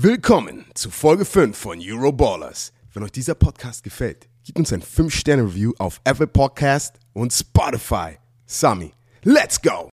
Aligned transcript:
Willkommen 0.00 0.64
zu 0.74 0.92
Folge 0.92 1.24
5 1.24 1.58
von 1.58 1.80
Euroballers. 1.82 2.72
Wenn 2.92 3.02
euch 3.02 3.10
dieser 3.10 3.34
Podcast 3.34 3.82
gefällt, 3.82 4.28
gebt 4.44 4.56
uns 4.56 4.72
ein 4.72 4.80
5-Sterne-Review 4.80 5.72
auf 5.80 6.00
Apple 6.04 6.28
Podcast 6.28 7.00
und 7.14 7.32
Spotify. 7.32 8.16
Sami, 8.46 8.92
let's 9.24 9.60
go! 9.60 9.90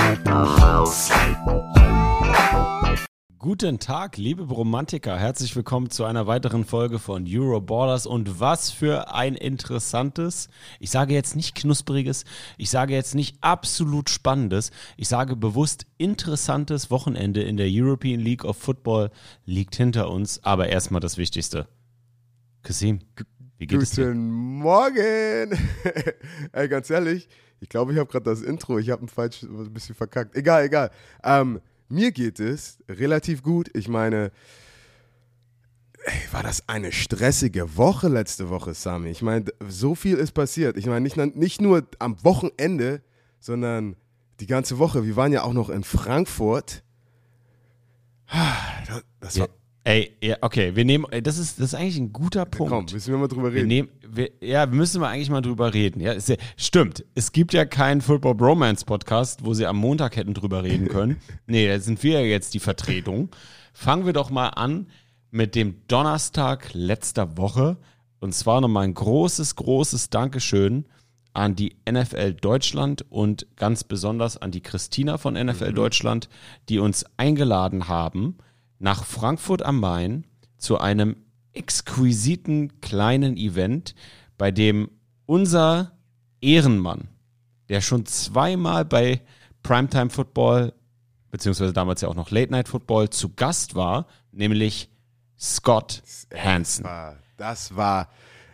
Guten 3.53 3.77
Tag, 3.77 4.17
liebe 4.17 4.41
Romantiker. 4.41 5.15
Herzlich 5.15 5.55
willkommen 5.55 5.91
zu 5.91 6.05
einer 6.05 6.25
weiteren 6.25 6.65
Folge 6.65 6.97
von 6.97 7.27
Euroballers. 7.29 8.07
Und 8.07 8.39
was 8.39 8.71
für 8.71 9.13
ein 9.13 9.35
interessantes, 9.35 10.49
ich 10.79 10.89
sage 10.89 11.13
jetzt 11.13 11.35
nicht 11.35 11.53
knuspriges, 11.53 12.25
ich 12.57 12.71
sage 12.71 12.95
jetzt 12.95 13.13
nicht 13.13 13.37
absolut 13.41 14.09
spannendes, 14.09 14.71
ich 14.97 15.07
sage 15.07 15.35
bewusst 15.35 15.85
interessantes 15.99 16.89
Wochenende 16.89 17.43
in 17.43 17.55
der 17.55 17.67
European 17.69 18.19
League 18.19 18.43
of 18.43 18.57
Football 18.57 19.11
liegt 19.45 19.75
hinter 19.75 20.09
uns. 20.09 20.43
Aber 20.43 20.69
erstmal 20.69 21.01
das 21.01 21.19
Wichtigste. 21.19 21.67
Kasim, 22.63 23.01
wie 23.59 23.67
geht 23.67 23.83
es 23.83 23.91
dir? 23.91 24.07
Guten 24.07 24.31
Morgen! 24.31 25.59
Ey, 26.53 26.67
ganz 26.67 26.89
ehrlich, 26.89 27.29
ich 27.59 27.69
glaube, 27.69 27.93
ich 27.93 27.99
habe 27.99 28.09
gerade 28.09 28.25
das 28.25 28.41
Intro, 28.41 28.79
ich 28.79 28.89
habe 28.89 29.05
ein 29.05 29.09
falsch, 29.09 29.43
ein 29.43 29.71
bisschen 29.71 29.93
verkackt. 29.93 30.35
Egal, 30.35 30.63
egal. 30.63 30.89
Ähm, 31.23 31.61
mir 31.93 32.11
geht 32.11 32.39
es 32.39 32.79
relativ 32.89 33.43
gut. 33.43 33.69
Ich 33.73 33.87
meine, 33.87 34.31
ey, 36.05 36.21
war 36.31 36.43
das 36.43 36.67
eine 36.67 36.91
stressige 36.91 37.77
Woche 37.77 38.07
letzte 38.09 38.49
Woche, 38.49 38.73
Sami? 38.73 39.09
Ich 39.09 39.21
meine, 39.21 39.45
so 39.67 39.95
viel 39.95 40.17
ist 40.17 40.31
passiert. 40.33 40.77
Ich 40.77 40.85
meine, 40.85 41.01
nicht, 41.01 41.17
nicht 41.17 41.61
nur 41.61 41.87
am 41.99 42.21
Wochenende, 42.23 43.01
sondern 43.39 43.95
die 44.39 44.47
ganze 44.47 44.79
Woche. 44.79 45.05
Wir 45.05 45.15
waren 45.15 45.31
ja 45.31 45.43
auch 45.43 45.53
noch 45.53 45.69
in 45.69 45.83
Frankfurt. 45.83 46.83
Das- 48.87 49.03
Das 49.19 49.39
war, 49.39 49.49
ey, 49.83 50.15
ja, 50.21 50.37
okay, 50.41 50.75
wir 50.75 50.85
nehmen, 50.85 51.05
ey, 51.11 51.21
das 51.21 51.37
ist, 51.37 51.59
das 51.59 51.67
ist 51.67 51.75
eigentlich 51.75 51.97
ein 51.97 52.13
guter 52.13 52.45
Punkt. 52.45 52.71
komm, 52.71 52.85
müssen 52.91 53.11
wir 53.11 53.17
mal 53.17 53.27
drüber 53.27 53.51
Wir 53.53 53.59
reden. 53.59 53.67
nehmen, 53.67 53.89
wir, 54.07 54.31
ja, 54.41 54.69
wir 54.69 54.75
müssen 54.75 55.01
mal 55.01 55.09
eigentlich 55.09 55.29
mal 55.29 55.41
drüber 55.41 55.73
reden. 55.73 55.99
Ja, 55.99 56.13
ist 56.13 56.29
ja, 56.29 56.35
stimmt. 56.57 57.05
Es 57.15 57.31
gibt 57.31 57.53
ja 57.53 57.65
keinen 57.65 58.01
Football 58.01 58.35
Bromance 58.35 58.85
Podcast, 58.85 59.43
wo 59.43 59.53
sie 59.53 59.65
am 59.65 59.77
Montag 59.77 60.15
hätten 60.15 60.33
drüber 60.33 60.63
reden 60.63 60.87
können. 60.87 61.17
nee, 61.47 61.67
da 61.67 61.79
sind 61.79 62.01
wir 62.03 62.21
ja 62.21 62.25
jetzt 62.25 62.53
die 62.53 62.59
Vertretung. 62.59 63.29
Fangen 63.73 64.05
wir 64.05 64.13
doch 64.13 64.29
mal 64.29 64.49
an 64.49 64.87
mit 65.31 65.55
dem 65.55 65.75
Donnerstag 65.87 66.73
letzter 66.73 67.37
Woche. 67.37 67.77
Und 68.19 68.33
zwar 68.33 68.61
nochmal 68.61 68.85
ein 68.85 68.93
großes, 68.93 69.55
großes 69.55 70.09
Dankeschön 70.09 70.85
an 71.33 71.55
die 71.55 71.75
NFL 71.89 72.35
Deutschland 72.35 73.03
und 73.09 73.47
ganz 73.57 73.83
besonders 73.83 74.37
an 74.37 74.51
die 74.51 74.61
Christina 74.61 75.17
von 75.17 75.33
NFL 75.33 75.73
Deutschland, 75.73 76.29
die 76.69 76.79
uns 76.79 77.05
eingeladen 77.17 77.87
haben 77.87 78.37
nach 78.79 79.03
Frankfurt 79.05 79.63
am 79.63 79.79
Main 79.79 80.25
zu 80.57 80.77
einem 80.77 81.15
exquisiten 81.53 82.81
kleinen 82.81 83.37
Event, 83.37 83.95
bei 84.37 84.51
dem 84.51 84.89
unser 85.25 85.97
Ehrenmann, 86.41 87.07
der 87.69 87.81
schon 87.81 88.05
zweimal 88.05 88.85
bei 88.85 89.21
Primetime 89.61 90.09
Football, 90.09 90.73
beziehungsweise 91.31 91.73
damals 91.73 92.01
ja 92.01 92.09
auch 92.09 92.15
noch 92.15 92.31
Late 92.31 92.51
Night 92.51 92.67
Football, 92.67 93.09
zu 93.09 93.29
Gast 93.33 93.75
war, 93.75 94.07
nämlich 94.31 94.89
Scott 95.39 96.03
Hansen. 96.35 96.85
war, 96.85 97.17
das 97.37 97.75
war, 97.75 98.09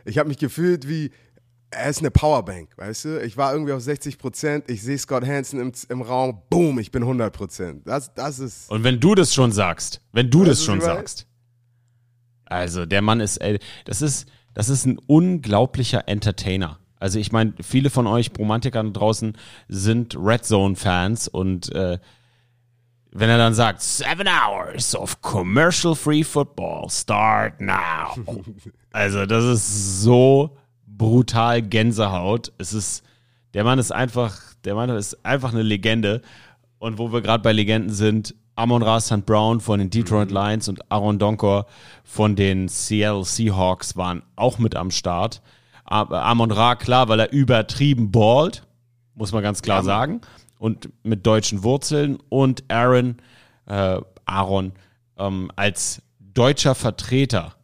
ich 0.06 0.17
habe 0.17 0.30
mich 0.30 0.38
gefühlt 0.38 0.88
wie, 0.88 1.11
er 1.72 1.89
ist 1.89 2.00
eine 2.00 2.12
Powerbank, 2.12 2.70
weißt 2.78 3.06
du? 3.06 3.22
Ich 3.23 3.38
war 3.38 3.53
irgendwie 3.53 3.73
auf 3.73 3.81
60 3.81 4.17
Prozent, 4.17 4.66
ich 4.70 4.81
sehe 4.81 4.98
Scott 4.98 5.25
Hansen 5.25 5.60
im, 5.60 5.71
im 5.89 6.02
Raum, 6.02 6.42
boom, 6.49 6.80
ich 6.80 6.92
bin 6.92 7.04
100 7.04 7.32
Prozent. 7.32 7.88
Das, 7.88 8.14
das 8.14 8.39
ist, 8.39 8.70
Und 8.71 8.83
wenn 8.83 8.99
du 8.99 9.16
das 9.16 9.33
schon 9.33 9.52
sagst, 9.52 10.02
wenn 10.11 10.30
du 10.30 10.44
das 10.44 10.60
du, 10.60 10.66
schon 10.66 10.82
sagst, 10.82 11.27
also 12.45 12.86
der 12.86 13.02
Mann 13.02 13.20
ist, 13.20 13.38
ey, 13.38 13.60
das 13.86 14.02
ist, 14.02 14.27
das 14.54 14.70
ist 14.70 14.86
ein 14.86 14.98
unglaublicher 14.98 16.08
Entertainer. 16.08 16.80
Also 16.99 17.20
ich 17.20 17.32
meine, 17.32 17.54
viele 17.61 17.89
von 17.89 18.08
euch 18.08 18.32
Romantiker 18.38 18.83
da 18.83 18.89
draußen 18.89 19.38
sind 19.67 20.15
Red 20.17 20.45
Zone 20.45 20.76
Fans 20.76 21.27
und 21.27 21.71
äh, 21.73 21.99
wenn 23.11 23.30
er 23.30 23.38
dann 23.38 23.54
sagt, 23.54 23.82
seven 23.82 24.27
hours 24.27 24.95
of 24.95 25.21
commercial 25.21 25.95
free 25.95 26.23
football 26.23 26.89
start 26.89 27.61
now. 27.61 28.15
also 28.92 29.26
das 29.26 29.44
ist 29.45 30.02
so 30.02 30.58
brutal 30.99 31.64
Gänsehaut. 31.64 32.52
Es 32.60 32.73
ist, 32.73 33.04
der 33.55 33.64
Mann 33.64 33.80
ist 33.80 33.92
einfach, 33.92 34.37
der 34.64 34.76
Mann 34.76 34.92
ist 34.92 35.26
einfach 35.26 35.52
eine 35.52 35.64
Legende. 35.64 36.21
Und 36.77 36.99
wo 36.99 37.11
wir 37.11 37.21
gerade 37.21 37.42
bei 37.42 37.52
Legenden 37.52 37.92
sind, 37.92 38.36
Amon 38.55 38.83
Ra 38.83 38.99
St. 38.99 39.26
Brown 39.26 39.61
von 39.61 39.80
den 39.80 39.89
Detroit 39.89 40.30
Lions 40.30 40.67
und 40.67 40.92
Aaron 40.92 41.17
Donkor 41.17 41.65
von 42.04 42.36
den 42.36 42.67
Seattle 42.67 43.23
Seahawks 43.23 43.95
waren 43.95 44.21
auch 44.36 44.59
mit 44.59 44.76
am 44.76 44.92
Start. 44.92 45.42
Aber 45.86 46.23
Amon 46.23 46.52
Ra, 46.52 46.76
klar, 46.76 47.08
weil 47.08 47.21
er 47.21 47.32
übertrieben 47.32 48.11
ballt, 48.11 48.67
muss 49.15 49.32
man 49.32 49.42
ganz 49.42 49.61
klar 49.61 49.83
sagen. 49.83 50.21
Und 50.59 50.89
mit 51.04 51.26
deutschen 51.26 51.64
Wurzeln. 51.64 52.20
Und 52.27 52.64
Aaron, 52.70 53.17
äh, 53.65 54.02
Aaron 54.26 54.73
ähm, 55.17 55.49
als 55.55 56.02
deutscher 56.20 56.76
Vertreter 56.76 57.55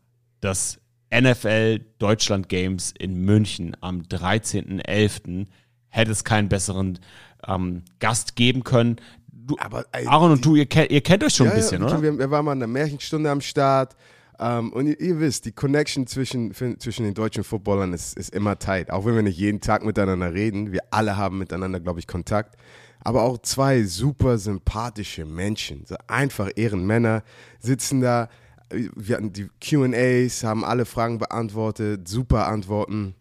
des 0.42 0.80
NFL 1.14 1.80
Deutschland 2.00 2.50
Games 2.50 2.94
in 2.98 3.16
München 3.22 3.76
am 3.82 4.02
13.11. 4.02 5.48
hätte 5.90 6.12
es 6.12 6.24
keinen 6.24 6.50
besseren 6.50 7.00
ähm, 7.48 7.84
Gast 8.00 8.36
geben 8.36 8.64
können. 8.64 8.98
Du, 9.32 9.56
Aber, 9.60 9.86
ey, 9.92 10.08
Aaron 10.08 10.32
und 10.32 10.38
die- 10.40 10.50
du, 10.50 10.56
ihr, 10.56 10.66
kennt- 10.66 10.90
ihr 10.92 11.02
kennt 11.02 11.24
euch 11.24 11.34
schon 11.36 11.46
ja, 11.48 11.52
ein 11.54 11.58
bisschen, 11.58 11.82
ja, 11.82 11.88
oder? 11.88 12.02
Wir, 12.02 12.18
wir 12.18 12.32
waren 12.32 12.46
mal 12.46 12.54
in 12.54 12.60
der 12.60 12.68
Märchenstunde 12.68 13.30
am 13.30 13.42
Start. 13.42 13.96
Ähm, 14.40 14.74
und 14.74 14.88
ihr, 14.88 15.00
ihr 15.00 15.20
wisst, 15.20 15.46
die 15.46 15.52
Connection 15.52 16.08
zwischen, 16.08 16.54
zwischen 16.54 17.06
den 17.06 17.14
deutschen 17.14 17.44
Footballern 17.44 17.94
ist, 17.94 18.18
ist 18.18 18.34
immer 18.34 18.58
tight. 18.60 18.90
Auch 18.90 19.06
wenn 19.06 19.16
wir 19.16 19.22
nicht 19.22 19.38
jeden 19.38 19.62
Tag 19.62 19.86
miteinander 19.86 20.34
reden. 20.34 20.72
Wir 20.74 20.82
alle 20.92 21.16
haben 21.16 21.38
miteinander, 21.38 21.80
glaube 21.80 22.00
ich, 22.00 22.08
Kontakt. 22.08 22.56
Aber 23.02 23.22
auch 23.22 23.38
zwei 23.38 23.84
super 23.84 24.40
sympathische 24.40 25.26
Menschen, 25.26 25.86
so 25.86 25.96
einfach 26.08 26.50
Ehrenmänner, 26.56 27.24
sitzen 27.60 28.02
da. 28.02 28.30
Wir 28.70 29.18
hatten 29.18 29.32
die 29.32 29.50
QAs, 29.62 30.44
haben 30.44 30.66
alle 30.66 30.86
Fragen 30.86 31.20
beantwortet, 31.20 32.08
super 32.08 32.48
Antworten. 32.48 33.16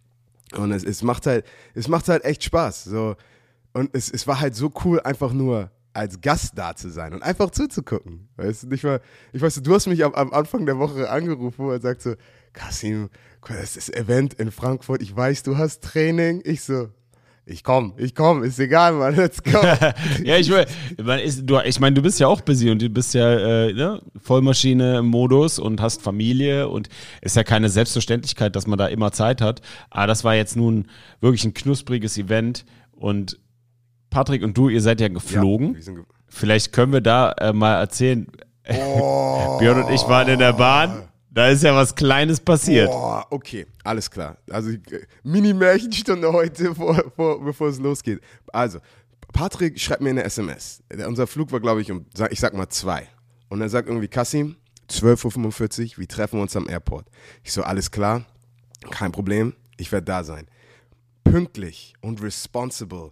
Und 0.56 0.72
es, 0.72 0.84
es, 0.84 1.02
macht 1.02 1.26
halt, 1.26 1.44
es 1.74 1.88
macht 1.88 2.08
halt 2.08 2.24
echt 2.24 2.44
Spaß. 2.44 2.84
So. 2.84 3.16
Und 3.72 3.90
es, 3.92 4.10
es 4.10 4.26
war 4.26 4.40
halt 4.40 4.54
so 4.54 4.72
cool, 4.84 5.00
einfach 5.00 5.32
nur 5.32 5.70
als 5.92 6.20
Gast 6.20 6.52
da 6.56 6.74
zu 6.74 6.90
sein 6.90 7.14
und 7.14 7.22
einfach 7.22 7.50
zuzugucken. 7.50 8.28
Weißt 8.36 8.64
du, 8.64 8.68
nicht 8.68 8.84
mal, 8.84 9.00
ich 9.32 9.40
weiß, 9.40 9.62
du 9.62 9.74
hast 9.74 9.86
mich 9.86 10.04
am, 10.04 10.12
am 10.14 10.32
Anfang 10.32 10.66
der 10.66 10.78
Woche 10.78 11.08
angerufen 11.08 11.66
und 11.66 11.80
sagt 11.80 12.02
so, 12.02 12.14
Kasim, 12.52 13.10
das 13.46 13.76
ist 13.76 13.94
Event 13.94 14.34
in 14.34 14.50
Frankfurt, 14.50 15.02
ich 15.02 15.14
weiß, 15.14 15.44
du 15.44 15.56
hast 15.56 15.82
Training. 15.82 16.42
Ich 16.44 16.62
so, 16.62 16.88
ich 17.46 17.62
komm, 17.62 17.92
ich 17.98 18.14
komm, 18.14 18.42
ist 18.42 18.58
egal, 18.58 18.92
Mann, 18.94 19.16
let's 19.16 19.42
go. 19.42 19.50
ja, 20.24 20.36
ich 20.38 20.48
will, 20.48 20.64
man 21.02 21.18
ist, 21.18 21.42
du, 21.44 21.58
ich 21.64 21.78
meine, 21.78 21.94
du 21.94 22.00
bist 22.02 22.18
ja 22.20 22.26
auch 22.26 22.40
busy 22.40 22.70
und 22.70 22.80
du 22.80 22.88
bist 22.88 23.12
ja 23.14 23.30
äh, 23.66 23.72
ne, 23.72 24.00
Vollmaschine 24.22 24.98
im 24.98 25.06
Modus 25.06 25.58
und 25.58 25.80
hast 25.80 26.00
Familie 26.02 26.68
und 26.68 26.88
ist 27.20 27.36
ja 27.36 27.44
keine 27.44 27.68
Selbstverständlichkeit, 27.68 28.56
dass 28.56 28.66
man 28.66 28.78
da 28.78 28.86
immer 28.86 29.12
Zeit 29.12 29.40
hat. 29.42 29.60
Aber 29.90 30.06
das 30.06 30.24
war 30.24 30.34
jetzt 30.34 30.56
nun 30.56 30.86
wirklich 31.20 31.44
ein 31.44 31.52
knuspriges 31.54 32.16
Event 32.18 32.64
und 32.92 33.38
Patrick 34.10 34.42
und 34.42 34.56
du, 34.56 34.68
ihr 34.68 34.80
seid 34.80 35.00
ja 35.00 35.08
geflogen. 35.08 35.76
sind 35.82 35.96
ge- 35.96 36.04
Vielleicht 36.28 36.72
können 36.72 36.92
wir 36.92 37.00
da 37.00 37.32
äh, 37.32 37.52
mal 37.52 37.74
erzählen. 37.78 38.26
Oh. 38.68 39.56
Björn 39.58 39.82
und 39.84 39.92
ich 39.92 40.02
waren 40.08 40.28
in 40.28 40.38
der 40.38 40.52
Bahn. 40.54 41.02
Da 41.34 41.48
ist 41.48 41.64
ja 41.64 41.74
was 41.74 41.94
Kleines 41.94 42.38
passiert. 42.38 42.88
Boah, 42.88 43.26
okay, 43.30 43.66
alles 43.82 44.08
klar. 44.10 44.36
Also 44.48 44.70
äh, 44.70 44.80
Mini-Märchenstunde 45.24 46.32
heute, 46.32 46.74
vor, 46.74 47.02
vor, 47.16 47.44
bevor 47.44 47.68
es 47.68 47.78
losgeht. 47.80 48.20
Also, 48.52 48.78
Patrick 49.32 49.80
schreibt 49.80 50.00
mir 50.00 50.10
eine 50.10 50.22
SMS. 50.22 50.82
Der- 50.92 51.08
Unser 51.08 51.26
Flug 51.26 51.50
war, 51.50 51.58
glaube 51.58 51.80
ich, 51.80 51.90
um, 51.90 52.06
ich 52.30 52.38
sag 52.38 52.54
mal 52.54 52.68
zwei. 52.68 53.08
Und 53.48 53.60
er 53.60 53.68
sagt 53.68 53.88
irgendwie, 53.88 54.06
Kassim, 54.06 54.56
12.45 54.88 55.92
Uhr, 55.94 55.98
wir 55.98 56.08
treffen 56.08 56.40
uns 56.40 56.54
am 56.54 56.68
Airport. 56.68 57.06
Ich 57.42 57.52
so, 57.52 57.62
alles 57.64 57.90
klar, 57.90 58.24
kein 58.90 59.10
Problem, 59.10 59.54
ich 59.76 59.90
werde 59.90 60.04
da 60.04 60.22
sein. 60.22 60.46
Pünktlich 61.24 61.94
und 62.00 62.22
responsible, 62.22 63.10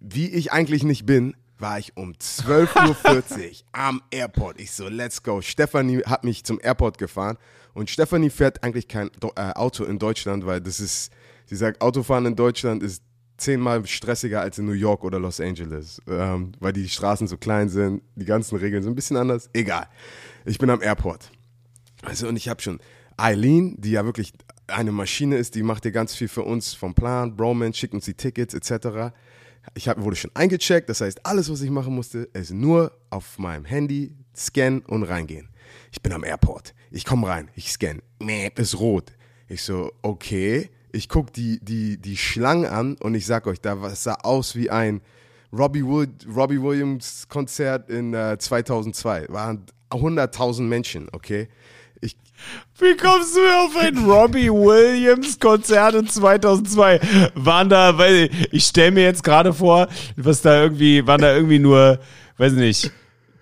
wie 0.00 0.28
ich 0.30 0.52
eigentlich 0.52 0.84
nicht 0.84 1.04
bin, 1.06 1.36
war 1.60 1.78
ich 1.78 1.96
um 1.96 2.12
12.40 2.12 3.46
Uhr 3.46 3.52
am 3.72 4.02
Airport. 4.10 4.60
Ich 4.60 4.72
so, 4.72 4.88
let's 4.88 5.22
go. 5.22 5.40
Stefanie 5.40 6.02
hat 6.04 6.24
mich 6.24 6.44
zum 6.44 6.60
Airport 6.62 6.98
gefahren 6.98 7.36
und 7.74 7.90
Stefanie 7.90 8.30
fährt 8.30 8.62
eigentlich 8.62 8.88
kein 8.88 9.10
äh, 9.36 9.52
Auto 9.52 9.84
in 9.84 9.98
Deutschland, 9.98 10.46
weil 10.46 10.60
das 10.60 10.80
ist, 10.80 11.10
sie 11.46 11.56
sagt, 11.56 11.80
Autofahren 11.80 12.26
in 12.26 12.36
Deutschland 12.36 12.82
ist 12.82 13.02
zehnmal 13.36 13.86
stressiger 13.86 14.40
als 14.40 14.58
in 14.58 14.66
New 14.66 14.72
York 14.72 15.04
oder 15.04 15.18
Los 15.18 15.40
Angeles, 15.40 16.02
ähm, 16.08 16.52
weil 16.58 16.72
die 16.72 16.88
Straßen 16.88 17.26
so 17.26 17.36
klein 17.36 17.68
sind, 17.68 18.02
die 18.16 18.24
ganzen 18.24 18.56
Regeln 18.56 18.82
sind 18.82 18.92
ein 18.92 18.96
bisschen 18.96 19.16
anders. 19.16 19.48
Egal. 19.52 19.88
Ich 20.44 20.58
bin 20.58 20.70
am 20.70 20.82
Airport. 20.82 21.30
Also, 22.02 22.28
und 22.28 22.36
ich 22.36 22.48
habe 22.48 22.60
schon 22.60 22.80
Eileen, 23.16 23.80
die 23.80 23.92
ja 23.92 24.04
wirklich 24.04 24.32
eine 24.66 24.92
Maschine 24.92 25.36
ist, 25.36 25.54
die 25.54 25.62
macht 25.62 25.84
dir 25.84 25.92
ganz 25.92 26.14
viel 26.14 26.28
für 26.28 26.42
uns 26.42 26.74
vom 26.74 26.94
Plan, 26.94 27.36
Broman, 27.36 27.72
schickt 27.72 27.94
uns 27.94 28.04
die 28.04 28.14
Tickets 28.14 28.54
etc. 28.54 29.14
Ich 29.74 29.88
hab, 29.88 30.02
wurde 30.02 30.16
schon 30.16 30.30
eingecheckt, 30.34 30.88
das 30.88 31.00
heißt, 31.00 31.24
alles, 31.24 31.50
was 31.50 31.60
ich 31.60 31.70
machen 31.70 31.94
musste, 31.94 32.28
ist 32.32 32.52
nur 32.52 32.92
auf 33.10 33.38
meinem 33.38 33.64
Handy 33.64 34.14
scannen 34.34 34.80
und 34.80 35.04
reingehen. 35.04 35.48
Ich 35.92 36.02
bin 36.02 36.12
am 36.12 36.24
Airport. 36.24 36.74
Ich 36.90 37.04
komme 37.04 37.28
rein, 37.28 37.50
ich 37.54 37.70
scanne. 37.70 38.00
Nee, 38.20 38.50
ist 38.56 38.78
rot. 38.78 39.12
Ich 39.48 39.62
so, 39.62 39.92
okay. 40.02 40.70
Ich 40.92 41.08
guck 41.08 41.32
die, 41.32 41.60
die, 41.62 41.98
die 41.98 42.16
Schlange 42.16 42.70
an 42.70 42.96
und 42.96 43.14
ich 43.14 43.26
sag 43.26 43.46
euch, 43.46 43.60
da 43.60 43.94
sah 43.94 44.14
aus 44.22 44.56
wie 44.56 44.70
ein 44.70 45.00
Robbie, 45.52 45.84
Wood, 45.84 46.26
Robbie 46.34 46.60
Williams 46.60 47.28
Konzert 47.28 47.90
in 47.90 48.14
äh, 48.14 48.36
2002. 48.38 49.26
Waren 49.28 49.66
100.000 49.90 50.62
Menschen, 50.62 51.08
okay? 51.12 51.48
Ich, 52.00 52.16
Wie 52.78 52.96
kommst 52.96 53.36
du 53.36 53.40
auf 53.40 53.76
ein 53.76 53.98
Robbie 53.98 54.50
Williams 54.50 55.38
Konzert 55.38 55.94
in 55.94 56.08
2002? 56.08 57.00
Waren 57.34 57.68
da, 57.68 57.98
weil 57.98 58.30
ich 58.52 58.64
stelle 58.64 58.92
mir 58.92 59.04
jetzt 59.04 59.24
gerade 59.24 59.52
vor, 59.52 59.88
was 60.16 60.42
da 60.42 60.62
irgendwie, 60.62 61.06
waren 61.06 61.20
da 61.20 61.34
irgendwie 61.34 61.58
nur, 61.58 61.98
weiß 62.36 62.52
nicht, 62.52 62.92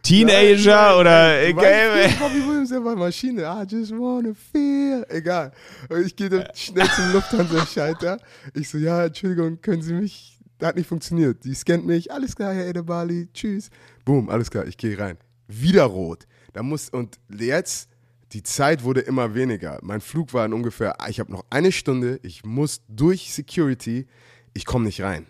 Teenager 0.07 0.93
Nein, 0.93 1.01
oder 1.01 1.29
nein, 1.29 1.47
egal. 1.47 2.11
Robbie 2.21 2.47
Williams, 2.47 2.69
der 2.69 2.85
war 2.85 2.95
Maschine. 2.95 3.43
I 3.43 3.65
just 3.69 3.91
wanna 3.91 4.35
feel. 4.53 5.05
Egal. 5.09 5.51
Und 5.89 6.07
ich 6.07 6.15
gehe 6.15 6.29
dann 6.29 6.47
schnell 6.55 6.87
zum 6.95 7.13
Lufthansa-Schalter. 7.13 8.19
Ich 8.55 8.69
so, 8.69 8.79
ja, 8.79 9.07
Entschuldigung, 9.07 9.61
können 9.61 9.83
Sie 9.83 9.95
mich. 9.95 10.39
Das 10.59 10.69
hat 10.69 10.77
nicht 10.77 10.87
funktioniert. 10.89 11.45
Die 11.45 11.55
scannt 11.55 11.85
mich. 11.85 12.13
Alles 12.13 12.37
klar, 12.37 12.55
Herr 12.55 12.67
Edebali. 12.67 13.29
Tschüss. 13.35 13.69
Boom, 14.05 14.31
alles 14.31 14.49
klar. 14.49 14.65
Ich 14.67 14.77
gehe 14.77 14.97
rein. 14.97 15.19
Wieder 15.49 15.85
rot. 15.85 16.27
Da 16.53 16.63
muss, 16.63 16.89
und 16.89 17.19
jetzt, 17.37 17.89
die 18.37 18.43
Zeit 18.43 18.83
wurde 18.83 19.01
immer 19.01 19.35
weniger. 19.35 19.79
Mein 19.81 20.03
Flug 20.03 20.35
war 20.35 20.45
in 20.45 20.53
ungefähr, 20.53 20.95
ich 21.09 21.21
habe 21.21 21.33
noch 21.33 21.47
eine 21.49 21.73
Stunde. 21.73 22.21
Ich 22.23 22.45
muss 22.45 22.83
durch 22.87 23.33
Security. 23.33 24.07
Ich 24.53 24.67
komme 24.67 24.85
nicht 24.85 25.01
rein. 25.01 25.25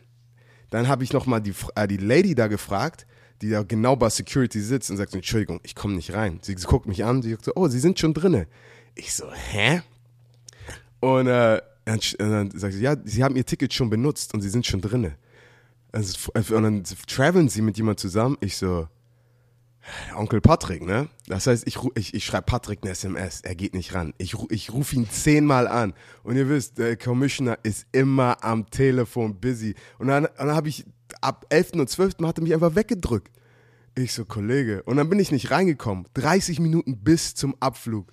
Dann 0.70 0.88
habe 0.88 1.04
ich 1.04 1.12
nochmal 1.12 1.40
die, 1.40 1.54
äh, 1.76 1.86
die 1.86 1.98
Lady 1.98 2.34
da 2.34 2.48
gefragt, 2.48 3.06
die 3.42 3.50
da 3.50 3.62
genau 3.62 3.94
bei 3.94 4.10
Security 4.10 4.60
sitzt 4.60 4.90
und 4.90 4.96
sagt, 4.96 5.14
Entschuldigung, 5.14 5.60
ich 5.62 5.76
komme 5.76 5.94
nicht 5.94 6.14
rein. 6.14 6.40
Sie, 6.42 6.56
sie 6.58 6.66
guckt 6.66 6.86
mich 6.86 7.04
an, 7.04 7.22
sie 7.22 7.30
sagt 7.30 7.44
so, 7.44 7.52
oh, 7.54 7.68
Sie 7.68 7.78
sind 7.78 7.96
schon 7.96 8.12
drinne. 8.12 8.48
Ich 8.96 9.14
so, 9.14 9.32
hä? 9.32 9.82
Und, 10.98 11.28
äh, 11.28 11.62
dann, 11.84 12.00
dann 12.18 12.50
sagt 12.58 12.74
sie, 12.74 12.82
ja, 12.82 12.96
Sie 13.04 13.22
haben 13.22 13.36
Ihr 13.36 13.46
Ticket 13.46 13.72
schon 13.72 13.88
benutzt 13.88 14.34
und 14.34 14.40
Sie 14.40 14.48
sind 14.48 14.66
schon 14.66 14.80
drinne. 14.80 15.14
Also, 15.92 16.32
und 16.34 16.62
dann 16.64 16.82
traveln 17.06 17.48
Sie 17.48 17.62
mit 17.62 17.76
jemand 17.76 18.00
zusammen. 18.00 18.36
Ich 18.40 18.56
so, 18.56 18.88
Onkel 20.14 20.40
Patrick, 20.40 20.84
ne? 20.84 21.08
Das 21.26 21.46
heißt, 21.46 21.66
ich, 21.66 21.78
ich, 21.94 22.14
ich 22.14 22.24
schreibe 22.24 22.46
Patrick 22.46 22.80
eine 22.82 22.92
SMS, 22.92 23.40
er 23.42 23.54
geht 23.54 23.74
nicht 23.74 23.94
ran. 23.94 24.14
Ich, 24.18 24.34
ich 24.50 24.72
rufe 24.72 24.96
ihn 24.96 25.08
zehnmal 25.08 25.68
an. 25.68 25.94
Und 26.22 26.36
ihr 26.36 26.48
wisst, 26.48 26.78
der 26.78 26.96
Commissioner 26.96 27.58
ist 27.62 27.86
immer 27.92 28.42
am 28.42 28.68
Telefon 28.70 29.40
busy. 29.40 29.74
Und 29.98 30.08
dann, 30.08 30.28
dann 30.36 30.50
habe 30.50 30.68
ich, 30.68 30.84
ab 31.20 31.46
11. 31.50 31.72
und 31.74 31.88
12. 31.88 32.14
hat 32.22 32.38
er 32.38 32.42
mich 32.42 32.54
einfach 32.54 32.74
weggedrückt. 32.74 33.30
Ich 33.94 34.12
so, 34.12 34.24
Kollege. 34.24 34.82
Und 34.82 34.96
dann 34.96 35.08
bin 35.08 35.18
ich 35.18 35.32
nicht 35.32 35.50
reingekommen. 35.50 36.06
30 36.14 36.60
Minuten 36.60 36.98
bis 36.98 37.34
zum 37.34 37.56
Abflug. 37.60 38.12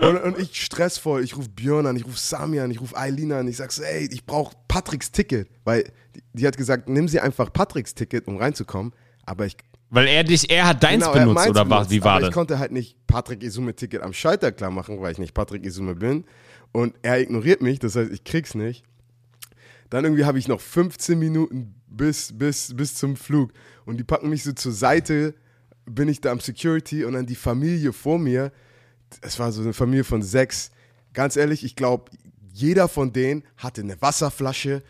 Und, 0.00 0.16
und 0.18 0.38
ich 0.38 0.62
stressvoll, 0.62 1.24
ich 1.24 1.36
rufe 1.36 1.48
Björn 1.48 1.86
an, 1.86 1.96
ich 1.96 2.06
rufe 2.06 2.18
Sami 2.18 2.60
an, 2.60 2.70
ich 2.70 2.80
rufe 2.80 2.96
Eileen 2.96 3.32
an, 3.32 3.48
ich 3.48 3.56
sag 3.56 3.72
so, 3.72 3.82
ey, 3.82 4.08
ich 4.10 4.24
brauche 4.24 4.54
Patricks 4.68 5.10
Ticket. 5.10 5.48
Weil 5.64 5.92
die, 6.14 6.22
die 6.32 6.46
hat 6.46 6.56
gesagt, 6.56 6.88
nimm 6.88 7.08
sie 7.08 7.20
einfach 7.20 7.52
Patricks 7.52 7.94
Ticket, 7.94 8.28
um 8.28 8.36
reinzukommen. 8.36 8.92
Aber 9.26 9.46
ich 9.46 9.56
Weil 9.90 10.06
er 10.06 10.22
dich, 10.24 10.48
er 10.50 10.68
hat 10.68 10.82
deins 10.82 11.02
Genau, 11.04 11.12
benutzt 11.14 11.48
oder 11.48 11.60
was? 11.62 11.68
benutzt, 11.68 11.90
Wie 11.90 12.04
war 12.04 12.12
aber 12.12 12.20
das? 12.20 12.28
Ich 12.30 12.34
konnte 12.34 12.58
halt 12.58 12.70
nicht 12.72 12.96
Patrick 13.06 13.42
Isume 13.42 13.74
Ticket 13.74 14.02
am 14.02 14.12
Schalter 14.12 14.52
klar 14.52 14.70
machen, 14.70 15.00
weil 15.00 15.12
ich 15.12 15.18
nicht 15.18 15.34
Patrick 15.34 15.64
Isume 15.64 15.96
bin. 15.96 16.24
Und 16.72 16.94
er 17.02 17.20
ignoriert 17.20 17.60
mich, 17.60 17.80
das 17.80 17.96
heißt, 17.96 18.10
ich 18.12 18.22
krieg's 18.22 18.54
nicht. 18.54 18.84
Dann 19.90 20.04
irgendwie 20.04 20.24
habe 20.24 20.38
ich 20.38 20.46
noch 20.46 20.60
15 20.60 21.18
Minuten 21.18 21.74
bis, 21.88 22.32
bis, 22.38 22.74
bis 22.76 22.94
zum 22.94 23.16
Flug. 23.16 23.52
Und 23.84 23.96
die 23.98 24.04
packen 24.04 24.28
mich 24.30 24.44
so 24.44 24.52
zur 24.52 24.70
Seite, 24.70 25.34
bin 25.86 26.08
ich 26.08 26.20
da 26.20 26.30
am 26.30 26.38
Security 26.38 27.04
und 27.04 27.14
dann 27.14 27.26
die 27.26 27.34
Familie 27.34 27.92
vor 27.92 28.20
mir. 28.20 28.52
Es 29.22 29.40
war 29.40 29.50
so 29.50 29.62
eine 29.62 29.72
Familie 29.72 30.04
von 30.04 30.22
sechs. 30.22 30.70
Ganz 31.12 31.34
ehrlich, 31.34 31.64
ich 31.64 31.74
glaube, 31.74 32.12
jeder 32.52 32.86
von 32.86 33.12
denen 33.12 33.42
hatte 33.56 33.80
eine 33.80 34.00
Wasserflasche, 34.00 34.84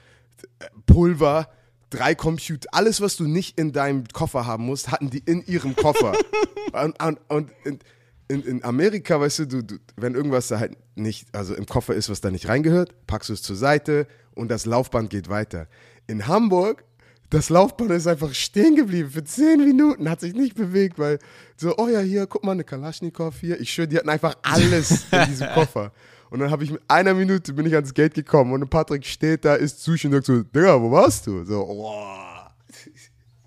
Pulver, 0.84 1.48
drei 1.90 2.14
Computer, 2.14 2.68
alles, 2.72 3.00
was 3.00 3.16
du 3.16 3.24
nicht 3.24 3.58
in 3.58 3.72
deinem 3.72 4.04
Koffer 4.08 4.46
haben 4.46 4.64
musst, 4.64 4.90
hatten 4.90 5.10
die 5.10 5.18
in 5.18 5.44
ihrem 5.46 5.76
Koffer. 5.76 6.12
und 6.72 7.02
und, 7.02 7.18
und 7.28 7.50
in, 8.28 8.42
in, 8.42 8.64
Amerika, 8.64 9.20
weißt 9.20 9.40
du, 9.40 9.46
du, 9.46 9.62
du, 9.62 9.74
wenn 9.96 10.14
irgendwas 10.14 10.48
da 10.48 10.60
halt 10.60 10.76
nicht, 10.94 11.26
also 11.34 11.54
im 11.54 11.66
Koffer 11.66 11.94
ist, 11.94 12.08
was 12.08 12.20
da 12.20 12.30
nicht 12.30 12.48
reingehört, 12.48 12.94
packst 13.06 13.28
du 13.28 13.32
es 13.32 13.42
zur 13.42 13.56
Seite 13.56 14.06
und 14.34 14.50
das 14.50 14.66
Laufband 14.66 15.10
geht 15.10 15.28
weiter. 15.28 15.66
In 16.06 16.28
Hamburg, 16.28 16.84
das 17.30 17.48
Laufband 17.48 17.90
ist 17.90 18.06
einfach 18.06 18.32
stehen 18.34 18.76
geblieben 18.76 19.10
für 19.10 19.24
zehn 19.24 19.64
Minuten, 19.64 20.08
hat 20.08 20.20
sich 20.20 20.34
nicht 20.34 20.54
bewegt, 20.54 20.98
weil 20.98 21.18
so, 21.56 21.76
oh 21.76 21.88
ja, 21.88 22.00
hier, 22.00 22.26
guck 22.26 22.44
mal, 22.44 22.52
eine 22.52 22.64
Kalaschnikow 22.64 23.34
hier. 23.40 23.60
Ich 23.60 23.72
schwöre, 23.72 23.88
die 23.88 23.96
hatten 23.96 24.08
einfach 24.08 24.36
alles 24.42 25.06
in 25.10 25.26
diesem 25.26 25.48
Koffer. 25.54 25.92
Und 26.30 26.38
dann 26.40 26.50
habe 26.50 26.62
ich 26.64 26.70
mit 26.70 26.80
einer 26.88 27.12
Minute 27.14 27.52
bin 27.52 27.66
ich 27.66 27.74
ans 27.74 27.92
Gate 27.92 28.14
gekommen 28.14 28.52
und 28.52 28.68
Patrick 28.70 29.04
steht 29.04 29.44
da, 29.44 29.54
ist 29.56 29.82
Sushi 29.82 30.06
und 30.06 30.12
sagt 30.14 30.26
so, 30.26 30.42
Digga, 30.42 30.80
wo 30.80 30.90
warst 30.90 31.26
du? 31.26 31.44
So, 31.44 31.66
wow. 31.66 32.50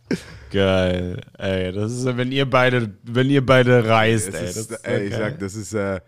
Geil. 0.51 1.21
Ey, 1.37 1.71
das 1.71 1.93
ist, 1.93 2.05
wenn 2.05 2.31
ihr 2.31 2.49
beide, 2.49 2.93
wenn 3.03 3.29
ihr 3.29 3.43
beide 3.45 3.87
reist, 3.87 4.29
Es 4.29 4.35
ey. 4.35 4.45
ist, 4.45 4.57
Das 4.57 4.65
ist 4.79 4.85
ey, 4.85 5.07
ich 5.07 5.15
sag, 5.15 5.39
das 5.39 5.55
ist 5.55 5.73
äh, 5.73 6.01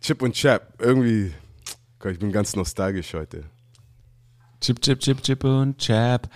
Chip 0.00 0.22
und 0.22 0.34
Chap. 0.34 0.74
Irgendwie, 0.78 1.32
Gott, 1.98 2.12
ich 2.12 2.18
bin 2.18 2.30
ganz 2.30 2.54
nostalgisch 2.54 3.14
heute. 3.14 3.44
Chip, 4.60 4.80
Chip, 4.82 5.00
Chip, 5.00 5.22
Chip 5.22 5.44
und 5.44 5.78
Chap. 5.78 6.28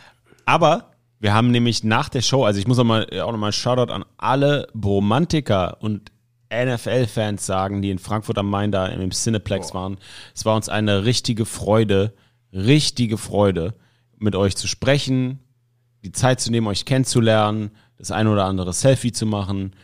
Aber 0.46 0.92
wir 1.20 1.34
haben 1.34 1.50
nämlich 1.50 1.84
nach 1.84 2.08
der 2.08 2.22
Show, 2.22 2.44
also 2.44 2.58
ich 2.58 2.66
muss 2.66 2.78
auch, 2.78 2.84
mal, 2.84 3.06
auch 3.20 3.32
nochmal 3.32 3.52
Shoutout 3.52 3.92
an 3.92 4.04
alle 4.16 4.68
Bromantiker 4.74 5.82
und 5.82 6.10
NFL-Fans 6.52 7.44
sagen, 7.44 7.82
die 7.82 7.90
in 7.90 7.98
Frankfurt 7.98 8.38
am 8.38 8.48
Main 8.50 8.72
da 8.72 8.86
im 8.86 9.10
Cineplex 9.10 9.74
waren. 9.74 9.98
Es 10.34 10.44
war 10.44 10.56
uns 10.56 10.68
eine 10.68 11.04
richtige 11.04 11.44
Freude, 11.44 12.14
richtige 12.52 13.18
Freude, 13.18 13.74
mit 14.18 14.34
euch 14.34 14.56
zu 14.56 14.66
sprechen, 14.66 15.38
die 16.04 16.12
Zeit 16.12 16.40
zu 16.40 16.50
nehmen, 16.50 16.66
euch 16.66 16.84
kennenzulernen, 16.84 17.70
das 17.98 18.10
ein 18.10 18.26
oder 18.28 18.44
andere 18.44 18.72
Selfie 18.72 19.12
zu 19.12 19.26
machen. 19.26 19.74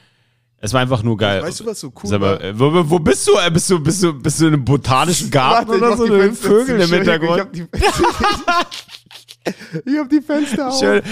Es 0.56 0.72
war 0.72 0.80
einfach 0.80 1.02
nur 1.02 1.16
geil. 1.18 1.42
Weißt 1.42 1.60
du, 1.60 1.66
was 1.66 1.80
so 1.80 1.88
cool 2.02 2.08
Sag 2.10 2.20
mal, 2.20 2.32
war? 2.38 2.40
äh, 2.42 2.58
wo, 2.58 2.90
wo- 2.90 2.98
bist 2.98 3.28
du? 3.28 3.32
Äh, 3.36 3.50
Bist 3.50 3.68
du, 3.68 3.78
bist 3.80 4.02
du, 4.02 4.14
bist 4.14 4.40
du 4.40 4.46
in 4.46 4.54
einem 4.54 4.64
botanischen 4.64 5.30
Garten 5.30 5.68
Warte, 5.68 5.78
oder 5.84 5.96
so? 5.96 6.06
Mit 6.06 6.36
zu. 6.36 6.58
im 6.60 6.80
Hintergrund? 6.90 7.36
Ich 7.36 7.40
hab 7.40 7.52
die, 7.52 7.66
ich 9.90 9.98
hab 9.98 10.08
die 10.08 10.20
Fenster 10.22 10.68
auf. 10.68 10.78
Schön. 10.80 11.02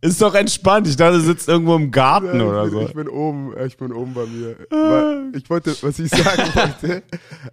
Ist 0.00 0.20
doch 0.20 0.34
entspannt. 0.34 0.86
Ich 0.86 0.96
dachte, 0.96 1.14
du 1.14 1.20
sitzt 1.22 1.48
irgendwo 1.48 1.74
im 1.74 1.90
Garten 1.90 2.38
Ja, 2.38 2.44
oder 2.46 2.64
ich, 2.66 2.70
bin, 2.70 2.80
so. 2.80 2.86
ich 2.88 2.94
bin 2.94 3.08
oben, 3.08 3.54
ich 3.66 3.76
bin 3.76 3.92
oben 3.92 4.14
bei 4.14 4.26
mir. 4.26 4.56
Weil 4.70 5.32
Ich 5.34 5.48
wollte, 5.50 5.74
was 5.82 5.98
ich 5.98 6.10
sagen 6.10 6.42
wollte, 6.54 7.02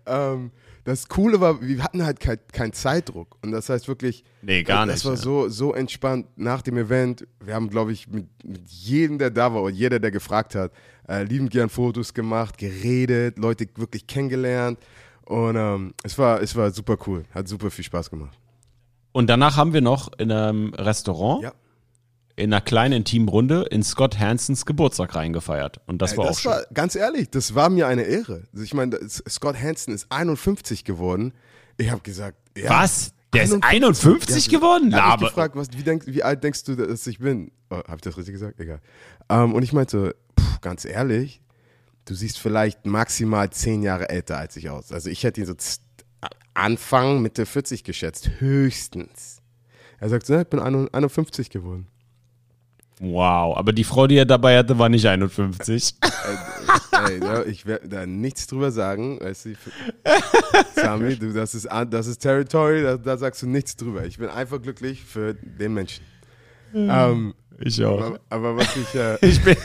ähm, 0.05 0.51
das 0.83 1.07
Coole 1.07 1.39
war, 1.39 1.61
wir 1.61 1.81
hatten 1.81 2.03
halt 2.03 2.19
keinen 2.19 2.39
kein 2.51 2.73
Zeitdruck. 2.73 3.37
Und 3.41 3.51
das 3.53 3.69
heißt 3.69 3.87
wirklich, 3.87 4.25
Nee, 4.41 4.63
gar 4.63 4.85
das 4.85 4.95
nicht, 4.97 5.05
war 5.05 5.13
ja. 5.13 5.17
so, 5.17 5.47
so 5.47 5.73
entspannt 5.73 6.27
nach 6.35 6.61
dem 6.61 6.77
Event. 6.77 7.25
Wir 7.39 7.55
haben, 7.55 7.69
glaube 7.69 7.93
ich, 7.93 8.09
mit, 8.09 8.27
mit 8.43 8.67
jedem, 8.69 9.17
der 9.17 9.29
da 9.29 9.53
war 9.53 9.61
und 9.61 9.73
jeder, 9.73 9.99
der 9.99 10.11
gefragt 10.11 10.55
hat, 10.55 10.73
äh, 11.07 11.23
liebend 11.23 11.51
gern 11.51 11.69
Fotos 11.69 12.13
gemacht, 12.13 12.57
geredet, 12.57 13.39
Leute 13.39 13.65
wirklich 13.77 14.05
kennengelernt. 14.05 14.77
Und 15.25 15.55
ähm, 15.55 15.93
es, 16.03 16.17
war, 16.17 16.41
es 16.41 16.53
war 16.57 16.69
super 16.71 16.97
cool. 17.07 17.23
Hat 17.33 17.47
super 17.47 17.71
viel 17.71 17.85
Spaß 17.85 18.09
gemacht. 18.09 18.37
Und 19.13 19.29
danach 19.29 19.55
haben 19.55 19.71
wir 19.71 19.81
noch 19.81 20.11
in 20.17 20.31
einem 20.33 20.73
Restaurant, 20.73 21.43
Ja. 21.43 21.53
In 22.35 22.51
einer 22.51 22.61
kleinen 22.61 22.93
intimen 22.93 23.27
Runde, 23.29 23.67
in 23.69 23.83
Scott 23.83 24.19
Hansons 24.19 24.65
Geburtstag 24.65 25.15
reingefeiert. 25.15 25.81
Und 25.85 26.01
das 26.01 26.17
war 26.17 26.25
auch 26.25 26.29
das 26.29 26.41
schön. 26.41 26.51
war, 26.51 26.65
ganz 26.73 26.95
ehrlich, 26.95 27.29
das 27.29 27.53
war 27.53 27.69
mir 27.69 27.87
eine 27.87 28.03
Ehre. 28.03 28.43
Ich 28.53 28.73
meine, 28.73 28.97
Scott 29.07 29.55
Hansen 29.59 29.93
ist 29.93 30.07
51 30.09 30.83
geworden. 30.83 31.33
Ich 31.77 31.91
habe 31.91 32.01
gesagt, 32.01 32.37
ja, 32.57 32.69
Was? 32.69 33.13
Der 33.33 33.43
ist 33.43 33.63
51 33.63 34.49
geworden? 34.49 34.91
Er 34.91 35.11
hat 35.13 35.19
mich 35.19 35.21
Laber. 35.21 35.27
gefragt, 35.27 35.55
was, 35.55 35.67
wie, 35.75 35.81
denk, 35.83 36.05
wie 36.05 36.21
alt 36.21 36.43
denkst 36.43 36.65
du, 36.65 36.75
dass 36.75 37.07
ich 37.07 37.17
bin? 37.17 37.51
Oh, 37.71 37.77
habe 37.77 37.95
ich 37.95 38.01
das 38.01 38.15
richtig 38.15 38.33
gesagt? 38.33 38.59
Egal. 38.59 38.79
Ähm, 39.29 39.53
und 39.55 39.63
ich 39.63 39.73
meinte, 39.73 40.15
pff, 40.39 40.61
ganz 40.61 40.85
ehrlich, 40.85 41.41
du 42.05 42.13
siehst 42.13 42.37
vielleicht 42.37 42.85
maximal 42.85 43.49
10 43.49 43.81
Jahre 43.81 44.09
älter 44.09 44.37
als 44.37 44.55
ich 44.55 44.69
aus. 44.69 44.91
Also 44.91 45.09
ich 45.09 45.23
hätte 45.23 45.41
ihn 45.41 45.47
so 45.47 45.55
Anfang, 46.53 47.21
Mitte 47.23 47.45
40 47.47 47.83
geschätzt, 47.83 48.29
höchstens. 48.39 49.41
Er 49.99 50.09
sagt 50.09 50.25
so, 50.25 50.33
ja, 50.33 50.41
ich 50.41 50.47
bin 50.47 50.59
51 50.59 51.49
geworden. 51.49 51.87
Wow, 53.05 53.57
aber 53.57 53.73
die 53.73 53.83
Frau, 53.83 54.07
die 54.07 54.15
er 54.15 54.25
dabei 54.25 54.57
hatte, 54.57 54.79
war 54.79 54.87
nicht 54.87 55.05
51. 55.05 55.95
Ey, 57.09 57.19
ja, 57.19 57.43
ich 57.43 57.65
werde 57.65 57.89
da 57.89 58.05
nichts 58.05 58.47
drüber 58.47 58.71
sagen. 58.71 59.19
Weißt 59.19 59.45
du, 59.45 59.49
Sami, 60.75 61.17
du, 61.17 61.33
das, 61.33 61.53
ist, 61.53 61.67
das 61.89 62.07
ist 62.07 62.19
Territory, 62.19 62.81
da, 62.81 62.95
da 62.95 63.17
sagst 63.17 63.41
du 63.41 63.47
nichts 63.47 63.75
drüber. 63.75 64.05
Ich 64.05 64.17
bin 64.19 64.29
einfach 64.29 64.61
glücklich 64.61 65.03
für 65.03 65.33
den 65.33 65.73
Menschen. 65.73 66.05
Ähm, 66.73 67.33
Ich 67.59 67.83
auch. 67.83 68.01
aber, 68.01 68.19
aber 68.29 68.57
was 68.57 68.73
ich, 68.77 68.95
äh, 68.95 69.17
Ich 69.27 69.43
bin. 69.43 69.57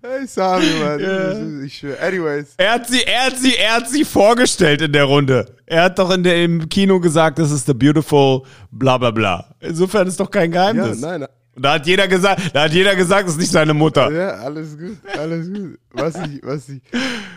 Hey, 0.00 0.26
sorry, 0.28 0.64
Mann. 0.80 1.00
Ja. 1.00 1.64
Ich 1.64 1.78
schwör. 1.78 2.00
Anyways. 2.00 2.54
Er 2.56 2.74
hat 2.74 2.86
sie, 2.86 3.02
er 3.02 3.26
hat 3.26 3.36
sie, 3.36 3.56
er 3.56 3.74
hat 3.76 3.90
sie 3.90 4.04
vorgestellt 4.04 4.80
in 4.80 4.92
der 4.92 5.04
Runde. 5.04 5.56
Er 5.66 5.82
hat 5.84 5.98
doch 5.98 6.10
in 6.12 6.22
der, 6.22 6.42
im 6.44 6.68
Kino 6.68 7.00
gesagt, 7.00 7.40
das 7.40 7.50
ist 7.50 7.66
the 7.66 7.74
beautiful 7.74 8.42
bla 8.70 8.96
bla 8.96 9.10
bla. 9.10 9.54
Insofern 9.58 10.06
ist 10.06 10.20
doch 10.20 10.30
kein 10.30 10.52
Ja, 10.52 10.70
Geheimnis. 10.72 11.00
nein, 11.00 11.26
Und 11.58 11.64
da 11.64 11.72
hat 11.72 11.88
jeder 11.88 12.06
gesagt, 12.06 12.54
da 12.54 12.62
hat 12.62 12.72
jeder 12.72 12.94
gesagt, 12.94 13.26
das 13.26 13.32
ist 13.32 13.40
nicht 13.40 13.50
seine 13.50 13.74
Mutter. 13.74 14.12
Ja, 14.12 14.28
alles 14.28 14.78
gut, 14.78 14.96
alles 15.18 15.52
gut. 15.52 15.76
Was 15.90 16.14
ich, 16.14 16.40
was 16.44 16.68
ich, 16.68 16.80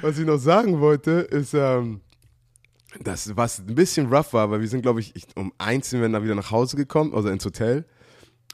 was 0.04 0.20
ich 0.20 0.28
noch 0.28 0.38
sagen 0.38 0.80
wollte, 0.80 1.22
ist, 1.22 1.56
ähm, 1.56 2.02
das, 3.00 3.36
was 3.36 3.58
ein 3.58 3.74
bisschen 3.74 4.14
rough 4.14 4.32
war, 4.34 4.52
weil 4.52 4.62
wir 4.62 4.68
sind, 4.68 4.84
glaube 4.84 5.00
ich, 5.00 5.16
ich, 5.16 5.26
um 5.36 5.52
eins 5.58 5.90
sind 5.90 6.02
wir 6.02 6.10
dann 6.10 6.24
wieder 6.24 6.36
nach 6.36 6.52
Hause 6.52 6.78
gekommen, 6.78 7.16
also 7.16 7.30
ins 7.30 7.44
Hotel. 7.44 7.84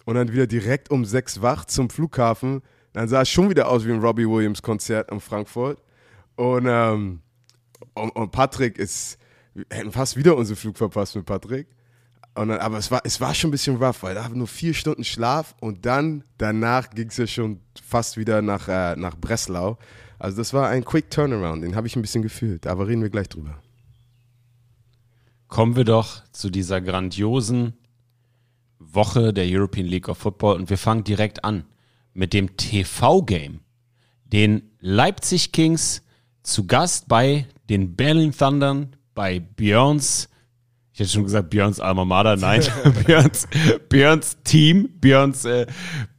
Und 0.05 0.15
dann 0.15 0.31
wieder 0.31 0.47
direkt 0.47 0.89
um 0.89 1.03
sechs 1.03 1.41
wach 1.41 1.65
zum 1.65 1.89
Flughafen. 1.89 2.61
Dann 2.93 3.09
sah 3.09 3.23
es 3.23 3.29
schon 3.29 3.49
wieder 3.49 3.67
aus 3.67 3.85
wie 3.85 3.91
ein 3.91 3.99
Robbie 3.99 4.25
Williams 4.25 4.61
Konzert 4.61 5.11
in 5.11 5.19
Frankfurt. 5.19 5.83
Und, 6.37 6.65
ähm, 6.65 7.19
und, 7.93 8.11
und 8.11 8.31
Patrick 8.31 8.77
ist, 8.77 9.17
wir 9.53 9.65
hätten 9.69 9.91
fast 9.91 10.15
wieder 10.15 10.37
unseren 10.37 10.55
Flug 10.55 10.77
verpasst 10.77 11.17
mit 11.17 11.25
Patrick. 11.25 11.67
Und 12.37 12.49
dann, 12.49 12.59
aber 12.59 12.77
es 12.77 12.91
war, 12.91 13.01
es 13.03 13.19
war 13.19 13.33
schon 13.33 13.49
ein 13.49 13.51
bisschen 13.51 13.77
rough, 13.77 14.03
weil 14.03 14.13
da 14.13 14.23
haben 14.23 14.37
nur 14.37 14.47
vier 14.47 14.75
Stunden 14.75 15.03
Schlaf 15.03 15.55
und 15.59 15.85
dann 15.87 16.23
danach 16.37 16.91
ging 16.91 17.07
es 17.07 17.17
ja 17.17 17.25
schon 17.25 17.61
fast 17.83 18.15
wieder 18.15 18.43
nach, 18.43 18.67
äh, 18.67 18.95
nach 18.95 19.15
Breslau. 19.17 19.79
Also 20.19 20.37
das 20.37 20.53
war 20.53 20.69
ein 20.69 20.85
Quick 20.85 21.09
Turnaround, 21.09 21.63
den 21.63 21.75
habe 21.75 21.87
ich 21.87 21.95
ein 21.95 22.01
bisschen 22.01 22.21
gefühlt, 22.21 22.67
aber 22.67 22.87
reden 22.87 23.01
wir 23.01 23.09
gleich 23.09 23.29
drüber. 23.29 23.59
Kommen 25.47 25.75
wir 25.75 25.83
doch 25.83 26.23
zu 26.31 26.51
dieser 26.51 26.79
grandiosen 26.79 27.73
Woche 28.77 29.33
der 29.33 29.45
European 29.47 29.87
League 29.87 30.07
of 30.07 30.19
Football 30.19 30.57
und 30.57 30.69
wir 30.69 30.77
fangen 30.77 31.03
direkt 31.03 31.43
an 31.43 31.65
mit 32.13 32.33
dem 32.33 32.55
TV-Game. 32.55 33.61
Den 34.25 34.71
Leipzig 34.79 35.51
Kings 35.53 36.03
zu 36.43 36.67
Gast 36.67 37.07
bei 37.07 37.47
den 37.69 37.95
Berlin 37.95 38.31
Thundern, 38.31 38.95
bei 39.15 39.39
Björns, 39.39 40.29
ich 40.97 41.01
hätte 41.01 41.11
schon 41.11 41.25
gesagt 41.25 41.51
Björns 41.51 41.79
Alma 41.79 42.05
Mater, 42.05 42.37
nein, 42.37 42.63
Björns, 43.05 43.47
Björns 43.87 44.37
Team, 44.43 44.89
Björns, 44.99 45.45
äh, 45.45 45.67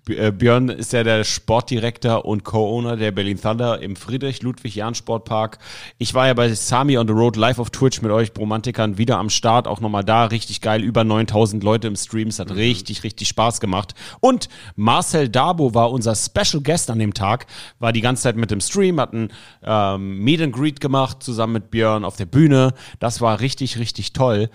Björn 0.09 0.69
ist 0.71 0.93
ja 0.93 1.05
der 1.05 1.23
Sportdirektor 1.25 2.25
und 2.25 2.45
Co-Owner 2.45 2.97
der 2.97 3.13
Berlin 3.13 3.41
Thunder 3.41 3.81
im 3.81 3.95
Friedrich-Ludwig-Jahn-Sportpark. 3.95 5.59
Ich 5.99 6.15
war 6.15 6.27
ja 6.27 6.35
bei 6.35 6.53
Sami 6.53 6.97
on 6.97 7.07
the 7.07 7.13
Road 7.13 7.37
live 7.37 7.59
auf 7.59 7.71
Twitch 7.71 8.01
mit 8.01 8.11
euch 8.11 8.33
Bromantikern 8.33 8.99
wieder 8.99 9.19
am 9.19 9.31
Start, 9.31 9.69
auch 9.69 9.81
nochmal 9.81 10.05
da, 10.05 10.25
richtig 10.25 10.61
geil, 10.61 10.83
über 10.83 11.05
9000 11.05 11.63
Leute 11.63 11.89
im 11.89 11.97
Stream, 11.97 12.29
es 12.29 12.39
hat 12.39 12.55
richtig, 12.55 13.05
richtig 13.05 13.29
Spaß 13.29 13.61
gemacht. 13.61 13.95
Und 14.21 14.49
Marcel 14.77 15.29
Dabo 15.29 15.75
war 15.75 15.91
unser 15.91 16.15
Special 16.15 16.63
Guest 16.63 16.91
an 16.91 16.99
dem 16.99 17.13
Tag, 17.13 17.47
war 17.79 17.93
die 17.93 18.01
ganze 18.01 18.23
Zeit 18.23 18.37
mit 18.37 18.51
dem 18.51 18.61
Stream, 18.61 18.99
hat 19.01 19.13
ein 19.13 19.29
ähm, 19.63 20.19
Meet 20.25 20.43
and 20.43 20.55
Greet 20.55 20.81
gemacht, 20.81 21.23
zusammen 21.23 21.53
mit 21.53 21.71
Björn 21.71 22.05
auf 22.05 22.17
der 22.17 22.27
Bühne. 22.27 22.73
Das 22.99 23.21
war 23.21 23.41
richtig, 23.41 23.79
richtig 23.79 24.13
toll. 24.13 24.49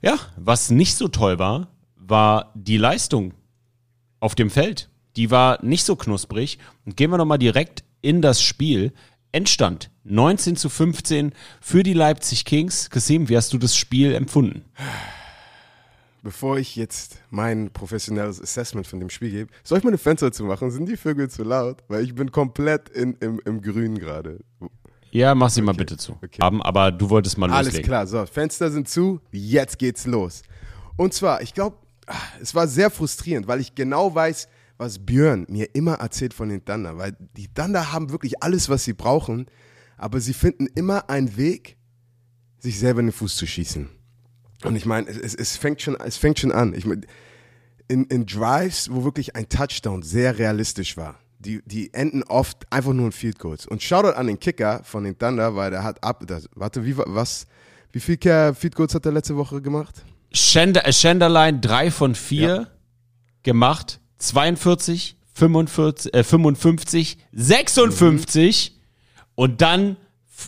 Ja, 0.00 0.14
was 0.36 0.70
nicht 0.70 0.94
so 0.94 1.08
toll 1.08 1.38
war, 1.38 1.68
war 1.96 2.52
die 2.54 2.76
Leistung 2.76 3.34
auf 4.20 4.34
dem 4.34 4.50
Feld. 4.50 4.91
Die 5.16 5.30
war 5.30 5.62
nicht 5.64 5.84
so 5.84 5.96
knusprig. 5.96 6.58
Und 6.84 6.96
gehen 6.96 7.10
wir 7.10 7.18
nochmal 7.18 7.38
direkt 7.38 7.84
in 8.00 8.22
das 8.22 8.42
Spiel. 8.42 8.92
Endstand 9.32 9.90
19 10.04 10.56
zu 10.56 10.68
15 10.68 11.32
für 11.60 11.82
die 11.82 11.94
Leipzig 11.94 12.44
Kings. 12.44 12.90
Kasim, 12.90 13.28
wie 13.28 13.36
hast 13.36 13.52
du 13.52 13.58
das 13.58 13.76
Spiel 13.76 14.14
empfunden? 14.14 14.64
Bevor 16.22 16.58
ich 16.58 16.76
jetzt 16.76 17.18
mein 17.30 17.70
professionelles 17.70 18.40
Assessment 18.40 18.86
von 18.86 19.00
dem 19.00 19.10
Spiel 19.10 19.30
gebe, 19.30 19.52
soll 19.64 19.78
ich 19.78 19.84
mal 19.84 19.90
eine 19.90 19.98
Fenster 19.98 20.30
zu 20.30 20.44
machen? 20.44 20.70
Sind 20.70 20.88
die 20.88 20.96
Vögel 20.96 21.28
zu 21.28 21.42
laut? 21.42 21.82
Weil 21.88 22.04
ich 22.04 22.14
bin 22.14 22.30
komplett 22.30 22.90
in, 22.90 23.14
im, 23.14 23.40
im 23.44 23.60
Grün 23.60 23.98
gerade. 23.98 24.38
Ja, 25.10 25.34
mach 25.34 25.50
sie 25.50 25.62
mal 25.62 25.74
bitte 25.74 25.96
zu. 25.96 26.12
okay. 26.22 26.40
Aber 26.40 26.92
du 26.92 27.10
wolltest 27.10 27.38
mal 27.38 27.50
Alles 27.50 27.68
loslegen. 27.68 27.86
klar, 27.86 28.06
so, 28.06 28.24
Fenster 28.24 28.70
sind 28.70 28.88
zu, 28.88 29.20
jetzt 29.30 29.78
geht's 29.78 30.06
los. 30.06 30.42
Und 30.96 31.12
zwar, 31.12 31.42
ich 31.42 31.54
glaube, 31.54 31.76
es 32.40 32.54
war 32.54 32.68
sehr 32.68 32.90
frustrierend, 32.90 33.46
weil 33.48 33.60
ich 33.60 33.74
genau 33.74 34.14
weiß, 34.14 34.48
was 34.82 34.98
Björn 34.98 35.46
mir 35.48 35.74
immer 35.74 35.94
erzählt 35.94 36.34
von 36.34 36.48
den 36.48 36.64
Thunder, 36.64 36.98
weil 36.98 37.16
die 37.36 37.48
Thunder 37.48 37.92
haben 37.92 38.10
wirklich 38.10 38.42
alles, 38.42 38.68
was 38.68 38.84
sie 38.84 38.92
brauchen, 38.92 39.46
aber 39.96 40.20
sie 40.20 40.34
finden 40.34 40.66
immer 40.74 41.08
einen 41.08 41.36
Weg, 41.36 41.76
sich 42.58 42.78
selber 42.78 43.00
in 43.00 43.06
den 43.06 43.12
Fuß 43.12 43.36
zu 43.36 43.46
schießen. 43.46 43.88
Und 44.64 44.76
ich 44.76 44.86
meine, 44.86 45.08
es, 45.08 45.34
es, 45.34 45.56
fängt 45.56 45.82
schon, 45.82 45.96
es 45.96 46.16
fängt 46.16 46.38
schon 46.38 46.52
an. 46.52 46.74
Ich 46.74 46.84
mein, 46.86 47.04
in, 47.88 48.04
in 48.04 48.26
Drives, 48.26 48.90
wo 48.92 49.04
wirklich 49.04 49.34
ein 49.36 49.48
Touchdown 49.48 50.02
sehr 50.02 50.38
realistisch 50.38 50.96
war, 50.96 51.18
die, 51.40 51.60
die 51.66 51.92
enden 51.92 52.22
oft 52.22 52.70
einfach 52.72 52.92
nur 52.92 53.06
in 53.06 53.12
Field 53.12 53.38
Goals. 53.40 53.66
Und 53.66 53.82
Shoutout 53.82 54.16
an 54.16 54.28
den 54.28 54.38
Kicker 54.38 54.80
von 54.84 55.02
den 55.04 55.18
Thunder, 55.18 55.56
weil 55.56 55.70
der 55.72 55.82
hat 55.82 56.02
ab, 56.04 56.22
das, 56.26 56.48
warte, 56.54 56.84
wie, 56.84 56.96
wa- 56.96 57.04
was, 57.08 57.46
wie 57.90 57.98
viel 58.00 58.16
Field 58.54 58.76
Goals 58.76 58.94
hat 58.94 59.06
er 59.06 59.12
letzte 59.12 59.36
Woche 59.36 59.60
gemacht? 59.60 60.04
Schender, 60.32 60.90
Schenderlein 60.92 61.60
3 61.60 61.90
von 61.90 62.14
4 62.14 62.40
Ja. 62.48 62.66
gemacht. 63.42 64.00
42, 64.22 65.16
45, 65.34 66.14
äh, 66.14 66.22
55, 66.24 67.18
56 67.32 68.78
und 69.34 69.60
dann 69.60 69.96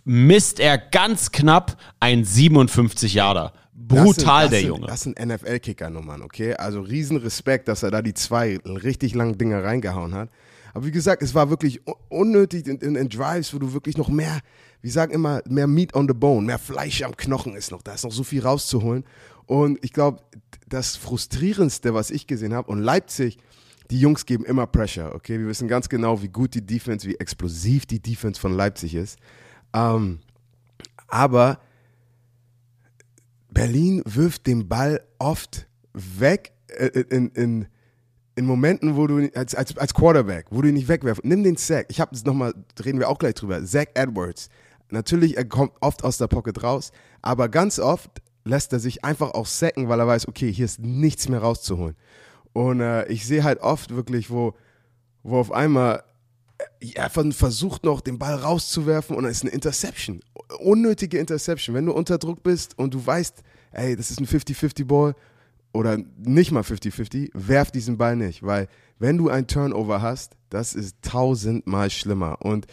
misst 0.05 0.61
er 0.61 0.79
ganz 0.79 1.31
knapp 1.33 1.77
ein 2.01 2.25
57 2.25 3.15
Jahre. 3.15 3.53
Brutal, 3.75 4.05
Das 4.09 4.15
sind- 4.17 4.27
das 4.27 4.51
der 4.51 4.59
sind, 4.61 4.69
Junge. 4.69 4.87
Das 4.87 5.01
sind 5.03 5.19
NFL-Kicker-Nummern, 5.19 6.23
okay? 6.23 6.55
Also 6.55 6.81
riesen 6.81 7.17
Respekt, 7.19 7.69
dass 7.69 7.83
er 7.83 7.91
da 7.91 8.01
die 8.03 8.15
zwei 8.15 8.59
richtig 8.65 9.15
langen 9.15 9.37
Dinger 9.37 9.63
reingehauen 9.63 10.15
hat. 10.15 10.31
Aber 10.73 10.87
wie 10.87 10.91
gesagt, 10.91 11.23
es 11.23 11.35
war 11.35 11.51
wirklich 11.51 11.81
un- 11.87 11.95
unnötig 12.09 12.67
in, 12.67 12.79
in, 12.79 12.97
in 12.97 13.09
Drives, 13.09 13.53
wo 13.55 13.59
du 13.59 13.73
wirklich 13.73 13.97
noch 13.97 14.09
mehr, 14.09 14.41
wir 14.81 14.91
sagen 14.91 15.13
immer, 15.13 15.43
mehr 15.49 15.67
Meat 15.67 15.95
on 15.95 16.09
the 16.09 16.15
Bone, 16.15 16.47
mehr 16.47 16.59
Fleisch 16.59 17.03
am 17.03 17.17
Knochen 17.17 17.55
ist 17.57 17.71
noch, 17.71 17.83
da 17.83 17.93
ist 17.95 18.05
noch 18.05 18.13
so 18.13 18.25
viel 18.25 18.43
rauszuholen. 18.43 19.05
Und 19.47 19.79
ich 19.85 19.93
glaube, 19.93 20.23
das 20.67 20.97
Frustrierendste, 20.97 21.93
was 21.95 22.11
ich 22.11 22.27
gesehen 22.27 22.55
habe, 22.55 22.71
und 22.71 22.81
Leipzig, 22.81 23.39
die 23.91 24.01
Jungs 24.01 24.25
geben 24.25 24.45
immer 24.45 24.67
Pressure, 24.67 25.15
okay? 25.15 25.39
Wir 25.39 25.47
wissen 25.47 25.69
ganz 25.69 25.89
genau, 25.89 26.23
wie 26.23 26.29
gut 26.29 26.55
die 26.55 26.65
Defense, 26.65 27.07
wie 27.07 27.17
explosiv 27.17 27.87
die 27.87 28.01
Defense 28.01 28.41
von 28.41 28.55
Leipzig 28.55 28.95
ist. 28.95 29.19
Ähm, 29.75 30.21
aber 31.09 31.61
Berlin 33.51 34.03
wirft 34.05 34.47
den 34.47 34.69
Ball 34.69 35.01
oft 35.19 35.67
weg 35.93 36.53
äh, 36.69 36.87
in, 37.11 37.29
in, 37.31 37.67
in 38.35 38.47
Momenten, 38.47 38.97
wo 38.97 39.07
du 39.07 39.31
als, 39.35 39.55
als, 39.55 39.77
als 39.77 39.95
Quarterback, 39.95 40.47
wo 40.51 40.63
du 40.63 40.69
ihn 40.69 40.75
nicht 40.75 40.89
wegwerfst. 40.89 41.25
Nimm 41.25 41.45
den 41.45 41.57
Sack. 41.57 41.87
Ich 41.89 42.01
habe 42.01 42.11
das 42.13 42.25
nochmal, 42.25 42.55
reden 42.85 42.99
wir 42.99 43.09
auch 43.09 43.19
gleich 43.19 43.35
drüber. 43.35 43.65
Zach 43.65 43.87
Edwards. 43.95 44.49
Natürlich, 44.91 45.37
er 45.37 45.45
kommt 45.45 45.73
oft 45.81 46.05
aus 46.05 46.19
der 46.19 46.27
Pocket 46.27 46.63
raus, 46.63 46.93
aber 47.23 47.49
ganz 47.49 47.79
oft 47.79 48.23
lässt 48.45 48.73
er 48.73 48.79
sich 48.79 49.05
einfach 49.05 49.33
auch 49.33 49.47
sacken, 49.47 49.89
weil 49.89 49.99
er 49.99 50.07
weiß, 50.07 50.29
okay, 50.29 50.53
hier 50.53 50.67
ist 50.67 50.81
nichts 50.81 51.29
mehr 51.29 51.41
rauszuholen. 51.41 51.97
Und 52.55 52.81
äh, 52.81 53.07
ich 53.09 53.27
sehe 53.27 53.45
halt 53.45 53.61
oft 53.61 53.95
wirklich, 53.95 54.31
wo, 54.31 54.55
wo 55.23 55.39
auf 55.39 55.53
einmal 55.53 56.03
er 56.81 57.11
von- 57.11 57.33
versucht 57.33 57.85
noch, 57.85 58.01
den 58.01 58.19
Ball 58.19 58.37
rauszuwerfen 58.37 59.15
und 59.17 59.25
dann 59.25 59.33
ist 59.33 59.43
eine 59.43 59.51
Interception. 59.51 60.21
Unnötige 60.61 61.19
Interception. 61.19 61.75
Wenn 61.75 61.85
du 61.87 61.93
unter 61.93 62.17
Druck 62.17 62.43
bist 62.43 62.79
und 62.79 62.95
du 62.95 63.05
weißt, 63.05 63.43
ey, 63.73 63.97
das 63.97 64.11
ist 64.11 64.21
ein 64.21 64.27
50-50-Ball 64.27 65.15
oder 65.73 65.99
nicht 66.17 66.53
mal 66.53 66.63
50-50, 66.63 67.31
werf 67.35 67.71
diesen 67.73 67.99
Ball 67.99 68.15
nicht. 68.17 68.43
Weil 68.45 68.69
wenn 69.01 69.19
du 69.19 69.29
ein 69.29 69.47
Turnover 69.49 70.01
hast, 70.01 70.37
das 70.49 70.75
ist 70.75 70.97
tausendmal 71.03 71.91
schlimmer. 71.91 72.41
Und, 72.41 72.67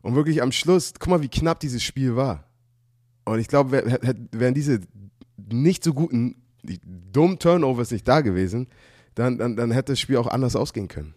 und 0.00 0.14
wirklich 0.14 0.40
am 0.42 0.50
Schluss, 0.52 0.94
guck 0.98 1.08
mal, 1.08 1.22
wie 1.22 1.28
knapp 1.28 1.60
dieses 1.60 1.82
Spiel 1.82 2.16
war. 2.16 2.44
Und 3.26 3.38
ich 3.38 3.48
glaube, 3.48 3.82
wären 4.32 4.54
diese 4.54 4.80
nicht 5.36 5.84
so 5.84 5.92
guten, 5.92 6.36
die 6.62 6.80
dummen 7.12 7.38
Turnovers 7.38 7.90
nicht 7.90 8.08
da 8.08 8.22
gewesen, 8.22 8.68
dann, 9.16 9.38
dann, 9.38 9.56
dann 9.56 9.72
hätte 9.72 9.92
das 9.92 10.00
Spiel 10.00 10.18
auch 10.18 10.28
anders 10.28 10.54
ausgehen 10.54 10.86
können. 10.86 11.14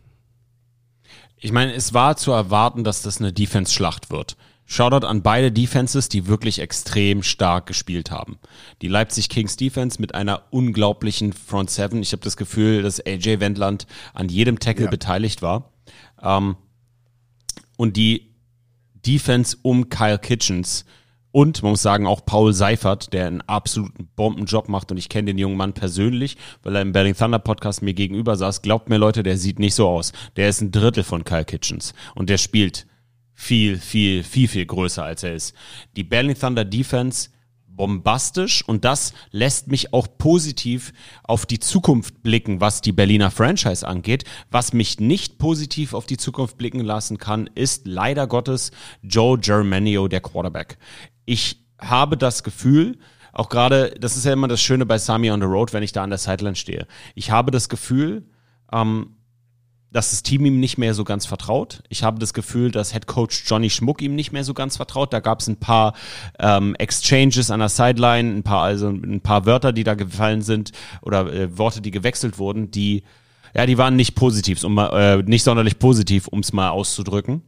Ich 1.38 1.52
meine, 1.52 1.74
es 1.74 1.94
war 1.94 2.18
zu 2.18 2.32
erwarten, 2.32 2.84
dass 2.84 3.02
das 3.04 3.20
eine 3.20 3.32
Defense-Schlacht 3.32 4.10
wird. 4.10 4.36
Shoutout 4.66 5.06
an 5.08 5.22
beide 5.24 5.52
Defenses, 5.52 6.10
die 6.10 6.28
wirklich 6.28 6.60
extrem 6.60 7.24
stark 7.24 7.66
gespielt 7.66 8.12
haben. 8.12 8.38
Die 8.82 8.88
Leipzig 8.88 9.30
Kings 9.30 9.56
Defense 9.56 10.00
mit 10.00 10.14
einer 10.14 10.44
unglaublichen 10.52 11.34
Front 11.34 11.72
Seven. 11.72 12.02
Ich 12.02 12.12
habe 12.12 12.24
das 12.24 12.38
Gefühl, 12.38 12.84
dass 12.84 13.04
AJ 13.04 13.40
Wendland 13.40 13.88
an 14.14 14.30
jedem 14.30 14.60
Tackle 14.60 14.86
Ja. 14.86 14.92
beteiligt 14.92 15.42
war. 15.42 15.72
Ähm, 16.22 16.56
und 17.78 17.98
die 17.98 18.36
Defense 18.94 19.58
um 19.62 19.90
Kyle 19.90 20.20
Kitchens 20.20 20.86
und 21.32 21.62
man 21.62 21.72
muss 21.72 21.82
sagen 21.82 22.08
auch 22.08 22.26
Paul 22.26 22.54
Seifert, 22.54 23.14
der 23.14 23.28
einen 23.28 23.42
absoluten 23.42 24.10
Bombenjob 24.16 24.68
macht 24.68 24.92
und 24.92 24.98
ich 24.98 25.10
kenne 25.10 25.28
den 25.28 25.38
jungen 25.38 25.58
Mann 25.58 25.74
persönlich, 25.74 26.38
weil 26.64 26.76
er 26.76 26.82
im 26.82 26.92
Berlin 26.92 27.16
Thunder 27.16 27.40
Podcast 27.40 27.82
mir 27.82 27.94
gegenüber 27.94 28.36
saß. 28.36 28.62
Glaubt 28.62 28.90
mir 28.90 28.98
Leute, 28.98 29.22
der 29.22 29.38
sieht 29.38 29.60
nicht 29.60 29.76
so 29.76 29.88
aus. 29.88 30.12
Der 30.36 30.50
ist 30.50 30.62
ein 30.62 30.72
Drittel 30.72 31.04
von 31.04 31.24
Kyle 31.24 31.46
Kitchens 31.46 31.94
und 32.16 32.30
der 32.30 32.38
spielt 32.38 32.88
viel, 33.34 33.78
viel, 33.78 34.24
viel, 34.24 34.48
viel 34.48 34.66
größer 34.66 35.04
als 35.04 35.24
er 35.24 35.36
ist. 35.36 35.56
Die 35.96 36.04
Berlin 36.04 36.38
Thunder 36.38 36.66
Defense 36.66 37.30
bombastisch 37.80 38.62
und 38.68 38.84
das 38.84 39.14
lässt 39.32 39.70
mich 39.70 39.94
auch 39.94 40.08
positiv 40.18 40.92
auf 41.24 41.46
die 41.46 41.60
Zukunft 41.60 42.22
blicken, 42.22 42.60
was 42.60 42.82
die 42.82 42.92
Berliner 42.92 43.32
Franchise 43.32 43.88
angeht. 43.88 44.26
Was 44.52 44.74
mich 44.74 45.00
nicht 45.00 45.38
positiv 45.38 45.94
auf 45.94 46.06
die 46.06 46.18
Zukunft 46.18 46.58
blicken 46.58 46.82
lassen 46.82 47.18
kann, 47.18 47.50
ist 47.56 47.88
leider 47.88 48.28
Gottes 48.28 48.72
Joe 49.02 49.40
Germanio, 49.40 50.10
der 50.10 50.20
Quarterback. 50.20 50.78
Ich 51.30 51.64
habe 51.80 52.18
das 52.18 52.44
Gefühl, 52.44 52.98
auch 53.34 53.50
gerade, 53.50 53.96
das 54.00 54.18
ist 54.18 54.26
ja 54.26 54.34
immer 54.34 54.48
das 54.48 54.60
Schöne 54.62 54.88
bei 54.88 54.98
Sami 54.98 55.30
on 55.30 55.40
the 55.40 55.46
Road, 55.46 55.74
wenn 55.74 55.84
ich 55.84 55.92
da 55.92 56.02
an 56.04 56.10
der 56.10 56.18
Sideline 56.18 56.56
stehe. 56.56 56.88
Ich 57.14 57.30
habe 57.30 57.52
das 57.52 57.70
Gefühl, 57.70 58.26
ähm, 58.74 59.16
dass 59.92 60.10
das 60.10 60.24
Team 60.24 60.44
ihm 60.46 60.60
nicht 60.60 60.80
mehr 60.80 60.96
so 60.96 61.04
ganz 61.04 61.28
vertraut. 61.28 61.84
Ich 61.88 62.04
habe 62.04 62.18
das 62.18 62.34
Gefühl, 62.34 62.72
dass 62.72 62.94
Head 62.94 63.06
Coach 63.06 63.44
Johnny 63.46 63.70
Schmuck 63.70 64.02
ihm 64.02 64.16
nicht 64.16 64.32
mehr 64.32 64.44
so 64.44 64.56
ganz 64.56 64.78
vertraut. 64.78 65.14
Da 65.14 65.20
gab 65.20 65.42
es 65.42 65.48
ein 65.48 65.58
paar 65.58 65.94
ähm, 66.40 66.74
Exchanges 66.80 67.52
an 67.52 67.60
der 67.60 67.70
Sideline, 67.70 68.36
ein 68.36 68.42
paar 68.42 68.64
also 68.64 68.90
ein 68.90 69.22
paar 69.22 69.46
Wörter, 69.46 69.72
die 69.72 69.84
da 69.84 69.94
gefallen 69.94 70.42
sind 70.42 70.72
oder 71.04 71.32
äh, 71.32 71.56
Worte, 71.60 71.82
die 71.82 71.92
gewechselt 71.92 72.40
wurden, 72.40 72.72
die 72.72 73.04
ja, 73.54 73.68
die 73.68 73.78
waren 73.78 73.96
nicht 73.96 74.16
positiv, 74.16 74.64
um 74.64 74.78
äh, 74.80 75.18
nicht 75.24 75.44
sonderlich 75.44 75.78
positiv, 75.78 76.28
um 76.28 76.40
es 76.40 76.54
mal 76.54 76.70
auszudrücken. 76.70 77.44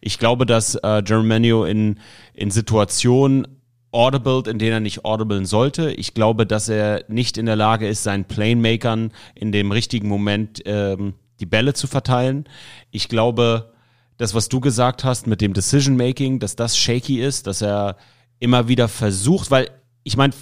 Ich 0.00 0.18
glaube, 0.18 0.46
dass 0.46 0.74
äh, 0.76 1.02
Germanio 1.04 1.64
in 1.64 1.98
in 2.34 2.50
Situationen 2.50 3.46
audibled, 3.92 4.48
in 4.48 4.58
denen 4.58 4.72
er 4.72 4.80
nicht 4.80 5.04
audiblen 5.04 5.46
sollte. 5.46 5.92
Ich 5.92 6.14
glaube, 6.14 6.46
dass 6.46 6.68
er 6.68 7.04
nicht 7.08 7.38
in 7.38 7.46
der 7.46 7.56
Lage 7.56 7.88
ist, 7.88 8.02
seinen 8.02 8.24
Playmakern 8.24 9.12
in 9.34 9.52
dem 9.52 9.70
richtigen 9.70 10.08
Moment 10.08 10.60
ähm, 10.66 11.14
die 11.40 11.46
Bälle 11.46 11.74
zu 11.74 11.86
verteilen. 11.86 12.44
Ich 12.90 13.08
glaube, 13.08 13.72
das, 14.16 14.34
was 14.34 14.48
du 14.48 14.60
gesagt 14.60 15.04
hast 15.04 15.26
mit 15.26 15.40
dem 15.40 15.54
Decision 15.54 15.96
Making, 15.96 16.40
dass 16.40 16.56
das 16.56 16.76
shaky 16.76 17.20
ist, 17.20 17.46
dass 17.46 17.62
er 17.62 17.96
immer 18.40 18.68
wieder 18.68 18.88
versucht, 18.88 19.50
weil 19.50 19.70
ich 20.02 20.16
meine, 20.16 20.34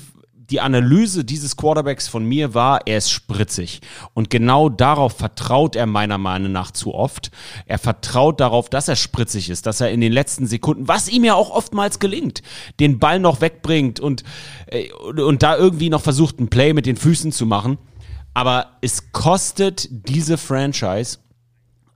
die 0.52 0.60
Analyse 0.60 1.24
dieses 1.24 1.56
Quarterbacks 1.56 2.08
von 2.08 2.26
mir 2.26 2.52
war, 2.52 2.86
er 2.86 2.98
ist 2.98 3.10
spritzig. 3.10 3.80
Und 4.12 4.28
genau 4.28 4.68
darauf 4.68 5.16
vertraut 5.16 5.76
er 5.76 5.86
meiner 5.86 6.18
Meinung 6.18 6.52
nach 6.52 6.70
zu 6.72 6.94
oft. 6.94 7.30
Er 7.64 7.78
vertraut 7.78 8.38
darauf, 8.38 8.68
dass 8.68 8.86
er 8.86 8.96
spritzig 8.96 9.48
ist, 9.48 9.64
dass 9.64 9.80
er 9.80 9.90
in 9.90 10.02
den 10.02 10.12
letzten 10.12 10.46
Sekunden, 10.46 10.88
was 10.88 11.08
ihm 11.08 11.24
ja 11.24 11.34
auch 11.34 11.50
oftmals 11.50 11.98
gelingt, 11.98 12.42
den 12.80 12.98
Ball 12.98 13.18
noch 13.18 13.40
wegbringt 13.40 13.98
und, 13.98 14.24
äh, 14.66 14.92
und 14.92 15.42
da 15.42 15.56
irgendwie 15.56 15.88
noch 15.88 16.02
versucht, 16.02 16.38
ein 16.38 16.48
Play 16.48 16.74
mit 16.74 16.84
den 16.84 16.96
Füßen 16.96 17.32
zu 17.32 17.46
machen. 17.46 17.78
Aber 18.34 18.76
es 18.82 19.10
kostet 19.12 19.88
diese 19.90 20.36
Franchise 20.36 21.18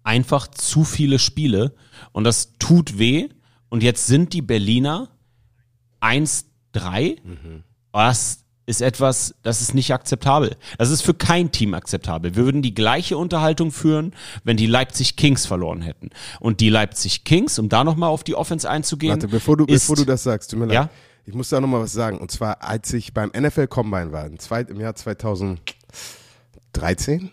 einfach 0.02 0.48
zu 0.48 0.84
viele 0.84 1.18
Spiele 1.18 1.74
und 2.12 2.24
das 2.24 2.56
tut 2.58 2.98
weh. 2.98 3.28
Und 3.68 3.82
jetzt 3.82 4.06
sind 4.06 4.32
die 4.32 4.42
Berliner 4.42 5.10
1-3. 6.00 7.18
Mhm. 7.22 7.64
Das 7.92 8.45
ist 8.66 8.82
etwas, 8.82 9.34
das 9.42 9.60
ist 9.60 9.74
nicht 9.74 9.94
akzeptabel. 9.94 10.56
Das 10.76 10.90
ist 10.90 11.02
für 11.02 11.14
kein 11.14 11.52
Team 11.52 11.72
akzeptabel. 11.72 12.34
Wir 12.34 12.44
würden 12.44 12.62
die 12.62 12.74
gleiche 12.74 13.16
Unterhaltung 13.16 13.70
führen, 13.70 14.12
wenn 14.42 14.56
die 14.56 14.66
Leipzig 14.66 15.16
Kings 15.16 15.46
verloren 15.46 15.82
hätten. 15.82 16.10
Und 16.40 16.60
die 16.60 16.68
Leipzig 16.68 17.24
Kings, 17.24 17.58
um 17.58 17.68
da 17.68 17.84
nochmal 17.84 18.10
auf 18.10 18.24
die 18.24 18.34
Offense 18.34 18.68
einzugehen. 18.68 19.12
Warte, 19.12 19.28
bevor 19.28 19.56
du, 19.56 19.64
ist, 19.66 19.82
bevor 19.82 19.96
du 19.96 20.04
das 20.04 20.24
sagst, 20.24 20.50
tut 20.50 20.58
mir 20.58 20.66
leid. 20.66 20.74
Ja? 20.74 20.90
Ich 21.24 21.34
muss 21.34 21.48
da 21.48 21.60
nochmal 21.60 21.82
was 21.82 21.92
sagen. 21.92 22.18
Und 22.18 22.30
zwar, 22.30 22.62
als 22.62 22.92
ich 22.92 23.14
beim 23.14 23.30
NFL 23.36 23.68
Combine 23.68 24.12
war, 24.12 24.26
im, 24.26 24.80
Jahr 24.80 24.94
2000. 24.94 25.60
13? 26.72 27.30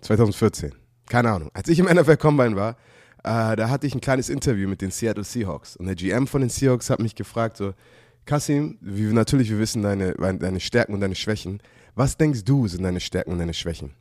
2014. 0.00 0.74
Keine 1.08 1.30
Ahnung. 1.30 1.50
Als 1.54 1.68
ich 1.68 1.78
im 1.78 1.86
NFL 1.86 2.16
Combine 2.16 2.56
war, 2.56 2.76
äh, 3.22 3.56
da 3.56 3.68
hatte 3.68 3.86
ich 3.86 3.94
ein 3.94 4.00
kleines 4.00 4.28
Interview 4.28 4.68
mit 4.68 4.80
den 4.80 4.90
Seattle 4.90 5.24
Seahawks. 5.24 5.76
Und 5.76 5.86
der 5.86 5.94
GM 5.94 6.26
von 6.26 6.40
den 6.40 6.50
Seahawks 6.50 6.90
hat 6.90 7.00
mich 7.00 7.14
gefragt, 7.14 7.56
so, 7.56 7.74
Kasim, 8.24 8.78
wie, 8.80 9.12
natürlich, 9.12 9.50
wir 9.50 9.58
wissen 9.58 9.82
deine, 9.82 10.14
deine 10.14 10.60
Stärken 10.60 10.94
und 10.94 11.00
deine 11.00 11.14
Schwächen. 11.14 11.62
Was 11.94 12.16
denkst 12.16 12.44
du 12.44 12.68
sind 12.68 12.82
deine 12.82 13.00
Stärken 13.00 13.32
und 13.32 13.38
deine 13.38 13.54
Schwächen? 13.54 13.92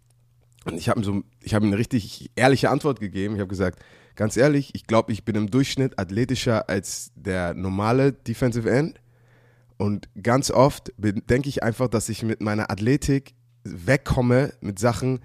Und 0.65 0.75
ich 0.75 0.89
habe 0.89 1.03
so, 1.03 1.23
ich 1.41 1.53
habe 1.53 1.65
eine 1.65 1.77
richtig 1.77 2.31
ehrliche 2.35 2.69
Antwort 2.69 2.99
gegeben. 2.99 3.35
Ich 3.35 3.39
habe 3.39 3.49
gesagt, 3.49 3.79
ganz 4.15 4.37
ehrlich, 4.37 4.75
ich 4.75 4.85
glaube, 4.85 5.11
ich 5.11 5.23
bin 5.23 5.35
im 5.35 5.49
Durchschnitt 5.49 5.97
athletischer 5.97 6.69
als 6.69 7.11
der 7.15 7.53
normale 7.53 8.13
Defensive 8.13 8.69
End. 8.69 8.99
Und 9.77 10.09
ganz 10.21 10.51
oft 10.51 10.91
denke 10.97 11.47
ich 11.47 11.63
einfach, 11.63 11.87
dass 11.87 12.09
ich 12.09 12.23
mit 12.23 12.41
meiner 12.41 12.69
Athletik 12.69 13.33
wegkomme 13.63 14.53
mit 14.61 14.77
Sachen, 14.77 15.21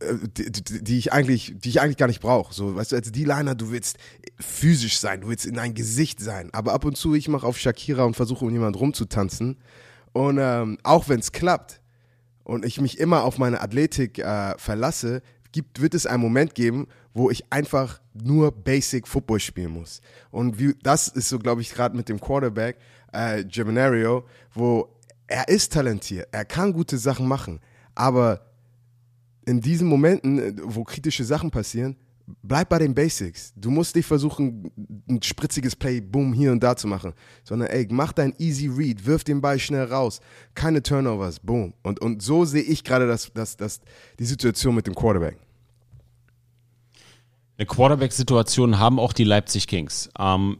äh, 0.00 0.14
die, 0.36 0.82
die, 0.84 0.98
ich 0.98 1.12
eigentlich, 1.12 1.54
die 1.56 1.68
ich 1.70 1.80
eigentlich 1.80 1.96
gar 1.96 2.06
nicht 2.06 2.20
brauche. 2.20 2.52
So, 2.52 2.76
weißt 2.76 2.92
du, 2.92 2.96
als 2.96 3.12
D-Liner, 3.12 3.54
du 3.54 3.70
willst 3.70 3.98
physisch 4.38 4.98
sein, 4.98 5.22
du 5.22 5.28
willst 5.28 5.46
in 5.46 5.54
dein 5.54 5.74
Gesicht 5.74 6.20
sein. 6.20 6.50
Aber 6.52 6.72
ab 6.72 6.84
und 6.84 6.96
zu, 6.96 7.14
ich 7.14 7.28
mache 7.28 7.46
auf 7.46 7.58
Shakira 7.58 8.04
und 8.04 8.14
versuche, 8.14 8.44
um 8.44 8.52
jemanden 8.52 8.78
rumzutanzen. 8.78 9.58
Und 10.12 10.38
ähm, 10.40 10.78
auch 10.82 11.08
wenn 11.08 11.20
es 11.20 11.32
klappt 11.32 11.80
und 12.44 12.64
ich 12.64 12.80
mich 12.80 12.98
immer 12.98 13.24
auf 13.24 13.38
meine 13.38 13.60
Athletik 13.60 14.18
äh, 14.18 14.56
verlasse, 14.58 15.22
gibt, 15.52 15.80
wird 15.80 15.94
es 15.94 16.06
einen 16.06 16.22
Moment 16.22 16.54
geben, 16.54 16.86
wo 17.14 17.30
ich 17.30 17.50
einfach 17.50 18.00
nur 18.12 18.52
Basic 18.52 19.08
Football 19.08 19.40
spielen 19.40 19.72
muss. 19.72 20.00
Und 20.30 20.58
wie, 20.58 20.74
das 20.82 21.08
ist 21.08 21.30
so, 21.30 21.38
glaube 21.38 21.62
ich, 21.62 21.72
gerade 21.72 21.96
mit 21.96 22.08
dem 22.08 22.20
Quarterback, 22.20 22.76
äh, 23.12 23.44
Geminario, 23.44 24.26
wo 24.52 24.94
er 25.26 25.48
ist 25.48 25.72
talentiert, 25.72 26.28
er 26.30 26.44
kann 26.44 26.72
gute 26.72 26.98
Sachen 26.98 27.26
machen, 27.26 27.60
aber 27.94 28.45
in 29.46 29.60
diesen 29.60 29.88
Momenten, 29.88 30.38
äh, 30.38 30.52
wo 30.62 30.84
kritische 30.84 31.24
Sachen 31.24 31.50
passieren, 31.50 31.96
bleib 32.42 32.68
bei 32.68 32.78
den 32.78 32.94
Basics. 32.94 33.52
Du 33.56 33.70
musst 33.70 33.94
nicht 33.96 34.06
versuchen, 34.06 34.70
ein 35.08 35.22
spritziges 35.22 35.76
Play, 35.76 36.00
boom, 36.00 36.32
hier 36.32 36.52
und 36.52 36.62
da 36.62 36.76
zu 36.76 36.88
machen, 36.88 37.12
sondern 37.44 37.68
ey, 37.68 37.86
mach 37.90 38.12
dein 38.12 38.34
Easy 38.38 38.66
Read, 38.66 39.06
wirf 39.06 39.24
den 39.24 39.40
Ball 39.40 39.58
schnell 39.58 39.84
raus, 39.84 40.20
keine 40.54 40.82
Turnovers, 40.82 41.40
boom. 41.40 41.72
Und, 41.82 42.00
und 42.00 42.22
so 42.22 42.44
sehe 42.44 42.62
ich 42.62 42.84
gerade 42.84 43.06
das, 43.06 43.32
das, 43.32 43.56
das, 43.56 43.80
die 44.18 44.24
Situation 44.24 44.74
mit 44.74 44.86
dem 44.86 44.94
Quarterback. 44.94 45.38
Eine 47.58 47.66
Quarterback-Situation 47.66 48.78
haben 48.78 48.98
auch 48.98 49.14
die 49.14 49.24
Leipzig 49.24 49.66
Kings. 49.66 50.10
Ähm, 50.18 50.58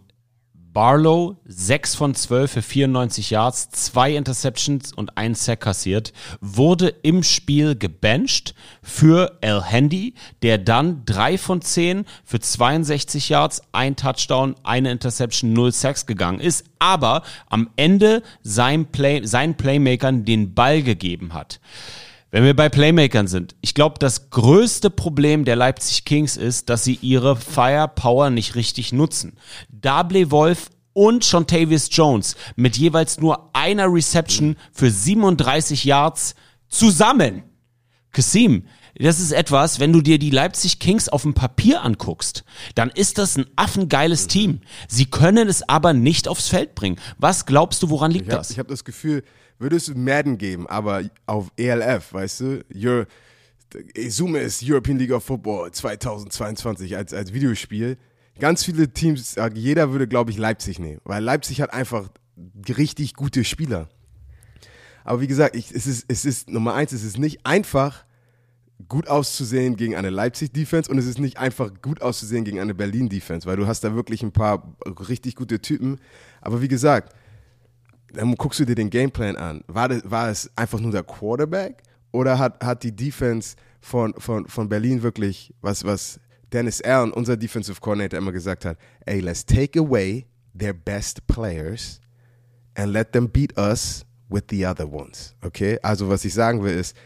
Barlow 0.77 1.37
6 1.47 1.95
von 1.95 2.15
12 2.15 2.53
für 2.53 2.61
94 2.61 3.31
Yards, 3.31 3.71
zwei 3.71 4.15
Interceptions 4.15 4.93
und 4.93 5.17
ein 5.17 5.35
Sack 5.35 5.61
kassiert, 5.61 6.13
wurde 6.43 6.89
im 7.01 7.23
Spiel 7.23 7.77
gebencht 7.77 8.55
für 8.83 9.39
El 9.41 9.63
Handy, 9.63 10.13
der 10.43 10.59
dann 10.59 11.03
3 11.07 11.39
von 11.39 11.63
10 11.63 12.05
für 12.27 12.41
62 12.41 13.31
Yards, 13.31 13.63
ein 13.73 13.97
Touchdown, 13.97 14.55
eine 14.65 14.91
Interception, 14.91 15.55
null 15.55 15.73
Sacks 15.73 16.05
gegangen 16.05 16.41
ist, 16.41 16.67
aber 16.79 17.23
am 17.49 17.71
Ende 17.77 18.23
sein 18.43 18.85
Play, 18.85 19.25
seinen 19.25 19.55
Playmakern 19.55 20.27
den 20.27 20.53
Ball 20.53 20.83
gegeben 20.83 21.33
hat. 21.33 21.59
Wenn 22.37 22.45
wir 22.45 22.55
bei 22.55 22.69
Playmakern 22.69 23.29
sind, 23.29 23.57
ich 23.63 23.73
glaube, 23.73 23.99
das 23.99 24.29
größte 24.29 24.91
Problem 24.91 25.47
der 25.47 25.57
Leipzig 25.57 26.05
Kings 26.05 26.37
ist, 26.37 26.69
dass 26.69 26.85
sie 26.85 26.99
ihre 27.01 27.35
Firepower 27.35 28.29
nicht 28.29 28.57
richtig 28.57 28.93
nutzen. 28.93 29.39
Dable 29.71 30.31
Wolf 30.31 30.69
und 30.93 31.25
Shontavious 31.25 31.89
Jones 31.91 32.37
mit 32.55 32.77
jeweils 32.77 33.21
nur 33.21 33.49
einer 33.55 33.91
Reception 33.91 34.57
für 34.71 34.91
37 34.91 35.87
Yards 35.87 36.35
zusammen. 36.69 37.43
Kasim, 38.13 38.67
das 38.99 39.19
ist 39.19 39.33
etwas, 39.33 39.81
wenn 39.81 39.95
du 39.95 40.03
dir 40.03 40.19
die 40.19 40.29
Leipzig 40.29 40.79
Kings 40.79 41.09
auf 41.09 41.23
dem 41.23 41.33
Papier 41.33 41.83
anguckst, 41.83 42.45
dann 42.75 42.91
ist 42.91 43.17
das 43.17 43.39
ein 43.39 43.47
affengeiles 43.57 44.27
Team. 44.27 44.61
Sie 44.89 45.07
können 45.07 45.49
es 45.49 45.67
aber 45.67 45.95
nicht 45.95 46.29
aufs 46.29 46.49
Feld 46.49 46.75
bringen. 46.75 46.99
Was 47.17 47.47
glaubst 47.47 47.83
du, 47.83 47.89
woran 47.89 48.11
liegt 48.11 48.27
ich 48.27 48.33
hab, 48.33 48.41
das? 48.41 48.51
Ich 48.51 48.59
habe 48.59 48.69
das 48.69 48.85
Gefühl, 48.85 49.23
würde 49.59 49.77
es 49.77 49.95
Madden 49.95 50.39
geben, 50.39 50.67
aber 50.67 51.03
auf 51.27 51.51
ELF, 51.57 52.13
weißt 52.13 52.41
du, 52.41 52.65
Your, 52.75 53.07
Zoom 54.09 54.37
ist 54.37 54.63
European 54.63 54.99
League 54.99 55.13
of 55.13 55.25
Football 55.25 55.71
2022 55.73 56.97
als, 56.97 57.13
als 57.13 57.33
Videospiel. 57.33 57.97
Ganz 58.39 58.65
viele 58.65 58.93
Teams, 58.93 59.37
jeder 59.55 59.93
würde, 59.93 60.07
glaube 60.07 60.31
ich, 60.31 60.37
Leipzig 60.37 60.79
nehmen, 60.79 61.01
weil 61.05 61.23
Leipzig 61.23 61.61
hat 61.63 61.73
einfach 61.73 62.09
richtig 62.69 63.15
gute 63.15 63.45
Spieler. 63.45 63.89
Aber 65.05 65.21
wie 65.21 65.27
gesagt, 65.27 65.57
ich, 65.57 65.73
es, 65.73 65.87
ist, 65.87 66.05
es 66.09 66.25
ist 66.25 66.51
Nummer 66.51 66.75
eins, 66.75 66.93
es 66.93 67.05
ist 67.05 67.19
nicht 67.19 67.47
einfach, 67.47 68.05
gut 68.89 69.09
auszusehen 69.09 69.77
gegen 69.77 69.97
eine 69.97 70.11
Leipzig-Defense 70.11 70.91
und 70.91 70.99
es 70.99 71.07
ist 71.07 71.19
nicht 71.19 71.39
einfach 71.39 71.71
gut 71.81 72.03
auszusehen 72.03 72.45
gegen 72.45 72.61
eine 72.61 72.75
Berlin-Defense, 72.75 73.47
weil 73.47 73.57
du 73.57 73.67
hast 73.67 73.83
da 73.83 73.95
wirklich 73.95 74.23
ein 74.23 74.33
paar 74.33 74.77
richtig 75.09 75.35
gute 75.35 75.61
Typen. 75.61 75.99
Aber 76.41 76.61
wie 76.61 76.69
gesagt, 76.69 77.15
dann 78.13 78.35
guckst 78.35 78.61
du 78.61 78.65
dir 78.65 78.75
den 78.75 78.91
Gameplan 78.91 79.37
an. 79.37 79.65
War, 79.67 79.89
das, 79.89 80.03
war 80.05 80.31
es 80.31 80.51
einfach 80.57 80.81
nur 80.81 80.93
der 80.93 81.03
Quarterback 81.03 81.83
oder 82.13 82.39
hat, 82.39 82.65
hat 82.65 82.83
die 82.83 82.95
Defense 82.95 83.57
von, 83.81 84.15
von, 84.19 84.47
von 84.47 84.69
Berlin 84.69 85.03
wirklich, 85.03 85.55
was, 85.61 85.85
was 85.85 86.21
Dennis 86.53 86.81
Allen, 86.83 87.13
unser 87.13 87.37
Defensive 87.37 87.81
Coordinator, 87.81 88.19
immer 88.19 88.33
gesagt 88.33 88.65
hat, 88.65 88.79
ey, 89.05 89.21
let's 89.21 89.45
take 89.45 89.79
away 89.79 90.27
their 90.57 90.73
best 90.73 91.27
players 91.27 92.01
and 92.75 92.93
let 92.93 93.13
them 93.13 93.29
beat 93.29 93.57
us 93.59 94.05
with 94.29 94.45
the 94.51 94.67
other 94.67 94.91
ones. 94.91 95.35
Okay? 95.45 95.79
Also 95.83 96.09
was 96.09 96.25
ich 96.25 96.35
sagen 96.35 96.63
will 96.63 96.75
ist, 96.75 96.97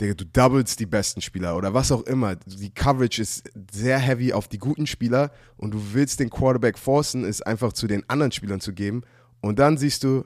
Digga, 0.00 0.12
du 0.12 0.26
doubles 0.26 0.76
die 0.76 0.84
besten 0.84 1.22
Spieler 1.22 1.56
oder 1.56 1.72
was 1.72 1.90
auch 1.90 2.02
immer. 2.02 2.36
Die 2.36 2.70
Coverage 2.70 3.22
ist 3.22 3.50
sehr 3.72 3.98
heavy 3.98 4.32
auf 4.32 4.46
die 4.46 4.58
guten 4.58 4.86
Spieler 4.86 5.32
und 5.56 5.72
du 5.72 5.80
willst 5.94 6.20
den 6.20 6.28
Quarterback 6.28 6.78
forcen, 6.78 7.24
es 7.24 7.40
einfach 7.40 7.72
zu 7.72 7.86
den 7.86 8.06
anderen 8.08 8.32
Spielern 8.32 8.60
zu 8.60 8.74
geben. 8.74 9.02
Und 9.46 9.58
dann 9.58 9.78
siehst 9.78 10.04
du, 10.04 10.24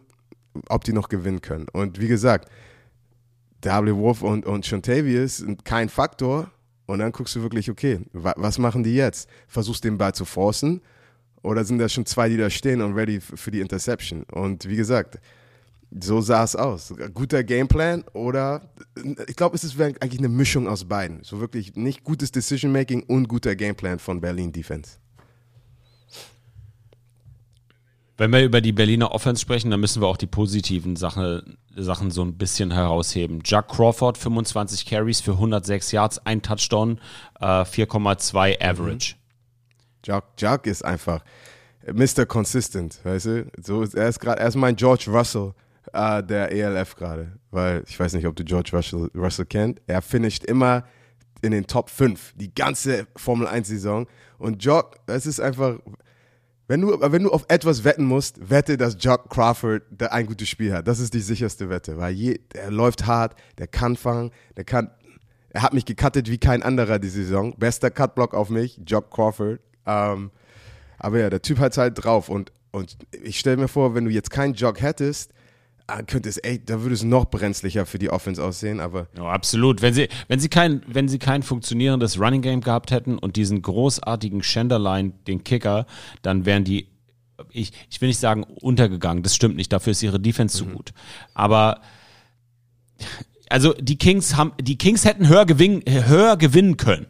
ob 0.69 0.85
die 0.85 0.93
noch 0.93 1.09
gewinnen 1.09 1.41
können. 1.41 1.67
Und 1.73 2.01
wie 2.01 2.09
gesagt, 2.09 2.51
W. 3.63 3.95
Wolf 3.95 4.23
und, 4.23 4.47
und 4.47 4.67
Shontavius 4.67 5.39
sind 5.39 5.65
kein 5.65 5.89
Faktor. 5.89 6.51
Und 6.87 6.99
dann 6.99 7.13
guckst 7.13 7.37
du 7.37 7.43
wirklich, 7.43 7.71
okay, 7.71 8.01
wa 8.13 8.35
was 8.37 8.59
machen 8.59 8.83
die 8.83 8.95
jetzt? 8.95 9.29
Versuchst 9.47 9.85
den 9.85 9.99
Ball 9.99 10.15
zu 10.15 10.25
forcen 10.25 10.81
oder 11.43 11.65
sind 11.65 11.79
da 11.79 11.89
schon 11.89 12.07
zwei, 12.07 12.29
die 12.29 12.37
da 12.37 12.51
stehen 12.51 12.83
und 12.83 12.95
ready 12.95 13.21
für 13.21 13.51
die 13.51 13.61
Interception? 13.61 14.25
Und 14.25 14.69
wie 14.69 14.77
gesagt, 14.77 15.21
so 16.01 16.21
sah 16.21 16.45
es 16.45 16.57
aus. 16.57 16.95
Guter 17.15 17.45
Gameplan 17.45 18.05
oder 18.13 18.71
ich 19.27 19.37
glaube, 19.37 19.57
es 19.57 19.65
ist 19.65 19.81
eigentlich 19.81 20.19
eine 20.19 20.29
Mischung 20.29 20.69
aus 20.69 20.85
beiden. 20.85 21.23
So 21.23 21.41
wirklich 21.41 21.75
nicht 21.77 22.05
gutes 22.05 22.31
Decision 22.31 22.73
Making 22.73 23.03
und 23.05 23.29
guter 23.29 23.55
Gameplan 23.57 23.99
von 23.99 24.21
Berlin 24.21 24.53
Defense. 24.53 25.00
Wenn 28.21 28.33
wir 28.33 28.45
über 28.45 28.61
die 28.61 28.73
Berliner 28.73 29.13
Offense 29.13 29.41
sprechen, 29.41 29.71
dann 29.71 29.81
müssen 29.81 30.03
wir 30.03 30.07
auch 30.07 30.19
die 30.19 30.27
positiven 30.27 30.95
Sache, 30.95 31.43
Sachen 31.75 32.11
so 32.11 32.23
ein 32.23 32.37
bisschen 32.37 32.71
herausheben. 32.71 33.41
Jack 33.43 33.69
Crawford, 33.69 34.19
25 34.19 34.85
Carries 34.85 35.23
für 35.23 35.31
106 35.31 35.91
Yards, 35.93 36.27
ein 36.27 36.43
Touchdown, 36.43 37.01
äh, 37.41 37.65
4,2 37.65 38.61
Average. 38.61 39.15
Jack, 40.05 40.25
Jack 40.37 40.67
ist 40.67 40.85
einfach 40.85 41.25
Mr. 41.91 42.27
Consistent, 42.27 43.01
weißt 43.05 43.25
du? 43.25 43.51
So, 43.59 43.85
er 43.85 44.11
ist 44.11 44.21
gerade, 44.21 44.39
er 44.39 44.49
ist 44.49 44.57
mein 44.57 44.77
George 44.77 45.07
Russell 45.09 45.55
äh, 45.95 46.23
der 46.23 46.53
ELF 46.53 46.97
gerade, 46.97 47.33
weil 47.51 47.85
ich 47.89 47.99
weiß 47.99 48.13
nicht, 48.13 48.27
ob 48.27 48.37
du 48.37 48.45
George 48.45 48.73
Russell, 48.75 49.11
Russell 49.15 49.47
kennt. 49.47 49.81
Er 49.87 50.03
finisht 50.03 50.45
immer 50.45 50.85
in 51.41 51.53
den 51.53 51.67
Top 51.67 51.89
5, 51.89 52.35
die 52.37 52.55
ganze 52.55 53.07
Formel 53.17 53.47
1 53.47 53.67
Saison. 53.67 54.07
Und 54.37 54.63
Jock, 54.63 54.97
es 55.07 55.25
ist 55.25 55.41
einfach, 55.41 55.79
wenn 56.71 56.83
du, 56.83 57.01
wenn 57.01 57.25
du 57.25 57.33
auf 57.33 57.47
etwas 57.49 57.83
wetten 57.83 58.05
musst, 58.05 58.49
wette, 58.49 58.77
dass 58.77 58.97
Jock 59.01 59.29
Crawford 59.29 59.83
der 59.91 60.13
ein 60.13 60.25
gutes 60.25 60.49
Spiel 60.49 60.73
hat. 60.73 60.87
Das 60.87 61.01
ist 61.01 61.13
die 61.15 61.21
sicherste 61.21 61.69
Wette, 61.69 61.97
weil 61.97 62.15
je, 62.15 62.39
der 62.55 62.71
läuft 62.71 63.07
hart, 63.07 63.35
der 63.59 63.67
kann 63.67 63.97
fangen, 63.97 64.31
der 64.57 64.63
kann, 64.63 64.89
er 65.49 65.63
hat 65.63 65.75
mich 65.75 65.85
gecuttet 65.85 66.31
wie 66.31 66.39
kein 66.39 66.63
anderer 66.63 67.01
die 67.01 67.09
Saison. 67.09 67.57
Bester 67.59 67.91
Cutblock 67.91 68.35
auf 68.35 68.51
mich, 68.51 68.81
Jock 68.87 69.11
Crawford. 69.11 69.59
Ähm, 69.85 70.31
aber 70.97 71.19
ja, 71.19 71.29
der 71.29 71.43
Typ 71.43 71.59
hat 71.59 71.77
halt 71.77 72.05
drauf 72.05 72.29
und, 72.29 72.53
und 72.71 72.97
ich 73.21 73.41
stelle 73.41 73.57
mir 73.57 73.67
vor, 73.67 73.97
wenn 73.97 74.05
du 74.05 74.13
jetzt 74.13 74.31
keinen 74.31 74.55
Jock 74.55 74.81
hättest, 74.81 75.33
könnte 76.07 76.29
es, 76.29 76.39
ey, 76.39 76.63
da 76.65 76.83
würde 76.83 76.95
es 76.95 77.03
noch 77.03 77.27
brenzlicher 77.27 77.87
für 77.87 77.99
die 77.99 78.11
Offense 78.11 78.43
aussehen, 78.43 78.81
aber. 78.81 79.09
Ja, 79.17 79.25
absolut. 79.25 79.83
Wenn 79.83 79.95
sie, 79.95 80.09
wenn 80.29 80.41
sie 80.41 80.49
kein, 80.49 80.83
wenn 80.87 81.09
sie 81.09 81.19
kein 81.19 81.43
funktionierendes 81.43 82.19
Running 82.19 82.43
Game 82.43 82.61
gehabt 82.61 82.91
hätten 82.91 83.19
und 83.19 83.37
diesen 83.37 83.63
großartigen 83.63 84.43
Shenderline, 84.43 85.13
den 85.27 85.45
Kicker, 85.45 85.87
dann 86.23 86.47
wären 86.47 86.65
die, 86.65 86.89
ich, 87.51 87.73
ich 87.91 88.01
will 88.01 88.09
nicht 88.09 88.21
sagen 88.21 88.45
untergegangen, 88.45 89.23
das 89.23 89.35
stimmt 89.35 89.57
nicht, 89.57 89.73
dafür 89.73 89.93
ist 89.93 90.03
ihre 90.03 90.21
Defense 90.21 90.63
mhm. 90.63 90.69
zu 90.69 90.75
gut. 90.77 90.93
Aber, 91.35 91.81
also 93.49 93.73
die 93.75 93.99
Kings 93.99 94.37
haben, 94.37 94.53
die 94.61 94.79
Kings 94.79 95.05
hätten 95.05 95.29
höher 95.29 95.47
gewinnen, 95.47 95.83
höher 95.87 96.37
gewinnen 96.37 96.77
können. 96.77 97.07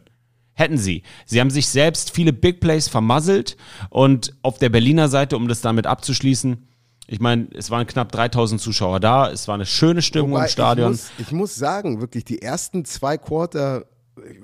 Hätten 0.53 0.77
sie. 0.77 1.03
Sie 1.25 1.39
haben 1.39 1.49
sich 1.49 1.67
selbst 1.67 2.11
viele 2.11 2.33
Big 2.33 2.59
Plays 2.59 2.87
vermasselt 2.87 3.57
und 3.89 4.35
auf 4.41 4.59
der 4.59 4.69
Berliner 4.69 5.07
Seite, 5.07 5.37
um 5.37 5.47
das 5.47 5.61
damit 5.61 5.87
abzuschließen, 5.87 6.67
ich 7.07 7.19
meine, 7.19 7.47
es 7.53 7.69
waren 7.69 7.85
knapp 7.87 8.11
3000 8.11 8.61
Zuschauer 8.61 8.99
da, 8.99 9.29
es 9.31 9.47
war 9.47 9.55
eine 9.55 9.65
schöne 9.65 10.01
Stimmung 10.01 10.31
Wobei, 10.31 10.43
im 10.43 10.49
Stadion. 10.49 10.93
Ich 10.93 10.99
muss, 10.99 11.11
ich 11.17 11.31
muss 11.31 11.55
sagen, 11.55 11.99
wirklich, 11.99 12.25
die 12.25 12.41
ersten 12.41 12.85
zwei 12.85 13.17
Quarter, 13.17 13.85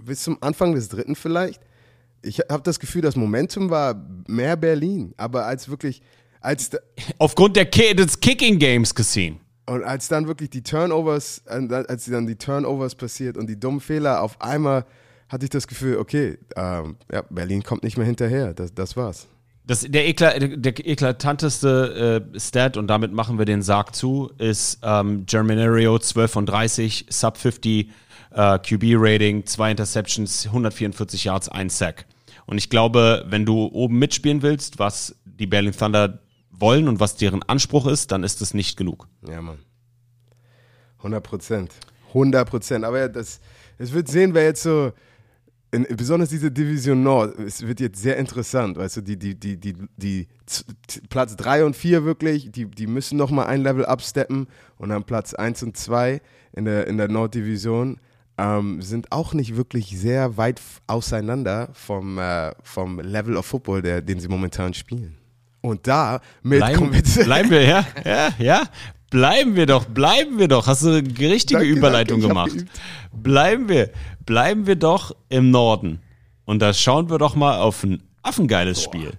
bis 0.03 0.23
zum 0.23 0.37
Anfang 0.41 0.75
des 0.75 0.89
dritten 0.89 1.15
vielleicht, 1.15 1.61
ich 2.21 2.39
habe 2.39 2.63
das 2.63 2.79
Gefühl, 2.79 3.01
das 3.01 3.15
Momentum 3.15 3.69
war 3.69 3.95
mehr 4.27 4.55
Berlin, 4.57 5.13
aber 5.17 5.45
als 5.45 5.69
wirklich, 5.69 6.01
als 6.41 6.71
aufgrund 7.17 7.55
der 7.55 7.65
Ki 7.65 7.95
des 7.95 8.19
Kicking 8.19 8.59
Games 8.59 8.93
gesehen. 8.93 9.39
Und 9.65 9.83
als 9.83 10.07
dann 10.07 10.27
wirklich 10.27 10.49
die 10.49 10.63
Turnovers, 10.63 11.41
als 11.45 12.05
dann 12.05 12.25
die 12.25 12.37
Turnovers 12.37 12.95
passiert 12.95 13.37
und 13.37 13.47
die 13.47 13.59
dummen 13.59 13.81
Fehler, 13.81 14.21
auf 14.21 14.39
einmal 14.41 14.85
hatte 15.29 15.43
ich 15.43 15.49
das 15.49 15.67
Gefühl, 15.67 15.97
okay, 15.97 16.37
ähm, 16.55 16.95
ja, 17.11 17.21
Berlin 17.29 17.63
kommt 17.63 17.83
nicht 17.83 17.97
mehr 17.97 18.05
hinterher. 18.05 18.53
Das, 18.53 18.73
das 18.73 18.95
war's. 18.95 19.27
Das, 19.67 19.81
der, 19.81 20.07
ekla, 20.07 20.39
der 20.39 20.87
eklatanteste 20.87 22.23
äh, 22.33 22.39
Stat, 22.39 22.77
und 22.77 22.87
damit 22.87 23.11
machen 23.11 23.37
wir 23.37 23.45
den 23.45 23.61
Sarg 23.61 23.93
zu, 23.93 24.31
ist 24.37 24.79
ähm, 24.81 25.25
Germinario 25.25 25.99
12 25.99 26.31
von 26.31 26.45
30, 26.45 27.07
Sub 27.09 27.37
50 27.37 27.89
äh, 28.31 28.59
QB-Rating, 28.59 29.45
zwei 29.45 29.71
Interceptions, 29.71 30.45
144 30.45 31.25
Yards, 31.25 31.49
ein 31.49 31.69
Sack. 31.69 32.05
Und 32.45 32.57
ich 32.57 32.69
glaube, 32.69 33.25
wenn 33.27 33.45
du 33.45 33.65
oben 33.65 33.99
mitspielen 33.99 34.41
willst, 34.41 34.79
was 34.79 35.17
die 35.25 35.47
Berlin 35.47 35.73
Thunder 35.73 36.19
wollen 36.49 36.87
und 36.87 37.01
was 37.01 37.17
deren 37.17 37.43
Anspruch 37.43 37.87
ist, 37.87 38.13
dann 38.13 38.23
ist 38.23 38.39
das 38.39 38.53
nicht 38.53 38.77
genug. 38.77 39.09
Ja, 39.27 39.41
Mann. 39.41 39.59
100 40.99 41.21
Prozent. 41.21 41.73
100 42.07 42.49
Prozent. 42.49 42.85
Aber 42.85 42.99
ja, 42.99 43.07
das, 43.09 43.41
es 43.77 43.91
wird 43.91 44.07
sehen, 44.07 44.33
wer 44.33 44.43
jetzt 44.43 44.63
so 44.63 44.93
in, 45.71 45.85
besonders 45.95 46.29
diese 46.29 46.51
Division 46.51 47.03
Nord, 47.03 47.37
es 47.39 47.65
wird 47.65 47.79
jetzt 47.79 48.01
sehr 48.01 48.17
interessant, 48.17 48.77
weißt 48.77 48.97
du, 48.97 49.01
die, 49.01 49.17
die, 49.17 49.35
die, 49.35 49.57
die, 49.57 49.75
die 49.97 50.27
Platz 51.09 51.35
3 51.35 51.65
und 51.65 51.75
4 51.75 52.05
wirklich, 52.05 52.51
die, 52.51 52.65
die 52.65 52.87
müssen 52.87 53.17
nochmal 53.17 53.47
ein 53.47 53.61
Level 53.61 53.85
absteppen 53.85 54.47
und 54.77 54.89
dann 54.89 55.03
Platz 55.03 55.33
1 55.33 55.63
und 55.63 55.77
2 55.77 56.21
in 56.53 56.65
der, 56.65 56.87
in 56.87 56.97
der 56.97 57.09
Norddivision 57.09 57.99
ähm, 58.37 58.81
sind 58.81 59.11
auch 59.11 59.33
nicht 59.33 59.57
wirklich 59.57 59.97
sehr 59.97 60.37
weit 60.37 60.61
auseinander 60.85 61.69
vom, 61.73 62.17
äh, 62.17 62.51
vom 62.63 62.99
Level 62.99 63.35
of 63.35 63.45
Football, 63.45 63.81
der, 63.81 64.01
den 64.01 64.19
sie 64.19 64.27
momentan 64.27 64.73
spielen. 64.73 65.17
Und 65.61 65.87
da 65.87 66.21
mit 66.43 66.59
bleiben, 66.59 66.91
bleiben 67.25 67.49
wir, 67.49 67.63
ja, 67.63 67.85
ja, 68.05 68.29
ja. 68.37 68.63
Bleiben 69.09 69.55
wir 69.55 69.65
doch, 69.65 69.85
bleiben 69.85 70.37
wir 70.37 70.49
doch. 70.49 70.67
Hast 70.67 70.83
du 70.83 70.89
eine 70.89 70.97
richtige 70.97 71.59
danke, 71.59 71.65
Überleitung 71.65 72.19
danke, 72.19 72.27
gemacht. 72.27 72.65
Bleiben 73.13 73.69
wir, 73.69 73.89
bleiben 74.27 74.67
wir 74.67 74.75
doch 74.75 75.15
im 75.29 75.49
Norden. 75.49 76.01
Und 76.45 76.59
da 76.59 76.73
schauen 76.73 77.09
wir 77.09 77.17
doch 77.17 77.35
mal 77.35 77.57
auf 77.57 77.83
ein 77.83 78.03
affengeiles 78.21 78.83
Boah. 78.83 78.83
Spiel. 78.83 79.13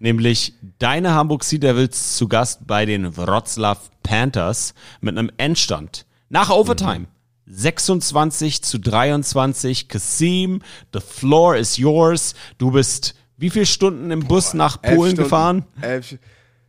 Nämlich 0.00 0.54
deine 0.80 1.14
Hamburg 1.14 1.44
Sea 1.44 1.60
Devils 1.60 2.16
zu 2.16 2.26
Gast 2.26 2.66
bei 2.66 2.84
den 2.84 3.16
Wroclaw 3.16 3.78
Panthers 4.02 4.74
mit 5.00 5.16
einem 5.16 5.30
Endstand. 5.36 6.06
Nach 6.28 6.50
Overtime. 6.50 7.00
Mhm. 7.00 7.06
26 7.46 8.62
zu 8.62 8.78
23. 8.78 9.88
Kasim, 9.88 10.62
the 10.92 11.00
floor 11.00 11.56
is 11.56 11.76
yours. 11.76 12.34
Du 12.58 12.72
bist 12.72 13.14
wie 13.36 13.50
viele 13.50 13.66
Stunden 13.66 14.10
im 14.10 14.20
Bus 14.20 14.50
Boah, 14.50 14.56
nach 14.56 14.82
Polen 14.82 15.16
gefahren? 15.16 15.64
Elf, 15.80 16.18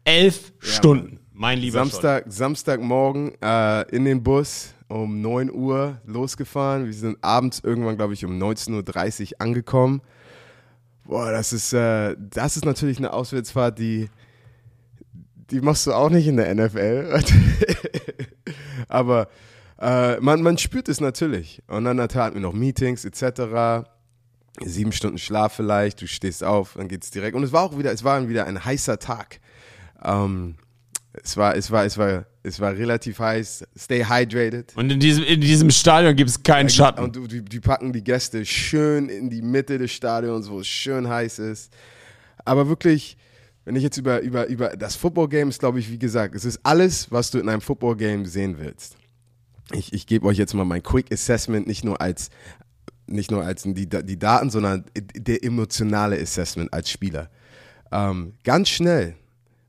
elf 0.04 0.54
ja, 0.62 0.70
Stunden. 0.70 1.20
Mein 1.32 1.60
lieber 1.60 1.80
Samstag, 1.80 2.24
Scholli. 2.24 2.36
Samstagmorgen 2.36 3.42
äh, 3.42 3.82
in 3.96 4.06
den 4.06 4.24
Bus 4.24 4.75
um 4.88 5.22
9 5.22 5.52
Uhr 5.52 6.00
losgefahren. 6.06 6.86
Wir 6.86 6.94
sind 6.94 7.18
abends 7.24 7.60
irgendwann, 7.64 7.98
glaube 7.98 8.14
ich, 8.14 8.26
um 8.26 8.42
19.30 8.42 9.34
Uhr 9.34 9.42
angekommen. 9.42 10.02
Boah, 11.06 11.32
das 11.32 11.54
ist, 11.54 11.74
äh, 11.74 12.16
das 12.20 12.58
ist 12.58 12.66
natürlich 12.66 12.98
eine 12.98 13.14
Auswärtsfahrt, 13.14 13.78
die, 13.78 14.10
die 15.52 15.62
machst 15.62 15.86
du 15.88 15.94
auch 15.94 16.10
nicht 16.10 16.28
in 16.28 16.38
der 16.38 16.54
NFL. 16.54 17.22
Aber 18.88 19.28
äh, 19.80 20.20
man, 20.20 20.42
man 20.42 20.58
spürt 20.58 20.90
es 20.90 21.02
natürlich. 21.02 21.62
Und 21.68 21.86
dann 21.86 22.00
hatten 22.00 22.36
wir 22.36 22.42
noch 22.42 22.54
Meetings 22.54 23.06
etc. 23.06 23.88
Sieben 24.62 24.92
Stunden 24.92 25.18
Schlaf 25.18 25.54
vielleicht, 25.54 26.02
du 26.02 26.08
stehst 26.08 26.44
auf, 26.44 26.74
dann 26.78 26.88
geht 26.88 27.04
es 27.04 27.12
direkt. 27.12 27.36
Und 27.36 27.44
es 27.44 27.52
war 27.52 27.64
auch 27.64 27.78
wieder, 27.78 27.92
es 27.92 28.04
war 28.04 28.28
wieder 28.28 28.46
ein 28.46 28.64
heißer 28.64 29.00
Tag. 29.00 29.40
Ähm, 30.04 30.56
es 31.14 31.38
war, 31.38 31.56
es 31.56 31.72
war, 31.72 31.86
es 31.86 31.98
war, 31.98 32.26
es 32.46 32.60
war 32.60 32.74
relativ 32.74 33.20
heiß. 33.20 33.66
Stay 33.78 34.06
hydrated. 34.06 34.74
Und 34.76 34.92
in 34.92 35.00
diesem, 35.00 35.24
in 35.24 35.42
diesem 35.42 35.72
Stadion 35.72 36.16
gibt 36.16 36.30
es 36.30 36.42
keinen 36.42 36.70
Schatten. 36.70 37.04
Und 37.04 37.32
die, 37.32 37.42
die 37.42 37.60
packen 37.60 37.92
die 37.92 38.04
Gäste 38.04 38.46
schön 38.46 39.10
in 39.10 39.30
die 39.30 39.42
Mitte 39.42 39.78
des 39.78 39.92
Stadions, 39.92 40.50
wo 40.50 40.60
es 40.60 40.68
schön 40.68 41.10
heiß 41.10 41.40
ist. 41.40 41.74
Aber 42.46 42.70
wirklich, 42.70 43.18
wenn 43.66 43.76
ich 43.76 43.82
jetzt 43.82 43.98
über, 43.98 44.20
über, 44.22 44.46
über 44.48 44.70
das 44.78 44.96
Football-Game 44.96 45.50
ist, 45.50 45.60
glaube 45.60 45.80
ich, 45.80 45.90
wie 45.90 45.98
gesagt, 45.98 46.36
es 46.36 46.46
ist 46.46 46.60
alles, 46.64 47.12
was 47.12 47.32
du 47.32 47.40
in 47.40 47.50
einem 47.50 47.62
Football-Game 47.62 48.26
sehen 48.26 48.58
willst. 48.60 48.96
Ich, 49.72 49.92
ich 49.94 50.06
gebe 50.06 50.28
euch 50.28 50.38
jetzt 50.38 50.54
mal 50.54 50.66
mein 50.66 50.84
Quick 50.84 51.12
Assessment, 51.12 51.66
nicht 51.66 51.84
nur 51.84 52.00
als, 52.00 52.30
nicht 53.08 53.32
nur 53.32 53.44
als 53.44 53.64
die, 53.64 53.90
die 53.90 54.20
Daten, 54.20 54.52
sondern 54.52 54.86
der 54.96 55.44
emotionale 55.44 56.20
Assessment 56.22 56.72
als 56.72 56.92
Spieler. 56.92 57.32
Ähm, 57.92 58.34
ganz 58.44 58.70
schnell 58.70 59.16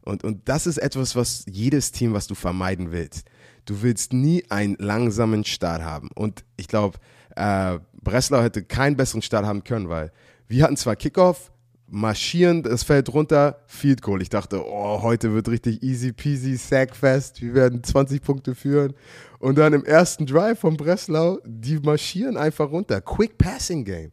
und, 0.07 0.25
und 0.25 0.49
das 0.49 0.67
ist 0.67 0.79
etwas, 0.79 1.17
was 1.17 1.45
jedes 1.49 1.93
Team, 1.93 2.13
was 2.13 2.27
du 2.27 2.35
vermeiden 2.35 2.93
willst. 2.93 3.27
Du 3.65 3.83
willst 3.83 4.13
nie 4.13 4.45
einen 4.49 4.77
langsamen 4.79 5.45
Start 5.45 5.83
haben. 5.83 6.11
Und 6.15 6.45
ich 6.57 6.69
glaube, 6.69 6.99
äh, 7.35 7.79
Breslau 8.03 8.43
hätte 8.43 8.63
keinen 8.63 8.97
besseren 8.97 9.23
Start 9.23 9.45
haben 9.45 9.65
können, 9.65 9.89
weil 9.89 10.13
wir 10.47 10.63
hatten 10.63 10.77
zwar 10.77 10.95
Kickoff, 10.95 11.51
marschieren 11.89 12.63
das 12.63 12.83
Feld 12.83 13.13
runter, 13.13 13.61
Field 13.67 14.03
Goal. 14.03 14.23
Ich 14.23 14.29
dachte, 14.29 14.65
oh, 14.65 15.03
heute 15.03 15.33
wird 15.35 15.49
richtig 15.49 15.83
easy 15.83 16.13
peasy, 16.13 16.57
sackfest, 16.57 17.43
wir 17.43 17.55
werden 17.55 17.83
20 17.83 18.23
Punkte 18.23 18.55
führen. 18.55 18.95
Und 19.39 19.59
dann 19.59 19.73
im 19.73 19.85
ersten 19.85 20.27
Drive 20.27 20.61
von 20.61 20.77
Breslau, 20.77 21.39
die 21.45 21.79
marschieren 21.79 22.37
einfach 22.37 22.71
runter. 22.71 23.01
Quick 23.01 23.39
Passing 23.39 23.85
Game. 23.85 24.13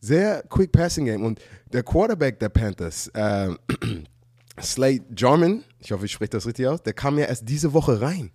Sehr 0.00 0.42
quick 0.48 0.72
Passing 0.72 1.06
Game. 1.06 1.24
Und 1.24 1.40
der 1.72 1.82
Quarterback 1.82 2.38
der 2.38 2.48
Panthers, 2.48 3.08
äh, 3.08 3.50
Slade 4.60 5.04
Jarman, 5.16 5.64
ich 5.78 5.92
hoffe, 5.92 6.06
ich 6.06 6.12
spreche 6.12 6.30
das 6.30 6.46
richtig 6.46 6.66
aus, 6.66 6.82
der 6.82 6.92
kam 6.92 7.18
ja 7.18 7.26
erst 7.26 7.48
diese 7.48 7.72
Woche 7.72 8.00
rein. 8.00 8.30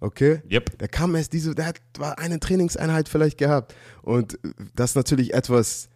Okay? 0.00 0.42
Yep. 0.50 0.78
Der 0.78 0.88
kam 0.88 1.14
erst 1.14 1.32
diese, 1.32 1.54
der 1.54 1.66
hat 1.66 1.80
war 1.98 2.18
eine 2.18 2.40
Trainingseinheit 2.40 3.08
vielleicht 3.08 3.38
gehabt. 3.38 3.74
Und 4.02 4.38
das 4.74 4.90
ist 4.90 4.96
natürlich 4.96 5.34
etwas, 5.34 5.88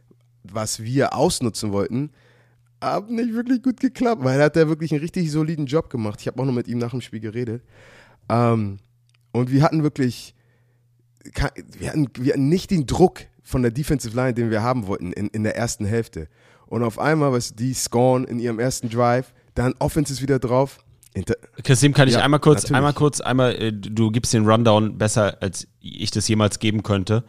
was 0.43 0.83
wir 0.83 1.15
ausnutzen 1.15 1.73
wollten, 1.73 2.11
aber 2.81 3.11
nicht 3.11 3.33
wirklich 3.33 3.63
gut 3.63 3.81
geklappt, 3.81 4.23
weil 4.23 4.39
er 4.39 4.47
hat 4.47 4.57
da 4.57 4.69
wirklich 4.69 4.93
einen 4.93 5.01
richtig 5.01 5.31
soliden 5.31 5.67
Job 5.67 5.89
gemacht. 5.89 6.21
Ich 6.21 6.27
habe 6.27 6.41
auch 6.41 6.45
noch 6.45 6.53
mit 6.53 6.69
ihm 6.69 6.79
nach 6.79 6.91
dem 6.91 7.01
Spiel 7.01 7.21
geredet. 7.21 7.63
Ähm, 8.29 8.79
und 9.33 9.51
wir 9.51 9.63
hatten 9.63 9.83
wirklich, 9.83 10.35
wir 11.79 11.89
hatten, 11.89 12.09
wir 12.15 12.33
hatten 12.35 12.49
nicht 12.49 12.71
den 12.71 12.87
Druck 12.87 13.23
von 13.43 13.63
der 13.63 13.71
Defensive 13.71 14.15
Line, 14.15 14.35
den 14.35 14.51
wir 14.51 14.63
haben 14.63 14.87
wollten 14.87 15.13
in, 15.13 15.29
in 15.29 15.45
der 15.45 15.57
ersten 15.57 15.87
Hälfte. 15.87 16.29
Und 16.67 16.83
auf 16.83 16.99
einmal, 16.99 17.33
was 17.33 17.55
die 17.55 17.73
scoren 17.73 18.25
in 18.25 18.39
ihrem 18.39 18.59
ersten 18.59 18.91
Drive, 18.91 19.33
dann 19.55 19.75
Offense 19.79 20.13
ist 20.13 20.23
wieder 20.23 20.39
drauf. 20.39 20.79
Inter 21.15 21.37
Kasim, 21.63 21.95
kann 21.95 22.09
ich 22.09 22.15
Ja, 22.15 22.21
einmal 22.21 22.41
kurz, 22.41 22.63
natürlich. 22.63 22.77
einmal 22.77 22.93
kurz, 22.93 23.21
einmal, 23.21 23.55
äh, 23.55 23.73
du 23.73 24.11
gibst 24.11 24.33
den 24.35 24.47
Rundown 24.49 24.99
besser, 24.99 25.39
als 25.41 25.69
ich 25.81 26.11
das 26.11 26.27
jemals 26.27 26.59
geben 26.59 26.83
könnte. 26.83 27.25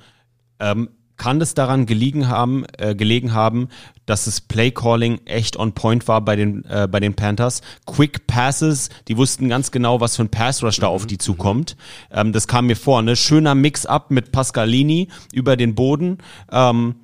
Ähm, 0.59 0.89
kann 1.17 1.39
das 1.39 1.53
daran 1.53 1.85
gelegen 1.85 2.27
haben, 2.27 2.65
äh, 2.77 2.93
gelegen 2.95 3.33
haben, 3.33 3.69
dass 4.05 4.25
das 4.25 4.41
Play 4.41 4.71
Calling 4.71 5.21
echt 5.25 5.57
on 5.57 5.73
point 5.73 6.07
war 6.07 6.21
bei 6.21 6.35
den, 6.35 6.65
äh, 6.65 6.88
bei 6.91 6.99
den 6.99 7.13
Panthers? 7.13 7.61
Quick 7.85 8.27
Passes, 8.27 8.89
die 9.07 9.17
wussten 9.17 9.47
ganz 9.47 9.71
genau, 9.71 10.01
was 10.01 10.15
für 10.15 10.23
ein 10.23 10.29
Pass 10.29 10.61
Rush 10.63 10.77
da 10.77 10.88
auf 10.88 11.05
die 11.05 11.17
zukommt. 11.17 11.77
Ähm, 12.11 12.33
das 12.33 12.47
kam 12.47 12.65
mir 12.67 12.75
vor, 12.75 13.01
ne? 13.01 13.15
Schöner 13.15 13.55
Mix-up 13.55 14.11
mit 14.11 14.31
Pascalini 14.31 15.07
über 15.31 15.55
den 15.55 15.75
Boden. 15.75 16.17
Ähm, 16.51 16.95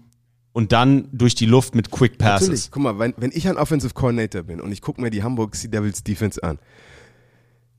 und 0.54 0.72
dann 0.72 1.08
durch 1.12 1.36
die 1.36 1.46
Luft 1.46 1.76
mit 1.76 1.92
Quick 1.92 2.18
Passes. 2.18 2.48
Natürlich, 2.48 2.72
guck 2.72 2.84
mal, 2.84 3.00
wenn, 3.00 3.14
wenn 3.18 3.32
ich 3.34 3.48
ein 3.48 3.58
Offensive 3.58 3.94
Coordinator 3.94 4.44
bin 4.44 4.60
und 4.60 4.72
ich 4.72 4.82
gucke 4.82 5.02
mir 5.02 5.10
die 5.10 5.24
Hamburg 5.24 5.56
Sea 5.56 5.70
Devils 5.70 6.04
Defense 6.04 6.44
an, 6.44 6.60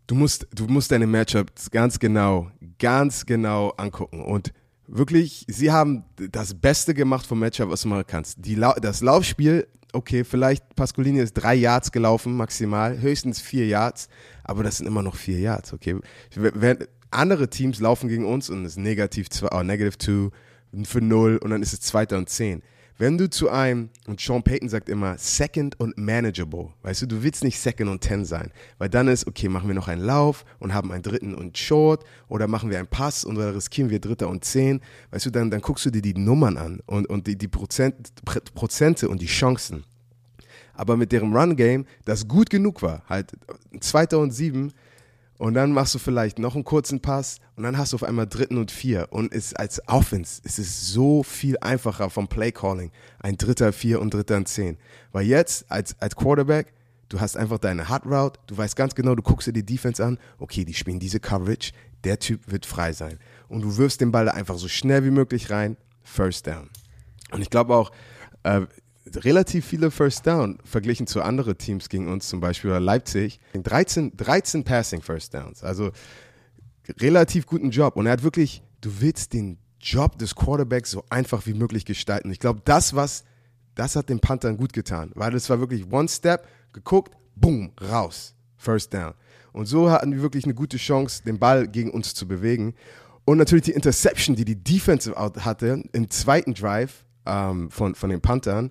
du 0.06 0.14
musst, 0.14 0.46
du 0.54 0.66
musst 0.66 0.90
deine 0.90 1.06
Matchups 1.06 1.70
ganz 1.70 1.98
genau, 1.98 2.50
ganz 2.78 3.26
genau 3.26 3.70
angucken. 3.70 4.22
Und 4.22 4.52
wirklich, 4.86 5.44
sie 5.48 5.70
haben 5.70 6.04
das 6.30 6.54
Beste 6.54 6.94
gemacht 6.94 7.26
vom 7.26 7.38
Matchup, 7.38 7.70
was 7.70 7.82
du 7.82 7.88
machen 7.88 8.04
kannst. 8.06 8.38
Die, 8.44 8.56
das 8.56 9.02
Laufspiel, 9.02 9.66
okay, 9.92 10.24
vielleicht 10.24 10.74
Pascolini 10.74 11.20
ist 11.20 11.34
drei 11.34 11.54
Yards 11.54 11.92
gelaufen, 11.92 12.36
maximal, 12.36 12.98
höchstens 13.00 13.40
vier 13.40 13.66
Yards, 13.66 14.08
aber 14.44 14.62
das 14.62 14.78
sind 14.78 14.86
immer 14.86 15.02
noch 15.02 15.16
vier 15.16 15.38
Yards, 15.38 15.72
okay. 15.72 15.96
Während 16.34 16.88
andere 17.10 17.50
Teams 17.50 17.78
laufen 17.80 18.08
gegen 18.08 18.24
uns 18.24 18.48
und 18.48 18.64
es 18.64 18.72
ist 18.72 18.78
negativ 18.78 19.28
zwei, 19.28 19.48
oh, 19.52 19.62
negative 19.62 19.98
two 19.98 20.30
für 20.84 21.00
null 21.00 21.38
und 21.38 21.50
dann 21.50 21.62
ist 21.62 21.72
es 21.72 21.80
zweiter 21.80 22.18
und 22.18 22.28
zehn. 22.28 22.62
Wenn 22.98 23.18
du 23.18 23.28
zu 23.28 23.50
einem, 23.50 23.88
und 24.06 24.20
Sean 24.20 24.42
Payton 24.42 24.68
sagt 24.68 24.88
immer, 24.88 25.16
second 25.18 25.80
und 25.80 25.96
manageable, 25.96 26.68
weißt 26.82 27.02
du, 27.02 27.06
du 27.06 27.22
willst 27.22 27.42
nicht 27.42 27.58
second 27.58 27.90
und 27.90 28.00
ten 28.00 28.24
sein, 28.24 28.52
weil 28.78 28.90
dann 28.90 29.08
ist, 29.08 29.26
okay, 29.26 29.48
machen 29.48 29.66
wir 29.66 29.74
noch 29.74 29.88
einen 29.88 30.02
Lauf 30.02 30.44
und 30.60 30.72
haben 30.72 30.92
einen 30.92 31.02
dritten 31.02 31.34
und 31.34 31.56
short 31.58 32.04
oder 32.28 32.46
machen 32.46 32.70
wir 32.70 32.78
einen 32.78 32.86
Pass 32.86 33.24
und 33.24 33.36
dann 33.36 33.54
riskieren 33.54 33.90
wir 33.90 33.98
dritter 33.98 34.28
und 34.28 34.44
zehn, 34.44 34.80
weißt 35.10 35.26
du, 35.26 35.30
dann, 35.30 35.50
dann 35.50 35.62
guckst 35.62 35.86
du 35.86 35.90
dir 35.90 36.02
die 36.02 36.14
Nummern 36.14 36.56
an 36.56 36.80
und, 36.86 37.08
und 37.08 37.26
die, 37.26 37.36
die 37.36 37.48
Prozent, 37.48 38.12
Pr- 38.24 38.52
Prozente 38.54 39.08
und 39.08 39.20
die 39.20 39.26
Chancen. 39.26 39.84
Aber 40.74 40.96
mit 40.96 41.12
deren 41.12 41.34
Run-Game, 41.34 41.86
das 42.04 42.28
gut 42.28 42.50
genug 42.50 42.82
war, 42.82 43.02
halt 43.08 43.32
zweiter 43.80 44.18
und 44.18 44.30
sieben, 44.30 44.72
und 45.42 45.54
dann 45.54 45.72
machst 45.72 45.92
du 45.92 45.98
vielleicht 45.98 46.38
noch 46.38 46.54
einen 46.54 46.62
kurzen 46.62 47.00
Pass 47.00 47.38
und 47.56 47.64
dann 47.64 47.76
hast 47.76 47.92
du 47.92 47.96
auf 47.96 48.04
einmal 48.04 48.28
dritten 48.28 48.58
und 48.58 48.70
vier. 48.70 49.08
Und 49.10 49.34
es, 49.34 49.52
als 49.54 49.82
Offense 49.88 50.40
ist 50.44 50.60
es 50.60 50.92
so 50.92 51.24
viel 51.24 51.56
einfacher 51.60 52.10
vom 52.10 52.28
Play-Calling. 52.28 52.92
Ein 53.18 53.36
dritter, 53.36 53.72
vier 53.72 54.00
und 54.00 54.14
dritter 54.14 54.36
und 54.36 54.46
zehn. 54.46 54.78
Weil 55.10 55.26
jetzt 55.26 55.68
als, 55.68 56.00
als 56.00 56.14
Quarterback, 56.14 56.72
du 57.08 57.18
hast 57.18 57.36
einfach 57.36 57.58
deine 57.58 57.88
Hot 57.88 58.06
Route, 58.06 58.38
du 58.46 58.56
weißt 58.56 58.76
ganz 58.76 58.94
genau, 58.94 59.16
du 59.16 59.22
guckst 59.24 59.48
dir 59.48 59.52
die 59.52 59.66
Defense 59.66 60.04
an, 60.04 60.16
okay, 60.38 60.64
die 60.64 60.74
spielen 60.74 61.00
diese 61.00 61.18
Coverage, 61.18 61.72
der 62.04 62.20
Typ 62.20 62.42
wird 62.46 62.64
frei 62.64 62.92
sein. 62.92 63.18
Und 63.48 63.62
du 63.62 63.76
wirfst 63.78 64.00
den 64.00 64.12
Ball 64.12 64.26
da 64.26 64.30
einfach 64.34 64.58
so 64.58 64.68
schnell 64.68 65.04
wie 65.04 65.10
möglich 65.10 65.50
rein, 65.50 65.76
First 66.04 66.46
Down. 66.46 66.70
Und 67.32 67.42
ich 67.42 67.50
glaube 67.50 67.74
auch, 67.74 67.90
äh, 68.44 68.60
relativ 69.06 69.66
viele 69.66 69.90
First 69.90 70.26
Down 70.26 70.58
verglichen 70.64 71.06
zu 71.06 71.22
anderen 71.22 71.58
Teams 71.58 71.88
gegen 71.88 72.08
uns, 72.08 72.28
zum 72.28 72.40
Beispiel 72.40 72.70
Leipzig. 72.70 73.40
13, 73.54 74.16
13 74.16 74.64
Passing 74.64 75.02
First 75.02 75.34
Downs. 75.34 75.62
Also 75.62 75.90
relativ 77.00 77.46
guten 77.46 77.70
Job. 77.70 77.96
Und 77.96 78.06
er 78.06 78.12
hat 78.12 78.22
wirklich, 78.22 78.62
du 78.80 79.00
willst 79.00 79.32
den 79.32 79.58
Job 79.80 80.18
des 80.18 80.34
Quarterbacks 80.34 80.90
so 80.90 81.04
einfach 81.10 81.46
wie 81.46 81.54
möglich 81.54 81.84
gestalten. 81.84 82.30
Ich 82.30 82.38
glaube, 82.38 82.60
das, 82.64 82.94
was, 82.94 83.24
das 83.74 83.96
hat 83.96 84.08
den 84.08 84.20
Panthern 84.20 84.56
gut 84.56 84.72
getan, 84.72 85.10
weil 85.14 85.34
es 85.34 85.50
war 85.50 85.58
wirklich 85.58 85.90
One 85.90 86.08
Step, 86.08 86.46
geguckt, 86.72 87.14
boom, 87.34 87.72
raus, 87.80 88.34
First 88.56 88.94
Down. 88.94 89.14
Und 89.52 89.66
so 89.66 89.90
hatten 89.90 90.12
wir 90.12 90.22
wirklich 90.22 90.44
eine 90.44 90.54
gute 90.54 90.76
Chance, 90.76 91.24
den 91.24 91.38
Ball 91.38 91.66
gegen 91.68 91.90
uns 91.90 92.14
zu 92.14 92.26
bewegen. 92.26 92.74
Und 93.24 93.38
natürlich 93.38 93.64
die 93.64 93.72
Interception, 93.72 94.36
die 94.36 94.44
die 94.44 94.62
Defensive 94.62 95.14
hatte 95.16 95.82
im 95.92 96.10
zweiten 96.10 96.54
Drive 96.54 97.04
ähm, 97.26 97.70
von, 97.70 97.94
von 97.94 98.10
den 98.10 98.20
Panthern 98.20 98.70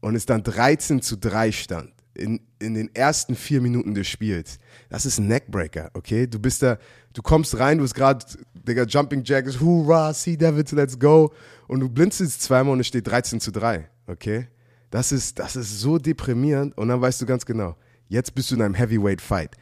und 0.00 0.14
es 0.14 0.26
dann 0.26 0.42
13 0.42 1.02
zu 1.02 1.16
3 1.16 1.52
stand 1.52 1.92
in, 2.14 2.40
in 2.58 2.74
den 2.74 2.94
ersten 2.94 3.34
vier 3.34 3.60
Minuten 3.60 3.94
des 3.94 4.08
Spiels. 4.08 4.58
Das 4.88 5.06
ist 5.06 5.18
ein 5.18 5.28
Neckbreaker, 5.28 5.90
okay? 5.94 6.26
Du 6.26 6.38
bist 6.38 6.62
da, 6.62 6.78
du 7.12 7.22
kommst 7.22 7.58
rein, 7.58 7.78
du 7.78 7.84
hast 7.84 7.94
gerade, 7.94 8.24
Digga, 8.54 8.84
Jumping 8.84 9.22
Jacks, 9.24 9.60
hurra, 9.60 10.12
Sea 10.12 10.36
Devils, 10.36 10.72
let's 10.72 10.98
go. 10.98 11.32
Und 11.66 11.80
du 11.80 11.88
blinzelst 11.88 12.42
zweimal 12.42 12.74
und 12.74 12.80
es 12.80 12.88
steht 12.88 13.06
13 13.06 13.40
zu 13.40 13.50
3, 13.50 13.88
okay? 14.06 14.48
Das 14.90 15.12
ist, 15.12 15.38
das 15.38 15.56
ist 15.56 15.80
so 15.80 15.98
deprimierend 15.98 16.76
und 16.76 16.88
dann 16.88 17.00
weißt 17.00 17.20
du 17.22 17.26
ganz 17.26 17.46
genau, 17.46 17.76
jetzt 18.08 18.34
bist 18.34 18.50
du 18.50 18.56
in 18.56 18.62
einem 18.62 18.74
Heavyweight-Fight. 18.74 19.56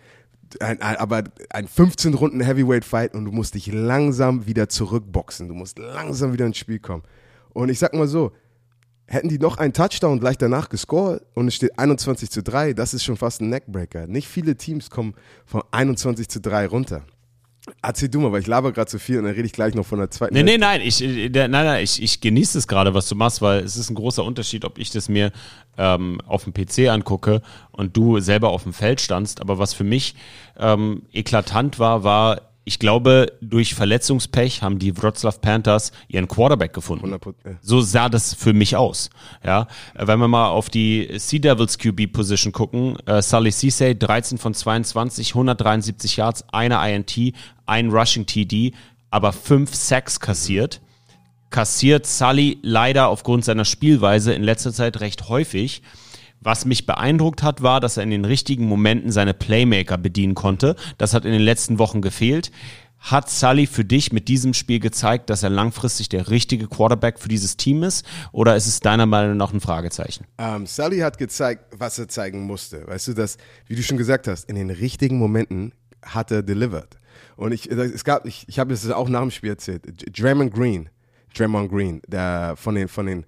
Ein, 0.61 0.81
ein, 0.81 0.97
aber 0.97 1.25
ein 1.51 1.69
15 1.69 2.15
Runden 2.15 2.41
Heavyweight 2.41 2.87
Fight 2.87 3.15
und 3.15 3.27
du 3.27 3.33
musst 3.33 3.55
dich 3.55 3.71
langsam 3.71 4.47
wieder 4.47 4.71
zurückboxen. 4.71 5.47
Du 5.47 5.53
musst 5.53 5.79
langsam 5.79 6.33
wieder 6.33 6.47
ins 6.47 6.57
Spiel 6.57 6.79
kommen. 6.79 7.03
Und 7.51 7.69
ich 7.69 7.79
sag 7.79 7.93
mal 7.93 8.09
so, 8.09 8.33
hätten 9.09 9.29
die 9.29 9.39
noch 9.39 9.57
einen 9.57 9.73
Touchdown 9.73 10.21
gleich 10.21 10.39
danach 10.39 10.69
gescored 10.69 11.23
und 11.35 11.49
es 11.49 11.55
steht 11.55 11.79
21 11.79 12.31
zu 12.31 12.43
3, 12.43 12.75
das 12.75 12.95
ist 12.95 13.05
schon 13.05 13.17
fast 13.17 13.41
ein 13.41 13.49
Neckbreaker. 13.49 14.07
Nicht 14.07 14.29
viele 14.29 14.57
Teams 14.57 14.91
kommen 14.91 15.15
von 15.47 15.63
21 15.71 16.29
zu 16.29 16.41
3 16.41 16.67
runter. 16.67 17.03
Erzähl 17.83 18.09
du 18.09 18.21
mal, 18.21 18.33
weil 18.33 18.41
ich 18.41 18.47
laber 18.47 18.73
gerade 18.73 18.91
zu 18.91 18.99
viel 18.99 19.19
und 19.19 19.25
dann 19.25 19.35
rede 19.35 19.47
ich 19.47 19.53
gleich 19.53 19.75
noch 19.75 19.85
von 19.85 19.99
der 19.99 20.11
zweiten. 20.11 20.35
Nee, 20.35 20.43
nee, 20.43 20.59
nein, 20.59 20.81
ich, 20.83 21.03
äh, 21.03 21.29
nein, 21.29 21.51
nein, 21.51 21.85
ich, 21.85 22.03
ich 22.03 22.21
genieße 22.21 22.57
es 22.57 22.67
gerade, 22.67 22.95
was 22.95 23.09
du 23.09 23.15
machst, 23.15 23.43
weil 23.43 23.63
es 23.63 23.77
ist 23.77 23.91
ein 23.91 23.95
großer 23.95 24.25
Unterschied, 24.25 24.65
ob 24.65 24.79
ich 24.79 24.91
das 24.91 25.09
mir 25.09 25.33
ähm, 25.77 26.21
auf 26.27 26.45
dem 26.45 26.55
PC 26.55 26.89
angucke 26.89 27.43
und 27.73 27.97
du 27.97 28.21
selber 28.21 28.51
auf 28.51 28.63
dem 28.63 28.73
Feld 28.73 29.01
standst. 29.01 29.41
Aber 29.41 29.59
was 29.59 29.75
für 29.75 29.85
mich 29.85 30.15
ähm, 30.59 31.03
eklatant 31.13 31.79
war, 31.79 32.05
war, 32.05 32.48
ich 32.69 32.79
glaube, 32.79 33.33
durch 33.41 33.75
Verletzungspech 33.75 34.61
haben 34.61 34.79
die 34.79 34.95
Wroclaw 34.95 35.39
Panthers 35.41 35.91
ihren 36.07 36.29
Quarterback 36.29 36.75
gefunden. 36.75 37.15
100%, 37.15 37.35
ja. 37.47 37.53
So 37.63 37.81
sah 37.81 38.11
das 38.11 38.35
für 38.35 38.53
mich 38.53 38.77
aus. 38.77 39.09
Ja, 39.43 39.69
wenn 39.95 40.19
wir 40.19 40.29
mal 40.29 40.49
auf 40.49 40.69
die 40.69 41.09
Sea 41.17 41.39
Devils 41.39 41.79
QB 41.79 42.13
Position 42.13 42.53
gucken, 42.53 42.99
äh, 43.07 43.23
Sully 43.23 43.53
Cisse 43.53 43.95
13 43.95 44.37
von 44.37 44.53
22, 44.53 45.31
173 45.31 46.19
Yards, 46.19 46.45
eine 46.53 46.77
INT, 46.95 47.35
ein 47.65 47.89
Rushing 47.91 48.27
TD, 48.27 48.75
aber 49.11 49.33
fünf 49.33 49.75
Sacks 49.75 50.21
kassiert. 50.21 50.83
Kassiert 51.49 52.07
Sully 52.07 52.59
leider 52.61 53.09
aufgrund 53.09 53.47
seiner 53.47 53.65
Spielweise 53.65 54.35
in 54.35 54.43
letzter 54.43 54.75
Zeit 54.75 55.01
recht 55.01 55.31
häufig. 55.31 55.81
Was 56.41 56.65
mich 56.65 56.87
beeindruckt 56.87 57.43
hat, 57.43 57.63
war, 57.63 57.81
dass 57.81 57.97
er 57.97 58.05
in 58.05 58.11
den 58.11 58.25
richtigen 58.25 58.67
Momenten 58.67 59.11
seine 59.11 59.35
Playmaker 59.35 59.99
bedienen 59.99 60.35
konnte. 60.35 60.77
Das 60.97 61.15
hat 61.15 61.25
in 61.25 61.33
den 61.33 61.43
letzten 61.43 61.79
Wochen 61.79 62.01
gefehlt. 62.01 62.51
Hat 63.01 63.31
Sully 63.31 63.67
für 63.67 63.85
dich 63.85 64.13
mit 64.13 64.27
diesem 64.29 64.55
Spiel 64.55 64.81
gezeigt, 64.81 65.31
dass 65.31 65.45
er 65.45 65.51
langfristig 65.51 66.09
der 66.09 66.31
richtige 66.31 66.67
Quarterback 66.67 67.21
für 67.21 67.29
dieses 67.29 67.57
Team 67.57 67.85
ist? 67.85 68.05
Oder 68.33 68.57
ist 68.57 68.67
es 68.67 68.81
deiner 68.81 69.07
Meinung 69.07 69.37
nach 69.37 69.53
ein 69.53 69.61
Fragezeichen? 69.61 70.27
Ähm, 70.37 70.67
Sully 70.67 70.99
hat 70.99 71.17
gezeigt, 71.17 71.65
was 71.77 71.99
er 71.99 72.09
zeigen 72.09 72.43
musste. 72.43 72.87
Weißt 72.87 73.09
du, 73.09 73.15
dass, 73.15 73.37
wie 73.67 73.77
du 73.77 73.83
schon 73.83 73.99
gesagt 73.99 74.27
hast, 74.27 74.49
in 74.49 74.57
den 74.57 74.71
richtigen 74.71 75.19
Momenten 75.19 75.73
hat 76.03 76.31
er 76.31 76.43
delivered. 76.43 76.99
Und 77.37 77.53
ich, 77.53 77.71
es 77.71 78.03
gab, 78.03 78.27
ich, 78.27 78.45
ich 78.49 78.59
habe 78.59 78.75
es 78.75 78.89
auch 78.91 79.09
nach 79.09 79.21
dem 79.21 79.31
Spiel 79.31 79.51
erzählt. 79.51 79.83
Draymond 80.19 80.53
Green, 80.53 80.89
Draymond 81.37 81.71
Green, 81.71 82.03
der 82.09 82.55
von 82.57 82.75
den, 82.75 82.89
von 82.89 83.07
den 83.07 83.27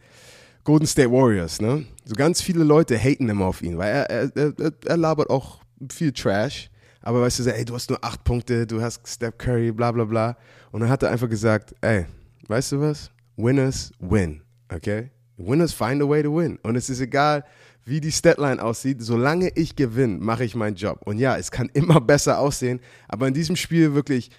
Golden 0.65 0.87
State 0.87 1.11
Warriors, 1.11 1.61
ne? 1.61 1.87
So 2.05 2.15
ganz 2.15 2.43
viele 2.43 2.65
Leute 2.65 2.99
haten 2.99 3.29
immer 3.29 3.47
auf 3.47 3.63
ihn, 3.63 3.79
weil 3.79 3.93
er, 3.93 4.11
er, 4.11 4.31
er, 4.37 4.73
er 4.85 4.97
labert 4.97 5.31
auch 5.31 5.61
viel 5.91 6.13
Trash. 6.13 6.71
Aber 7.03 7.23
weißt 7.23 7.39
du, 7.39 7.43
so, 7.45 7.51
ey, 7.51 7.65
du 7.65 7.75
hast 7.75 7.89
nur 7.89 8.05
acht 8.05 8.25
Punkte, 8.25 8.67
du 8.67 8.83
hast 8.83 9.07
Steph 9.09 9.39
Curry, 9.39 9.73
bla 9.73 9.91
bla 9.93 10.05
bla. 10.05 10.37
Und 10.71 10.81
dann 10.81 10.91
hat 10.91 11.03
er 11.03 11.11
einfach 11.11 11.29
gesagt, 11.29 11.75
ey, 11.81 12.07
weißt 12.49 12.73
du 12.73 12.81
was? 12.81 13.11
Winners 13.37 13.91
win, 14.01 14.43
okay? 14.73 15.11
Winners 15.39 15.73
find 15.73 16.03
a 16.03 16.09
way 16.09 16.23
to 16.23 16.37
win. 16.37 16.59
Und 16.63 16.77
es 16.77 16.91
ist 16.91 17.01
egal, 17.01 17.45
wie 17.85 18.01
die 18.01 18.13
Statline 18.13 18.63
aussieht, 18.63 19.03
solange 19.03 19.51
ich 19.55 19.75
gewinne, 19.77 20.19
mache 20.19 20.45
ich 20.45 20.55
meinen 20.55 20.77
Job. 20.77 21.01
Und 21.05 21.19
ja, 21.19 21.37
es 21.37 21.51
kann 21.51 21.71
immer 21.73 22.01
besser 22.01 22.39
aussehen, 22.39 22.81
aber 23.09 23.29
in 23.29 23.35
diesem 23.35 23.57
Spiel 23.57 23.95
wirklich, 23.95 24.31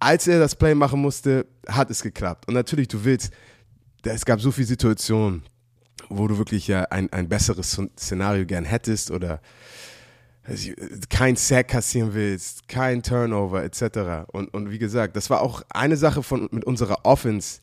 als 0.00 0.26
er 0.26 0.38
das 0.40 0.56
Play 0.56 0.74
machen 0.74 1.00
musste, 1.00 1.46
hat 1.68 1.90
es 1.90 2.02
geklappt. 2.02 2.48
Und 2.48 2.54
natürlich, 2.54 2.88
du 2.88 3.04
willst, 3.04 3.32
es 4.04 4.24
gab 4.24 4.40
so 4.40 4.50
viele 4.50 4.66
Situationen, 4.66 5.42
wo 6.08 6.26
du 6.26 6.38
wirklich 6.38 6.66
ja 6.68 6.82
ein, 6.84 7.12
ein 7.12 7.28
besseres 7.28 7.80
Szenario 7.98 8.46
gern 8.46 8.64
hättest 8.64 9.10
oder 9.10 9.40
kein 11.08 11.36
Sack 11.36 11.68
kassieren 11.68 12.14
willst, 12.14 12.66
kein 12.66 13.02
Turnover 13.02 13.62
etc. 13.62 14.28
Und, 14.32 14.52
und 14.52 14.70
wie 14.70 14.78
gesagt, 14.78 15.14
das 15.14 15.30
war 15.30 15.40
auch 15.40 15.62
eine 15.70 15.96
Sache 15.96 16.22
von, 16.22 16.48
mit 16.50 16.64
unserer 16.64 17.04
Offense, 17.04 17.60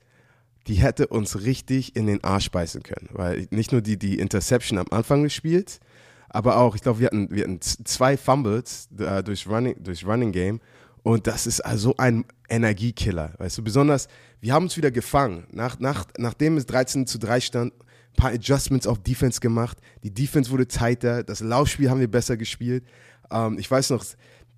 die 0.68 0.76
hätte 0.76 1.08
uns 1.08 1.42
richtig 1.42 1.96
in 1.96 2.08
den 2.08 2.24
Arsch 2.24 2.52
beißen 2.52 2.84
können. 2.84 3.10
Weil 3.12 3.48
nicht 3.50 3.72
nur 3.72 3.82
die, 3.82 3.98
die 3.98 4.20
Interception 4.20 4.78
am 4.78 4.88
Anfang 4.92 5.24
des 5.24 5.34
Spiels, 5.34 5.80
aber 6.30 6.58
auch, 6.58 6.76
ich 6.76 6.82
glaube, 6.82 7.00
wir 7.00 7.08
hatten, 7.08 7.30
wir 7.32 7.44
hatten 7.44 7.60
zwei 7.60 8.16
Fumbles 8.16 8.88
äh, 8.98 9.24
durch 9.24 9.48
Running, 9.48 9.76
durch 9.84 10.06
Running 10.06 10.32
Game. 10.32 10.62
Und 11.04 11.28
das 11.28 11.48
ist 11.48 11.62
also 11.62 11.96
ein 11.98 12.26
Energiekiller. 12.50 13.34
Weißt 13.38 13.58
du, 13.58 13.64
besonders, 13.64 14.08
wir 14.42 14.54
haben 14.54 14.64
uns 14.64 14.78
wieder 14.78 14.92
gefangen. 14.92 15.48
Nach, 15.52 15.80
nach, 15.80 16.06
nachdem 16.18 16.58
es 16.58 16.66
13 16.66 17.08
zu 17.08 17.20
3 17.20 17.40
stand, 17.42 17.74
ein 17.74 18.16
paar 18.16 18.32
Adjustments 18.32 18.88
auf 18.88 19.00
Defense 19.00 19.40
gemacht. 19.40 19.78
Die 20.04 20.14
Defense 20.14 20.52
wurde 20.52 20.68
tighter. 20.68 21.24
Das 21.24 21.40
Laufspiel 21.40 21.90
haben 21.90 22.00
wir 22.00 22.10
besser 22.10 22.38
gespielt. 22.38 22.84
Ähm, 23.32 23.58
ich 23.60 23.70
weiß 23.70 23.92
noch, 23.92 24.04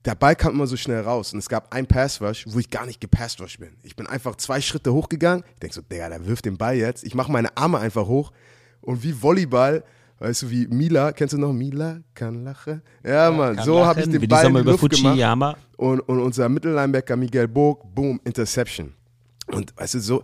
der 0.05 0.15
Ball 0.15 0.35
kam 0.35 0.53
immer 0.53 0.67
so 0.67 0.77
schnell 0.77 1.01
raus 1.01 1.31
und 1.33 1.39
es 1.39 1.47
gab 1.47 1.73
ein 1.73 1.85
Pass 1.85 2.21
Rush, 2.21 2.45
wo 2.47 2.59
ich 2.59 2.69
gar 2.69 2.85
nicht 2.85 2.99
gepass 2.99 3.39
rush 3.39 3.59
bin. 3.59 3.77
Ich 3.83 3.95
bin 3.95 4.07
einfach 4.07 4.35
zwei 4.35 4.59
Schritte 4.59 4.93
hochgegangen. 4.93 5.43
Ich 5.53 5.59
denke 5.59 5.75
so, 5.75 5.81
Digga, 5.81 6.09
der 6.09 6.25
wirft 6.25 6.45
den 6.45 6.57
Ball 6.57 6.75
jetzt. 6.75 7.03
Ich 7.03 7.13
mache 7.13 7.31
meine 7.31 7.55
Arme 7.55 7.77
einfach 7.79 8.07
hoch 8.07 8.31
und 8.81 9.03
wie 9.03 9.21
Volleyball, 9.21 9.83
weißt 10.21 10.43
du, 10.43 10.51
wie 10.51 10.67
Mila, 10.67 11.11
kennst 11.13 11.33
du 11.33 11.37
noch 11.37 11.51
Mila? 11.51 11.99
Kann 12.13 12.43
lachen? 12.43 12.81
Ja, 13.03 13.31
Mann, 13.31 13.55
Kann 13.55 13.65
so 13.65 13.83
habe 13.85 14.01
ich 14.01 14.09
den 14.09 14.27
Ball 14.27 14.45
in 14.45 14.55
die 14.55 14.61
Luft 14.61 14.81
gemacht 14.81 15.13
Fujiyama. 15.13 15.57
und, 15.77 15.99
und 16.01 16.19
unser 16.19 16.47
Mittellinebacker 16.47 17.15
Miguel 17.15 17.47
Burg, 17.47 17.83
boom, 17.95 18.21
Interception. 18.23 18.93
Und 19.47 19.75
weißt 19.77 19.95
du, 19.95 19.99
so, 19.99 20.23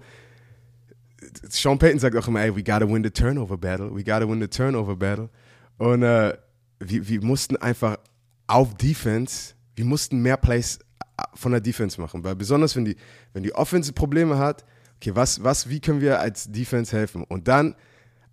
Sean 1.50 1.80
Payton 1.80 2.00
sagt 2.00 2.16
auch 2.16 2.28
immer, 2.28 2.42
ey, 2.42 2.56
we 2.56 2.64
gotta 2.64 2.88
win 2.88 3.04
the 3.04 3.10
turnover 3.10 3.58
battle, 3.58 3.94
we 3.94 4.04
gotta 4.04 4.30
win 4.30 4.40
the 4.40 4.48
turnover 4.48 4.96
battle. 4.96 5.30
Und 5.78 6.04
äh, 6.04 6.38
wir, 6.80 7.08
wir 7.08 7.24
mussten 7.24 7.58
einfach 7.58 7.98
auf 8.46 8.76
Defense, 8.76 9.56
wir 9.76 9.86
mussten 9.86 10.22
mehr 10.22 10.38
Plays 10.38 10.78
äh, 11.18 11.24
von 11.34 11.52
der 11.52 11.62
Defense 11.62 12.00
machen, 12.00 12.24
weil 12.24 12.36
besonders 12.36 12.76
wenn 12.76 12.86
die, 12.86 12.96
wenn 13.34 13.42
die 13.42 13.54
Offense 13.56 13.92
Probleme 13.94 14.38
hat, 14.38 14.64
okay, 14.98 15.16
was, 15.16 15.44
was, 15.44 15.70
wie 15.70 15.80
können 15.80 16.02
wir 16.02 16.20
als 16.20 16.52
Defense 16.52 16.96
helfen? 16.96 17.24
Und 17.24 17.48
dann 17.48 17.76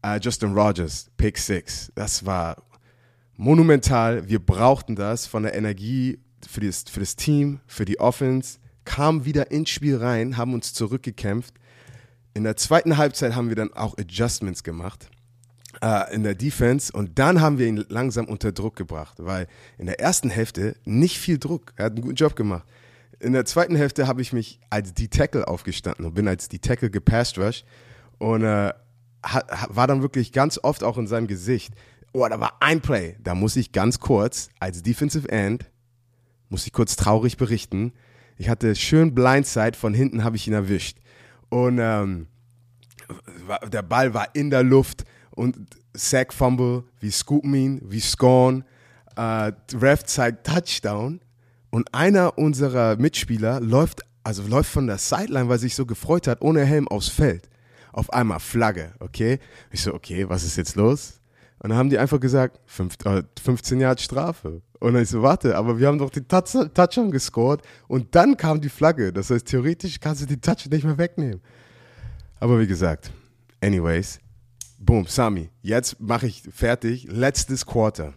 äh, 0.04 0.20
Justin 0.20 0.52
Rogers, 0.52 1.10
Pick 1.16 1.38
Six, 1.38 1.90
das 1.94 2.26
war 2.26 2.62
monumental. 3.36 4.28
Wir 4.28 4.38
brauchten 4.38 4.94
das 4.94 5.26
von 5.26 5.42
der 5.42 5.54
Energie 5.54 6.18
für 6.46 6.60
das, 6.60 6.84
für 6.88 7.00
das 7.00 7.16
Team, 7.16 7.60
für 7.66 7.84
die 7.84 7.98
Offense. 7.98 8.58
Kamen 8.84 9.24
wieder 9.24 9.50
ins 9.50 9.70
Spiel 9.70 9.96
rein, 9.96 10.36
haben 10.36 10.52
uns 10.52 10.74
zurückgekämpft. 10.74 11.54
In 12.34 12.44
der 12.44 12.56
zweiten 12.56 12.96
Halbzeit 12.96 13.34
haben 13.34 13.48
wir 13.48 13.56
dann 13.56 13.72
auch 13.72 13.96
Adjustments 13.96 14.62
gemacht 14.62 15.08
äh, 15.80 16.14
in 16.14 16.22
der 16.22 16.34
Defense 16.34 16.92
und 16.92 17.18
dann 17.18 17.40
haben 17.40 17.58
wir 17.58 17.66
ihn 17.66 17.84
langsam 17.88 18.26
unter 18.26 18.52
Druck 18.52 18.76
gebracht, 18.76 19.16
weil 19.18 19.46
in 19.78 19.86
der 19.86 20.00
ersten 20.00 20.28
Hälfte 20.28 20.76
nicht 20.84 21.18
viel 21.18 21.38
Druck. 21.38 21.72
Er 21.76 21.86
hat 21.86 21.92
einen 21.92 22.02
guten 22.02 22.16
Job 22.16 22.36
gemacht. 22.36 22.64
In 23.20 23.32
der 23.32 23.46
zweiten 23.46 23.76
Hälfte 23.76 24.06
habe 24.06 24.20
ich 24.20 24.32
mich 24.32 24.60
als 24.68 24.92
die 24.92 25.08
Tackle 25.08 25.48
aufgestanden 25.48 26.04
und 26.04 26.14
bin 26.14 26.28
als 26.28 26.48
die 26.48 26.58
Tackle 26.58 26.90
gepasst 26.90 27.38
rush 27.38 27.64
und 28.18 28.42
äh, 28.42 28.74
war 29.68 29.86
dann 29.86 30.02
wirklich 30.02 30.32
ganz 30.32 30.58
oft 30.62 30.84
auch 30.84 30.98
in 30.98 31.06
seinem 31.06 31.26
Gesicht. 31.26 31.74
Oh, 32.12 32.26
da 32.28 32.38
war 32.38 32.58
ein 32.60 32.80
Play, 32.80 33.16
da 33.22 33.34
muss 33.34 33.56
ich 33.56 33.72
ganz 33.72 33.98
kurz 33.98 34.48
als 34.60 34.82
Defensive 34.82 35.28
End 35.28 35.70
muss 36.54 36.66
ich 36.66 36.72
kurz 36.72 36.94
traurig 36.94 37.36
berichten. 37.36 37.92
Ich 38.36 38.48
hatte 38.48 38.76
schön 38.76 39.12
Blindside, 39.12 39.76
von 39.76 39.92
hinten 39.92 40.22
habe 40.22 40.36
ich 40.36 40.46
ihn 40.46 40.52
erwischt. 40.52 40.98
Und 41.48 41.78
ähm, 41.80 42.28
der 43.72 43.82
Ball 43.82 44.14
war 44.14 44.34
in 44.34 44.50
der 44.50 44.62
Luft 44.62 45.04
und 45.32 45.56
Sack 45.94 46.32
Fumble, 46.32 46.84
wir 47.00 47.10
scoopen 47.10 47.54
ihn, 47.54 47.80
wir 47.84 48.00
scoren. 48.00 48.64
Äh, 49.16 49.52
Ref 49.74 50.04
zeigt 50.04 50.46
Touchdown 50.46 51.20
und 51.70 51.92
einer 51.92 52.38
unserer 52.38 52.96
Mitspieler 52.96 53.60
läuft, 53.60 54.02
also 54.22 54.46
läuft 54.46 54.70
von 54.70 54.86
der 54.86 54.98
Sideline, 54.98 55.48
weil 55.48 55.58
sich 55.58 55.74
so 55.74 55.86
gefreut 55.86 56.28
hat, 56.28 56.40
ohne 56.40 56.64
Helm 56.64 56.86
aufs 56.86 57.08
Feld. 57.08 57.48
Auf 57.96 58.12
einmal 58.12 58.40
Flagge, 58.40 58.92
okay? 58.98 59.38
Ich 59.70 59.82
so, 59.82 59.94
okay, 59.94 60.28
was 60.28 60.42
ist 60.42 60.56
jetzt 60.56 60.74
los? 60.74 61.20
Und 61.60 61.70
dann 61.70 61.78
haben 61.78 61.90
die 61.90 61.98
einfach 61.98 62.18
gesagt, 62.18 62.58
fünf, 62.66 62.96
äh, 63.04 63.22
15 63.40 63.78
Jahre 63.78 63.96
Strafe. 63.98 64.62
Und 64.80 64.94
dann 64.94 65.02
ich 65.04 65.08
so, 65.10 65.22
warte, 65.22 65.56
aber 65.56 65.78
wir 65.78 65.86
haben 65.86 65.98
doch 65.98 66.10
den 66.10 66.26
Touch 66.26 66.50
Touchdown 66.74 67.12
gescored 67.12 67.62
und 67.86 68.12
dann 68.16 68.36
kam 68.36 68.60
die 68.60 68.68
Flagge. 68.68 69.12
Das 69.12 69.30
heißt, 69.30 69.46
theoretisch 69.46 70.00
kannst 70.00 70.22
du 70.22 70.26
die 70.26 70.40
Touch 70.40 70.66
nicht 70.68 70.82
mehr 70.84 70.98
wegnehmen. 70.98 71.40
Aber 72.40 72.58
wie 72.58 72.66
gesagt, 72.66 73.12
anyways, 73.62 74.18
boom, 74.80 75.06
Sami, 75.06 75.50
jetzt 75.62 76.00
mache 76.00 76.26
ich 76.26 76.42
fertig, 76.52 77.06
letztes 77.08 77.64
Quarter. 77.64 78.12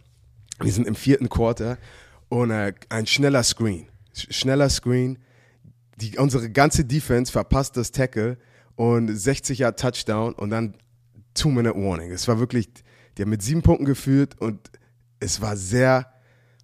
Wir 0.59 0.71
sind 0.71 0.87
im 0.87 0.95
vierten 0.95 1.29
Quarter 1.29 1.77
und 2.29 2.49
äh, 2.49 2.73
ein 2.89 3.05
schneller 3.05 3.43
Screen. 3.43 3.87
Sch- 4.15 4.33
Schneller 4.33 4.69
Screen. 4.69 5.19
Die, 6.01 6.17
unsere 6.17 6.49
ganze 6.49 6.83
Defense 6.83 7.31
verpasst 7.31 7.77
das 7.77 7.91
Tackle 7.91 8.37
und 8.77 9.13
60 9.13 9.59
Jahre 9.59 9.75
Touchdown 9.75 10.33
und 10.33 10.51
dann 10.51 10.75
Two-Minute-Warning. 11.33 12.11
Es 12.11 12.27
war 12.27 12.39
wirklich, 12.39 12.69
die 13.17 13.23
haben 13.23 13.29
mit 13.29 13.41
sieben 13.41 13.63
Punkten 13.63 13.85
geführt 13.85 14.39
und 14.39 14.71
es 15.19 15.41
war 15.41 15.57
sehr 15.57 16.13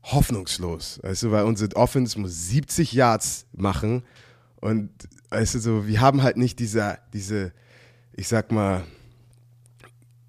hoffnungslos. 0.03 0.99
Weißt 1.01 1.23
du, 1.23 1.31
weil 1.31 1.43
unsere 1.43 1.75
Offense 1.75 2.19
muss 2.19 2.49
70 2.49 2.93
Yards 2.93 3.47
machen 3.51 4.03
und 4.61 4.89
weißt 5.29 5.55
du, 5.55 5.59
so, 5.59 5.87
wir 5.87 5.99
haben 6.01 6.21
halt 6.21 6.37
nicht 6.37 6.59
diese, 6.59 6.99
diese, 7.13 7.51
ich 8.13 8.27
sag 8.27 8.51
mal, 8.51 8.83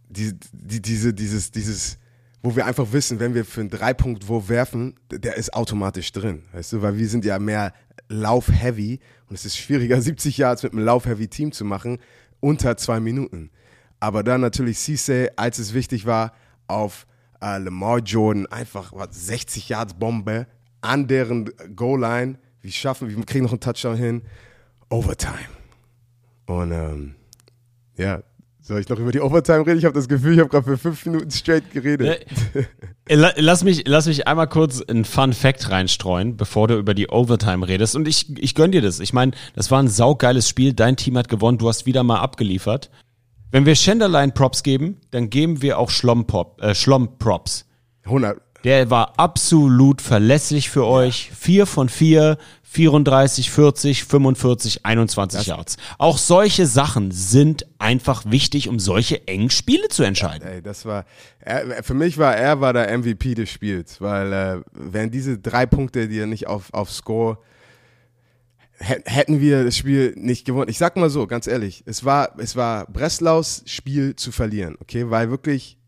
die, 0.08 0.32
die, 0.52 0.80
diese, 0.80 1.12
dieses, 1.12 1.50
dieses, 1.50 1.98
wo 2.44 2.54
wir 2.54 2.66
einfach 2.66 2.92
wissen, 2.92 3.20
wenn 3.20 3.34
wir 3.34 3.46
für 3.46 3.62
einen 3.62 3.70
Dreipunktwurf 3.70 4.50
werfen, 4.50 4.96
der 5.10 5.36
ist 5.36 5.54
automatisch 5.54 6.12
drin. 6.12 6.42
Weißt 6.52 6.74
du, 6.74 6.82
weil 6.82 6.98
wir 6.98 7.08
sind 7.08 7.24
ja 7.24 7.38
mehr 7.38 7.72
Lauf-heavy 8.08 9.00
und 9.30 9.34
es 9.34 9.46
ist 9.46 9.56
schwieriger, 9.56 10.00
70 10.02 10.36
Yards 10.36 10.62
mit 10.62 10.74
einem 10.74 10.84
Lauf-heavy-Team 10.84 11.52
zu 11.52 11.64
machen, 11.64 11.98
unter 12.40 12.76
zwei 12.76 13.00
Minuten. 13.00 13.50
Aber 13.98 14.22
dann 14.22 14.42
natürlich 14.42 14.78
Cisse, 14.78 15.30
als 15.36 15.58
es 15.58 15.72
wichtig 15.72 16.04
war, 16.04 16.34
auf 16.66 17.06
äh, 17.40 17.56
Lamar 17.56 18.00
Jordan 18.00 18.44
einfach 18.44 18.92
was, 18.92 19.26
60 19.26 19.70
Yards 19.70 19.94
Bombe 19.94 20.46
an 20.82 21.06
deren 21.06 21.50
Goal-Line. 21.74 22.38
Wir 22.60 22.72
schaffen, 22.72 23.08
wir 23.08 23.24
kriegen 23.24 23.44
noch 23.44 23.52
einen 23.52 23.60
Touchdown 23.60 23.96
hin. 23.96 24.22
Overtime. 24.90 25.48
Und 26.44 26.72
ähm, 26.72 27.14
ja, 27.96 28.22
soll 28.66 28.80
ich 28.80 28.88
noch 28.88 28.98
über 28.98 29.12
die 29.12 29.20
Overtime 29.20 29.66
reden? 29.66 29.78
Ich 29.78 29.84
habe 29.84 29.94
das 29.94 30.08
Gefühl, 30.08 30.34
ich 30.34 30.40
habe 30.40 30.48
gerade 30.48 30.64
für 30.64 30.78
fünf 30.78 31.04
Minuten 31.06 31.30
straight 31.30 31.70
geredet. 31.72 32.26
Äh, 33.06 33.14
la- 33.14 33.32
Lass 33.36 33.62
mich, 33.62 33.84
lass 33.86 34.06
mich 34.06 34.26
einmal 34.26 34.48
kurz 34.48 34.80
einen 34.80 35.04
Fun 35.04 35.32
Fact 35.34 35.70
reinstreuen, 35.70 36.36
bevor 36.36 36.68
du 36.68 36.78
über 36.78 36.94
die 36.94 37.08
Overtime 37.08 37.68
redest. 37.68 37.94
Und 37.94 38.08
ich, 38.08 38.36
ich 38.38 38.54
gönn 38.54 38.72
dir 38.72 38.80
das. 38.82 39.00
Ich 39.00 39.12
meine, 39.12 39.32
das 39.54 39.70
war 39.70 39.82
ein 39.82 39.88
saugeiles 39.88 40.48
Spiel. 40.48 40.72
Dein 40.72 40.96
Team 40.96 41.18
hat 41.18 41.28
gewonnen. 41.28 41.58
Du 41.58 41.68
hast 41.68 41.84
wieder 41.86 42.02
mal 42.02 42.20
abgeliefert. 42.20 42.90
Wenn 43.50 43.66
wir 43.66 43.74
Schenderlein 43.74 44.32
Props 44.34 44.62
geben, 44.62 45.00
dann 45.10 45.30
geben 45.30 45.60
wir 45.62 45.78
auch 45.78 45.90
Schlomm, 45.90 46.26
äh, 46.60 46.74
Schlomm 46.74 47.18
Props. 47.18 47.66
100. 48.04 48.40
Der 48.64 48.88
war 48.90 49.12
absolut 49.18 50.00
verlässlich 50.00 50.70
für 50.70 50.86
euch. 50.86 51.30
Vier 51.38 51.66
von 51.66 51.90
vier, 51.90 52.38
34, 52.74 53.50
40, 53.52 54.04
45, 54.04 54.84
21 54.84 55.46
Yards. 55.46 55.76
Auch 55.96 56.18
solche 56.18 56.66
Sachen 56.66 57.12
sind 57.12 57.66
einfach 57.78 58.24
wichtig, 58.26 58.68
um 58.68 58.80
solche 58.80 59.28
engen 59.28 59.48
Spiele 59.50 59.86
zu 59.88 60.02
entscheiden. 60.02 60.46
Ey, 60.48 60.60
das 60.60 60.84
war, 60.84 61.04
er, 61.38 61.84
für 61.84 61.94
mich 61.94 62.18
war 62.18 62.36
er 62.36 62.60
war 62.60 62.72
der 62.72 62.96
MVP 62.98 63.36
des 63.36 63.48
Spiels, 63.50 64.00
weil 64.00 64.32
äh, 64.32 64.60
wären 64.72 65.12
diese 65.12 65.38
drei 65.38 65.66
Punkte, 65.66 66.08
die 66.08 66.18
er 66.18 66.26
nicht 66.26 66.48
auf, 66.48 66.74
auf 66.74 66.90
Score, 66.90 67.38
hä- 68.78 69.02
hätten 69.04 69.40
wir 69.40 69.62
das 69.64 69.76
Spiel 69.76 70.12
nicht 70.16 70.44
gewonnen. 70.44 70.68
Ich 70.68 70.78
sag 70.78 70.96
mal 70.96 71.10
so, 71.10 71.28
ganz 71.28 71.46
ehrlich, 71.46 71.84
es 71.86 72.04
war, 72.04 72.34
es 72.38 72.56
war 72.56 72.86
Breslaus 72.86 73.62
Spiel 73.66 74.16
zu 74.16 74.32
verlieren, 74.32 74.76
okay, 74.80 75.10
weil 75.10 75.30
wirklich, 75.30 75.78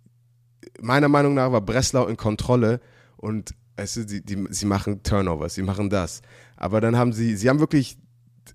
meiner 0.80 1.08
Meinung 1.08 1.34
nach 1.34 1.50
war 1.50 1.60
Breslau 1.62 2.06
in 2.06 2.16
Kontrolle 2.16 2.80
und 3.16 3.54
es 3.76 3.96
ist, 3.96 4.10
die, 4.10 4.24
die, 4.24 4.42
sie 4.50 4.66
machen 4.66 5.02
Turnovers, 5.02 5.54
sie 5.54 5.62
machen 5.62 5.90
das. 5.90 6.22
Aber 6.56 6.80
dann 6.80 6.96
haben 6.96 7.12
sie, 7.12 7.36
sie 7.36 7.48
haben 7.48 7.60
wirklich 7.60 7.98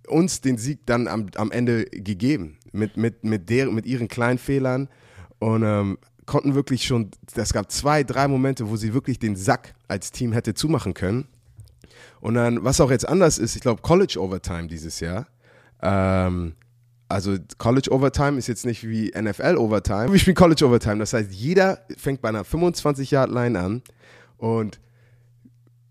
uns 0.08 0.42
den 0.42 0.58
Sieg 0.58 0.86
dann 0.86 1.08
am, 1.08 1.28
am 1.36 1.52
Ende 1.52 1.86
gegeben. 1.86 2.58
Mit, 2.72 2.98
mit, 2.98 3.24
mit, 3.24 3.50
der, 3.50 3.70
mit 3.72 3.86
ihren 3.86 4.08
kleinen 4.08 4.40
Fehlern. 4.40 4.89
Und 5.39 5.64
ähm, 5.64 5.97
konnten 6.26 6.56
wirklich 6.56 6.86
schon, 6.86 7.12
es 7.36 7.52
gab 7.52 7.72
zwei, 7.72 8.04
drei 8.04 8.28
Momente, 8.28 8.70
wo 8.70 8.78
sie 8.78 8.93
wirklich 8.93 9.20
den 9.20 9.36
Sack 9.36 9.74
als 9.88 10.12
Team 10.12 10.32
hätte 10.32 10.54
zumachen 10.54 10.93
können. 10.93 11.28
Und 12.22 12.36
dann, 12.36 12.64
was 12.64 12.80
auch 12.80 12.91
jetzt 12.91 13.08
anders 13.08 13.38
ist, 13.38 13.56
ich 13.56 13.62
glaube 13.62 13.82
College 13.82 14.18
Overtime 14.20 14.68
dieses 14.68 14.99
Jahr, 14.99 15.28
ähm, 15.82 16.54
also 17.10 17.36
College 17.58 17.91
Overtime 17.91 18.38
ist 18.38 18.47
jetzt 18.47 18.66
nicht 18.66 18.88
wie 18.88 19.12
NFL 19.20 19.58
Overtime. 19.58 20.12
Wir 20.12 20.20
spielen 20.20 20.36
College 20.36 20.66
Overtime, 20.66 20.99
das 20.99 21.12
heißt, 21.14 21.32
jeder 21.32 21.86
fängt 21.97 22.22
bei 22.22 22.30
einer 22.30 22.43
25-Yard-Line 22.43 23.60
an. 23.60 23.82
Und 24.38 24.80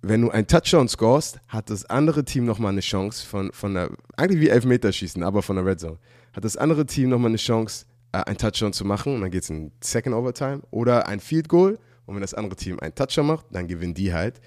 wenn 0.03 0.23
du 0.23 0.31
einen 0.31 0.47
Touchdown 0.47 0.89
scorest, 0.89 1.41
hat 1.49 1.71
das 1.71 1.85
andere 1.87 2.25
Team 2.25 2.47
nochmal 2.47 2.73
eine 2.73 2.81
Chance 2.81 3.27
von, 3.27 3.53
von 3.53 3.75
der, 3.75 3.91
eigentlich 4.17 4.41
wie 4.41 4.49
Elfmeterschießen, 4.49 5.23
aber 5.23 5.43
von 5.43 5.57
der 5.57 5.67
Red 5.67 5.81
Zone, 5.81 5.99
hat 6.33 6.45
das 6.45 6.57
andere 6.57 6.87
Team 6.87 7.11
nochmal 7.11 7.31
eine 7.31 7.37
Chance, 7.37 7.85
äh, 8.13 8.19
einen 8.19 8.39
Touchdown 8.39 8.73
zu 8.73 8.85
machen 8.85 9.15
und 9.15 9.21
dann 9.21 9.31
geht 9.31 9.43
es 9.43 9.51
in 9.51 9.73
Second 9.81 10.15
Overtime 10.15 10.63
oder 10.71 11.07
ein 11.07 11.21
Field 11.21 11.49
Goal 11.49 11.79
Und 12.07 12.15
wenn 12.15 12.23
das 12.23 12.35
andere 12.35 12.57
Team 12.57 12.79
einen 12.81 12.95
Touchdown 12.95 13.27
macht, 13.27 13.47
dann 13.51 13.69
gewinnen 13.69 13.95
die 13.95 14.13
halt. 14.13 14.41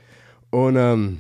Und 0.49 0.76
ähm, 0.76 1.20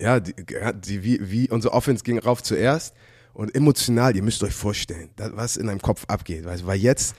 ja, 0.00 0.20
die, 0.20 0.34
die, 0.74 1.02
wie, 1.02 1.30
wie 1.30 1.50
unsere 1.50 1.74
Offense 1.74 2.04
ging 2.04 2.18
rauf 2.18 2.42
zuerst. 2.42 2.94
Und 3.34 3.54
emotional, 3.54 4.16
ihr 4.16 4.22
müsst 4.22 4.42
euch 4.42 4.54
vorstellen, 4.54 5.10
was 5.16 5.56
in 5.56 5.66
deinem 5.66 5.80
Kopf 5.80 6.04
abgeht. 6.08 6.44
Weil 6.44 6.78
jetzt 6.78 7.14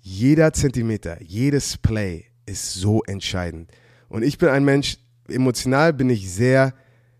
jeder 0.00 0.52
Zentimeter, 0.52 1.22
jedes 1.22 1.78
Play 1.78 2.26
ist 2.44 2.74
so 2.74 3.02
entscheidend. 3.04 3.70
Und 4.08 4.22
ich 4.22 4.36
bin 4.36 4.48
ein 4.48 4.64
Mensch, 4.64 4.98
emotional 5.28 5.92
bin 5.92 6.10
ich 6.10 6.30
sehr 6.30 6.74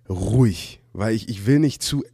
ruhig, 0.09 0.81
weil 0.93 1.15
ich, 1.15 1.29
ich 1.29 1.47
will 1.47 1.59
nicht 1.59 1.83
zu, 1.83 2.05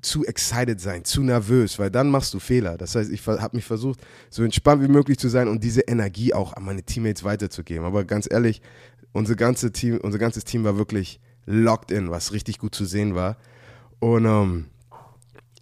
zu 0.00 0.24
excited 0.24 0.80
sein, 0.80 1.04
zu 1.04 1.22
nervös, 1.22 1.78
weil 1.78 1.90
dann 1.90 2.10
machst 2.10 2.34
du 2.34 2.38
Fehler. 2.38 2.76
Das 2.76 2.94
heißt, 2.94 3.10
ich 3.10 3.26
habe 3.26 3.56
mich 3.56 3.64
versucht, 3.64 4.00
so 4.30 4.42
entspannt 4.42 4.82
wie 4.82 4.88
möglich 4.88 5.18
zu 5.18 5.28
sein 5.28 5.48
und 5.48 5.62
diese 5.62 5.82
Energie 5.82 6.34
auch 6.34 6.54
an 6.54 6.64
meine 6.64 6.82
Teammates 6.82 7.24
weiterzugeben. 7.24 7.84
Aber 7.84 8.04
ganz 8.04 8.28
ehrlich, 8.30 8.60
unser, 9.12 9.36
ganze 9.36 9.72
Team, 9.72 9.98
unser 10.02 10.18
ganzes 10.18 10.44
Team 10.44 10.64
war 10.64 10.76
wirklich 10.76 11.20
locked 11.46 11.90
in, 11.90 12.10
was 12.10 12.32
richtig 12.32 12.58
gut 12.58 12.74
zu 12.74 12.84
sehen 12.84 13.14
war. 13.14 13.36
Und 14.00 14.24
ähm, 14.24 14.66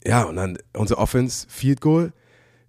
ja, 0.05 0.22
und 0.22 0.37
dann 0.37 0.59
unser 0.74 0.99
Offense, 0.99 1.47
Field 1.49 1.81
Goal, 1.81 2.12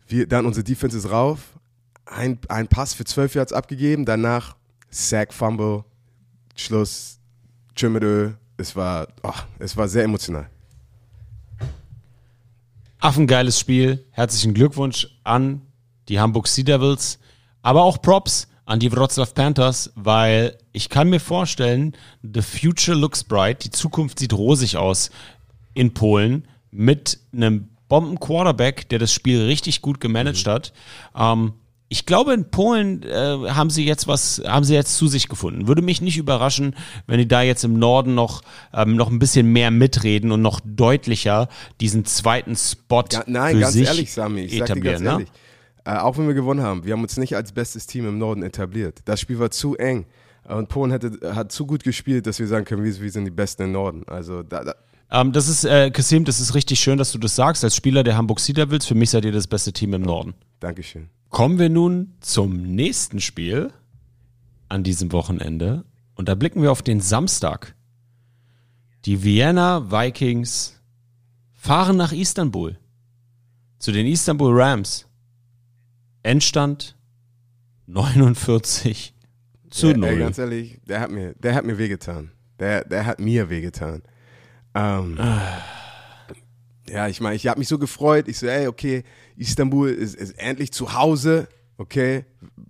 wir, 0.07 0.28
dann 0.28 0.45
unsere 0.45 0.64
Defense 0.64 0.97
ist 0.97 1.09
rauf, 1.09 1.57
ein, 2.05 2.39
ein 2.49 2.68
Pass 2.68 2.93
für 2.93 3.05
12 3.05 3.36
Yards 3.36 3.53
abgegeben, 3.53 4.05
danach 4.05 4.57
Sack, 4.89 5.34
Fumble, 5.34 5.86
Schluss, 6.56 7.20
Trimmerö. 7.76 8.32
Es 8.58 8.76
war, 8.76 9.08
oh, 9.24 9.34
es 9.60 9.76
war 9.76 9.88
sehr 9.88 10.04
emotional. 10.04 10.47
Affengeiles 12.99 13.60
Spiel. 13.60 14.06
Herzlichen 14.12 14.54
Glückwunsch 14.54 15.08
an 15.24 15.62
die 16.08 16.20
Hamburg 16.20 16.47
Sea 16.47 16.64
Devils, 16.64 17.18
aber 17.64 17.84
auch 17.84 18.02
Props 18.02 18.47
an 18.66 18.80
die 18.80 18.91
Wroclaw 18.91 19.26
Panthers, 19.34 19.91
weil 19.95 20.58
ich 20.72 20.89
kann 20.89 21.10
mir 21.10 21.20
vorstellen, 21.20 21.93
the 22.22 22.41
future 22.41 22.95
looks 22.95 23.24
bright, 23.24 23.64
die 23.64 23.72
Zukunft 23.72 24.20
sieht 24.20 24.34
rosig 24.34 24.78
aus 24.78 25.10
in 25.74 25.93
Polen 25.93 26.47
mit 26.70 27.20
einem 27.34 27.70
Bomben-Quarterback, 27.89 28.88
der 28.89 28.99
das 28.99 29.12
Spiel 29.12 29.41
richtig 29.45 29.82
gut 29.82 29.99
gemanagt 29.99 30.45
Mhm. 30.45 30.52
hat. 30.52 30.74
Ähm, 31.16 31.54
ich 31.92 32.06
glaube, 32.06 32.34
in 32.34 32.50
Polen 32.50 33.04
äh, 33.04 33.50
haben 33.50 33.70
sie 33.70 33.86
jetzt 33.86 34.08
was, 34.08 34.42
haben 34.48 34.64
sie 34.64 34.74
jetzt 34.74 34.96
zu 34.96 35.10
sich 35.10 35.28
gefunden. 35.28 35.68
Würde 35.68 35.82
mich 35.82 36.00
nicht 36.00 36.18
überraschen, 36.18 36.74
wenn 37.06 37.18
die 37.18 37.28
da 37.28 37.42
jetzt 37.42 37.66
im 37.66 37.78
Norden 37.78 38.16
noch, 38.16 38.44
ähm, 38.74 38.96
noch 38.96 39.12
ein 39.12 39.20
bisschen 39.20 39.48
mehr 39.48 39.72
mitreden 39.72 40.32
und 40.32 40.42
noch 40.42 40.62
deutlicher 40.64 41.50
diesen 41.82 42.06
zweiten 42.06 42.56
Spot 42.56 43.04
Ja, 43.12 43.24
nein, 43.28 43.56
für 43.56 43.62
ganz 43.64 43.74
sich 43.74 43.88
ehrlich, 43.88 44.14
Sami, 44.14 44.44
ich 44.44 44.58
sag 44.58 44.68
dir 44.68 44.72
etablieren. 44.72 45.04
ganz 45.04 45.04
ne? 45.04 45.10
ehrlich. 45.10 45.32
Äh, 45.84 46.00
auch 46.00 46.18
wenn 46.18 46.28
wir 46.28 46.34
gewonnen 46.34 46.62
haben, 46.62 46.86
wir 46.86 46.94
haben 46.94 47.02
uns 47.02 47.18
nicht 47.18 47.36
als 47.36 47.52
bestes 47.52 47.88
Team 47.88 48.08
im 48.08 48.18
Norden 48.18 48.42
etabliert. 48.42 49.00
Das 49.04 49.20
Spiel 49.20 49.39
war 49.39 49.52
zu 49.52 49.76
eng. 49.76 50.06
Und 50.48 50.70
Polen 50.70 50.92
hätte, 50.92 51.36
hat 51.36 51.52
zu 51.52 51.66
gut 51.66 51.84
gespielt, 51.84 52.26
dass 52.26 52.39
wir 52.39 52.48
sagen 52.48 52.64
können, 52.64 52.86
wir, 52.86 53.02
wir 53.02 53.12
sind 53.12 53.26
die 53.26 53.32
Besten 53.32 53.64
im 53.64 53.74
Norden. 53.74 54.06
Also 54.08 54.44
da, 54.44 54.64
da, 54.64 54.76
Ähm, 55.12 55.34
das 55.34 55.47
ist, 55.47 55.66
äh, 55.66 55.91
Kasim, 55.91 56.24
das 56.24 56.39
ist 56.39 56.55
richtig 56.55 56.80
schön, 56.80 56.97
dass 56.97 57.12
du 57.12 57.18
das 57.18 57.36
sagst. 57.36 57.64
Als 57.64 57.76
Spieler 57.76 58.03
der 58.03 58.16
Hamburg 58.16 58.39
Sea 58.39 58.53
Devils, 58.53 58.86
für 58.86 58.95
mich 58.95 59.09
seid 59.09 59.26
ihr 59.26 59.32
das 59.32 59.47
beste 59.47 59.74
Team 59.74 59.93
im 59.93 60.01
Norden. 60.01 60.34
Dankeschön. 60.59 61.09
Kommen 61.30 61.59
wir 61.59 61.70
nun 61.70 62.14
zum 62.22 62.62
nächsten 62.62 63.20
Spiel 63.20 63.72
an 64.70 64.84
diesem 64.84 65.12
Wochenende. 65.12 65.84
Und 66.16 66.30
da 66.30 66.36
blicken 66.36 66.62
wir 66.62 66.72
auf 66.72 66.82
den 66.82 67.01
Samstag. 67.01 67.76
Die 69.05 69.24
Vienna 69.24 69.91
Vikings 69.91 70.80
fahren 71.53 71.97
nach 71.97 72.12
Istanbul. 72.12 72.78
Zu 73.80 73.91
den 73.91 74.07
Istanbul 74.07 74.62
Rams. 74.62 75.07
Endstand 76.24 76.95
49 77.88 79.14
zu 79.72 79.88
Ja, 79.88 79.97
0. 79.97 80.07
Ey, 80.07 80.20
ganz 80.20 80.38
ehrlich, 80.38 80.80
der 80.88 80.99
hat 80.99 81.12
mir, 81.12 81.34
der 81.34 81.55
hat 81.55 81.66
mir 81.66 81.78
wehgetan. 81.78 82.32
Der, 82.59 82.86
der 82.86 83.05
hat 83.05 83.20
mir 83.20 83.49
wehgetan. 83.49 84.03
Ähm, 84.74 85.17
ja, 86.89 87.07
ich 87.07 87.22
meine, 87.22 87.36
ich 87.36 87.47
habe 87.47 87.59
mich 87.59 87.67
so 87.67 87.78
gefreut. 87.78 88.28
Ich 88.28 88.39
so, 88.39 88.47
ey, 88.47 88.67
okay, 88.67 89.03
Istanbul 89.38 89.89
ist, 89.89 90.15
ist 90.15 90.38
endlich 90.38 90.72
zu 90.72 90.93
Hause. 90.93 91.47
Okay, 91.78 92.26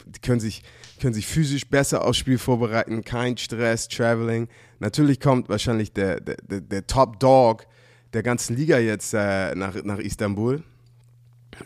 die 0.05 0.19
können 0.19 0.39
sich, 0.39 0.63
können 0.99 1.13
sich 1.13 1.27
physisch 1.27 1.67
besser 1.67 2.05
aufs 2.05 2.17
Spiel 2.17 2.37
vorbereiten. 2.37 3.03
Kein 3.03 3.37
Stress, 3.37 3.87
Traveling. 3.87 4.47
Natürlich 4.79 5.19
kommt 5.19 5.49
wahrscheinlich 5.49 5.91
der, 5.93 6.21
der, 6.21 6.37
der, 6.37 6.61
der 6.61 6.87
Top 6.87 7.19
Dog 7.19 7.65
der 8.13 8.23
ganzen 8.23 8.55
Liga 8.55 8.77
jetzt 8.77 9.13
äh, 9.13 9.55
nach, 9.55 9.75
nach 9.83 9.99
Istanbul. 9.99 10.63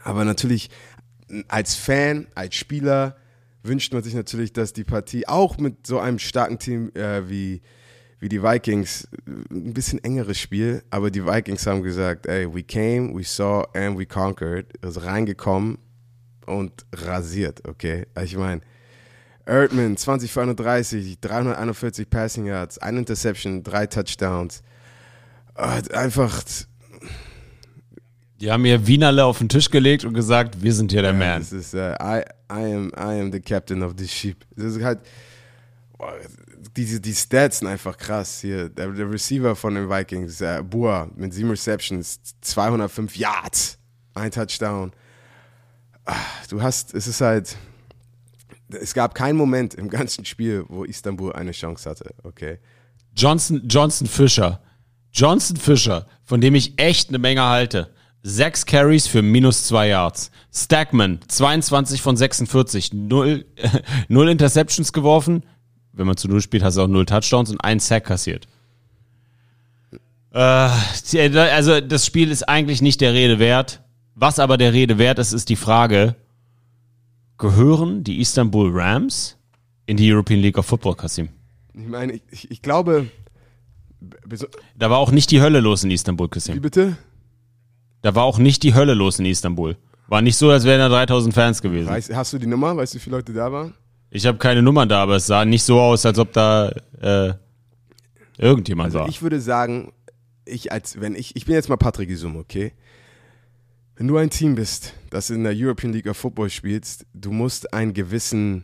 Aber 0.04 0.26
natürlich 0.26 0.70
als 1.48 1.76
Fan, 1.76 2.28
als 2.36 2.56
Spieler 2.56 3.18
wünscht 3.64 3.94
man 3.94 4.04
sich 4.04 4.14
natürlich, 4.14 4.54
dass 4.54 4.74
die 4.74 4.84
Partie 4.84 5.28
auch 5.28 5.58
mit 5.58 5.88
so 5.88 6.00
einem 6.00 6.20
starken 6.20 6.60
Team 6.60 6.92
äh, 6.94 7.28
wie, 7.30 7.62
wie 8.20 8.30
die 8.30 8.42
Vikings 8.42 9.08
ein 9.28 9.74
bisschen 9.74 10.04
engeres 10.04 10.40
Spiel. 10.40 10.84
Aber 10.90 11.12
die 11.12 11.26
Vikings 11.26 11.66
haben 11.68 11.84
gesagt, 11.84 12.26
ey, 12.28 12.52
we 12.54 12.64
came, 12.64 13.14
we 13.16 13.24
saw 13.24 13.64
and 13.74 13.98
we 13.98 14.06
conquered. 14.06 14.66
Ist 14.84 15.04
reingekommen 15.04 15.78
und 16.46 16.86
rasiert, 16.94 17.68
okay? 17.68 18.08
Ich 18.24 18.38
meine, 18.38 18.62
Erdman 19.46 19.96
20 19.96 20.32
für 20.32 20.42
31, 20.42 21.20
341 21.20 22.10
Passing 22.10 22.48
Yards, 22.48 22.78
eine 22.80 23.00
Interception, 23.00 23.64
drei 23.64 23.86
Touchdowns. 23.86 24.64
Äh, 25.56 25.82
Einfach 25.94 26.44
Die 28.42 28.52
haben 28.52 28.64
mir 28.64 28.88
Wienerle 28.88 29.24
auf 29.24 29.38
den 29.38 29.50
Tisch 29.50 29.70
gelegt 29.70 30.04
und 30.04 30.14
gesagt, 30.14 30.62
wir 30.62 30.74
sind 30.74 30.92
hier 30.92 31.02
der 31.02 31.12
Ja, 31.12 31.18
Man. 31.18 31.40
Das 31.42 31.52
ist, 31.52 31.74
äh, 31.74 31.94
I, 31.94 32.22
I, 32.52 32.74
am, 32.74 32.92
I 32.98 33.22
am 33.22 33.32
the 33.32 33.40
captain 33.40 33.84
of 33.84 33.96
this 33.96 34.12
ship. 34.12 34.46
Das 34.56 34.76
ist 34.76 34.84
halt, 34.84 35.00
diese, 36.76 37.00
die 37.00 37.14
Stats 37.14 37.60
sind 37.60 37.68
einfach 37.68 37.98
krass 37.98 38.42
hier. 38.42 38.70
Der, 38.70 38.92
der 38.92 39.10
Receiver 39.10 39.56
von 39.56 39.76
den 39.76 39.90
Vikings, 39.90 40.42
äh, 40.42 40.64
Bua, 40.64 41.10
mit 41.16 41.34
sieben 41.34 41.50
Receptions, 41.50 42.20
205 42.42 43.16
Yards, 43.18 43.78
ein 44.14 44.32
Touchdown. 44.32 44.92
Ah, 46.06 46.16
Du 46.50 46.62
hast, 46.62 46.94
es 46.94 47.08
ist 47.08 47.22
halt, 47.22 47.58
es 48.70 48.94
gab 48.94 49.16
keinen 49.16 49.38
Moment 49.38 49.74
im 49.74 49.90
ganzen 49.90 50.26
Spiel, 50.26 50.66
wo 50.68 50.84
Istanbul 50.84 51.34
eine 51.34 51.52
Chance 51.52 51.90
hatte, 51.90 52.14
okay? 52.24 52.60
Johnson, 53.16 53.62
Johnson 53.68 54.08
Fischer. 54.08 54.62
Johnson 55.14 55.56
Fischer, 55.56 56.08
von 56.24 56.42
dem 56.42 56.56
ich 56.56 56.78
echt 56.78 57.10
eine 57.10 57.20
Menge 57.20 57.44
halte. 57.44 57.94
Sechs 58.22 58.66
Carries 58.66 59.08
für 59.08 59.22
minus 59.22 59.66
zwei 59.68 59.90
Yards. 59.90 60.32
Stackman, 60.52 61.20
22 61.28 62.02
von 62.02 62.18
46. 62.18 62.92
Null, 62.92 63.46
null 64.08 64.30
Interceptions 64.30 64.92
geworfen. 64.92 65.46
Wenn 65.96 66.08
man 66.08 66.18
zu 66.18 66.28
Null 66.28 66.42
spielt, 66.42 66.64
hast 66.64 66.78
du 66.78 66.82
auch 66.82 66.88
null 66.88 67.06
Touchdowns 67.06 67.50
und 67.50 67.64
ein 67.64 67.80
Sack 67.80 68.06
kassiert. 68.06 68.48
Äh, 70.34 70.40
also 70.40 71.80
das 71.80 72.06
Spiel 72.06 72.30
ist 72.30 72.44
eigentlich 72.44 72.82
nicht 72.82 73.00
der 73.00 73.14
Rede 73.14 73.40
wert. 73.40 73.82
Was 74.16 74.40
aber 74.40 74.58
der 74.58 74.74
Rede 74.74 74.98
wert 74.98 75.20
ist, 75.20 75.32
ist 75.32 75.50
die 75.50 75.56
Frage, 75.56 76.16
gehören 77.38 78.04
die 78.04 78.20
Istanbul 78.20 78.70
Rams 78.74 79.38
in 79.86 79.98
die 79.98 80.12
European 80.12 80.42
League 80.42 80.58
of 80.58 80.66
Football, 80.66 80.96
Kasim? 80.96 81.30
Ich 81.74 81.88
meine, 81.88 82.20
ich, 82.32 82.52
ich, 82.52 82.62
glaube, 82.62 83.08
Da 84.78 84.90
war 84.90 84.98
auch 84.98 85.12
nicht 85.12 85.32
die 85.32 85.42
Hölle 85.42 85.60
los 85.60 85.84
in 85.84 85.92
Istanbul, 85.92 86.28
wie 86.28 86.32
Kasim. 86.32 86.62
bitte? 86.62 86.98
Da 88.02 88.16
war 88.16 88.24
auch 88.24 88.38
nicht 88.38 88.64
die 88.64 88.74
Hölle 88.74 88.94
los 88.94 89.20
in 89.20 89.26
Istanbul. 89.26 89.78
War 90.08 90.22
nicht 90.22 90.38
so, 90.38 90.50
als 90.50 90.64
wären 90.66 90.80
da 90.80 90.90
3000 90.90 91.34
Fans 91.34 91.62
gewesen. 91.62 91.88
Weißt, 91.90 92.14
hast 92.14 92.34
du 92.34 92.38
die 92.38 92.46
Nummer? 92.46 92.76
Weißt 92.78 92.94
du, 92.94 92.98
wie 92.98 93.02
viele 93.02 93.18
Leute 93.18 93.34
da 93.34 93.52
waren? 93.52 93.74
Ich 94.16 94.26
habe 94.26 94.38
keine 94.38 94.62
Nummern 94.62 94.88
da, 94.88 95.04
aber 95.04 95.18
es 95.18 95.28
sah 95.28 95.44
nicht 95.44 95.64
so 95.64 95.78
aus, 95.78 96.06
als 96.06 96.18
ob 96.20 96.32
da 96.32 96.70
äh, 97.02 97.34
irgendjemand 98.38 98.86
Also 98.88 99.00
war. 99.00 99.10
ich 99.10 99.22
würde 99.22 99.42
sagen, 99.42 99.92
ich 100.46 100.72
als, 100.72 101.02
wenn 101.02 101.16
ich, 101.16 101.36
ich 101.36 101.46
bin 101.46 101.54
jetzt 101.54 101.68
mal 101.68 101.76
Patrick 101.76 102.10
Isum, 102.10 102.38
okay? 102.38 102.72
Wenn 103.98 104.08
du 104.08 104.16
ein 104.16 104.30
Team 104.30 104.56
bist, 104.56 104.94
das 105.10 105.30
in 105.30 105.44
der 105.44 105.52
European 105.54 105.92
League 105.92 106.08
of 106.08 106.16
Football 106.16 106.50
spielst, 106.50 107.06
du 107.14 107.34
musst 107.34 107.74
einen 107.74 107.94
gewissen, 107.94 108.64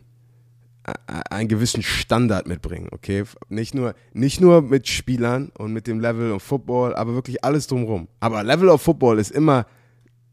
äh, 0.84 0.92
einen 1.28 1.48
gewissen 1.50 1.82
Standard 1.82 2.46
mitbringen, 2.46 2.88
okay? 2.90 3.24
Nicht 3.50 3.74
nur, 3.74 3.94
nicht 4.14 4.40
nur 4.40 4.62
mit 4.62 4.88
Spielern 4.88 5.50
und 5.58 5.74
mit 5.74 5.86
dem 5.86 6.00
Level 6.00 6.32
of 6.32 6.42
Football, 6.42 6.94
aber 6.94 7.12
wirklich 7.12 7.44
alles 7.44 7.66
drumherum. 7.66 8.08
Aber 8.20 8.42
Level 8.42 8.70
of 8.70 8.80
Football 8.80 9.18
ist 9.18 9.30
immer 9.30 9.66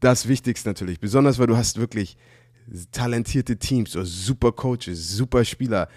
das 0.00 0.28
Wichtigste 0.28 0.70
natürlich, 0.70 0.98
besonders 0.98 1.38
weil 1.38 1.46
du 1.46 1.58
hast 1.58 1.78
wirklich 1.78 2.16
talentierte 2.90 3.56
Teams, 3.56 3.92
so 3.92 4.04
super 4.04 4.52
Coaches, 4.52 5.16
super 5.16 5.44
Spieler, 5.44 5.88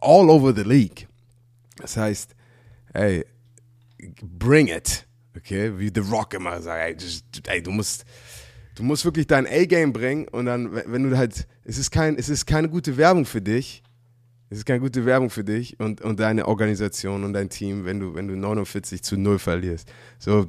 all 0.00 0.30
over 0.30 0.54
the 0.54 0.62
league. 0.62 1.06
Das 1.76 1.96
heißt, 1.96 2.34
ey, 2.92 3.24
bring 4.22 4.68
it. 4.68 5.06
Okay, 5.36 5.76
wie 5.78 5.90
The 5.92 6.00
Rock 6.00 6.34
immer 6.34 6.60
sagt, 6.62 7.02
ey, 7.02 7.56
ey 7.56 7.62
du 7.62 7.72
musst, 7.72 8.04
du 8.76 8.84
musst 8.84 9.04
wirklich 9.04 9.26
dein 9.26 9.46
A-Game 9.46 9.92
bringen 9.92 10.28
und 10.28 10.46
dann, 10.46 10.72
wenn 10.74 10.92
wenn 10.92 11.10
du 11.10 11.18
halt, 11.18 11.46
es 11.64 11.78
ist 11.78 11.90
kein, 11.90 12.16
es 12.16 12.28
ist 12.28 12.46
keine 12.46 12.68
gute 12.68 12.96
Werbung 12.96 13.24
für 13.24 13.42
dich. 13.42 13.82
Es 14.50 14.58
ist 14.58 14.66
keine 14.66 14.80
gute 14.80 15.04
Werbung 15.04 15.30
für 15.30 15.42
dich 15.42 15.80
und, 15.80 16.00
und 16.02 16.20
deine 16.20 16.46
Organisation 16.46 17.24
und 17.24 17.32
dein 17.32 17.48
Team, 17.48 17.84
wenn 17.84 17.98
du, 17.98 18.14
wenn 18.14 18.28
du 18.28 18.36
49 18.36 19.02
zu 19.02 19.16
0 19.16 19.40
verlierst. 19.40 19.90
So, 20.20 20.48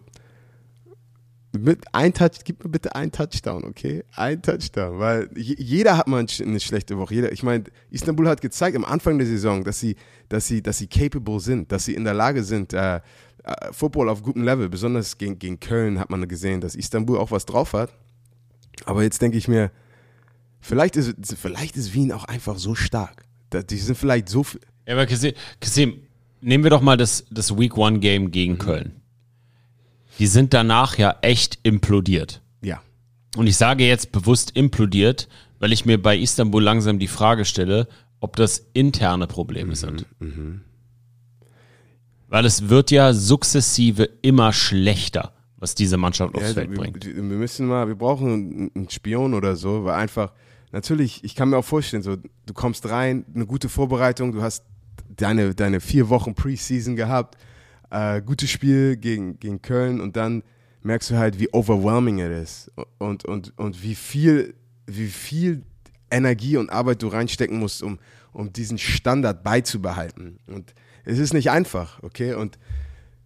mit 1.60 1.84
ein 1.94 2.14
Touch, 2.14 2.44
gib 2.44 2.64
mir 2.64 2.70
bitte 2.70 2.96
einen 2.96 3.12
Touchdown, 3.12 3.64
okay? 3.66 4.04
Ein 4.16 4.42
Touchdown, 4.42 5.00
weil 5.00 5.30
je- 5.36 5.56
jeder 5.58 5.98
hat 5.98 6.08
mal 6.08 6.26
eine 6.42 6.60
schlechte 6.60 6.98
Woche. 6.98 7.14
Jeder, 7.16 7.32
ich 7.32 7.44
meine, 7.44 7.66
Istanbul 7.92 8.28
hat 8.28 8.42
gezeigt 8.42 8.76
am 8.76 8.86
Anfang 8.86 9.18
der 9.18 9.28
Saison, 9.28 9.64
dass 9.64 9.80
sie, 9.80 9.96
dass 10.30 10.48
sie, 10.48 10.62
dass 10.62 10.78
sie 10.78 10.88
capable 10.88 11.40
sind, 11.40 11.72
dass 11.72 11.86
sie 11.86 11.94
in 11.96 12.04
der 12.04 12.14
Lage 12.14 12.44
sind, 12.44 12.74
äh, 12.74 12.98
äh, 12.98 13.02
Football 13.72 14.10
auf 14.10 14.24
gutem 14.24 14.44
Level, 14.44 14.70
besonders 14.70 15.18
gegen, 15.18 15.38
gegen 15.40 15.60
Köln 15.60 16.00
hat 16.00 16.10
man 16.10 16.28
gesehen, 16.28 16.62
dass 16.62 16.76
Istanbul 16.76 17.18
auch 17.18 17.32
was 17.32 17.46
drauf 17.46 17.74
hat. 17.74 17.94
Aber 18.86 19.04
jetzt 19.04 19.22
denke 19.22 19.38
ich 19.38 19.48
mir, 19.48 19.72
vielleicht 20.60 20.96
ist, 20.98 21.16
vielleicht 21.38 21.78
ist 21.78 21.94
Wien 21.94 22.12
auch 22.12 22.26
einfach 22.26 22.58
so 22.58 22.76
stark. 22.76 23.24
Die 23.70 23.78
sind 23.78 23.98
vielleicht 23.98 24.30
so 24.30 24.44
viel. 24.44 24.60
Ja, 24.88 24.94
aber 24.94 25.06
Kasim, 25.06 25.34
Kasim 25.62 26.00
nehmen 26.42 26.64
wir 26.64 26.72
doch 26.72 26.82
mal 26.82 26.98
das, 26.98 27.26
das 27.32 27.58
Week 27.58 27.78
One 27.78 28.00
Game 28.00 28.24
Mhm. 28.26 28.32
gegen 28.32 28.58
Köln. 28.58 29.02
Die 30.20 30.28
sind 30.28 30.54
danach 30.54 30.98
ja 30.98 31.16
echt 31.22 31.60
implodiert. 31.64 32.42
Ja. 32.62 32.82
Und 33.36 33.48
ich 33.48 33.58
sage 33.58 33.86
jetzt 33.86 34.12
bewusst 34.12 34.52
implodiert, 34.52 35.28
weil 35.60 35.74
ich 35.74 35.86
mir 35.86 36.02
bei 36.02 36.18
Istanbul 36.18 36.64
langsam 36.64 37.00
die 37.00 37.08
Frage 37.08 37.46
stelle, 37.46 37.88
ob 38.20 38.36
das 38.38 38.66
interne 38.74 39.28
Probleme 39.28 39.72
Mhm, 39.72 39.76
sind. 39.76 40.06
Weil 42.28 42.46
es 42.46 42.70
wird 42.70 42.92
ja 42.92 43.14
sukzessive 43.14 44.10
immer 44.22 44.52
schlechter, 44.52 45.34
was 45.58 45.76
diese 45.76 45.98
Mannschaft 45.98 46.34
aufs 46.36 46.48
Ja, 46.48 46.54
Feld 46.54 46.72
wir, 46.72 46.78
bringt. 46.78 47.06
wir 47.06 47.22
müssen 47.22 47.68
mal, 47.68 47.88
wir 47.88 47.96
brauchen 47.96 48.34
einen- 48.34 48.72
einen 48.76 48.90
Spion 48.90 49.34
oder 49.34 49.56
so, 49.56 49.86
weil 49.86 49.96
einfach, 49.96 50.34
natürlich, 50.72 51.24
ich 51.24 51.36
kann 51.36 51.50
mir 51.50 51.58
auch 51.58 51.66
vorstellen, 51.66 52.04
so, 52.04 52.16
du 52.16 52.54
kommst 52.54 52.90
rein, 52.90 53.26
eine 53.36 53.46
gute 53.46 53.70
Vorbereitung, 53.70 54.32
du 54.32 54.42
hast 54.42 54.64
deine, 55.16 55.54
deine 55.54 55.80
vier 55.82 56.10
Wochen 56.10 56.34
Preseason 56.36 56.96
gehabt, 56.96 57.38
äh, 57.96 58.22
gutes 58.22 58.50
Spiel 58.50 58.98
gegen, 58.98 59.40
gegen 59.40 59.62
Köln 59.62 60.02
und 60.02 60.18
dann 60.18 60.44
merkst 60.82 61.12
du 61.12 61.18
halt, 61.18 61.40
wie 61.40 61.50
overwhelming 61.54 62.20
es 62.20 62.68
ist 62.68 62.72
und, 62.98 63.24
und, 63.24 63.58
und 63.58 63.82
wie 63.82 63.96
viel, 63.96 64.54
wie 64.86 65.08
viel 65.08 65.64
Energie 66.12 66.58
und 66.58 66.70
Arbeit 66.70 67.02
du 67.02 67.08
reinstecken 67.08 67.58
musst, 67.58 67.82
um, 67.82 67.98
um 68.34 68.52
diesen 68.52 68.78
Standard 68.78 69.44
beizubehalten. 69.44 70.40
Und 70.48 70.76
es 71.06 71.20
ist 71.20 71.34
nicht 71.34 71.50
einfach, 71.50 72.04
okay? 72.04 72.34
Und 72.34 72.60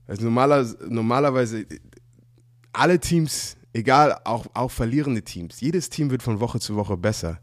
also 0.07 0.24
normaler, 0.24 0.65
normalerweise 0.88 1.65
alle 2.72 2.99
Teams, 2.99 3.57
egal, 3.74 4.20
auch, 4.24 4.45
auch 4.53 4.72
verlierende 4.72 5.24
Teams, 5.24 5.59
jedes 5.61 5.89
Team 5.89 6.11
wird 6.11 6.22
von 6.22 6.39
Woche 6.39 6.59
zu 6.59 6.76
Woche 6.76 6.95
besser. 6.95 7.39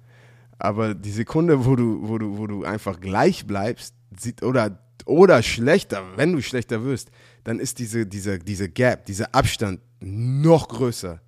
Aber 0.59 0.95
die 0.95 1.11
Sekunde, 1.11 1.66
wo 1.66 1.74
du, 1.74 2.09
wo 2.09 2.18
du, 2.18 2.39
wo 2.39 2.47
du 2.47 2.64
einfach 2.64 3.01
gleich 3.01 3.47
bleibst, 3.47 3.95
oder, 4.43 4.79
oder 5.07 5.43
schlechter, 5.43 6.05
wenn 6.17 6.33
du 6.33 6.43
schlechter 6.43 6.85
wirst, 6.85 7.11
dann 7.45 7.61
ist 7.61 7.79
diese, 7.79 8.07
diese, 8.07 8.39
diese 8.39 8.69
Gap, 8.69 9.07
dieser 9.07 9.35
Abstand 9.35 9.81
noch 10.01 10.69
größer. 10.69 11.23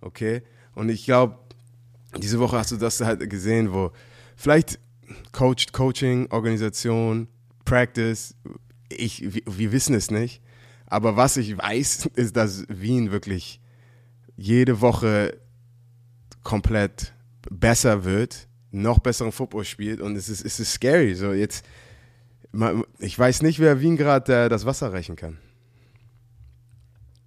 Okay? 0.00 0.42
Und 0.74 0.90
ich 0.90 1.04
glaube, 1.04 1.38
diese 2.18 2.38
Woche 2.38 2.58
hast 2.58 2.70
du 2.70 2.76
das 2.76 3.00
halt 3.00 3.28
gesehen, 3.28 3.72
wo 3.72 3.90
vielleicht 4.36 4.78
Coach, 5.32 5.72
Coaching, 5.72 6.30
Organisation, 6.30 7.28
Practice, 7.64 8.34
ich, 8.90 9.34
wir, 9.34 9.42
wir 9.46 9.72
wissen 9.72 9.94
es 9.94 10.10
nicht. 10.10 10.42
Aber 10.86 11.16
was 11.16 11.36
ich 11.38 11.56
weiß, 11.56 12.10
ist, 12.14 12.36
dass 12.36 12.64
Wien 12.68 13.10
wirklich 13.10 13.60
jede 14.36 14.80
Woche 14.80 15.40
komplett 16.42 17.14
besser 17.50 18.04
wird, 18.04 18.48
noch 18.70 18.98
besseren 18.98 19.32
Football 19.32 19.64
spielt 19.64 20.00
und 20.00 20.16
es 20.16 20.28
ist, 20.28 20.44
es 20.44 20.60
ist 20.60 20.72
scary. 20.72 21.14
So 21.14 21.32
jetzt, 21.32 21.64
ich 22.98 23.18
weiß 23.18 23.42
nicht, 23.42 23.58
wer 23.58 23.80
Wien 23.80 23.96
gerade 23.96 24.44
äh, 24.44 24.48
das 24.48 24.66
Wasser 24.66 24.92
reichen 24.92 25.16
kann. 25.16 25.38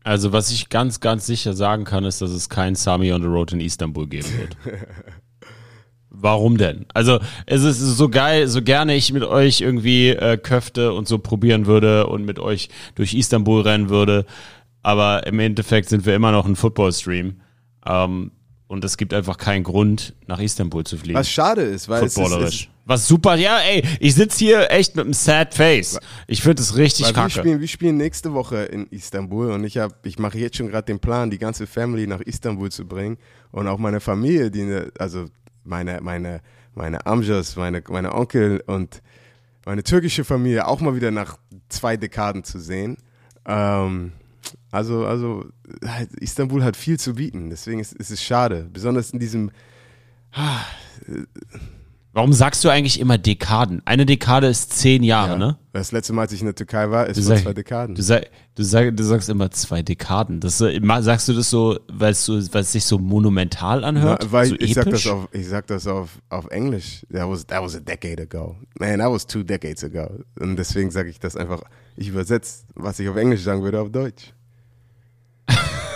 Also 0.03 0.32
was 0.32 0.51
ich 0.51 0.69
ganz, 0.69 1.01
ganz 1.01 1.25
sicher 1.25 1.53
sagen 1.53 1.84
kann, 1.84 2.05
ist, 2.05 2.21
dass 2.21 2.32
es 2.32 2.47
kein 2.47 2.75
Sami 2.75 3.11
on 3.11 3.21
the 3.21 3.28
Road 3.28 3.51
in 3.51 3.59
Istanbul 3.59 4.07
geben 4.07 4.30
wird. 4.38 4.55
Warum 6.09 6.57
denn? 6.57 6.86
Also 6.93 7.19
es 7.45 7.63
ist 7.63 7.80
so 7.80 8.07
geil, 8.09 8.47
so 8.47 8.61
gerne 8.61 8.95
ich 8.95 9.11
mit 9.11 9.23
euch 9.23 9.59
irgendwie 9.59 10.09
äh, 10.09 10.38
Köfte 10.38 10.93
und 10.93 11.07
so 11.07 11.19
probieren 11.19 11.65
würde 11.65 12.07
und 12.07 12.25
mit 12.25 12.39
euch 12.39 12.69
durch 12.95 13.13
Istanbul 13.13 13.61
rennen 13.61 13.89
würde, 13.89 14.25
aber 14.82 15.28
im 15.28 15.39
Endeffekt 15.39 15.89
sind 15.89 16.05
wir 16.05 16.15
immer 16.15 16.32
noch 16.32 16.45
ein 16.45 16.55
Football-Stream. 16.55 17.41
Ähm, 17.86 18.32
und 18.68 18.84
es 18.84 18.97
gibt 18.97 19.13
einfach 19.13 19.38
keinen 19.38 19.63
Grund, 19.63 20.13
nach 20.28 20.39
Istanbul 20.39 20.84
zu 20.84 20.97
fliegen. 20.97 21.18
Was 21.18 21.30
schade 21.30 21.61
ist, 21.61 21.88
weil 21.89 22.03
es 22.03 22.07
ist, 22.07 22.13
Footballerisch. 22.22 22.63
es, 22.63 22.70
Was 22.86 23.07
super, 23.07 23.36
ja, 23.36 23.59
ey, 23.59 23.84
ich 23.99 24.15
sitze 24.15 24.39
hier 24.39 24.72
echt 24.72 24.95
mit 24.95 25.05
einem 25.05 25.13
sad 25.13 25.53
face. 25.53 25.99
Ich 26.28 26.41
finde 26.41 26.61
es 26.61 26.76
richtig 26.76 27.05
weil 27.07 27.15
wir 27.15 27.22
kacke. 27.22 27.32
spielen, 27.32 27.59
wir 27.61 27.68
spielen 27.68 27.97
nächste 27.97 28.34
Woche 28.34 28.63
in 28.63 28.88
Istanbul 28.88 29.51
und 29.51 29.63
ich 29.63 29.78
habe, 29.78 29.95
ich 30.03 30.20
mache 30.20 30.38
jetzt 30.38 30.57
schon 30.57 30.68
gerade 30.68 30.86
den 30.86 30.99
Plan, 30.99 31.30
die 31.30 31.38
ganze 31.38 31.65
Family 31.68 32.07
nach 32.07 32.22
Istanbul 32.22 32.70
zu 32.72 32.86
bringen 32.86 33.18
und 33.51 33.68
auch 33.68 33.78
meine 33.78 33.99
Familie, 33.99 34.51
die, 34.51 34.63
ne- 34.63 34.91
also 34.99 35.26
meine, 35.63 35.99
meine, 36.01 36.41
meine 36.76 37.05
Amjas, 37.05 37.55
meine, 37.55 37.82
meine 37.89 38.13
Onkel 38.13 38.61
und 38.68 39.01
meine 39.65 39.84
türkische 39.84 40.24
Familie 40.24 40.65
auch 40.68 40.80
mal 40.82 40.95
wieder 40.95 41.11
nach 41.11 41.38
zwei 41.70 41.97
Dekaden 41.97 42.43
zu 42.45 42.59
sehen. 42.59 42.97
Ähm, 43.45 44.13
also, 44.78 45.05
also 45.05 45.45
halt, 45.84 46.13
Istanbul 46.19 46.63
hat 46.63 46.78
viel 46.78 46.99
zu 46.99 47.15
bieten, 47.15 47.49
deswegen 47.49 47.80
ist, 47.80 47.93
ist 47.93 48.11
es 48.11 48.23
schade, 48.23 48.69
besonders 48.71 49.09
in 49.11 49.19
diesem 49.19 49.51
Warum 52.17 52.34
sagst 52.34 52.63
du 52.63 52.69
eigentlich 52.69 52.99
immer 52.99 53.19
Dekaden? 53.19 53.84
Eine 53.86 54.07
Dekade 54.07 54.47
ist 54.47 54.73
zehn 54.73 55.03
Jahre, 55.03 55.38
ne? 55.38 55.59
Das 55.71 55.91
letzte 55.91 56.13
Mal, 56.13 56.23
als 56.23 56.32
ich 56.32 56.39
in 56.39 56.47
der 56.47 56.55
Türkei 56.55 56.89
war, 56.89 57.05
ist 57.05 57.17
vor 57.17 57.36
sag, 57.36 57.43
zwei 57.43 57.53
Dekaden. 57.53 57.93
du, 57.93 58.01
sag, 58.01 58.32
du, 58.55 58.63
sag, 58.63 58.97
du 58.97 59.03
sagst 59.03 59.30
immer 59.30 59.51
zwei 59.51 59.84
Dekaden. 59.84 60.39
Das, 60.39 60.59
äh, 60.59 60.80
sagst 61.01 61.28
du 61.28 61.34
das 61.34 61.51
so, 61.51 61.78
weil 61.88 62.13
es 62.13 62.25
so, 62.25 62.39
sich 62.39 62.86
so 62.86 62.97
monumental 62.97 63.84
anhört? 63.84 64.23
Na, 64.23 64.32
weil 64.32 64.47
so 64.47 64.55
ich 64.57 64.73
sag 64.73 64.88
episch? 64.88 65.03
das 65.03 65.11
auf, 65.11 65.30
ich 65.32 65.47
sag 65.47 65.67
das 65.67 65.86
auf, 65.86 66.17
auf 66.30 66.47
Englisch. 66.47 67.05
That 67.11 67.30
was, 67.30 67.45
that 67.45 67.61
was 67.61 67.75
a 67.75 67.80
decade 67.80 68.19
ago. 68.19 68.55
Man, 68.80 68.97
that 68.97 69.11
was 69.11 69.28
two 69.28 69.43
decades 69.43 69.84
ago. 69.84 70.23
Und 70.39 70.55
deswegen 70.55 70.89
sage 70.89 71.11
ich 71.11 71.19
das 71.19 71.36
einfach, 71.36 71.61
ich 71.95 72.07
übersetze, 72.07 72.63
was 72.73 72.97
ich 72.97 73.07
auf 73.09 73.15
Englisch 73.15 73.43
sagen 73.43 73.61
würde, 73.61 73.80
auf 73.80 73.91
Deutsch. 73.91 74.34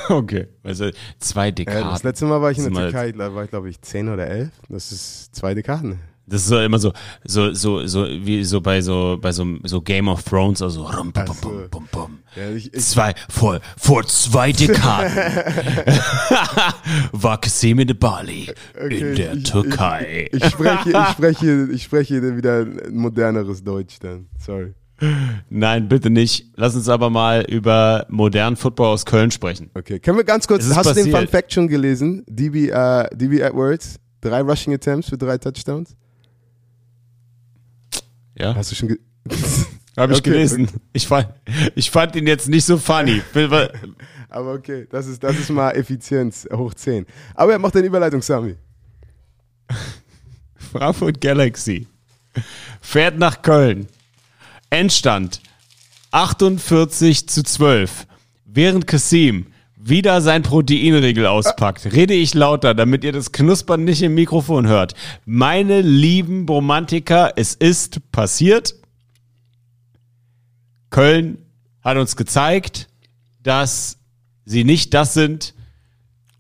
Okay. 0.10 0.48
Also 0.64 0.90
zwei 1.20 1.52
Dekaden. 1.52 1.90
das 1.90 2.04
letzte 2.04 2.26
Mal 2.26 2.42
war 2.42 2.52
ich 2.52 2.58
in 2.58 2.74
der 2.74 2.84
Türkei, 2.84 3.12
da 3.12 3.34
war 3.34 3.44
ich 3.44 3.50
glaube 3.50 3.70
ich 3.70 3.82
zehn 3.82 4.10
oder 4.10 4.28
elf. 4.28 4.52
Das 4.70 4.92
ist 4.92 5.36
zwei 5.36 5.54
Dekaden. 5.54 6.00
Das 6.28 6.44
ist 6.44 6.48
so 6.48 6.60
immer 6.60 6.80
so, 6.80 6.94
so, 7.26 7.52
so, 7.54 7.86
so, 7.88 8.08
wie 8.08 8.44
so 8.46 8.62
bei 8.62 8.80
so, 8.80 9.18
bei 9.20 9.34
so, 9.34 9.46
so 9.64 9.82
Game 9.82 10.08
of 10.08 10.24
Thrones, 10.24 10.62
also 10.62 10.86
rum, 10.86 11.12
bum, 11.12 11.26
bum, 11.26 11.36
bum, 11.42 11.70
bum, 11.70 11.88
bum. 11.92 12.20
Ja, 12.36 12.50
ich, 12.52 12.74
ich, 12.74 12.86
Zwei, 12.86 13.14
vor, 13.28 13.60
vor 13.78 14.06
zwei 14.06 14.52
Dekaden 14.54 15.12
war 17.12 17.42
Kasemi 17.42 17.86
de 17.86 17.96
Bali 17.96 18.50
in 18.90 19.16
der 19.16 19.34
ich, 19.34 19.44
Türkei. 19.44 20.30
Ich, 20.32 20.42
ich, 20.42 20.50
spreche, 20.52 20.90
ich 20.90 21.08
spreche, 21.10 21.68
ich 21.72 21.84
spreche 21.84 22.38
wieder 22.38 22.66
moderneres 22.90 23.64
Deutsch 23.64 23.98
dann. 24.00 24.28
Sorry. 24.40 24.74
Nein, 25.50 25.88
bitte 25.88 26.10
nicht. 26.10 26.52
Lass 26.56 26.76
uns 26.76 26.88
aber 26.88 27.10
mal 27.10 27.44
über 27.50 28.06
modernen 28.10 28.56
Football 28.56 28.88
aus 28.88 29.06
Köln 29.06 29.32
sprechen. 29.32 29.72
Okay, 29.74 30.00
können 30.00 30.18
wir 30.18 30.24
ganz 30.24 30.48
kurz, 30.48 30.64
hast 30.76 30.90
du 30.90 30.94
den 30.94 31.06
Fun 31.06 31.14
passiert. 31.14 31.30
Fact 31.32 31.54
schon 31.54 31.68
gelesen? 31.68 32.24
DB, 32.28 32.70
äh, 32.70 33.08
DB 33.16 33.40
Edwards, 33.40 34.00
drei 34.22 34.42
Rushing 34.42 34.74
Attempts 34.74 35.10
für 35.10 35.18
drei 35.18 35.38
Touchdowns? 35.38 35.96
Ja, 38.38 38.56
Hast 38.56 38.72
du 38.72 38.76
schon 38.76 38.90
ge 38.90 38.98
habe 39.98 40.14
ich 40.14 40.20
okay, 40.20 40.32
gelesen. 40.32 40.68
Ich, 40.94 41.08
fand, 41.08 41.28
ich 41.76 41.92
fand 41.92 42.16
ihn 42.16 42.28
jetzt 42.28 42.48
nicht 42.48 42.66
so 42.66 42.78
funny. 42.78 43.22
Aber 44.30 44.54
okay, 44.54 44.88
das 44.90 45.08
ist, 45.08 45.24
das 45.24 45.38
ist 45.38 45.50
mal 45.50 45.72
Effizienz 45.72 46.48
hoch 46.52 46.74
10. 46.74 47.06
Aber 47.36 47.52
er 47.52 47.60
macht 47.60 47.76
eine 47.76 47.86
Überleitung, 47.86 48.22
Sami. 48.22 48.56
Frankfurt 50.72 51.20
Galaxy 51.20 51.88
fährt 52.80 53.20
nach 53.20 53.42
Köln. 53.42 53.88
Endstand 54.72 55.42
48 56.12 57.28
zu 57.28 57.44
12. 57.44 58.08
Während 58.46 58.88
Kasim 58.88 59.48
wieder 59.76 60.22
sein 60.22 60.44
Proteinriegel 60.44 61.28
auspackt, 61.28 61.92
rede 61.92 62.14
ich 62.14 62.34
lauter, 62.34 62.74
damit 62.74 63.04
ihr 63.04 63.12
das 63.12 63.34
Knuspern 63.34 63.84
nicht 63.84 64.02
im 64.02 64.16
Mikrofon 64.16 64.68
hört. 64.68 64.94
Meine 65.26 65.82
lieben 65.82 66.48
Romantiker, 66.48 67.34
es 67.36 67.54
ist 67.54 68.12
passiert. 68.14 68.76
Köln 70.90 71.38
hat 71.82 71.98
uns 71.98 72.16
gezeigt, 72.16 72.88
dass 73.44 73.98
sie 74.46 74.64
nicht 74.64 74.94
das 74.94 75.14
sind, 75.14 75.54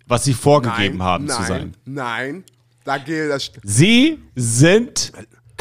was 0.07 0.23
sie 0.23 0.33
vorgegeben 0.33 1.03
haben 1.03 1.25
nein, 1.25 1.37
zu 1.37 1.43
sein. 1.43 1.73
Nein, 1.83 2.43
da 2.85 2.97
geht 2.97 3.29
das. 3.29 3.51
Sie 3.63 4.19
sind 4.35 5.11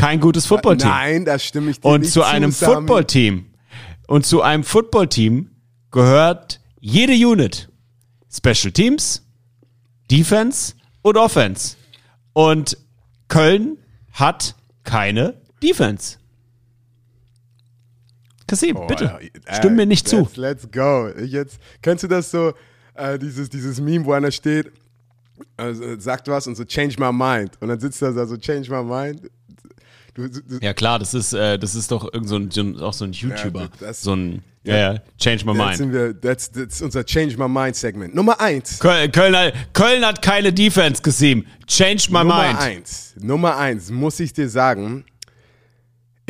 kein 0.01 0.21
gutes 0.21 0.47
Footballteam. 0.47 0.89
Nein, 0.89 1.25
da 1.25 1.39
stimme 1.39 1.71
ich 1.71 1.81
dir 1.81 1.89
Und 1.89 2.03
nicht 2.03 2.13
zu 2.13 2.23
einem. 2.23 2.53
Footballteam 2.53 3.47
und 4.07 4.27
zu 4.27 4.43
einem 4.43 4.65
Footballteam 4.65 5.51
gehört 5.91 6.61
jede 6.81 7.13
Unit. 7.13 7.69
Special 8.33 8.73
Teams, 8.73 9.27
Defense 10.11 10.75
und 11.03 11.17
Offense. 11.17 11.77
Und 12.33 12.77
Köln 13.29 13.77
hat 14.13 14.55
keine 14.85 15.35
Defense. 15.63 16.19
Kasim, 18.47 18.77
Oh, 18.77 18.87
bitte, 18.87 19.19
äh, 19.47 19.55
stimm 19.55 19.77
mir 19.77 19.87
nicht 19.87 20.09
zu. 20.09 20.21
Let's, 20.21 20.37
let's 20.37 20.71
go. 20.71 21.09
Jetzt, 21.09 21.59
kennst 21.83 22.03
du 22.05 22.09
das 22.09 22.31
so? 22.31 22.53
äh, 23.01 23.19
dieses, 23.19 23.49
dieses 23.49 23.81
Meme, 23.81 24.05
wo 24.05 24.13
einer 24.13 24.31
steht, 24.31 24.71
also, 25.57 25.99
sagt 25.99 26.29
was 26.29 26.47
und 26.47 26.57
so, 26.57 26.65
change 26.65 26.97
my 26.99 27.13
mind. 27.13 27.53
Und 27.61 27.69
dann 27.69 27.81
sitzt 27.81 28.03
er 28.03 28.13
da 28.13 28.27
so, 28.27 28.37
change 28.37 28.71
my 28.71 28.83
mind. 28.83 29.31
Du, 30.15 30.29
du, 30.29 30.41
Ja 30.61 30.75
klar, 30.75 30.99
das 30.99 31.15
ist, 31.15 31.33
äh, 31.33 31.59
das 31.59 31.75
ist 31.75 31.91
doch 31.91 32.13
irgend 32.13 32.29
so 32.29 32.37
ein, 32.63 32.81
auch 32.81 32.93
so 32.93 33.05
ein 33.05 33.13
YouTuber. 33.13 33.69
das- 33.79 34.03
so 34.03 34.15
ein, 34.15 34.43
ja, 34.65 34.77
ja, 34.93 34.99
Change 35.19 35.45
My 35.47 35.55
Mind. 35.55 35.77
sind 35.77 35.93
wir, 35.93 36.21
that's, 36.21 36.51
that's 36.51 36.83
unser 36.83 37.05
Change 37.05 37.37
My 37.39 37.49
Mind 37.49 37.77
Segment. 37.77 38.15
Nummer 38.15 38.41
eins. 38.41 38.79
Köln, 38.79 39.11
Köln, 39.13 39.37
hat- 39.37 39.55
Köln 39.73 40.05
hat 40.05 40.21
keine 40.21 40.53
Defense 40.53 41.01
gesehen. 41.03 41.47
Change 41.67 42.09
my 42.11 42.19
Nummer 42.19 42.43
mind. 42.49 42.59
eins. 42.59 43.15
Nummer 43.21 43.57
eins, 43.57 43.91
muss 43.91 44.21
ich 44.21 44.33
dir 44.33 44.49
sagen. 44.49 45.05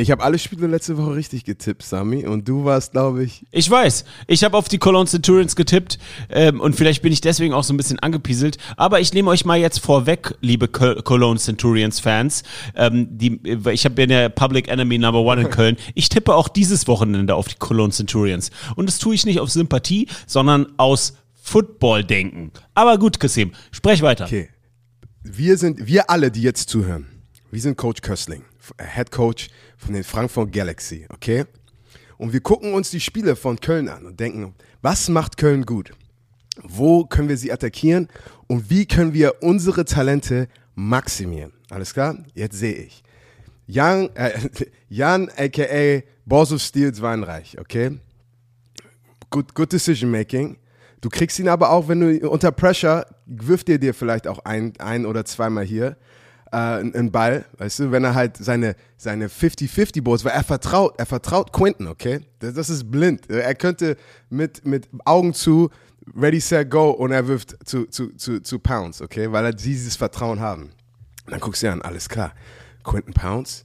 Ich 0.01 0.11
habe 0.11 0.22
alle 0.22 0.38
Spiele 0.38 0.66
letzte 0.66 0.96
Woche 0.96 1.14
richtig 1.14 1.44
getippt, 1.44 1.82
Sami. 1.82 2.26
Und 2.26 2.48
du 2.48 2.64
warst, 2.64 2.92
glaube 2.92 3.22
ich, 3.22 3.44
Ich 3.51 3.70
weiß, 3.70 4.05
ich 4.26 4.44
habe 4.44 4.57
auf 4.57 4.68
die 4.68 4.78
Cologne 4.78 5.07
Centurions 5.07 5.57
getippt 5.57 5.98
ähm, 6.30 6.61
und 6.61 6.74
vielleicht 6.74 7.03
bin 7.03 7.12
ich 7.12 7.20
deswegen 7.20 7.53
auch 7.53 7.64
so 7.64 7.74
ein 7.74 7.76
bisschen 7.76 7.98
angepieselt. 7.98 8.57
Aber 8.76 9.01
ich 9.01 9.12
nehme 9.12 9.30
euch 9.30 9.44
mal 9.44 9.59
jetzt 9.59 9.80
vorweg, 9.80 10.34
liebe 10.40 10.68
Cologne 10.68 11.38
Centurions 11.38 12.01
Fans. 12.01 12.42
Ähm, 12.74 13.09
die, 13.11 13.40
äh, 13.44 13.72
ich 13.72 13.84
habe 13.84 14.03
ja 14.03 14.28
Public 14.30 14.68
Enemy 14.68 14.98
Number 14.98 15.20
One 15.20 15.42
in 15.42 15.51
Köln. 15.51 15.76
Ich 15.94 16.09
tippe 16.09 16.34
auch 16.34 16.48
dieses 16.48 16.88
Wochenende 16.88 17.34
auf 17.34 17.48
die 17.48 17.57
Cologne 17.57 17.92
Centurions. 17.92 18.51
Und 18.76 18.88
das 18.88 18.98
tue 18.98 19.14
ich 19.14 19.26
nicht 19.26 19.40
auf 19.40 19.51
Sympathie, 19.51 20.09
sondern 20.26 20.66
aus 20.78 21.14
Football-Denken. 21.42 22.53
Aber 22.74 22.96
gut, 22.96 23.20
Kassim, 23.20 23.53
sprech 23.70 24.03
weiter. 24.03 24.24
okay. 24.24 24.48
Wir 25.22 25.59
sind, 25.59 25.86
wir 25.86 26.09
alle, 26.09 26.30
die 26.30 26.40
jetzt 26.40 26.70
zuhören, 26.70 27.07
wir 27.51 27.61
sind 27.61 27.76
Coach 27.76 28.01
Köstling, 28.01 28.44
Head 28.78 29.11
Coach 29.11 29.48
von 29.76 29.94
den 29.94 30.05
Frankfurt 30.05 30.53
Galaxy, 30.53 31.07
okay? 31.11 31.44
Und 32.16 32.32
wir 32.32 32.40
gucken 32.40 32.74
uns 32.74 32.90
die 32.90 33.01
Spiele 33.01 33.34
von 33.34 33.59
Köln 33.61 33.88
an 33.88 34.07
und 34.07 34.20
denken, 34.20 34.55
was 34.82 35.09
macht 35.09 35.36
Köln 35.36 35.64
gut? 35.64 35.92
Wo 36.62 37.05
können 37.05 37.28
wir 37.28 37.36
sie 37.36 37.53
attackieren? 37.53 38.09
Und 38.46 38.70
wie 38.70 38.86
können 38.86 39.14
wir 39.14 39.42
unsere 39.42 39.84
Talente 39.84 40.48
maximieren? 40.74 41.53
Alles 41.70 41.94
klar? 41.94 42.18
Jetzt 42.34 42.59
sehe 42.59 42.74
ich. 42.74 43.03
Jan, 43.66 44.11
äh, 44.14 44.38
Jan 44.88 45.30
aka 45.36 46.03
Boss 46.26 46.53
of 46.53 46.61
Steels 46.61 47.01
Weinreich, 47.01 47.59
okay? 47.59 47.98
Good, 49.30 49.55
good 49.55 49.72
decision 49.72 50.11
making. 50.11 50.59
Du 51.01 51.09
kriegst 51.09 51.38
ihn 51.38 51.48
aber 51.48 51.70
auch, 51.70 51.88
wenn 51.88 52.01
du 52.01 52.28
unter 52.28 52.53
Pressure, 52.53 53.07
wirft 53.24 53.68
er 53.70 53.78
dir 53.78 53.94
vielleicht 53.94 54.26
auch 54.26 54.40
ein, 54.44 54.74
ein 54.78 55.07
oder 55.07 55.24
zweimal 55.24 55.64
hier 55.64 55.96
äh, 56.53 56.57
einen 56.57 57.11
Ball, 57.11 57.44
weißt 57.59 57.80
du, 57.80 57.92
wenn 57.92 58.05
er 58.05 58.14
halt 58.14 58.36
seine, 58.36 58.76
seine 58.96 59.28
50-50 59.28 60.03
Balls, 60.03 60.24
weil 60.24 60.32
er 60.32 60.44
vertraut, 60.44 60.94
er 60.98 61.07
vertraut 61.07 61.53
Quinton, 61.53 61.86
okay? 61.86 62.20
Das, 62.38 62.55
das 62.55 62.70
ist 62.70 62.90
blind. 62.90 63.28
Er 63.30 63.55
könnte 63.55 63.96
mit, 64.28 64.64
mit 64.66 64.88
Augen 65.05 65.34
zu, 65.34 65.70
ready, 66.16 66.40
set, 66.40 66.70
go 66.70 66.90
und 66.90 67.12
er 67.12 67.26
wirft 67.26 67.57
zu, 67.68 67.86
zu, 67.86 68.14
zu, 68.16 68.40
zu 68.40 68.59
Pounds, 68.59 69.01
okay? 69.01 69.30
Weil 69.30 69.44
er 69.44 69.53
dieses 69.53 69.96
Vertrauen 69.96 70.40
haben. 70.40 70.70
Und 71.26 71.32
dann 71.32 71.40
guckst 71.40 71.62
du 71.62 71.66
dir 71.66 71.72
an, 71.72 71.82
alles 71.82 72.09
klar. 72.09 72.32
Quinton 72.82 73.14
Pounds, 73.14 73.64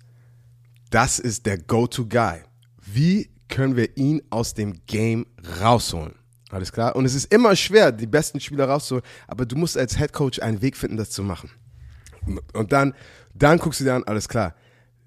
das 0.89 1.19
ist 1.19 1.45
der 1.45 1.57
Go-To-Guy. 1.57 2.41
Wie 2.85 3.29
können 3.49 3.75
wir 3.75 3.97
ihn 3.97 4.21
aus 4.29 4.53
dem 4.53 4.85
Game 4.85 5.25
rausholen? 5.61 6.13
Alles 6.51 6.71
klar? 6.71 6.95
Und 6.95 7.05
es 7.05 7.15
ist 7.15 7.33
immer 7.33 7.55
schwer, 7.55 7.91
die 7.91 8.05
besten 8.05 8.39
Spieler 8.39 8.65
rauszuholen, 8.65 9.05
aber 9.27 9.45
du 9.45 9.55
musst 9.55 9.77
als 9.77 9.97
Head 9.97 10.13
Coach 10.13 10.39
einen 10.39 10.61
Weg 10.61 10.77
finden, 10.77 10.97
das 10.97 11.09
zu 11.09 11.23
machen. 11.23 11.49
Und 12.53 12.71
dann, 12.71 12.93
dann 13.33 13.59
guckst 13.59 13.79
du 13.79 13.83
dir 13.83 13.93
an, 13.93 14.03
alles 14.03 14.27
klar. 14.27 14.55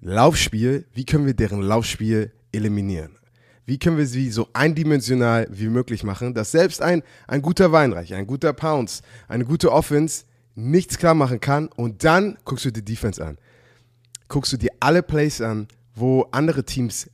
Laufspiel, 0.01 0.85
wie 0.93 1.05
können 1.05 1.25
wir 1.25 1.33
deren 1.33 1.61
Laufspiel 1.61 2.31
eliminieren? 2.51 3.17
Wie 3.65 3.77
können 3.77 3.97
wir 3.97 4.07
sie 4.07 4.31
so 4.31 4.47
eindimensional 4.53 5.47
wie 5.51 5.67
möglich 5.67 6.03
machen, 6.03 6.33
dass 6.33 6.51
selbst 6.51 6.81
ein, 6.81 7.03
ein 7.27 7.41
guter 7.41 7.71
Weinreich, 7.71 8.13
ein 8.13 8.25
guter 8.25 8.53
Pounds, 8.53 9.01
eine 9.27 9.45
gute 9.45 9.71
Offense 9.71 10.25
nichts 10.55 10.97
klar 10.97 11.13
machen 11.13 11.39
kann 11.39 11.67
und 11.67 12.03
dann 12.03 12.37
guckst 12.45 12.65
du 12.65 12.71
die 12.71 12.83
Defense 12.83 13.23
an. 13.23 13.37
Guckst 14.27 14.53
du 14.53 14.57
dir 14.57 14.71
alle 14.79 15.03
Plays 15.03 15.41
an, 15.41 15.67
wo 15.93 16.27
andere 16.31 16.63
Teams 16.63 17.09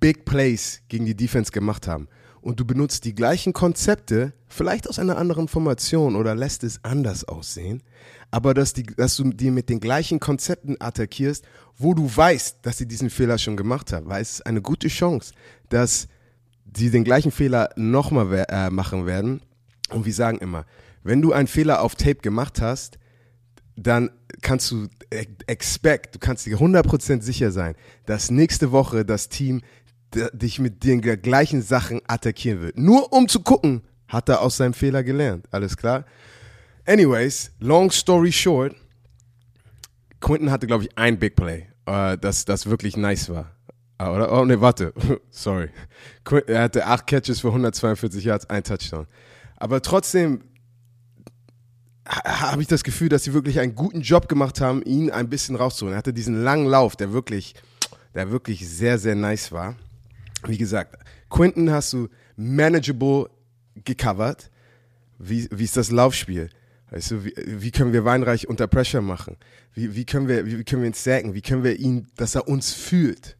Big 0.00 0.24
Plays 0.24 0.82
gegen 0.88 1.06
die 1.06 1.14
Defense 1.14 1.52
gemacht 1.52 1.86
haben 1.86 2.08
und 2.42 2.60
du 2.60 2.64
benutzt 2.64 3.04
die 3.04 3.14
gleichen 3.14 3.52
Konzepte, 3.52 4.32
vielleicht 4.48 4.88
aus 4.88 4.98
einer 4.98 5.16
anderen 5.16 5.48
Formation 5.48 6.16
oder 6.16 6.34
lässt 6.34 6.64
es 6.64 6.84
anders 6.84 7.24
aussehen, 7.24 7.82
aber 8.30 8.52
dass, 8.52 8.72
die, 8.72 8.82
dass 8.82 9.16
du 9.16 9.32
die 9.32 9.50
mit 9.50 9.68
den 9.68 9.80
gleichen 9.80 10.20
Konzepten 10.20 10.76
attackierst, 10.80 11.44
wo 11.78 11.94
du 11.94 12.14
weißt, 12.14 12.58
dass 12.62 12.78
sie 12.78 12.86
diesen 12.86 13.10
Fehler 13.10 13.38
schon 13.38 13.56
gemacht 13.56 13.92
haben, 13.92 14.08
weil 14.08 14.22
es 14.22 14.32
ist 14.32 14.46
eine 14.46 14.60
gute 14.60 14.88
Chance, 14.88 15.32
dass 15.68 16.08
sie 16.76 16.90
den 16.90 17.04
gleichen 17.04 17.30
Fehler 17.30 17.70
nochmal 17.76 18.44
äh, 18.48 18.70
machen 18.70 19.06
werden. 19.06 19.42
Und 19.90 20.04
wir 20.04 20.14
sagen 20.14 20.38
immer, 20.38 20.64
wenn 21.02 21.22
du 21.22 21.32
einen 21.32 21.48
Fehler 21.48 21.82
auf 21.82 21.94
Tape 21.94 22.16
gemacht 22.16 22.60
hast, 22.60 22.98
dann 23.76 24.10
kannst 24.40 24.70
du 24.70 24.88
e- 25.12 25.26
expect, 25.46 26.14
du 26.14 26.18
kannst 26.18 26.46
dir 26.46 26.56
100% 26.56 27.22
sicher 27.22 27.52
sein, 27.52 27.74
dass 28.06 28.30
nächste 28.30 28.72
Woche 28.72 29.04
das 29.04 29.28
Team 29.28 29.62
dich 30.32 30.58
mit 30.58 30.84
den 30.84 31.00
gleichen 31.00 31.62
Sachen 31.62 32.00
attackieren 32.06 32.60
wird. 32.60 32.78
Nur 32.78 33.12
um 33.12 33.28
zu 33.28 33.40
gucken, 33.40 33.82
hat 34.08 34.28
er 34.28 34.40
aus 34.42 34.56
seinem 34.56 34.74
Fehler 34.74 35.02
gelernt. 35.02 35.46
Alles 35.50 35.76
klar? 35.76 36.04
Anyways, 36.86 37.52
long 37.60 37.90
story 37.90 38.32
short, 38.32 38.74
Quinton 40.20 40.50
hatte, 40.50 40.66
glaube 40.66 40.84
ich, 40.84 40.96
ein 40.98 41.18
Big 41.18 41.36
Play, 41.36 41.66
äh, 41.86 42.16
das, 42.18 42.44
das 42.44 42.66
wirklich 42.66 42.96
nice 42.96 43.28
war. 43.28 43.50
Ah, 43.98 44.14
Oder? 44.14 44.32
Oh, 44.32 44.44
ne, 44.44 44.60
warte. 44.60 44.92
Sorry. 45.30 45.68
Er 46.46 46.62
hatte 46.62 46.86
acht 46.86 47.06
Catches 47.06 47.40
für 47.40 47.48
142 47.48 48.24
Yards, 48.24 48.48
ein 48.50 48.64
Touchdown. 48.64 49.06
Aber 49.56 49.80
trotzdem 49.80 50.42
ha- 52.08 52.50
habe 52.52 52.62
ich 52.62 52.68
das 52.68 52.82
Gefühl, 52.84 53.08
dass 53.08 53.24
sie 53.24 53.32
wirklich 53.32 53.60
einen 53.60 53.74
guten 53.74 54.00
Job 54.00 54.28
gemacht 54.28 54.60
haben, 54.60 54.82
ihn 54.82 55.10
ein 55.10 55.28
bisschen 55.28 55.56
rauszuholen. 55.56 55.94
Er 55.94 55.98
hatte 55.98 56.12
diesen 56.12 56.42
langen 56.42 56.66
Lauf, 56.66 56.96
der 56.96 57.12
wirklich, 57.12 57.54
der 58.14 58.30
wirklich 58.30 58.68
sehr, 58.68 58.98
sehr 58.98 59.14
nice 59.14 59.52
war. 59.52 59.76
Wie 60.46 60.58
gesagt, 60.58 60.96
Quinton 61.30 61.70
hast 61.70 61.92
du 61.92 62.08
manageable 62.36 63.30
gecovert. 63.84 64.50
Wie, 65.18 65.48
wie 65.50 65.64
ist 65.64 65.76
das 65.76 65.90
Laufspiel? 65.90 66.50
Weißt 66.90 67.12
du, 67.12 67.24
wie, 67.24 67.34
wie 67.36 67.70
können 67.70 67.92
wir 67.92 68.04
Weinreich 68.04 68.48
unter 68.48 68.66
Pressure 68.66 69.00
machen? 69.00 69.36
Wie, 69.72 69.94
wie, 69.94 70.04
können 70.04 70.28
wir, 70.28 70.46
wie, 70.46 70.62
können 70.64 70.82
wir 70.82 70.88
ihn 70.88 70.94
sacken? 70.94 71.34
Wie 71.34 71.42
können 71.42 71.64
wir 71.64 71.78
ihn, 71.78 72.08
dass 72.16 72.34
er 72.34 72.48
uns 72.48 72.72
fühlt? 72.72 73.36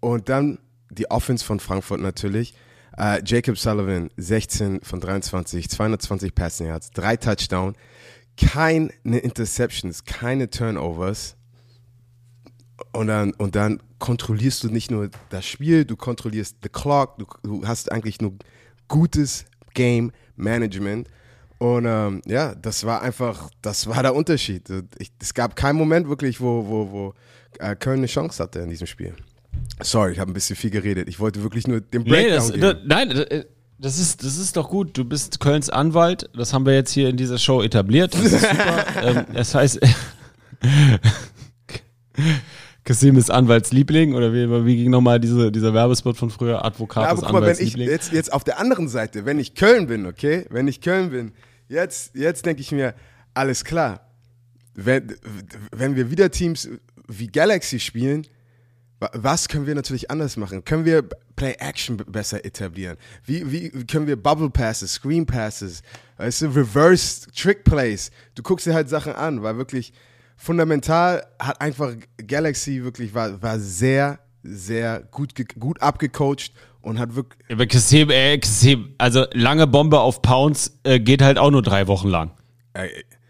Und 0.00 0.28
dann 0.28 0.58
die 0.90 1.10
Offense 1.10 1.44
von 1.44 1.60
Frankfurt 1.60 2.00
natürlich. 2.00 2.54
Äh, 2.96 3.22
Jacob 3.24 3.58
Sullivan, 3.58 4.10
16 4.16 4.80
von 4.82 5.00
23, 5.00 5.68
220 5.68 6.34
Passing 6.34 6.66
Yards, 6.66 6.90
drei 6.90 7.16
Touchdown, 7.16 7.76
keine 8.36 8.90
Interceptions, 9.04 10.04
keine 10.04 10.50
Turnovers. 10.50 11.36
Und 12.92 13.06
dann, 13.08 13.32
und 13.34 13.54
dann 13.56 13.80
kontrollierst 13.98 14.64
du 14.64 14.68
nicht 14.68 14.90
nur 14.90 15.10
das 15.28 15.46
Spiel, 15.46 15.84
du 15.84 15.96
kontrollierst 15.96 16.56
the 16.62 16.68
clock, 16.68 17.18
du, 17.18 17.26
du 17.42 17.66
hast 17.66 17.92
eigentlich 17.92 18.20
nur 18.20 18.34
gutes 18.88 19.44
Game 19.74 20.12
Management. 20.36 21.08
Und 21.58 21.84
ähm, 21.84 22.22
ja, 22.26 22.54
das 22.54 22.84
war 22.84 23.02
einfach, 23.02 23.50
das 23.60 23.86
war 23.86 24.02
der 24.02 24.14
Unterschied. 24.14 24.62
Ich, 24.98 25.12
es 25.20 25.34
gab 25.34 25.56
keinen 25.56 25.76
Moment 25.76 26.08
wirklich, 26.08 26.40
wo, 26.40 26.66
wo, 26.66 26.90
wo 26.90 27.14
äh, 27.58 27.76
Köln 27.76 27.98
eine 27.98 28.06
Chance 28.06 28.42
hatte 28.42 28.60
in 28.60 28.70
diesem 28.70 28.86
Spiel. 28.86 29.14
Sorry, 29.82 30.12
ich 30.12 30.18
habe 30.18 30.30
ein 30.30 30.34
bisschen 30.34 30.56
viel 30.56 30.70
geredet. 30.70 31.08
Ich 31.08 31.20
wollte 31.20 31.42
wirklich 31.42 31.66
nur 31.66 31.80
den 31.80 32.02
Nee, 32.02 32.08
Breakdown 32.10 32.34
das, 32.36 32.52
geben. 32.52 32.78
nein, 32.86 33.10
äh, 33.10 33.44
das 33.78 33.98
ist, 33.98 34.24
das 34.24 34.36
ist 34.38 34.56
doch 34.56 34.68
gut. 34.68 34.96
Du 34.96 35.04
bist 35.04 35.40
Kölns 35.40 35.70
Anwalt. 35.70 36.28
Das 36.34 36.52
haben 36.52 36.66
wir 36.66 36.74
jetzt 36.74 36.92
hier 36.92 37.08
in 37.08 37.16
dieser 37.16 37.38
Show 37.38 37.62
etabliert. 37.62 38.14
Das 38.14 38.24
ist 38.24 38.40
super. 38.40 38.84
ähm, 39.02 39.24
das 39.34 39.54
heißt, 39.54 39.80
Kasim 42.84 43.16
ist 43.18 43.30
Anwaltsliebling 43.30 44.14
oder 44.14 44.32
wie, 44.32 44.48
wie 44.64 44.76
ging 44.76 44.90
nochmal 44.90 45.20
diese, 45.20 45.52
dieser 45.52 45.74
Werbespot 45.74 46.16
von 46.16 46.30
früher? 46.30 46.64
Advokat 46.64 47.04
Ja, 47.04 47.10
aber 47.10 47.20
guck 47.20 47.32
mal, 47.32 47.42
wenn 47.42 47.56
ich 47.66 47.74
jetzt, 47.76 48.12
jetzt 48.12 48.32
auf 48.32 48.42
der 48.44 48.58
anderen 48.58 48.88
Seite, 48.88 49.26
wenn 49.26 49.38
ich 49.38 49.54
Köln 49.54 49.86
bin, 49.86 50.06
okay, 50.06 50.46
wenn 50.50 50.66
ich 50.66 50.80
Köln 50.80 51.10
bin, 51.10 51.32
jetzt, 51.68 52.14
jetzt 52.16 52.46
denke 52.46 52.62
ich 52.62 52.72
mir, 52.72 52.94
alles 53.34 53.64
klar. 53.64 54.06
Wenn, 54.74 55.14
wenn 55.72 55.94
wir 55.96 56.10
wieder 56.10 56.30
Teams 56.30 56.68
wie 57.06 57.26
Galaxy 57.26 57.80
spielen, 57.80 58.26
wa- 58.98 59.10
was 59.14 59.48
können 59.48 59.66
wir 59.66 59.74
natürlich 59.74 60.10
anders 60.10 60.36
machen? 60.36 60.64
Können 60.64 60.84
wir 60.86 61.02
Play 61.36 61.56
Action 61.58 61.98
besser 61.98 62.44
etablieren? 62.44 62.96
Wie, 63.24 63.50
wie 63.52 63.70
können 63.86 64.06
wir 64.06 64.16
Bubble 64.16 64.48
Passes, 64.50 64.92
Screen 64.94 65.26
Passes, 65.26 65.82
weißt 66.16 66.42
du, 66.42 66.46
Reverse 66.46 67.30
Trick 67.32 67.64
Plays? 67.64 68.10
Du 68.34 68.42
guckst 68.42 68.66
dir 68.66 68.74
halt 68.74 68.88
Sachen 68.88 69.12
an, 69.12 69.42
weil 69.42 69.56
wirklich 69.58 69.92
fundamental 70.40 71.24
hat 71.38 71.60
einfach 71.60 71.92
Galaxy 72.26 72.82
wirklich 72.82 73.14
war, 73.14 73.40
war 73.42 73.58
sehr, 73.58 74.18
sehr 74.42 75.00
gut, 75.10 75.34
gut 75.58 75.80
abgecoacht 75.82 76.52
und 76.80 76.98
hat 76.98 77.14
wirklich, 77.14 77.38
Aber 77.50 77.66
Kasim, 77.66 78.08
ey, 78.10 78.38
Kasim, 78.40 78.94
also 78.98 79.26
lange 79.32 79.66
Bombe 79.66 80.00
auf 80.00 80.22
Pounds 80.22 80.78
äh, 80.84 80.98
geht 80.98 81.20
halt 81.22 81.38
auch 81.38 81.50
nur 81.50 81.62
drei 81.62 81.86
Wochen 81.86 82.08
lang. 82.08 82.30
ey, 82.72 82.88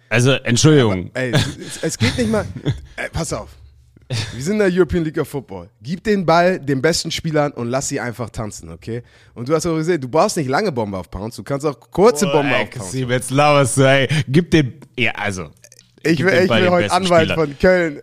Also, 0.08 0.32
Entschuldigung. 0.32 1.10
Ey, 1.14 1.32
es, 1.32 1.82
es 1.82 1.98
geht 1.98 2.16
nicht 2.16 2.30
mal. 2.30 2.46
Ey, 2.96 3.08
pass 3.12 3.32
auf. 3.32 3.48
Wir 4.32 4.42
sind 4.42 4.54
in 4.54 4.58
der 4.58 4.68
European 4.72 5.04
League 5.04 5.18
of 5.18 5.28
Football. 5.28 5.68
Gib 5.82 6.02
den 6.02 6.26
Ball 6.26 6.58
den 6.58 6.82
besten 6.82 7.12
Spielern 7.12 7.52
und 7.52 7.68
lass 7.68 7.88
sie 7.88 8.00
einfach 8.00 8.28
tanzen, 8.30 8.68
okay? 8.70 9.02
Und 9.34 9.48
du 9.48 9.54
hast 9.54 9.66
auch 9.66 9.76
gesehen, 9.76 10.00
du 10.00 10.08
brauchst 10.08 10.36
nicht 10.36 10.48
lange 10.48 10.72
Bombe 10.72 10.98
auf 10.98 11.10
Pounds, 11.10 11.36
du 11.36 11.44
kannst 11.44 11.64
auch 11.64 11.78
kurze 11.78 12.26
Bombe 12.26 12.54
auf 12.56 12.70
Pounds. 12.70 12.86
Kassim, 12.86 13.10
jetzt 13.10 13.30
lauerst 13.30 13.76
du, 13.76 13.82
ey. 13.82 14.08
Gib 14.26 14.50
den, 14.50 14.80
ja, 14.98 15.12
also. 15.12 15.50
Ich 16.02 16.24
will, 16.24 16.32
ich 16.32 16.50
will 16.50 16.70
heute 16.70 16.90
Anwalt 16.92 17.30
Spielern. 17.30 17.48
von 17.48 17.58
Köln. 17.58 18.02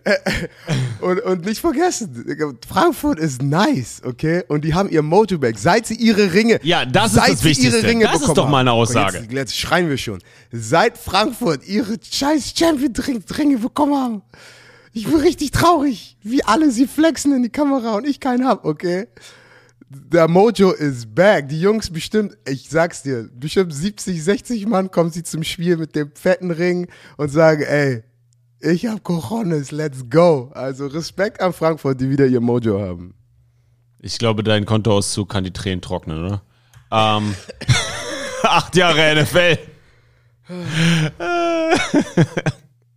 und, 1.02 1.20
und 1.22 1.46
nicht 1.46 1.60
vergessen, 1.60 2.58
Frankfurt 2.68 3.18
ist 3.18 3.42
nice, 3.42 4.02
okay? 4.06 4.44
Und 4.48 4.64
die 4.66 4.76
haben 4.76 4.90
ihr 4.90 5.02
Mojo 5.02 5.40
back. 5.40 5.58
Seit 5.58 5.88
sie 5.88 5.96
ihre 5.96 6.32
Ringe. 6.32 6.60
Ja, 6.62 6.86
das 6.86 7.14
ist 7.14 7.16
seit 7.16 7.30
das 7.32 7.40
sie 7.40 7.46
Wichtigste. 7.46 7.78
Ihre 7.80 7.88
Ringe 7.88 8.06
Das 8.06 8.22
ist 8.22 8.38
doch 8.38 8.48
mal 8.48 8.60
eine. 8.60 8.72
Aussage. 8.72 9.18
Jetzt, 9.20 9.32
jetzt 9.32 9.58
schreien 9.58 9.90
wir 9.90 9.98
schon. 9.98 10.20
Seit 10.52 10.98
Frankfurt 10.98 11.68
ihre 11.68 11.98
scheiß 12.00 12.54
Champion-Ringe 12.56 13.58
bekommen 13.58 13.96
haben. 13.96 14.22
Ich 14.94 15.06
bin 15.06 15.16
richtig 15.16 15.52
traurig, 15.52 16.18
wie 16.22 16.44
alle 16.44 16.72
sie 16.72 16.88
flexen 16.88 17.34
in 17.36 17.44
die 17.44 17.50
Kamera 17.50 17.96
und 17.96 18.08
ich 18.08 18.20
keinen 18.20 18.46
hab, 18.46 18.66
okay? 18.66 19.08
Der 19.90 20.28
Mojo 20.28 20.72
ist 20.72 21.16
back. 21.16 21.48
Die 21.48 21.62
Jungs 21.62 21.90
bestimmt, 21.90 22.38
ich 22.46 22.70
sag's 22.70 23.04
dir, 23.04 23.30
bestimmt 23.34 23.74
70, 23.74 24.22
60 24.22 24.66
Mann 24.68 24.92
kommen 24.92 25.12
sie 25.12 25.24
zum 25.24 25.44
Spiel 25.44 25.78
mit 25.78 25.96
dem 25.96 26.12
fetten 26.14 26.52
Ring 26.52 26.88
und 27.16 27.30
sagen, 27.30 27.64
ey, 27.64 28.04
ich 28.60 28.86
hab 28.86 29.04
Cojones, 29.04 29.72
let's 29.72 30.10
go. 30.10 30.52
Also 30.54 30.88
Respekt 30.88 31.40
an 31.40 31.54
Frankfurt, 31.54 32.02
die 32.02 32.10
wieder 32.10 32.26
ihr 32.26 32.42
Mojo 32.42 32.82
haben. 32.82 33.14
Ich 34.00 34.18
glaube, 34.18 34.44
dein 34.44 34.66
Kontoauszug 34.66 35.30
kann 35.30 35.44
die 35.44 35.54
Tränen 35.54 35.82
trocknen, 35.82 36.26
oder? 36.26 36.42
Ähm, 36.92 37.36
acht 38.44 38.76
Jahre 38.76 39.24
NFL. 39.24 39.58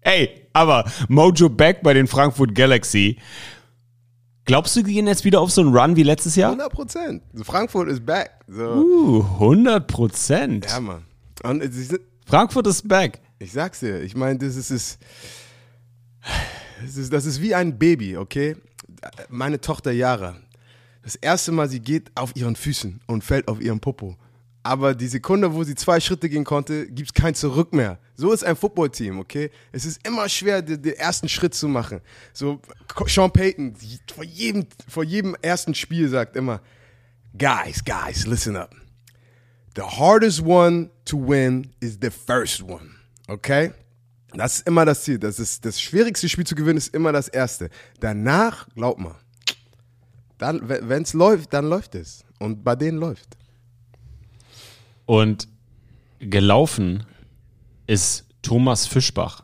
Ey, 0.03 0.47
aber 0.53 0.91
Mojo 1.09 1.49
Back 1.49 1.83
bei 1.83 1.95
den 1.95 2.07
Frankfurt 2.07 2.55
Galaxy. 2.55 3.19
Glaubst 4.51 4.75
du, 4.75 4.83
die 4.83 4.95
gehen 4.95 5.07
jetzt 5.07 5.25
wieder 5.25 5.41
auf 5.41 5.53
so 5.53 5.61
einen 5.61 5.73
Run 5.73 5.95
wie 5.95 6.03
letztes 6.03 6.35
Jahr? 6.35 6.51
100 6.51 6.73
Prozent. 6.73 7.23
Frankfurt 7.45 7.89
ist 7.89 8.05
back. 8.05 8.33
So. 8.49 8.65
Uh, 8.65 9.23
100 9.35 9.87
Prozent. 9.87 10.67
Ja, 10.69 10.81
Mann. 10.81 11.05
Und 11.45 11.63
sind, 11.73 12.01
Frankfurt 12.27 12.67
ist 12.67 12.89
back. 12.89 13.21
Ich 13.39 13.53
sag's 13.53 13.79
dir, 13.79 14.03
ich 14.03 14.17
meine, 14.17 14.41
das 14.41 14.57
ist, 14.57 14.73
ist, 14.73 14.99
das 16.83 16.97
ist, 16.97 17.13
das 17.13 17.27
ist 17.27 17.41
wie 17.41 17.55
ein 17.55 17.79
Baby, 17.79 18.17
okay? 18.17 18.57
Meine 19.29 19.61
Tochter 19.61 19.93
Yara, 19.93 20.35
das 21.05 21.15
erste 21.15 21.53
Mal, 21.53 21.69
sie 21.69 21.79
geht 21.79 22.11
auf 22.17 22.35
ihren 22.35 22.57
Füßen 22.57 23.03
und 23.07 23.23
fällt 23.23 23.47
auf 23.47 23.61
ihren 23.61 23.79
Popo. 23.79 24.17
Aber 24.71 24.95
die 24.95 25.09
Sekunde, 25.09 25.53
wo 25.53 25.65
sie 25.65 25.75
zwei 25.75 25.99
Schritte 25.99 26.29
gehen 26.29 26.45
konnte, 26.45 26.87
gibt's 26.87 27.13
kein 27.13 27.35
Zurück 27.35 27.73
mehr. 27.73 27.99
So 28.15 28.31
ist 28.31 28.45
ein 28.45 28.55
Footballteam, 28.55 29.19
okay? 29.19 29.51
Es 29.73 29.85
ist 29.85 30.07
immer 30.07 30.29
schwer, 30.29 30.63
den, 30.63 30.85
ersten 30.95 31.29
Schritt 31.29 31.55
zu 31.55 31.67
machen. 31.67 32.01
So, 32.33 32.61
Sean 33.09 33.33
Payton, 33.33 33.75
vor 34.15 34.23
jedem, 34.23 34.67
vor 34.87 35.03
jedem 35.03 35.35
ersten 35.43 35.75
Spiel 35.75 36.09
sagt 36.09 36.37
immer, 36.37 36.61
guys, 37.37 37.83
guys, 37.85 38.29
listen 38.29 38.55
up. 38.55 38.73
The 39.75 39.83
hardest 39.83 40.41
one 40.47 40.91
to 41.05 41.19
win 41.19 41.73
is 41.81 41.99
the 42.01 42.11
first 42.11 42.63
one. 42.63 42.91
Okay? 43.27 43.73
Das 44.35 44.59
ist 44.59 44.69
immer 44.69 44.85
das 44.85 45.03
Ziel. 45.03 45.19
Das, 45.19 45.41
ist, 45.41 45.65
das 45.65 45.81
schwierigste 45.81 46.29
Spiel 46.29 46.47
zu 46.47 46.55
gewinnen 46.55 46.79
ist 46.79 46.95
immer 46.95 47.11
das 47.11 47.27
erste. 47.27 47.71
Danach, 47.99 48.69
glaub 48.77 49.01
mal, 49.01 49.17
wenn 50.39 51.03
es 51.03 51.13
läuft, 51.13 51.55
dann 51.55 51.69
läuft 51.69 51.97
es. 51.97 52.25
Und 52.39 52.63
bei 52.63 52.77
denen 52.77 52.99
läuft. 52.99 53.40
Und 55.11 55.49
gelaufen 56.21 57.03
ist 57.89 58.27
Thomas 58.43 58.87
Fischbach 58.87 59.43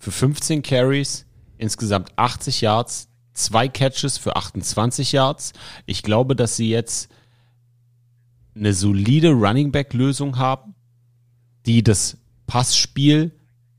für 0.00 0.10
15 0.10 0.64
Carries, 0.64 1.26
insgesamt 1.58 2.10
80 2.16 2.62
Yards, 2.62 3.06
zwei 3.32 3.68
Catches 3.68 4.18
für 4.18 4.34
28 4.34 5.12
Yards. 5.12 5.52
Ich 5.86 6.02
glaube, 6.02 6.34
dass 6.34 6.56
sie 6.56 6.70
jetzt 6.70 7.08
eine 8.56 8.72
solide 8.72 9.30
Running 9.30 9.70
Back 9.70 9.94
Lösung 9.94 10.38
haben, 10.38 10.74
die 11.66 11.84
das 11.84 12.16
Passspiel 12.48 13.30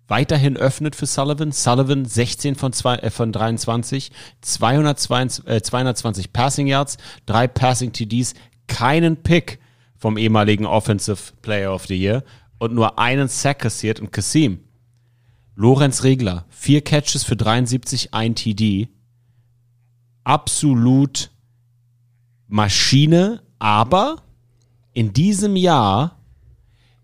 weiterhin 0.07 0.55
öffnet 0.55 0.95
für 0.95 1.07
Sullivan. 1.07 1.51
Sullivan 1.51 2.05
16 2.05 2.55
von, 2.55 2.71
zwei, 2.71 2.95
äh, 2.99 3.09
von 3.09 3.33
23, 3.33 4.13
222, 4.39 5.45
äh, 5.45 5.61
220 5.61 6.31
Passing 6.31 6.67
Yards, 6.67 6.95
drei 7.25 7.49
Passing 7.49 7.91
TDs, 7.91 8.33
keinen 8.67 9.17
Pick 9.17 9.59
vom 9.97 10.17
ehemaligen 10.17 10.65
Offensive 10.65 11.33
Player 11.41 11.73
of 11.73 11.87
the 11.87 11.95
Year 11.97 12.23
und 12.59 12.73
nur 12.73 12.99
einen 12.99 13.27
Sack 13.27 13.59
kassiert 13.59 13.99
und 13.99 14.11
Kassim. 14.11 14.59
Lorenz 15.55 16.03
Regler, 16.03 16.45
vier 16.49 16.81
Catches 16.81 17.23
für 17.23 17.35
73, 17.35 18.13
ein 18.13 18.35
TD. 18.35 18.89
Absolut 20.23 21.31
Maschine, 22.47 23.41
aber 23.57 24.17
in 24.93 25.13
diesem 25.13 25.55
Jahr 25.55 26.19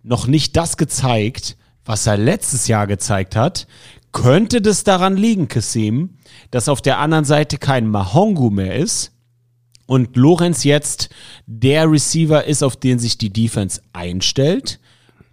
noch 0.03 0.27
nicht 0.27 0.55
das 0.55 0.77
gezeigt, 0.77 1.57
was 1.85 2.05
er 2.05 2.17
letztes 2.17 2.67
Jahr 2.67 2.85
gezeigt 2.87 3.35
hat. 3.35 3.67
Könnte 4.11 4.61
das 4.61 4.83
daran 4.83 5.17
liegen, 5.17 5.47
Kassim, 5.47 6.17
dass 6.51 6.69
auf 6.69 6.81
der 6.81 6.99
anderen 6.99 7.25
Seite 7.25 7.57
kein 7.57 7.87
Mahongu 7.87 8.51
mehr 8.51 8.75
ist 8.75 9.12
und 9.85 10.15
Lorenz 10.15 10.63
jetzt 10.63 11.09
der 11.45 11.89
Receiver 11.91 12.45
ist, 12.45 12.63
auf 12.63 12.75
den 12.75 12.99
sich 12.99 13.17
die 13.17 13.31
Defense 13.31 13.81
einstellt? 13.93 14.79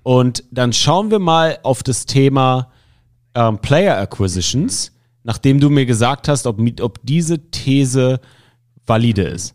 Und 0.03 0.45
dann 0.51 0.73
schauen 0.73 1.11
wir 1.11 1.19
mal 1.19 1.59
auf 1.63 1.83
das 1.83 2.07
Thema 2.07 2.71
ähm, 3.35 3.59
Player 3.59 3.99
Acquisitions, 3.99 4.93
nachdem 5.23 5.61
du 5.61 5.71
mir 5.71 5.87
gesagt 5.87 6.29
hast, 6.29 6.47
ob, 6.47 6.61
ob 6.81 6.99
diese 7.03 7.51
These 7.51 8.21
valide 8.87 9.23
ist. 9.23 9.55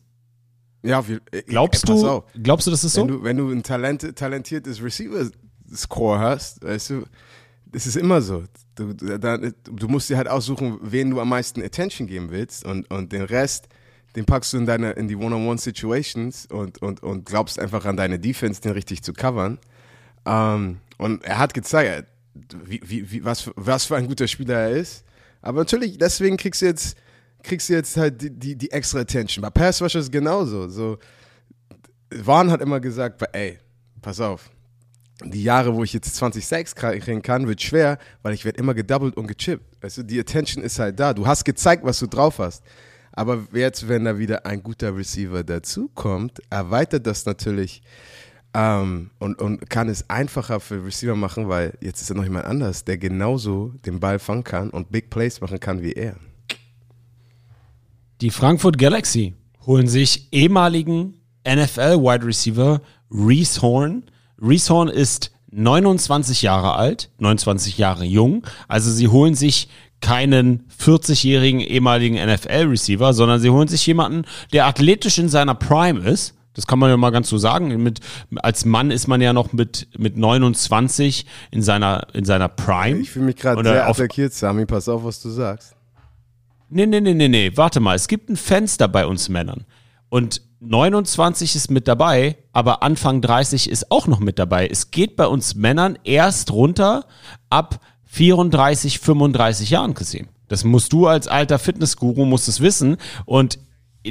Ja, 0.84 1.06
wir, 1.08 1.20
äh, 1.32 1.42
Glaubst 1.44 1.90
ey, 1.90 1.94
pass 1.94 2.02
du, 2.02 2.24
glaubst 2.42 2.68
du, 2.68 2.72
das 2.72 2.84
ist 2.84 2.94
so? 2.94 3.02
Wenn 3.02 3.08
du, 3.08 3.24
wenn 3.24 3.38
du 3.38 3.50
ein 3.50 3.64
Talent, 3.64 4.16
talentiertes 4.16 4.82
Receiver-Score 4.84 6.20
hast, 6.20 6.64
weißt 6.64 6.92
du, 6.92 7.04
das 7.66 7.88
ist 7.88 7.98
immer 7.98 8.22
so. 8.22 8.44
Du, 8.76 8.94
da, 8.94 9.38
du 9.38 9.88
musst 9.88 10.10
dir 10.10 10.18
halt 10.18 10.28
aussuchen, 10.28 10.78
wen 10.82 11.10
du 11.10 11.20
am 11.20 11.30
meisten 11.30 11.62
Attention 11.62 12.08
geben 12.08 12.30
willst 12.30 12.66
und, 12.66 12.90
und 12.92 13.12
den 13.12 13.24
Rest, 13.24 13.68
den 14.16 14.26
packst 14.26 14.54
du 14.54 14.58
in 14.58 14.66
deine, 14.66 14.92
in 14.92 15.08
die 15.08 15.16
One-on-One-Situations 15.16 16.48
und, 16.48 16.82
und, 16.82 17.04
und 17.04 17.26
glaubst 17.26 17.60
einfach 17.60 17.86
an 17.86 17.98
deine 17.98 18.20
Defense, 18.20 18.62
den 18.62 18.72
richtig 18.72 19.04
zu 19.04 19.14
covern. 19.14 19.60
Ähm, 20.26 20.80
und 20.98 21.24
er 21.26 21.38
hat 21.38 21.54
gezeigt, 21.54 22.08
wie, 22.66 22.82
wie, 22.84 23.12
wie, 23.12 23.26
was, 23.26 23.52
was 23.56 23.86
für 23.86 23.96
ein 23.96 24.08
guter 24.08 24.28
Spieler 24.28 24.56
er 24.56 24.72
ist. 24.72 25.04
Aber 25.42 25.60
natürlich, 25.60 25.98
deswegen 25.98 26.38
kriegst 26.38 26.62
du 26.62 26.66
jetzt, 26.66 26.98
kriegst 27.44 27.70
du 27.70 27.74
jetzt 27.74 27.98
halt 27.98 28.22
die, 28.22 28.30
die, 28.32 28.56
die 28.56 28.72
extra 28.72 29.00
Attention. 29.00 29.42
Bei 29.42 29.50
Pass 29.50 29.82
Rusher 29.82 30.00
ist 30.00 30.12
genauso. 30.12 30.68
So, 30.70 30.98
Vaughn 32.24 32.50
hat 32.50 32.62
immer 32.62 32.80
gesagt, 32.80 33.22
ey, 33.34 33.60
pass 34.02 34.20
auf, 34.20 34.50
die 35.24 35.44
Jahre, 35.44 35.76
wo 35.76 35.84
ich 35.84 35.94
jetzt 35.94 36.16
20 36.16 36.46
Sacks 36.46 36.76
kriegen 36.76 37.22
kann, 37.22 37.48
wird 37.48 37.62
schwer, 37.62 37.98
weil 38.22 38.34
ich 38.34 38.44
werde 38.44 38.60
immer 38.60 38.74
gedoubled 38.74 39.16
und 39.16 39.28
gechippt. 39.28 39.64
Weißt 39.82 40.02
die 40.04 40.20
Attention 40.20 40.64
ist 40.64 40.80
halt 40.80 41.00
da. 41.00 41.14
Du 41.14 41.26
hast 41.26 41.46
gezeigt, 41.46 41.84
was 41.86 42.00
du 42.00 42.08
drauf 42.08 42.40
hast. 42.40 42.64
Aber 43.16 43.48
jetzt, 43.54 43.88
wenn 43.88 44.06
da 44.06 44.18
wieder 44.18 44.46
ein 44.46 44.62
guter 44.62 44.96
Receiver 44.96 45.44
dazukommt, 45.44 46.42
erweitert 46.50 47.08
das 47.08 47.26
natürlich 47.26 47.82
ähm, 48.54 49.12
und, 49.20 49.42
und 49.42 49.70
kann 49.70 49.90
es 49.90 50.10
einfacher 50.10 50.60
für 50.60 50.86
Receiver 50.86 51.16
machen, 51.16 51.50
weil 51.50 51.78
jetzt 51.82 52.02
ist 52.02 52.10
ja 52.10 52.16
noch 52.16 52.24
jemand 52.24 52.46
anders, 52.46 52.84
der 52.86 52.98
genauso 52.98 53.74
den 53.86 54.00
Ball 54.00 54.20
fangen 54.20 54.44
kann 54.44 54.70
und 54.70 54.92
Big 54.92 55.10
Plays 55.10 55.42
machen 55.42 55.60
kann 55.60 55.82
wie 55.82 55.94
er. 55.94 56.18
Die 58.22 58.32
Frankfurt 58.32 58.78
Galaxy 58.78 59.34
holen 59.66 59.88
sich 59.88 60.32
ehemaligen 60.32 61.16
NFL-Wide 61.48 62.26
Receiver 62.26 62.82
Reese 63.12 63.62
Horn. 63.62 64.04
Reese 64.42 64.74
Horn 64.74 64.88
ist 64.88 65.32
29 65.52 66.42
Jahre 66.42 66.76
alt, 66.76 67.12
29 67.20 67.78
Jahre 67.78 68.06
jung. 68.06 68.46
Also 68.68 68.92
sie 68.92 69.08
holen 69.08 69.36
sich 69.36 69.70
keinen 70.06 70.68
40-jährigen 70.80 71.62
ehemaligen 71.62 72.16
NFL-Receiver, 72.16 73.12
sondern 73.12 73.40
sie 73.40 73.50
holen 73.50 73.68
sich 73.68 73.88
jemanden, 73.88 74.26
der 74.54 74.68
athletisch 74.68 75.18
in 75.18 75.30
seiner 75.30 75.56
Prime 75.56 76.00
ist. 76.08 76.36
Das 76.54 76.68
kann 76.68 76.78
man 76.78 76.92
ja 76.92 76.96
mal 76.96 77.10
ganz 77.10 77.28
so 77.28 77.40
sagen. 77.40 77.82
Mit, 77.82 78.02
als 78.36 78.66
Mann 78.66 78.92
ist 78.92 79.08
man 79.08 79.20
ja 79.20 79.34
noch 79.34 79.52
mit, 79.52 79.88
mit 79.98 80.16
29 80.16 81.26
in 81.50 81.64
seiner, 81.64 82.06
in 82.14 82.24
seiner 82.24 82.50
Prime. 82.50 83.00
Ich 83.00 83.10
fühle 83.10 83.26
mich 83.26 83.36
gerade 83.38 83.64
sehr 83.64 83.90
attackiert, 83.90 84.32
Sami. 84.32 84.68
Pass 84.68 84.88
auf, 84.88 85.04
was 85.04 85.20
du 85.24 85.30
sagst. 85.30 85.76
Nee, 86.70 86.86
nee, 86.86 87.02
nee, 87.02 87.16
nee, 87.16 87.28
nee. 87.28 87.52
Warte 87.56 87.80
mal, 87.80 87.96
es 87.96 88.08
gibt 88.08 88.30
ein 88.30 88.38
Fenster 88.38 88.88
bei 88.88 89.08
uns 89.08 89.28
Männern. 89.28 89.66
Und 90.10 90.44
29 90.60 91.56
ist 91.56 91.72
mit 91.72 91.88
dabei, 91.88 92.38
aber 92.54 92.84
Anfang 92.84 93.22
30 93.22 93.72
ist 93.72 93.92
auch 93.92 94.06
noch 94.06 94.20
mit 94.20 94.38
dabei. 94.38 94.68
Es 94.68 94.92
geht 94.92 95.16
bei 95.16 95.26
uns 95.26 95.56
Männern 95.56 95.98
erst 96.04 96.52
runter 96.52 97.06
ab 97.50 97.80
34, 98.16 99.00
35 99.00 99.70
Jahren 99.72 99.94
gesehen. 99.94 100.30
Das 100.48 100.64
musst 100.64 100.94
du 100.94 101.08
als 101.08 101.28
alter 101.28 101.60
Fitnessguru 101.60 102.24
musst 102.24 102.48
es 102.48 102.62
wissen. 102.62 102.96
Und 103.26 103.60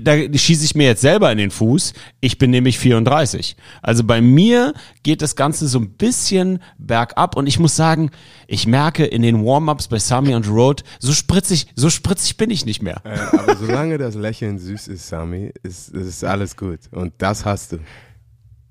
da 0.03 0.15
schieße 0.15 0.65
ich 0.65 0.75
mir 0.75 0.87
jetzt 0.87 1.01
selber 1.01 1.33
in 1.33 1.39
den 1.39 1.51
Fuß. 1.51 1.95
Ich 2.21 2.37
bin 2.37 2.51
nämlich 2.51 2.79
34. 2.79 3.57
Also 3.81 4.05
bei 4.05 4.21
mir 4.21 4.75
geht 5.05 5.23
das 5.23 5.37
Ganze 5.37 5.69
so 5.69 5.79
ein 5.79 5.91
bisschen 5.91 6.61
bergab 6.77 7.35
und 7.37 7.47
ich 7.47 7.59
muss 7.59 7.77
sagen, 7.77 8.11
ich 8.47 8.67
merke 8.67 9.07
in 9.07 9.23
den 9.23 9.43
Warm-ups 9.43 9.89
bei 9.89 9.99
Sami 9.99 10.35
und 10.35 10.49
Road, 10.49 10.85
so 10.99 11.13
spritzig, 11.13 11.69
so 11.75 11.89
spritzig 11.89 12.37
bin 12.37 12.51
ich 12.51 12.67
nicht 12.67 12.83
mehr. 12.83 13.01
Äh, 13.05 13.19
aber 13.39 13.57
solange 13.57 13.97
das 13.97 14.17
Lächeln 14.17 14.59
süß 14.59 14.89
ist, 14.89 15.09
Sami, 15.09 15.53
ist, 15.63 15.91
ist 15.91 16.25
alles 16.25 16.57
gut. 16.57 16.81
Und 16.91 17.15
das 17.19 17.47
hast 17.47 17.73
du. 17.73 17.79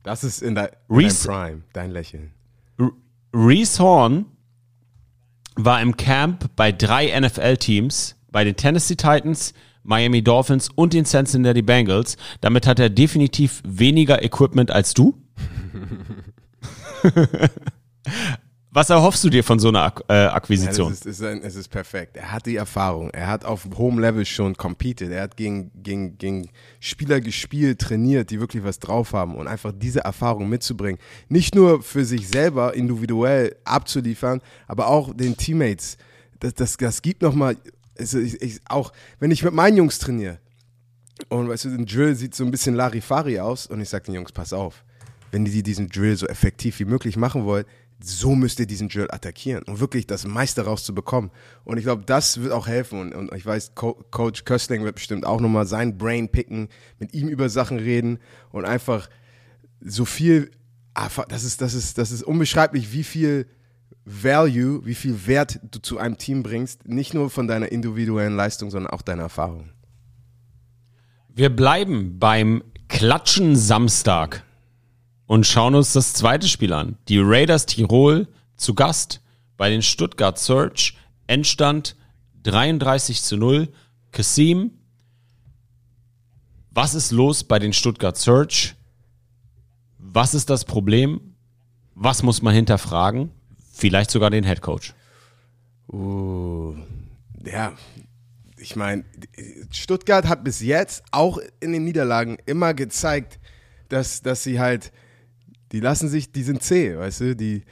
Das 0.03 0.23
ist 0.23 0.43
in, 0.43 0.53
de, 0.53 0.67
in 0.89 0.99
dein 0.99 1.15
Prime, 1.15 1.61
dein 1.71 1.91
Lächeln. 1.91 2.33
Reese 3.33 3.81
Horn 3.81 4.25
war 5.55 5.81
im 5.81 5.97
Camp 5.97 6.49
bei 6.55 6.71
drei 6.71 7.19
NFL-Teams, 7.19 8.15
bei 8.31 8.43
den 8.43 8.55
Tennessee 8.55 8.95
Titans, 8.95 9.53
Miami 9.83 10.23
Dolphins 10.23 10.69
und 10.73 10.93
den 10.93 11.05
Cincinnati 11.05 11.61
Bengals. 11.61 12.17
Damit 12.41 12.65
hat 12.67 12.79
er 12.79 12.89
definitiv 12.89 13.61
weniger 13.65 14.23
Equipment 14.23 14.71
als 14.71 14.93
du. 14.93 15.17
Was 18.75 18.89
erhoffst 18.89 19.23
du 19.23 19.29
dir 19.29 19.43
von 19.43 19.59
so 19.59 19.67
einer 19.67 19.83
Ak 19.83 20.03
äh, 20.07 20.13
Ja, 20.13 20.25
das 20.25 20.33
Akquisition? 20.33 20.91
ist, 20.91 21.05
ist 21.05 21.21
ein, 21.21 21.43
es 21.43 21.55
ist 21.55 21.67
perfekt. 21.67 22.17
Er 22.17 22.31
hat 22.31 22.47
die 22.47 22.55
Erfahrung. 22.55 23.11
Er 23.11 23.27
hat 23.27 23.45
auf 23.45 23.67
hohem 23.75 23.99
Level 23.99 24.25
schon 24.25 24.55
competed. 24.55 25.11
Er 25.11 25.21
hat 25.21 25.37
gegen, 25.37 25.69
gegen, 25.75 26.17
gegen 26.17 26.49
Spieler 26.79 27.21
gespielt, 27.21 27.79
trainiert, 27.79 28.31
die 28.31 28.39
wirklich 28.39 28.63
was 28.63 28.79
drauf 28.79 29.13
haben. 29.13 29.35
Und 29.35 29.47
einfach 29.47 29.71
diese 29.75 29.99
Erfahrung 29.99 30.49
mitzubringen. 30.49 30.99
Nicht 31.29 31.53
nur 31.53 31.83
für 31.83 32.03
sich 32.03 32.27
selber 32.27 32.73
individuell 32.73 33.55
abzuliefern, 33.63 34.41
aber 34.67 34.87
auch 34.87 35.13
den 35.13 35.37
Teammates. 35.37 35.97
Das, 36.39 36.55
das, 36.55 36.77
das 36.77 37.01
gibt 37.03 37.21
nochmal, 37.21 37.57
auch 38.69 38.91
wenn 39.19 39.29
ich 39.29 39.43
mit 39.43 39.53
meinen 39.53 39.77
Jungs 39.77 39.99
trainiere 39.99 40.39
und 41.29 41.47
weißt 41.47 41.65
du, 41.65 41.69
ein 41.69 41.85
Drill 41.85 42.15
sieht 42.15 42.35
so 42.35 42.43
ein 42.43 42.51
bisschen 42.51 42.75
Larifari 42.75 43.39
aus 43.39 43.67
und 43.67 43.79
ich 43.81 43.89
sage 43.89 44.05
den 44.05 44.15
Jungs, 44.15 44.31
pass 44.31 44.51
auf, 44.51 44.83
wenn 45.31 45.45
die 45.45 45.63
diesen 45.63 45.89
Drill 45.89 46.15
so 46.15 46.27
effektiv 46.27 46.79
wie 46.79 46.85
möglich 46.85 47.17
machen 47.17 47.45
wollen, 47.45 47.65
so 48.05 48.35
müsst 48.35 48.59
ihr 48.59 48.65
diesen 48.67 48.89
Drill 48.89 49.07
attackieren, 49.09 49.63
um 49.63 49.79
wirklich 49.79 50.05
das 50.05 50.27
meiste 50.27 50.65
rauszubekommen. 50.65 51.31
Und 51.63 51.77
ich 51.77 51.85
glaube, 51.85 52.03
das 52.05 52.41
wird 52.41 52.51
auch 52.51 52.67
helfen. 52.67 52.99
Und, 52.99 53.13
und 53.15 53.33
ich 53.33 53.45
weiß, 53.45 53.75
Co 53.75 53.93
Coach 54.11 54.43
Köstling 54.43 54.83
wird 54.83 54.95
bestimmt 54.95 55.25
auch 55.25 55.39
nochmal 55.39 55.65
sein 55.65 55.97
Brain 55.97 56.27
picken, 56.29 56.67
mit 56.99 57.13
ihm 57.13 57.29
über 57.29 57.47
Sachen 57.47 57.79
reden 57.79 58.19
und 58.51 58.65
einfach 58.65 59.09
so 59.79 60.03
viel, 60.03 60.51
einfach- 60.93 61.25
das 61.25 61.45
ist, 61.45 61.61
das 61.61 61.73
ist, 61.73 61.97
das 61.97 62.11
ist 62.11 62.23
unbeschreiblich, 62.23 62.91
wie 62.91 63.05
viel 63.05 63.47
Value, 64.03 64.85
wie 64.85 64.95
viel 64.95 65.25
Wert 65.25 65.61
du 65.71 65.79
zu 65.79 65.97
einem 65.97 66.17
Team 66.17 66.43
bringst, 66.43 66.85
nicht 66.85 67.13
nur 67.13 67.29
von 67.29 67.47
deiner 67.47 67.71
individuellen 67.71 68.35
Leistung, 68.35 68.69
sondern 68.69 68.91
auch 68.91 69.01
deiner 69.01 69.23
Erfahrung. 69.23 69.69
Wir 71.29 71.49
bleiben 71.55 72.19
beim 72.19 72.63
Klatschen 72.89 73.55
Samstag 73.55 74.43
und 75.27 75.45
schauen 75.45 75.75
uns 75.75 75.93
das 75.93 76.13
zweite 76.13 76.47
Spiel 76.47 76.73
an. 76.73 76.97
Die 77.07 77.19
Raiders 77.19 77.65
Tirol 77.65 78.27
zu 78.55 78.73
Gast 78.73 79.21
bei 79.57 79.69
den 79.69 79.81
Stuttgart 79.81 80.37
Search. 80.37 80.97
Endstand 81.27 81.95
33 82.43 83.21
zu 83.21 83.37
0. 83.37 83.69
Kasim, 84.11 84.71
was 86.71 86.95
ist 86.95 87.11
los 87.11 87.43
bei 87.43 87.59
den 87.59 87.73
Stuttgart 87.73 88.17
Search? 88.17 88.75
Was 89.97 90.33
ist 90.33 90.49
das 90.49 90.65
Problem? 90.65 91.35
Was 91.95 92.23
muss 92.23 92.41
man 92.41 92.53
hinterfragen? 92.53 93.31
Vielleicht 93.71 94.11
sogar 94.11 94.29
den 94.29 94.43
Head 94.43 94.61
Coach. 94.61 94.93
Uh, 95.91 96.75
ja, 97.45 97.73
ich 98.57 98.75
meine, 98.75 99.03
Stuttgart 99.71 100.27
hat 100.27 100.43
bis 100.43 100.61
jetzt 100.61 101.03
auch 101.11 101.37
in 101.59 101.73
den 101.73 101.83
Niederlagen 101.83 102.37
immer 102.45 102.73
gezeigt, 102.73 103.39
dass, 103.89 104.21
dass 104.21 104.43
sie 104.43 104.59
halt, 104.59 104.91
die 105.73 105.79
lassen 105.79 106.07
sich, 106.07 106.31
die 106.31 106.43
sind 106.43 106.61
zäh, 106.61 106.95
weißt 106.97 107.21
du, 107.21 107.35
die, 107.35 107.63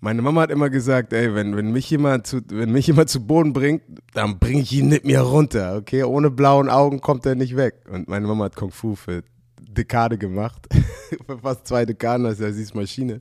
meine 0.00 0.22
Mama 0.22 0.42
hat 0.42 0.50
immer 0.50 0.70
gesagt, 0.70 1.12
ey, 1.12 1.34
wenn, 1.34 1.56
wenn, 1.56 1.72
mich 1.72 1.88
jemand 1.90 2.26
zu, 2.26 2.40
wenn 2.48 2.70
mich 2.70 2.86
jemand 2.86 3.08
zu 3.08 3.26
Boden 3.26 3.52
bringt, 3.52 3.82
dann 4.12 4.38
bringe 4.38 4.60
ich 4.60 4.72
ihn 4.72 4.88
mit 4.88 5.04
mir 5.04 5.20
runter, 5.20 5.76
okay? 5.76 6.04
Ohne 6.04 6.30
blauen 6.30 6.68
Augen 6.68 7.00
kommt 7.00 7.24
er 7.24 7.34
nicht 7.34 7.56
weg. 7.56 7.76
Und 7.90 8.06
meine 8.06 8.26
Mama 8.26 8.44
hat 8.44 8.56
Kung 8.56 8.70
Fu 8.70 8.94
für 8.94 9.24
Dekade 9.58 10.18
gemacht, 10.18 10.68
für 11.26 11.38
fast 11.38 11.66
zwei 11.66 11.86
Dekaden, 11.86 12.26
also 12.26 12.50
sie 12.52 12.62
ist 12.62 12.74
Maschine. 12.74 13.20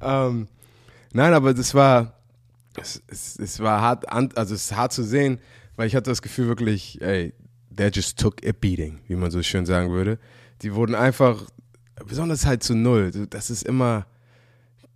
Ähm, 0.00 0.46
nein, 1.12 1.32
aber 1.32 1.54
das 1.54 1.74
war, 1.74 2.20
es, 2.80 3.02
es, 3.08 3.38
es 3.38 3.60
war 3.60 3.80
hart, 3.80 4.08
also 4.36 4.54
es 4.54 4.64
ist 4.64 4.76
hart 4.76 4.92
zu 4.92 5.02
sehen, 5.02 5.38
weil 5.76 5.86
ich 5.86 5.96
hatte 5.96 6.10
das 6.10 6.20
Gefühl 6.20 6.48
wirklich, 6.48 7.00
ey, 7.00 7.32
they 7.74 7.88
just 7.88 8.18
took 8.18 8.46
a 8.46 8.52
beating, 8.52 9.00
wie 9.08 9.16
man 9.16 9.30
so 9.30 9.42
schön 9.42 9.64
sagen 9.64 9.90
würde. 9.90 10.18
Die 10.60 10.74
wurden 10.74 10.94
einfach, 10.94 11.46
besonders 12.06 12.46
halt 12.46 12.62
zu 12.62 12.74
null. 12.74 13.10
Das 13.30 13.50
ist 13.50 13.64
immer, 13.64 14.06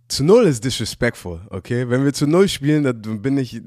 zu 0.07 0.23
null 0.23 0.45
ist 0.45 0.63
disrespectful, 0.63 1.41
okay? 1.49 1.89
Wenn 1.89 2.03
wir 2.03 2.13
zu 2.13 2.27
null 2.27 2.47
spielen, 2.47 2.83
dann 2.83 3.21
bin 3.21 3.37
ich 3.37 3.61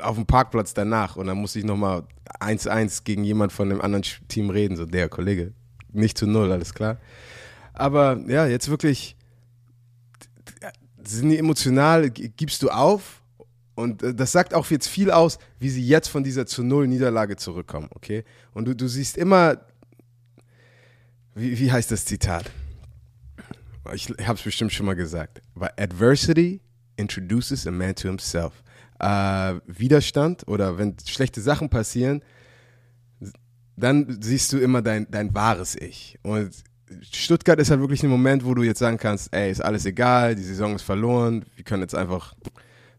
auf 0.00 0.16
dem 0.16 0.26
Parkplatz 0.26 0.74
danach 0.74 1.16
und 1.16 1.26
dann 1.26 1.38
muss 1.38 1.56
ich 1.56 1.64
nochmal 1.64 2.04
1-1 2.40 3.04
gegen 3.04 3.24
jemand 3.24 3.52
von 3.52 3.68
dem 3.68 3.80
anderen 3.80 4.04
Team 4.28 4.50
reden, 4.50 4.76
so 4.76 4.86
der 4.86 5.08
Kollege. 5.08 5.52
Nicht 5.92 6.18
zu 6.18 6.26
null, 6.26 6.50
alles 6.52 6.74
klar. 6.74 6.98
Aber 7.72 8.18
ja, 8.26 8.46
jetzt 8.46 8.68
wirklich 8.68 9.16
sind 11.04 11.30
die 11.30 11.38
emotional, 11.38 12.10
gibst 12.10 12.62
du 12.62 12.70
auf 12.70 13.22
und 13.74 14.02
äh, 14.02 14.14
das 14.14 14.32
sagt 14.32 14.54
auch 14.54 14.70
jetzt 14.70 14.88
viel 14.88 15.10
aus, 15.10 15.38
wie 15.58 15.70
sie 15.70 15.86
jetzt 15.86 16.08
von 16.08 16.24
dieser 16.24 16.46
zu 16.46 16.62
null 16.62 16.86
Niederlage 16.86 17.36
zurückkommen, 17.36 17.88
okay? 17.94 18.24
Und 18.52 18.66
du, 18.66 18.74
du 18.74 18.88
siehst 18.88 19.16
immer, 19.16 19.58
wie, 21.34 21.58
wie 21.58 21.72
heißt 21.72 21.90
das 21.90 22.04
Zitat? 22.04 22.50
Ich 23.94 24.08
habe 24.08 24.34
es 24.38 24.42
bestimmt 24.42 24.72
schon 24.72 24.86
mal 24.86 24.94
gesagt. 24.94 25.42
But 25.54 25.70
adversity 25.78 26.60
introduces 26.96 27.66
a 27.66 27.70
man 27.70 27.94
to 27.96 28.08
himself. 28.08 28.62
Äh, 29.00 29.54
Widerstand 29.66 30.46
oder 30.46 30.78
wenn 30.78 30.96
schlechte 31.04 31.40
Sachen 31.40 31.68
passieren, 31.68 32.22
dann 33.76 34.18
siehst 34.20 34.52
du 34.52 34.58
immer 34.58 34.82
dein, 34.82 35.10
dein 35.10 35.34
wahres 35.34 35.74
Ich. 35.74 36.18
Und 36.22 36.52
Stuttgart 37.10 37.58
ist 37.58 37.70
halt 37.70 37.80
wirklich 37.80 38.02
ein 38.02 38.10
Moment, 38.10 38.44
wo 38.44 38.54
du 38.54 38.62
jetzt 38.62 38.78
sagen 38.78 38.98
kannst, 38.98 39.34
ey, 39.34 39.50
ist 39.50 39.64
alles 39.64 39.86
egal, 39.86 40.34
die 40.34 40.42
Saison 40.42 40.74
ist 40.74 40.82
verloren, 40.82 41.44
wir 41.56 41.64
können 41.64 41.82
jetzt 41.82 41.94
einfach 41.94 42.34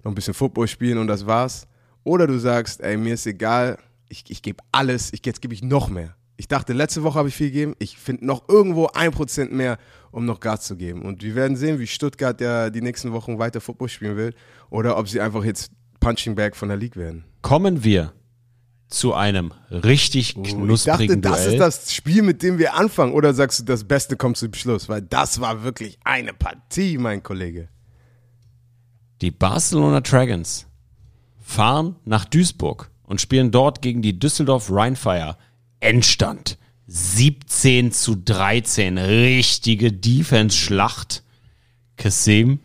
noch 0.04 0.12
ein 0.12 0.16
bisschen 0.16 0.34
Football 0.34 0.68
spielen 0.68 0.98
und 0.98 1.08
das 1.08 1.26
war's. 1.26 1.68
Oder 2.04 2.28
du 2.28 2.38
sagst, 2.40 2.82
ey, 2.82 2.98
mir 2.98 3.14
ist 3.14 3.26
egal, 3.28 3.78
ich, 4.10 4.26
ich 4.30 4.42
gebe 4.42 4.62
alles, 4.72 5.14
ich, 5.14 5.26
jetzt 5.26 5.42
gebe 5.42 5.54
ich 5.54 5.64
noch 5.64 5.90
mehr. 5.90 6.16
Ich 6.44 6.50
dachte, 6.50 6.74
letzte 6.74 7.04
Woche 7.04 7.20
habe 7.20 7.30
ich 7.30 7.36
viel 7.36 7.52
gegeben, 7.52 7.74
ich 7.80 7.98
finde 7.98 8.26
noch 8.26 8.50
irgendwo 8.50 8.88
ein 8.88 9.12
Prozent 9.12 9.54
mehr, 9.54 9.78
um 10.12 10.26
noch 10.26 10.42
Gas 10.42 10.66
zu 10.66 10.76
geben. 10.76 11.02
Und 11.02 11.24
wir 11.24 11.36
werden 11.36 11.56
sehen, 11.56 11.80
wie 11.80 11.88
Stuttgart 11.88 12.42
ja 12.42 12.70
die 12.70 12.82
nächsten 12.82 13.14
Wochen 13.14 13.40
weiter 13.40 13.62
Football 13.62 13.88
spielen 13.88 14.18
will 14.18 14.34
oder 14.70 14.98
ob 14.98 15.08
sie 15.08 15.22
einfach 15.22 15.46
jetzt 15.46 15.72
Punching 16.02 16.36
Bag 16.36 16.58
von 16.58 16.68
der 16.68 16.76
League 16.76 16.98
werden. 16.98 17.24
Kommen 17.44 17.86
wir 17.86 18.12
zu 18.90 19.14
einem 19.14 19.54
richtig 19.72 20.36
Oh, 20.36 20.42
ich 20.44 20.52
dachte, 20.52 20.66
knusprigen 20.66 21.22
das 21.22 21.44
Duell. 21.46 21.54
ist 21.54 21.60
das 21.62 21.94
Spiel, 21.94 22.22
mit 22.24 22.44
dem 22.44 22.58
wir 22.58 22.74
anfangen. 22.74 23.14
Oder 23.14 23.34
sagst 23.34 23.62
du, 23.62 23.64
das 23.64 23.86
Beste 23.86 24.18
kommt 24.18 24.36
zum 24.36 24.54
Schluss? 24.54 24.90
Weil 24.90 25.02
das 25.02 25.40
war 25.40 25.64
wirklich 25.64 25.98
eine 26.04 26.34
Partie, 26.34 26.98
mein 26.98 27.24
Kollege. 27.24 27.70
Die 29.22 29.32
Barcelona 29.32 30.02
Dragons 30.02 30.68
fahren 31.40 31.96
nach 32.04 32.26
Duisburg 32.26 32.92
und 33.04 33.22
spielen 33.22 33.50
dort 33.52 33.82
gegen 33.82 34.02
die 34.02 34.20
Düsseldorf 34.20 34.70
Rheinfire. 34.70 35.38
Endstand 35.84 36.58
17 36.88 37.92
zu 37.92 38.16
13. 38.16 38.98
Richtige 38.98 39.92
Defense-Schlacht. 39.92 41.24
Kasim, 41.98 42.60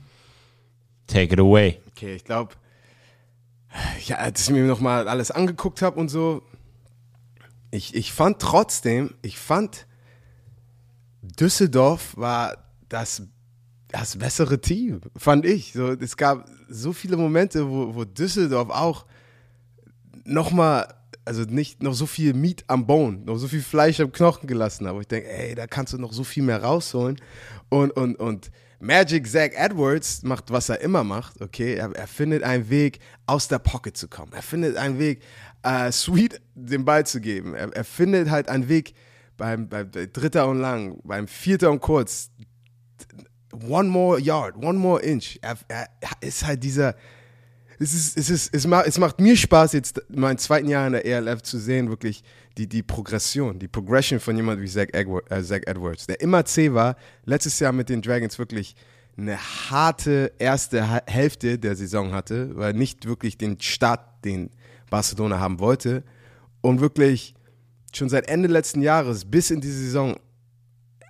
take 1.06 1.34
it 1.34 1.40
away. 1.40 1.78
Okay, 1.90 2.14
ich 2.16 2.24
glaube, 2.24 2.54
ja, 4.06 4.16
als 4.16 4.42
ich 4.42 4.50
mir 4.50 4.64
nochmal 4.64 5.08
alles 5.08 5.30
angeguckt 5.30 5.82
habe 5.82 5.98
und 5.98 6.08
so, 6.08 6.42
ich, 7.70 7.94
ich 7.94 8.12
fand 8.12 8.40
trotzdem, 8.40 9.14
ich 9.22 9.38
fand, 9.38 9.86
Düsseldorf 11.22 12.16
war 12.16 12.56
das, 12.88 13.22
das 13.88 14.16
bessere 14.16 14.60
Team, 14.60 15.00
fand 15.16 15.44
ich. 15.44 15.72
So, 15.72 15.92
es 15.92 16.16
gab 16.16 16.48
so 16.68 16.92
viele 16.92 17.16
Momente, 17.16 17.68
wo, 17.68 17.94
wo 17.94 18.04
Düsseldorf 18.04 18.70
auch 18.70 19.06
nochmal, 20.24 20.94
also 21.28 21.42
nicht 21.42 21.82
noch 21.82 21.92
so 21.92 22.06
viel 22.06 22.32
Meat 22.32 22.64
am 22.68 22.86
Bone, 22.86 23.18
noch 23.18 23.36
so 23.36 23.46
viel 23.46 23.60
Fleisch 23.60 24.00
am 24.00 24.10
Knochen 24.10 24.46
gelassen 24.46 24.86
wo 24.86 25.00
ich 25.00 25.06
denke, 25.06 25.28
ey, 25.30 25.54
da 25.54 25.66
kannst 25.66 25.92
du 25.92 25.98
noch 25.98 26.12
so 26.12 26.24
viel 26.24 26.42
mehr 26.42 26.62
rausholen. 26.62 27.20
Und, 27.68 27.90
und, 27.92 28.16
und 28.16 28.50
Magic 28.80 29.26
Zach 29.26 29.50
Edwards 29.54 30.22
macht, 30.22 30.50
was 30.50 30.70
er 30.70 30.80
immer 30.80 31.04
macht, 31.04 31.42
okay? 31.42 31.74
Er, 31.74 31.94
er 31.94 32.06
findet 32.06 32.42
einen 32.42 32.70
Weg, 32.70 33.00
aus 33.26 33.46
der 33.46 33.58
Pocket 33.58 33.94
zu 33.94 34.08
kommen. 34.08 34.32
Er 34.32 34.42
findet 34.42 34.76
einen 34.76 34.98
Weg, 34.98 35.22
äh, 35.62 35.92
Sweet 35.92 36.40
den 36.54 36.84
Ball 36.86 37.04
zu 37.04 37.20
geben. 37.20 37.54
Er, 37.54 37.70
er 37.76 37.84
findet 37.84 38.30
halt 38.30 38.48
einen 38.48 38.68
Weg 38.68 38.94
beim, 39.36 39.68
beim 39.68 39.90
Dritter 39.90 40.48
und 40.48 40.60
Lang, 40.60 40.98
beim 41.04 41.28
Vierter 41.28 41.70
und 41.70 41.80
Kurz, 41.80 42.30
one 43.68 43.88
more 43.88 44.18
yard, 44.18 44.56
one 44.56 44.78
more 44.78 45.02
inch. 45.02 45.38
Er, 45.42 45.58
er 45.68 45.88
ist 46.20 46.46
halt 46.46 46.64
dieser, 46.64 46.94
es, 47.78 47.94
ist, 47.94 48.18
es, 48.18 48.30
ist, 48.30 48.54
es, 48.54 48.66
macht, 48.66 48.86
es 48.86 48.98
macht 48.98 49.20
mir 49.20 49.36
Spaß, 49.36 49.72
jetzt 49.72 50.02
meinen 50.08 50.38
zweiten 50.38 50.68
Jahr 50.68 50.86
in 50.86 50.92
der 50.92 51.06
ELF 51.06 51.42
zu 51.42 51.58
sehen, 51.58 51.88
wirklich 51.88 52.22
die, 52.56 52.66
die 52.66 52.82
Progression, 52.82 53.58
die 53.58 53.68
Progression 53.68 54.20
von 54.20 54.36
jemandem 54.36 54.64
wie 54.64 54.70
Zach, 54.70 54.88
Edward, 54.92 55.30
äh, 55.30 55.42
Zach 55.42 55.60
Edwards, 55.66 56.06
der 56.06 56.20
immer 56.20 56.44
C 56.44 56.74
war, 56.74 56.96
letztes 57.24 57.58
Jahr 57.60 57.72
mit 57.72 57.88
den 57.88 58.02
Dragons 58.02 58.38
wirklich 58.38 58.74
eine 59.16 59.38
harte 59.38 60.32
erste 60.38 61.02
Hälfte 61.06 61.58
der 61.58 61.76
Saison 61.76 62.12
hatte, 62.12 62.56
weil 62.56 62.72
nicht 62.72 63.06
wirklich 63.06 63.38
den 63.38 63.60
Start, 63.60 64.24
den 64.24 64.50
Barcelona 64.90 65.38
haben 65.38 65.58
wollte 65.58 66.04
und 66.60 66.80
wirklich 66.80 67.34
schon 67.94 68.08
seit 68.08 68.28
Ende 68.28 68.48
letzten 68.48 68.82
Jahres 68.82 69.24
bis 69.24 69.50
in 69.50 69.60
diese 69.60 69.78
Saison 69.78 70.16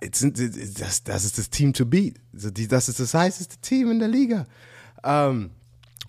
das, 0.01 1.03
das 1.03 1.25
ist 1.25 1.37
das 1.37 1.49
Team 1.49 1.73
to 1.73 1.85
beat. 1.85 2.15
Das 2.31 2.87
ist 2.87 2.99
das 2.99 3.13
heißeste 3.13 3.57
Team 3.57 3.91
in 3.91 3.99
der 3.99 4.07
Liga. 4.07 4.47
Ähm, 5.03 5.51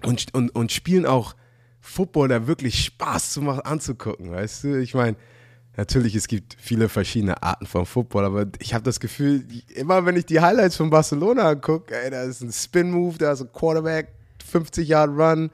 und, 0.04 0.34
und, 0.34 0.54
und 0.54 0.72
spielen 0.72 1.06
auch 1.06 1.34
Football, 1.80 2.28
der 2.28 2.46
wirklich 2.46 2.84
Spaß 2.84 3.30
zu 3.30 3.42
machen, 3.42 3.60
anzugucken, 3.60 4.30
weißt 4.30 4.64
du? 4.64 4.80
Ich 4.80 4.94
meine, 4.94 5.16
natürlich, 5.76 6.14
es 6.14 6.28
gibt 6.28 6.56
viele 6.58 6.88
verschiedene 6.88 7.42
Arten 7.42 7.66
von 7.66 7.86
Football, 7.86 8.24
aber 8.24 8.46
ich 8.58 8.74
habe 8.74 8.84
das 8.84 9.00
Gefühl, 9.00 9.46
immer 9.74 10.04
wenn 10.04 10.16
ich 10.16 10.26
die 10.26 10.40
Highlights 10.40 10.76
von 10.76 10.90
Barcelona 10.90 11.48
angucke, 11.48 11.94
ey, 11.94 12.10
da 12.10 12.22
ist 12.22 12.42
ein 12.42 12.52
Spin-Move, 12.52 13.18
da 13.18 13.32
ist 13.32 13.40
ein 13.40 13.52
Quarterback, 13.52 14.08
50-Yard-Run 14.52 15.50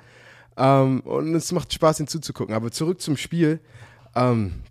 ähm, 0.57 1.01
und 1.01 1.35
es 1.35 1.53
macht 1.53 1.73
Spaß, 1.73 2.01
ihn 2.01 2.07
zuzugucken. 2.07 2.55
Aber 2.55 2.71
zurück 2.71 3.01
zum 3.01 3.17
Spiel. 3.17 3.61
Ähm, 4.15 4.63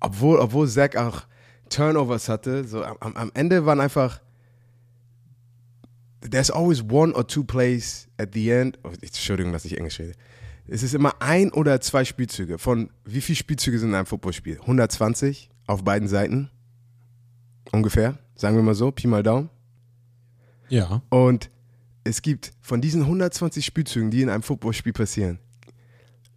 obwohl, 0.00 0.38
obwohl 0.38 0.68
Zach 0.68 0.96
auch 0.96 1.22
Turnovers 1.68 2.28
hatte, 2.28 2.64
so 2.64 2.84
am, 2.84 3.16
am 3.16 3.30
Ende 3.34 3.64
waren 3.64 3.80
einfach 3.80 4.20
there's 6.30 6.50
always 6.50 6.82
one 6.82 7.14
or 7.14 7.26
two 7.26 7.44
plays 7.44 8.08
at 8.18 8.32
the 8.32 8.50
end. 8.50 8.78
Oh, 8.84 8.90
Entschuldigung, 9.00 9.52
dass 9.52 9.64
ich 9.64 9.76
Englisch 9.76 9.98
rede. 10.00 10.14
Es 10.68 10.82
ist 10.82 10.94
immer 10.94 11.20
ein 11.20 11.52
oder 11.52 11.80
zwei 11.80 12.04
Spielzüge. 12.04 12.58
Von 12.58 12.90
wie 13.04 13.20
viele 13.20 13.36
Spielzüge 13.36 13.78
sind 13.78 13.90
in 13.90 13.94
einem 13.94 14.06
Footballspiel? 14.06 14.60
120 14.60 15.50
auf 15.66 15.84
beiden 15.84 16.08
Seiten. 16.08 16.50
Ungefähr. 17.72 18.18
Sagen 18.34 18.56
wir 18.56 18.62
mal 18.62 18.74
so, 18.74 18.90
Pi 18.90 19.06
mal 19.06 19.22
Daumen. 19.22 19.50
Ja. 20.68 21.02
Und 21.10 21.50
es 22.04 22.22
gibt 22.22 22.52
von 22.60 22.80
diesen 22.80 23.02
120 23.02 23.64
Spielzügen, 23.64 24.10
die 24.10 24.22
in 24.22 24.28
einem 24.28 24.42
Footballspiel 24.42 24.92
passieren, 24.92 25.38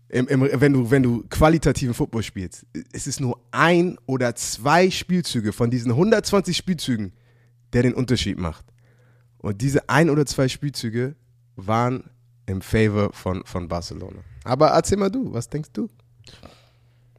im, 0.10 0.28
im, 0.28 0.42
wenn, 0.42 0.74
du, 0.74 0.92
wenn 0.92 1.04
du 1.04 1.24
qualitativen 1.30 1.94
Football 1.94 2.24
spielst, 2.24 2.66
es 2.94 3.08
ist 3.08 3.20
nur 3.20 3.40
ein 3.52 3.98
oder 4.06 4.36
zwei 4.36 4.92
Spielzüge 4.92 5.52
von 5.52 5.72
diesen 5.72 5.92
120 5.92 6.56
Spielzügen, 6.56 7.14
der 7.74 7.84
den 7.84 7.94
Unterschied 7.94 8.38
macht. 8.38 8.66
Und 9.46 9.62
diese 9.62 9.88
ein 9.90 10.10
oder 10.10 10.26
zwei 10.26 10.48
Spielzüge 10.48 11.14
waren 11.56 12.10
im 12.48 12.64
Favor 12.64 13.14
von, 13.14 13.44
von 13.46 13.68
Barcelona. 13.68 14.22
Aber 14.44 14.70
erzähl 14.70 14.98
mal 14.98 15.12
du, 15.12 15.32
was 15.34 15.50
denkst 15.50 15.70
du? 15.72 15.88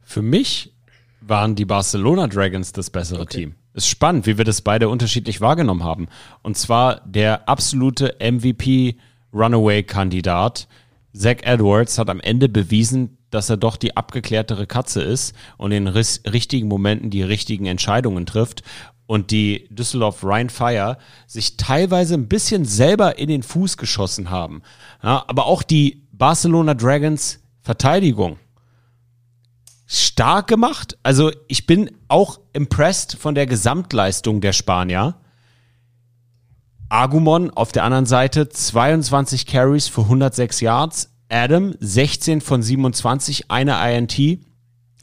Für 0.03 0.21
mich 0.21 0.73
waren 1.21 1.55
die 1.55 1.63
Barcelona 1.63 2.27
Dragons 2.27 2.73
das 2.73 2.89
bessere 2.89 3.27
Team. 3.27 3.55
Ist 3.73 3.87
spannend, 3.87 4.25
wie 4.25 4.37
wir 4.37 4.43
das 4.43 4.61
beide 4.61 4.89
unterschiedlich 4.89 5.39
wahrgenommen 5.39 5.85
haben. 5.85 6.09
Und 6.43 6.57
zwar 6.57 6.99
der 7.05 7.47
absolute 7.47 8.17
MVP-Runaway-Kandidat 8.19 10.67
Zach 11.13 11.37
Edwards 11.43 11.97
hat 11.97 12.09
am 12.09 12.19
Ende 12.19 12.49
bewiesen, 12.49 13.16
dass 13.29 13.49
er 13.49 13.57
doch 13.57 13.77
die 13.77 13.97
abgeklärtere 13.97 14.67
Katze 14.67 15.01
ist 15.01 15.35
und 15.57 15.71
in 15.71 15.87
richtigen 15.87 16.67
Momenten 16.67 17.09
die 17.09 17.23
richtigen 17.23 17.65
Entscheidungen 17.65 18.25
trifft 18.25 18.63
und 19.05 19.31
die 19.31 19.67
Düsseldorf 19.69 20.23
Rhein 20.23 20.49
Fire 20.49 20.97
sich 21.25 21.57
teilweise 21.57 22.13
ein 22.13 22.27
bisschen 22.27 22.65
selber 22.65 23.17
in 23.17 23.29
den 23.29 23.43
Fuß 23.43 23.77
geschossen 23.77 24.29
haben. 24.29 24.61
Ja, 25.01 25.23
aber 25.27 25.45
auch 25.45 25.63
die 25.63 26.03
Barcelona 26.11 26.73
Dragons 26.73 27.39
Verteidigung 27.61 28.37
stark 29.87 30.47
gemacht. 30.47 30.97
Also 31.01 31.31
ich 31.47 31.65
bin 31.65 31.91
auch 32.09 32.39
impressed 32.53 33.17
von 33.17 33.33
der 33.33 33.47
Gesamtleistung 33.47 34.41
der 34.41 34.53
Spanier. 34.53 35.15
Agumon 36.89 37.49
auf 37.49 37.71
der 37.71 37.83
anderen 37.83 38.05
Seite 38.05 38.47
22 38.49 39.45
Carries 39.45 39.87
für 39.87 40.01
106 40.01 40.61
Yards. 40.61 41.13
Adam 41.29 41.75
16 41.79 42.41
von 42.41 42.61
27, 42.61 43.51
eine 43.51 43.73
INT, 43.93 44.39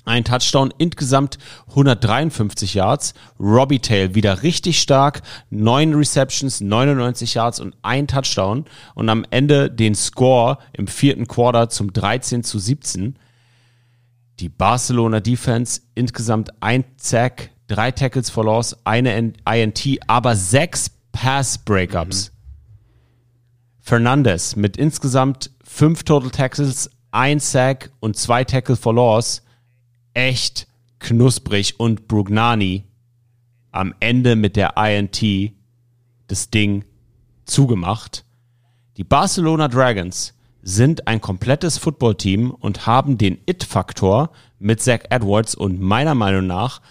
ein 0.05 0.25
Touchdown, 0.25 0.73
insgesamt 0.79 1.39
153 1.69 2.75
Yards. 2.75 3.15
Robbie 3.41 3.79
Tail 3.79 4.15
wieder 4.15 4.43
richtig 4.43 4.81
stark, 4.81 5.23
9 5.51 5.95
Receptions, 5.95 6.61
99 6.61 7.35
Yards 7.35 7.61
und 7.61 7.75
ein 7.83 8.07
Touchdown. 8.07 8.67
Und 8.95 9.09
am 9.09 9.25
Ende 9.31 9.71
den 9.71 9.95
Score 9.95 10.59
im 10.73 10.87
vierten 10.87 11.27
Quarter 11.27 11.71
zum 11.71 11.93
13 11.93 12.45
zu 12.45 12.59
17. 12.59 13.19
Die 14.41 14.49
Barcelona 14.49 15.21
Defense 15.21 15.81
insgesamt 15.95 16.51
ein 16.61 16.85
Sack, 16.97 17.51
drei 17.67 17.91
Tackles 17.91 18.31
for 18.31 18.45
Loss, 18.45 18.77
eine 18.85 19.33
INT, 19.45 19.89
aber 20.07 20.37
sechs 20.37 20.91
Pass 21.13 21.57
Breakups. 21.59 22.33
Fernandes 23.81 24.57
mit 24.57 24.77
insgesamt 24.77 25.51
fünf 25.75 26.05
Total 26.05 26.31
Tackles, 26.31 26.89
ein 27.11 27.41
Sack 27.41 27.91
und 27.99 28.17
zwei 28.17 28.45
Tackle 28.45 28.77
for 28.77 28.95
Loss. 28.95 29.43
Echt 30.15 30.69
knusprig 31.01 31.81
und 31.81 32.07
Brugnani 32.07 32.85
am 33.73 33.93
Ende 33.99 34.37
mit 34.37 34.55
der 34.55 34.77
INT 34.77 35.53
das 36.29 36.51
Ding 36.51 36.85
zugemacht. 37.45 38.25
Die 38.97 39.03
Barcelona 39.03 39.67
Dragons 39.67 40.35
sind 40.63 41.09
ein 41.09 41.21
komplettes 41.21 41.77
Footballteam 41.79 42.53
und 42.53 42.87
haben 42.87 43.19
den 43.19 43.39
It-Faktor 43.45 44.31
mit 44.61 44.81
Zach 44.81 45.01
Edwards 45.11 45.57
und 45.57 45.81
meiner 45.81 46.15
Meinung 46.15 46.47
nach 46.47 46.83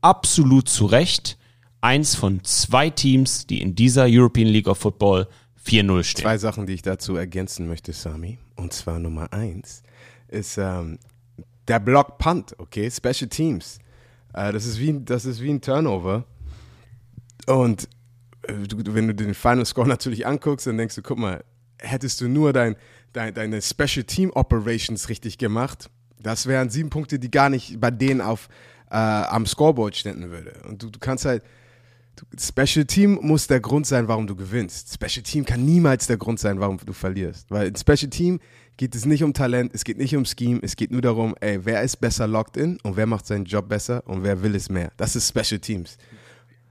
absolut 0.00 0.68
zu 0.68 0.86
Recht 0.86 1.38
eins 1.80 2.14
von 2.14 2.44
zwei 2.44 2.88
Teams, 2.88 3.48
die 3.48 3.60
in 3.60 3.74
dieser 3.74 4.06
European 4.08 4.46
League 4.46 4.68
of 4.68 4.78
Football 4.78 5.26
4-0 5.68 6.04
stehen. 6.04 6.22
Zwei 6.22 6.38
Sachen, 6.38 6.66
die 6.66 6.74
ich 6.74 6.82
dazu 6.82 7.16
ergänzen 7.16 7.68
möchte, 7.68 7.92
Sami. 7.92 8.38
Und 8.56 8.72
zwar 8.72 8.98
Nummer 8.98 9.32
eins 9.32 9.82
ist 10.28 10.58
ähm, 10.58 10.98
der 11.66 11.80
Block 11.80 12.18
Punt, 12.18 12.58
okay? 12.58 12.90
Special 12.90 13.28
Teams. 13.28 13.78
Äh, 14.34 14.52
das, 14.52 14.66
ist 14.66 14.78
wie, 14.78 15.00
das 15.04 15.24
ist 15.24 15.40
wie 15.40 15.50
ein 15.50 15.60
Turnover. 15.60 16.24
Und 17.46 17.88
äh, 18.42 18.52
wenn 18.70 19.08
du 19.08 19.14
den 19.14 19.34
Final 19.34 19.66
Score 19.66 19.88
natürlich 19.88 20.26
anguckst, 20.26 20.66
dann 20.66 20.78
denkst 20.78 20.94
du, 20.94 21.02
guck 21.02 21.18
mal, 21.18 21.44
hättest 21.80 22.20
du 22.20 22.28
nur 22.28 22.52
dein, 22.52 22.76
dein, 23.12 23.34
deine 23.34 23.62
Special 23.62 24.04
Team 24.04 24.30
Operations 24.34 25.08
richtig 25.08 25.38
gemacht, 25.38 25.90
das 26.20 26.46
wären 26.46 26.68
sieben 26.68 26.90
Punkte, 26.90 27.18
die 27.18 27.30
gar 27.30 27.48
nicht 27.48 27.80
bei 27.80 27.90
denen 27.90 28.20
auf, 28.20 28.48
äh, 28.90 28.96
am 28.96 29.46
Scoreboard 29.46 29.96
ständen 29.96 30.30
würde. 30.30 30.54
Und 30.68 30.82
du, 30.82 30.90
du 30.90 30.98
kannst 30.98 31.24
halt, 31.24 31.42
Special 32.38 32.84
Team 32.84 33.18
muss 33.22 33.46
der 33.46 33.60
Grund 33.60 33.86
sein, 33.86 34.08
warum 34.08 34.26
du 34.26 34.36
gewinnst. 34.36 34.92
Special 34.94 35.22
Team 35.22 35.44
kann 35.44 35.64
niemals 35.64 36.06
der 36.06 36.16
Grund 36.16 36.38
sein, 36.38 36.60
warum 36.60 36.78
du 36.84 36.92
verlierst. 36.92 37.50
Weil 37.50 37.68
in 37.68 37.76
Special 37.76 38.10
Team 38.10 38.40
geht 38.76 38.94
es 38.94 39.04
nicht 39.04 39.22
um 39.22 39.32
Talent, 39.32 39.72
es 39.74 39.84
geht 39.84 39.98
nicht 39.98 40.14
um 40.16 40.24
Scheme, 40.24 40.60
es 40.62 40.76
geht 40.76 40.90
nur 40.90 41.02
darum, 41.02 41.34
ey, 41.40 41.64
wer 41.64 41.82
ist 41.82 41.96
besser 41.96 42.26
locked 42.26 42.56
in 42.56 42.78
und 42.82 42.96
wer 42.96 43.06
macht 43.06 43.26
seinen 43.26 43.44
Job 43.44 43.68
besser 43.68 44.02
und 44.06 44.22
wer 44.22 44.42
will 44.42 44.54
es 44.54 44.68
mehr. 44.68 44.92
Das 44.96 45.16
ist 45.16 45.28
Special 45.28 45.60
Teams. 45.60 45.98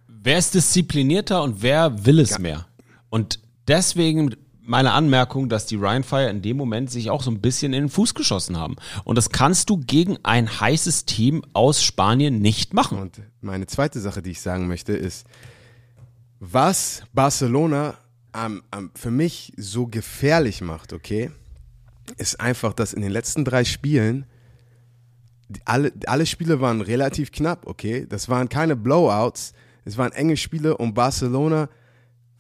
Wer 0.08 0.38
ist 0.38 0.54
disziplinierter 0.54 1.44
und 1.44 1.62
wer 1.62 2.06
will 2.06 2.20
es 2.20 2.40
mehr? 2.40 2.68
Und 3.10 3.40
deswegen 3.68 4.36
meine 4.68 4.92
Anmerkung, 4.92 5.50
dass 5.50 5.66
die 5.66 5.76
Ryan 5.76 6.04
Fire 6.04 6.30
in 6.30 6.42
dem 6.42 6.58
Moment 6.58 6.92
sich 6.92 7.10
auch 7.10 7.24
so 7.24 7.32
ein 7.32 7.40
bisschen 7.40 7.74
in 7.74 7.84
den 7.84 7.90
Fuß 7.90 8.14
geschossen 8.14 8.58
haben. 8.58 8.76
Und 9.06 9.16
das 9.16 9.30
kannst 9.30 9.70
du 9.70 9.78
gegen 9.78 10.18
ein 10.24 10.60
heißes 10.60 11.06
Team 11.06 11.44
aus 11.54 11.84
Spanien 11.84 12.40
nicht 12.40 12.74
machen. 12.74 13.00
Und 13.00 13.22
meine 13.42 13.68
zweite 13.68 14.00
Sache, 14.00 14.22
die 14.22 14.32
ich 14.32 14.42
sagen 14.42 14.68
möchte, 14.68 14.94
ist, 14.94 15.26
was 16.40 17.04
Barcelona 17.14 17.96
am, 18.34 18.62
am, 18.70 18.92
für 18.94 19.10
mich 19.10 19.54
so 19.58 19.88
gefährlich 19.88 20.62
macht, 20.62 20.94
okay, 20.94 21.32
ist 22.18 22.40
einfach, 22.40 22.74
dass 22.74 22.94
in 22.94 23.02
den 23.02 23.12
letzten 23.12 23.46
drei 23.46 23.64
Spielen 23.64 24.26
alle, 25.64 25.94
alle 26.08 26.26
Spiele 26.26 26.60
waren 26.60 26.82
relativ 26.82 27.32
knapp, 27.32 27.68
okay? 27.68 28.06
Das 28.08 28.28
waren 28.28 28.50
keine 28.50 28.76
Blowouts, 28.76 29.54
es 29.86 29.98
waren 29.98 30.12
enge 30.12 30.36
Spiele 30.36 30.76
und 30.78 30.94
Barcelona 30.94 31.70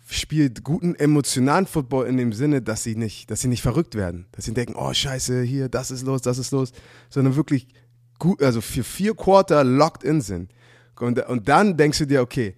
spielt 0.09 0.63
guten 0.63 0.95
emotionalen 0.95 1.65
Football 1.65 2.07
in 2.07 2.17
dem 2.17 2.33
Sinne, 2.33 2.61
dass 2.61 2.83
sie 2.83 2.95
nicht, 2.95 3.29
dass 3.29 3.41
sie 3.41 3.47
nicht 3.47 3.61
verrückt 3.61 3.95
werden, 3.95 4.25
dass 4.31 4.45
sie 4.45 4.53
denken, 4.53 4.75
oh 4.75 4.93
Scheiße, 4.93 5.41
hier, 5.41 5.69
das 5.69 5.91
ist 5.91 6.03
los, 6.03 6.21
das 6.21 6.37
ist 6.37 6.51
los, 6.51 6.71
sondern 7.09 7.35
wirklich 7.35 7.67
gut, 8.19 8.41
also 8.41 8.61
für 8.61 8.83
vier 8.83 9.15
Quarter 9.15 9.63
locked 9.63 10.03
in 10.03 10.21
sind. 10.21 10.51
Und, 10.99 11.19
und 11.27 11.47
dann 11.47 11.77
denkst 11.77 11.99
du 11.99 12.07
dir, 12.07 12.21
okay, 12.21 12.55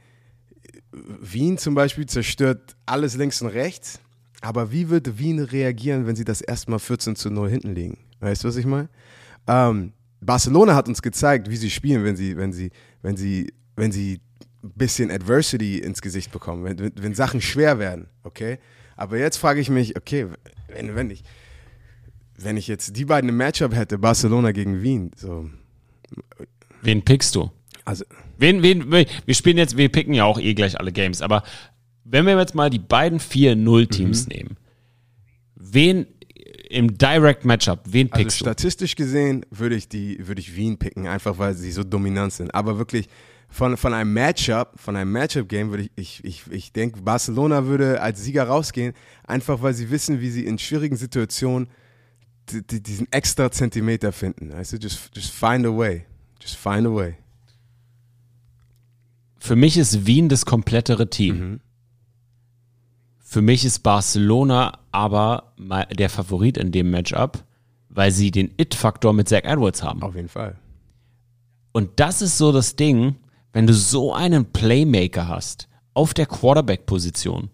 Wien 0.92 1.58
zum 1.58 1.76
Beispiel 1.76 2.06
zerstört 2.06 2.76
alles 2.86 3.16
links 3.16 3.42
und 3.42 3.50
rechts, 3.50 4.00
aber 4.42 4.72
wie 4.72 4.90
wird 4.90 5.18
Wien 5.18 5.40
reagieren, 5.40 6.08
wenn 6.08 6.16
sie 6.16 6.24
das 6.24 6.42
erstmal 6.42 6.80
14 6.80 7.16
zu 7.16 7.30
0 7.30 7.50
hinten 7.50 7.76
liegen? 7.76 7.98
Weißt 8.20 8.44
du, 8.44 8.48
was 8.48 8.56
ich 8.56 8.66
meine? 8.66 8.90
Ähm, 9.48 9.94
Barcelona 10.22 10.76
hat 10.76 10.88
uns 10.88 11.02
gezeigt, 11.02 11.50
wie 11.50 11.58
sie 11.58 11.70
spielen, 11.70 12.04
wenn 12.04 12.16
sie, 12.16 12.38
wenn 12.38 12.54
sie, 12.54 12.72
wenn 13.02 13.18
sie, 13.18 13.52
wenn 13.76 13.92
sie 13.92 14.22
bisschen 14.62 15.10
Adversity 15.12 15.78
ins 15.80 16.02
Gesicht 16.02 16.32
bekommen, 16.32 16.64
wenn, 16.64 16.92
wenn, 17.02 17.14
Sachen 17.16 17.42
schwer 17.42 17.80
werden, 17.80 18.08
okay? 18.24 18.60
Aber 18.96 19.18
jetzt 19.18 19.38
frage 19.38 19.62
ich 19.62 19.70
mich, 19.70 19.96
okay, 19.96 20.28
wenn, 20.68 20.96
wenn 20.96 21.10
ich 21.10 21.24
wenn 22.42 22.56
ich 22.56 22.68
jetzt 22.68 22.96
die 22.96 23.04
beiden 23.04 23.30
im 23.30 23.36
Matchup 23.38 23.76
hätte, 23.76 23.98
Barcelona 23.98 24.52
gegen 24.54 24.82
Wien, 24.82 25.12
so, 25.16 25.50
Wen 26.82 27.04
pickst 27.04 27.36
du? 27.36 27.52
also 27.86 28.06
Wen, 28.38 28.64
wen, 28.64 28.90
wir 28.92 29.36
spielen 29.36 29.58
jetzt, 29.58 29.76
wir 29.76 29.90
picken 29.90 30.14
ja 30.14 30.24
auch 30.24 30.40
eh 30.40 30.54
gleich 30.54 30.80
alle 30.80 30.94
Games, 30.94 31.22
aber 31.22 31.44
wenn 32.06 32.26
wir 32.26 32.38
jetzt 32.40 32.56
mal 32.56 32.70
die 32.70 32.80
beiden 32.80 33.20
4-0-Teams 33.20 34.28
Mhm. 34.28 34.34
nehmen, 34.34 34.58
wen 35.56 36.06
im 36.70 36.98
Direct 36.98 37.44
Matchup, 37.46 37.82
wen 37.88 38.12
Also 38.12 38.24
pickst 38.24 38.40
du? 38.42 38.46
statistisch 38.46 38.96
gesehen 38.96 39.46
würde 39.50 39.76
ich 39.76 39.90
die, 39.90 40.26
würde 40.28 40.40
ich 40.40 40.56
Wien 40.56 40.78
picken, 40.78 41.08
einfach 41.08 41.38
weil 41.40 41.56
sie 41.56 41.72
so 41.72 41.84
dominant 41.84 42.32
sind. 42.32 42.54
Aber 42.54 42.78
wirklich 42.78 43.08
von, 43.50 43.78
von 43.78 43.94
einem 43.94 44.14
Matchup, 44.14 44.80
von 44.80 44.96
einem 44.96 45.12
Matchup-Game 45.12 45.72
würde 45.72 45.84
ich, 45.84 45.92
ich, 45.96 46.24
ich, 46.24 46.52
ich 46.52 46.72
denke, 46.72 47.02
Barcelona 47.02 47.66
würde 47.66 48.02
als 48.02 48.24
Sieger 48.24 48.44
rausgehen, 48.44 48.94
einfach 49.26 49.62
weil 49.62 49.74
sie 49.74 49.90
wissen, 49.90 50.22
wie 50.22 50.30
sie 50.30 50.46
in 50.46 50.60
schwierigen 50.60 50.96
Situationen 50.96 51.68
die, 52.50 52.66
die, 52.66 52.82
diesen 52.82 53.12
extra 53.12 53.52
Zentimeter 53.52 54.12
finden. 54.12 54.54
Weißt 54.54 54.74
du, 54.74 54.78
just, 54.78 55.12
just 55.16 55.32
find 55.32 55.66
a 55.66 55.76
way. 55.76 56.06
Just 56.42 56.56
find 56.56 56.86
a 56.86 56.94
way. 56.94 57.16
Für 59.40 59.56
mich 59.56 59.78
ist 59.78 60.06
Wien 60.06 60.30
das 60.30 60.46
komplettere 60.46 61.10
Team. 61.10 61.40
Mhm. 61.40 61.60
Für 63.20 63.42
mich 63.42 63.66
ist 63.66 63.80
Barcelona 63.80 64.80
aber 64.92 65.54
der 65.98 66.10
Favorit 66.10 66.58
in 66.58 66.72
dem 66.72 66.90
Matchup, 66.90 67.44
weil 67.90 68.12
sie 68.12 68.32
den 68.32 68.52
It-Faktor 68.58 69.14
mit 69.14 69.30
Zach 69.30 69.44
Edwards 69.44 69.84
haben. 69.84 70.02
Auf 70.02 70.16
jeden 70.16 70.30
Fall. 70.30 70.58
Und 71.72 72.00
das 72.00 72.22
ist 72.22 72.38
so 72.38 72.52
das 72.52 72.76
Ding, 72.76 73.16
wenn 73.54 73.68
du 73.68 73.74
so 73.74 74.14
einen 74.14 74.46
Playmaker 74.46 75.28
hast 75.28 75.68
auf 75.94 76.14
der 76.14 76.26
Quarterback-Position. 76.26 77.50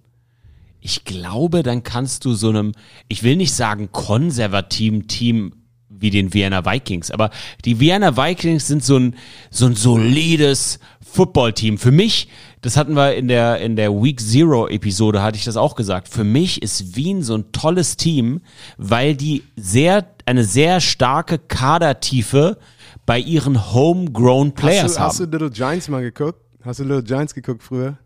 Ich 0.81 1.03
glaube, 1.03 1.63
dann 1.63 1.83
kannst 1.83 2.25
du 2.25 2.33
so 2.33 2.49
einem, 2.49 2.73
ich 3.07 3.23
will 3.23 3.37
nicht 3.37 3.53
sagen 3.53 3.91
konservativen 3.91 5.07
Team 5.07 5.53
wie 5.89 6.09
den 6.09 6.33
Vienna 6.33 6.65
Vikings, 6.65 7.09
aber 7.09 7.31
die 7.63 7.79
Vienna 7.79 8.17
Vikings 8.17 8.67
sind 8.67 8.83
so 8.83 8.99
ein, 8.99 9.15
so 9.49 9.65
ein 9.65 9.75
solides 9.75 10.79
Footballteam. 11.01 11.77
Für 11.77 11.91
mich, 11.91 12.27
das 12.61 12.77
hatten 12.77 12.95
wir 12.95 13.15
in 13.15 13.29
der, 13.29 13.59
in 13.61 13.75
der 13.75 13.91
Week 13.93 14.19
Zero 14.19 14.67
Episode, 14.67 15.23
hatte 15.23 15.37
ich 15.37 15.45
das 15.45 15.57
auch 15.57 15.75
gesagt. 15.75 16.09
Für 16.09 16.25
mich 16.25 16.61
ist 16.61 16.95
Wien 16.95 17.23
so 17.23 17.35
ein 17.35 17.51
tolles 17.51 17.95
Team, 17.95 18.41
weil 18.77 19.15
die 19.15 19.43
sehr, 19.55 20.05
eine 20.25 20.43
sehr 20.43 20.81
starke 20.81 21.39
Kadertiefe 21.39 22.57
bei 23.05 23.19
ihren 23.19 23.73
homegrown 23.73 24.53
Players 24.53 24.83
Hast 24.83 24.97
du, 24.97 25.01
hast 25.01 25.19
du 25.19 25.23
haben. 25.23 25.31
Little 25.31 25.49
Giants 25.51 25.87
mal 25.89 26.01
geguckt? 26.01 26.39
Hast 26.63 26.79
du 26.79 26.83
Little 26.83 27.03
Giants 27.03 27.33
geguckt 27.33 27.63
früher? 27.63 27.97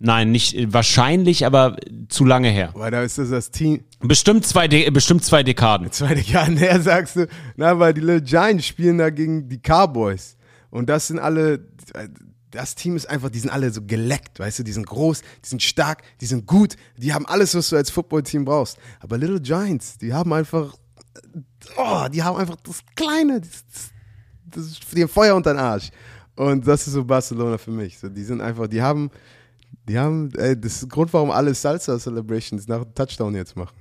Nein, 0.00 0.30
nicht 0.30 0.72
wahrscheinlich, 0.72 1.44
aber 1.44 1.76
zu 2.08 2.24
lange 2.24 2.48
her. 2.50 2.70
Weil 2.74 2.90
da 2.92 3.02
ist 3.02 3.18
das 3.18 3.30
das 3.30 3.50
Team, 3.50 3.82
Bestimmt 4.00 4.46
zwei, 4.46 4.68
De 4.68 4.88
bestimmt 4.90 5.24
zwei 5.24 5.42
Dekaden. 5.42 5.90
zweite 5.90 6.20
Jahr 6.20 6.46
her 6.46 6.80
sagst 6.80 7.16
du, 7.16 7.26
na, 7.56 7.78
weil 7.78 7.94
die 7.94 8.00
Little 8.00 8.22
Giants 8.22 8.66
spielen 8.66 8.98
da 8.98 9.10
gegen 9.10 9.48
die 9.48 9.58
Cowboys. 9.58 10.36
Und 10.70 10.88
das 10.88 11.08
sind 11.08 11.18
alle, 11.18 11.60
das 12.50 12.74
Team 12.76 12.94
ist 12.94 13.08
einfach, 13.08 13.30
die 13.30 13.40
sind 13.40 13.50
alle 13.50 13.70
so 13.72 13.82
geleckt, 13.82 14.38
weißt 14.38 14.60
du, 14.60 14.62
die 14.62 14.72
sind 14.72 14.86
groß, 14.86 15.22
die 15.44 15.48
sind 15.48 15.62
stark, 15.62 16.02
die 16.20 16.26
sind 16.26 16.46
gut, 16.46 16.76
die 16.96 17.12
haben 17.12 17.26
alles, 17.26 17.54
was 17.54 17.70
du 17.70 17.76
als 17.76 17.90
Footballteam 17.90 18.44
brauchst. 18.44 18.78
Aber 19.00 19.18
Little 19.18 19.40
Giants, 19.40 19.98
die 19.98 20.12
haben 20.12 20.32
einfach, 20.32 20.76
oh, 21.76 22.06
die 22.12 22.22
haben 22.22 22.36
einfach 22.36 22.56
das 22.62 22.82
Kleine, 22.94 23.40
das, 23.40 23.64
das, 23.72 23.90
das 24.50 24.66
ist 24.66 24.96
dir 24.96 25.08
Feuer 25.08 25.34
unter 25.34 25.52
den 25.52 25.60
Arsch. 25.60 25.90
Und 26.36 26.66
das 26.66 26.86
ist 26.86 26.92
so 26.92 27.04
Barcelona 27.04 27.58
für 27.58 27.70
mich. 27.70 27.98
So, 27.98 28.08
die 28.08 28.22
sind 28.22 28.40
einfach, 28.40 28.68
die 28.68 28.80
haben, 28.80 29.10
die 29.88 29.98
haben, 29.98 30.30
ey, 30.36 30.58
das 30.58 30.74
ist 30.74 30.82
der 30.82 30.88
Grund, 30.88 31.12
warum 31.12 31.30
alle 31.30 31.52
Salsa 31.54 31.98
Celebrations 31.98 32.68
nach 32.68 32.84
Touchdown 32.94 33.34
jetzt 33.34 33.56
machen. 33.56 33.76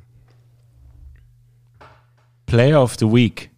Player 2.48 2.82
of 2.82 2.96
the 2.98 3.06
Week, 3.06 3.52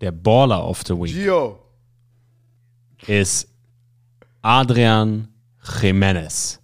der 0.00 0.12
Baller 0.12 0.66
of 0.66 0.82
the 0.86 0.94
Week, 0.94 1.14
Gio. 1.14 1.58
ist 3.06 3.48
Adrian 4.42 5.28
Jimenez. 5.80 6.60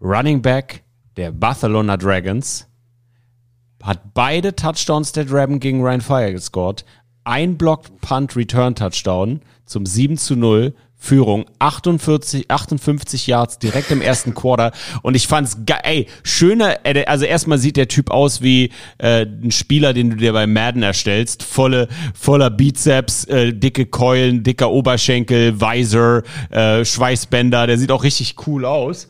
Running 0.00 0.42
Back 0.42 0.82
der 1.16 1.32
Barcelona 1.32 1.96
Dragons. 1.96 2.66
Hat 3.82 4.14
beide 4.14 4.54
Touchdowns 4.54 5.12
der 5.12 5.24
Dragon 5.24 5.60
gegen 5.60 5.82
Ryan 5.82 6.00
Fire 6.00 6.32
gescored. 6.32 6.84
Ein 7.26 7.58
Block 7.58 8.00
Punt 8.02 8.36
Return 8.36 8.76
Touchdown 8.76 9.40
zum 9.64 9.84
7 9.84 10.16
zu 10.16 10.36
0. 10.36 10.74
Führung 10.98 11.44
48, 11.58 12.50
58 12.50 13.26
Yards 13.26 13.58
direkt 13.58 13.90
im 13.90 14.00
ersten 14.00 14.34
Quarter 14.34 14.72
und 15.02 15.14
ich 15.14 15.28
fand's 15.28 15.58
geil, 15.66 15.80
ey, 15.82 16.06
schöner, 16.22 16.78
äh, 16.84 17.04
also 17.04 17.26
erstmal 17.26 17.58
sieht 17.58 17.76
der 17.76 17.86
Typ 17.86 18.10
aus 18.10 18.40
wie 18.42 18.70
äh, 18.98 19.26
ein 19.26 19.50
Spieler, 19.50 19.92
den 19.92 20.10
du 20.10 20.16
dir 20.16 20.32
bei 20.32 20.46
Madden 20.46 20.82
erstellst, 20.82 21.42
volle, 21.42 21.88
voller 22.14 22.48
Bizeps, 22.48 23.24
äh, 23.24 23.52
dicke 23.52 23.86
Keulen, 23.86 24.42
dicker 24.42 24.70
Oberschenkel, 24.70 25.60
Visor, 25.60 26.22
äh, 26.50 26.84
Schweißbänder, 26.84 27.66
der 27.66 27.76
sieht 27.76 27.92
auch 27.92 28.02
richtig 28.02 28.34
cool 28.46 28.64
aus. 28.64 29.06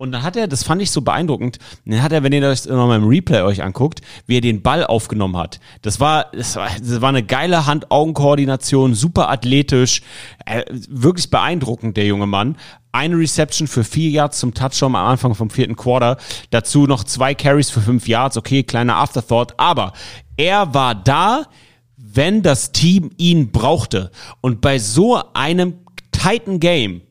Und 0.00 0.12
dann 0.12 0.22
hat 0.22 0.34
er, 0.34 0.48
das 0.48 0.62
fand 0.62 0.80
ich 0.80 0.92
so 0.92 1.02
beeindruckend, 1.02 1.58
dann 1.84 2.02
hat 2.02 2.10
er, 2.10 2.22
wenn 2.22 2.32
ihr 2.32 2.40
das 2.40 2.64
nochmal 2.64 2.96
im 2.96 3.06
Replay 3.06 3.42
euch 3.42 3.62
anguckt, 3.62 4.00
wie 4.24 4.38
er 4.38 4.40
den 4.40 4.62
Ball 4.62 4.82
aufgenommen 4.82 5.36
hat. 5.36 5.60
Das 5.82 6.00
war, 6.00 6.30
das 6.32 6.56
war, 6.56 6.70
das 6.70 7.02
war 7.02 7.10
eine 7.10 7.22
geile 7.22 7.66
Hand-Augen-Koordination, 7.66 8.94
super 8.94 9.28
athletisch, 9.28 10.00
äh, 10.46 10.64
wirklich 10.88 11.28
beeindruckend, 11.28 11.98
der 11.98 12.06
junge 12.06 12.26
Mann. 12.26 12.56
Eine 12.92 13.18
Reception 13.18 13.68
für 13.68 13.84
vier 13.84 14.08
Yards 14.08 14.38
zum 14.38 14.54
Touchdown 14.54 14.96
am 14.96 15.06
Anfang 15.06 15.34
vom 15.34 15.50
vierten 15.50 15.76
Quarter. 15.76 16.16
Dazu 16.48 16.86
noch 16.86 17.04
zwei 17.04 17.34
Carries 17.34 17.68
für 17.68 17.82
fünf 17.82 18.08
Yards. 18.08 18.38
Okay, 18.38 18.62
kleiner 18.62 18.96
Afterthought. 18.96 19.52
Aber 19.58 19.92
er 20.38 20.72
war 20.72 20.94
da, 20.94 21.44
wenn 21.98 22.42
das 22.42 22.72
Team 22.72 23.10
ihn 23.18 23.52
brauchte. 23.52 24.10
Und 24.40 24.62
bei 24.62 24.78
so 24.78 25.20
einem 25.34 25.74
tighten 26.10 26.58
Game, 26.58 27.02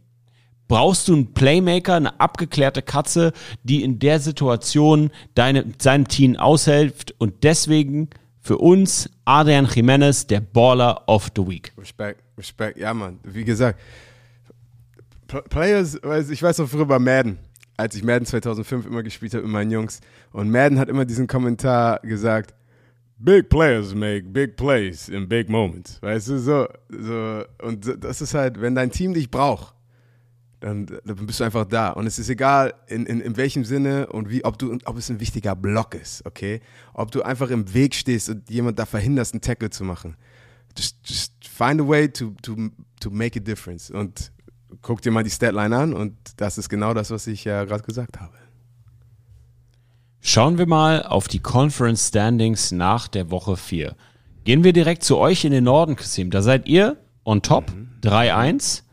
brauchst 0.69 1.09
du 1.09 1.15
einen 1.15 1.33
Playmaker, 1.33 1.95
eine 1.95 2.17
abgeklärte 2.21 2.81
Katze, 2.81 3.33
die 3.63 3.83
in 3.83 3.99
der 3.99 4.21
Situation 4.21 5.09
deine, 5.35 5.65
seinem 5.81 6.07
Team 6.07 6.37
aushilft 6.37 7.13
und 7.17 7.43
deswegen 7.43 8.09
für 8.39 8.57
uns 8.57 9.09
Adrian 9.25 9.65
Jimenez 9.65 10.25
der 10.27 10.39
Baller 10.39 11.03
of 11.07 11.29
the 11.35 11.45
Week. 11.45 11.73
Respekt, 11.77 12.23
Respekt, 12.37 12.79
ja, 12.79 12.93
Mann. 12.93 13.19
Wie 13.23 13.43
gesagt, 13.43 13.81
Players, 15.49 15.99
ich 16.29 16.41
weiß 16.41 16.59
noch 16.59 16.69
früher 16.69 16.85
bei 16.85 16.97
Madden, 16.97 17.37
als 17.77 17.95
ich 17.95 18.03
Madden 18.03 18.25
2005 18.25 18.85
immer 18.85 19.03
gespielt 19.03 19.33
habe 19.33 19.43
mit 19.43 19.51
meinen 19.51 19.71
Jungs. 19.71 19.99
Und 20.31 20.49
Madden 20.49 20.79
hat 20.79 20.89
immer 20.89 21.05
diesen 21.05 21.27
Kommentar 21.27 21.99
gesagt: 21.99 22.55
Big 23.17 23.49
players 23.49 23.93
make 23.93 24.23
big 24.23 24.55
plays 24.55 25.09
in 25.09 25.27
big 25.27 25.49
moments. 25.49 26.01
Weißt 26.01 26.29
du, 26.29 26.39
so. 26.39 26.67
so 26.89 27.43
und 27.61 28.03
das 28.03 28.21
ist 28.21 28.33
halt, 28.33 28.59
wenn 28.59 28.73
dein 28.73 28.89
Team 28.89 29.13
dich 29.13 29.29
braucht, 29.29 29.75
dann, 30.59 30.85
dann 30.85 31.25
bist 31.25 31.39
du 31.39 31.43
einfach 31.43 31.65
da. 31.65 31.89
Und 31.91 32.05
es 32.07 32.19
ist 32.19 32.29
egal, 32.29 32.73
in, 32.87 33.05
in, 33.05 33.21
in 33.21 33.37
welchem 33.37 33.63
Sinne 33.63 34.07
und 34.07 34.29
wie, 34.29 34.43
ob, 34.43 34.57
du, 34.57 34.77
ob 34.85 34.97
es 34.97 35.09
ein 35.09 35.19
wichtiger 35.19 35.55
Block 35.55 35.95
ist, 35.95 36.25
okay? 36.25 36.61
Ob 36.93 37.11
du 37.11 37.21
einfach 37.21 37.49
im 37.49 37.73
Weg 37.73 37.95
stehst 37.95 38.29
und 38.29 38.49
jemand 38.49 38.79
da 38.79 38.85
verhinderst, 38.85 39.33
einen 39.33 39.41
Tackle 39.41 39.69
zu 39.69 39.83
machen. 39.83 40.15
Just, 40.77 40.97
just 41.05 41.33
find 41.47 41.81
a 41.81 41.87
way 41.87 42.09
to, 42.09 42.33
to, 42.41 42.55
to 42.99 43.09
make 43.09 43.39
a 43.39 43.41
difference. 43.41 43.89
Und 43.89 44.31
guck 44.81 45.01
dir 45.01 45.11
mal 45.11 45.23
die 45.23 45.29
Statline 45.29 45.75
an 45.75 45.93
und 45.93 46.15
das 46.37 46.57
ist 46.57 46.69
genau 46.69 46.93
das, 46.93 47.11
was 47.11 47.27
ich 47.27 47.43
ja 47.43 47.63
gerade 47.65 47.83
gesagt 47.83 48.19
habe. 48.19 48.33
Schauen 50.21 50.57
wir 50.57 50.67
mal 50.67 51.03
auf 51.03 51.27
die 51.27 51.39
Conference 51.39 52.09
Standings 52.09 52.71
nach 52.71 53.07
der 53.07 53.31
Woche 53.31 53.55
4. 53.55 53.95
Gehen 54.43 54.63
wir 54.63 54.73
direkt 54.73 55.03
zu 55.03 55.17
euch 55.17 55.45
in 55.45 55.51
den 55.51 55.63
Norden, 55.63 55.95
Kasim. 55.95 56.29
Da 56.29 56.41
seid 56.41 56.67
ihr 56.67 56.97
on 57.23 57.41
top, 57.41 57.71
3-1. 58.01 58.83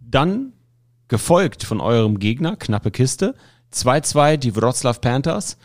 Dann 0.00 0.52
gefolgt 1.08 1.64
von 1.64 1.80
eurem 1.80 2.18
Gegner, 2.18 2.56
knappe 2.56 2.90
Kiste. 2.90 3.34
2-2 3.72 4.36
die 4.36 4.56
Wroclaw 4.56 4.98
Panthers. 4.98 5.56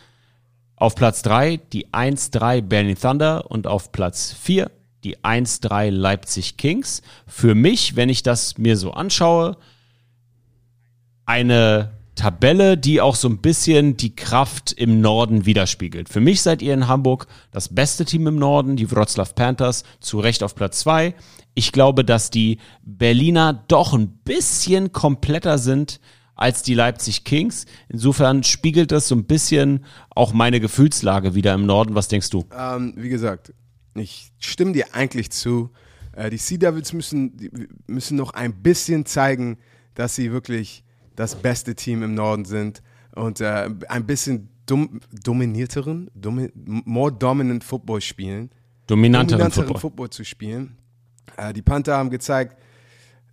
Auf 0.75 0.95
Platz 0.95 1.21
3 1.21 1.57
die 1.57 1.87
1-3 1.89 2.61
Berlin 2.61 2.97
Thunder 2.99 3.49
und 3.51 3.67
auf 3.67 3.91
Platz 3.91 4.33
4 4.33 4.71
die 5.03 5.17
1-3 5.19 5.89
Leipzig 5.89 6.57
Kings. 6.57 7.01
Für 7.27 7.55
mich, 7.55 7.95
wenn 7.95 8.09
ich 8.09 8.23
das 8.23 8.57
mir 8.57 8.77
so 8.77 8.91
anschaue, 8.91 9.57
eine 11.25 11.91
Tabelle, 12.21 12.77
die 12.77 13.01
auch 13.01 13.15
so 13.15 13.27
ein 13.27 13.39
bisschen 13.39 13.97
die 13.97 14.15
Kraft 14.15 14.73
im 14.73 15.01
Norden 15.01 15.47
widerspiegelt. 15.47 16.07
Für 16.07 16.19
mich 16.19 16.43
seid 16.43 16.61
ihr 16.61 16.71
in 16.71 16.87
Hamburg 16.87 17.25
das 17.49 17.69
beste 17.73 18.05
Team 18.05 18.27
im 18.27 18.35
Norden, 18.35 18.75
die 18.75 18.91
Wroclaw 18.91 19.33
Panthers, 19.33 19.83
zu 20.01 20.19
Recht 20.19 20.43
auf 20.43 20.53
Platz 20.53 20.81
zwei. 20.81 21.15
Ich 21.55 21.71
glaube, 21.71 22.05
dass 22.05 22.29
die 22.29 22.59
Berliner 22.83 23.65
doch 23.67 23.95
ein 23.95 24.19
bisschen 24.23 24.91
kompletter 24.91 25.57
sind 25.57 25.99
als 26.35 26.61
die 26.61 26.75
Leipzig 26.75 27.23
Kings. 27.23 27.65
Insofern 27.89 28.43
spiegelt 28.43 28.91
das 28.91 29.07
so 29.07 29.15
ein 29.15 29.25
bisschen 29.25 29.83
auch 30.11 30.31
meine 30.31 30.59
Gefühlslage 30.59 31.33
wieder 31.33 31.55
im 31.55 31.65
Norden. 31.65 31.95
Was 31.95 32.07
denkst 32.07 32.29
du? 32.29 32.45
Ähm, 32.55 32.93
wie 32.97 33.09
gesagt, 33.09 33.51
ich 33.95 34.31
stimme 34.37 34.73
dir 34.73 34.93
eigentlich 34.93 35.31
zu. 35.31 35.71
Äh, 36.13 36.29
die 36.29 36.37
Sea 36.37 36.59
Devils 36.59 36.93
müssen, 36.93 37.49
müssen 37.87 38.15
noch 38.15 38.35
ein 38.35 38.61
bisschen 38.61 39.07
zeigen, 39.07 39.57
dass 39.95 40.13
sie 40.13 40.31
wirklich 40.31 40.83
das 41.15 41.35
beste 41.35 41.75
Team 41.75 42.03
im 42.03 42.13
Norden 42.13 42.45
sind 42.45 42.81
und 43.15 43.41
äh, 43.41 43.69
ein 43.89 44.05
bisschen 44.05 44.49
dom, 44.65 44.99
dominierteren, 45.11 46.09
domi, 46.15 46.49
more 46.55 47.11
dominant 47.11 47.63
Football 47.63 48.01
spielen, 48.01 48.51
Dominanteren 48.87 49.39
dominanteren 49.39 49.67
Football. 49.67 49.81
Football. 49.81 50.09
zu 50.09 50.23
spielen. 50.25 50.77
Äh, 51.37 51.53
die 51.53 51.61
Panther 51.61 51.97
haben 51.97 52.09
gezeigt, 52.09 52.57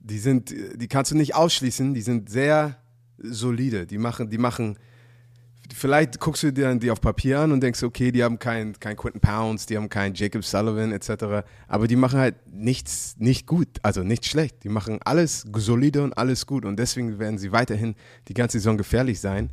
die 0.01 0.19
sind, 0.19 0.51
die 0.51 0.89
kannst 0.89 1.11
du 1.11 1.17
nicht 1.17 1.35
ausschließen, 1.35 1.95
die 1.95 2.01
sind 2.01 2.31
sehr 2.31 2.77
solide. 3.19 3.87
Die 3.87 3.99
machen, 3.99 4.31
die 4.31 4.39
machen, 4.39 4.79
vielleicht 5.73 6.19
guckst 6.21 6.43
du 6.43 6.53
dir 6.53 6.75
die 6.77 6.91
auf 6.91 7.01
Papier 7.01 7.41
an 7.41 7.53
und 7.53 7.61
denkst, 7.61 7.83
okay, 7.83 8.11
die 8.11 8.23
haben 8.23 8.39
keinen 8.39 8.79
kein 8.79 8.97
Quentin 8.97 9.21
Pounds, 9.21 9.67
die 9.67 9.77
haben 9.77 9.89
keinen 9.89 10.15
Jacob 10.15 10.45
Sullivan 10.45 10.93
etc. 10.93 11.47
Aber 11.67 11.87
die 11.87 11.97
machen 11.97 12.19
halt 12.19 12.37
nichts 12.51 13.17
nicht 13.19 13.47
gut, 13.47 13.69
also 13.83 14.03
nicht 14.03 14.27
schlecht. 14.27 14.65
Die 14.65 14.69
machen 14.69 14.99
alles 15.05 15.45
solide 15.57 16.03
und 16.03 16.17
alles 16.17 16.47
gut 16.47 16.65
und 16.65 16.79
deswegen 16.79 17.19
werden 17.19 17.39
sie 17.39 17.53
weiterhin 17.53 17.95
die 18.29 18.35
ganze 18.35 18.59
Saison 18.59 18.77
gefährlich 18.77 19.21
sein. 19.21 19.51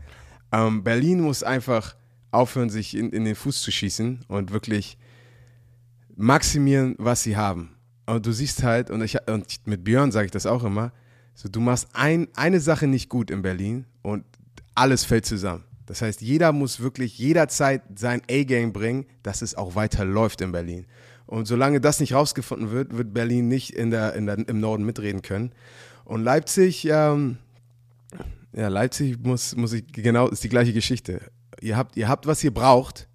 Ähm, 0.52 0.84
Berlin 0.84 1.22
muss 1.22 1.44
einfach 1.44 1.96
aufhören, 2.32 2.70
sich 2.70 2.96
in, 2.96 3.12
in 3.12 3.26
den 3.26 3.36
Fuß 3.36 3.62
zu 3.62 3.72
schießen 3.72 4.26
und 4.28 4.52
wirklich 4.52 4.98
maximieren, 6.16 6.96
was 6.98 7.24
sie 7.24 7.36
haben. 7.36 7.76
Und 8.06 8.26
du 8.26 8.32
siehst 8.32 8.64
halt, 8.64 8.92
und, 8.92 9.02
ich, 9.02 9.18
und 9.28 9.46
mit 9.66 9.84
Björn 9.84 10.12
sage 10.12 10.26
ich 10.26 10.32
das 10.32 10.46
auch 10.46 10.64
immer, 10.64 10.92
so, 11.34 11.50
du 11.50 11.60
machst 11.60 11.90
ein, 11.94 12.28
eine 12.36 12.60
Sache 12.60 12.88
nicht 12.88 13.10
gut 13.10 13.32
in 13.32 13.42
Berlin 13.42 13.86
und 14.02 14.24
alles 14.76 15.04
fällt 15.04 15.26
zusammen. 15.26 15.64
Das 15.86 16.02
heißt, 16.02 16.22
jeder 16.22 16.52
muss 16.52 16.80
wirklich 16.80 17.18
jederzeit 17.18 17.84
sein 17.96 18.22
A-Game 18.30 18.74
bringen, 18.74 19.06
dass 19.24 19.42
es 19.42 19.56
auch 19.56 19.76
weiter 19.76 20.04
läuft 20.04 20.42
in 20.42 20.52
Berlin. 20.52 20.86
Und 21.28 21.48
solange 21.48 21.82
das 21.82 22.00
nicht 22.00 22.14
rausgefunden 22.14 22.72
wird, 22.72 22.96
wird 22.96 23.14
Berlin 23.14 23.48
nicht 23.48 23.72
in 23.72 23.92
der, 23.92 24.14
in 24.14 24.26
der, 24.26 24.48
im 24.48 24.60
Norden 24.60 24.86
mitreden 24.86 25.22
können. 25.22 25.52
Und 26.04 26.24
Leipzig, 26.24 26.86
ähm, 26.86 27.38
ja, 28.54 28.68
Leipzig 28.68 29.18
muss, 29.24 29.56
muss 29.56 29.74
ich, 29.74 29.86
genau, 29.92 30.28
ist 30.28 30.44
die 30.44 30.50
gleiche 30.50 30.74
Geschichte. 30.74 31.22
Ihr 31.62 31.78
habt, 31.78 31.98
ihr 31.98 32.08
habt, 32.08 32.28
was 32.28 32.44
ihr 32.44 32.54
braucht, 32.54 33.08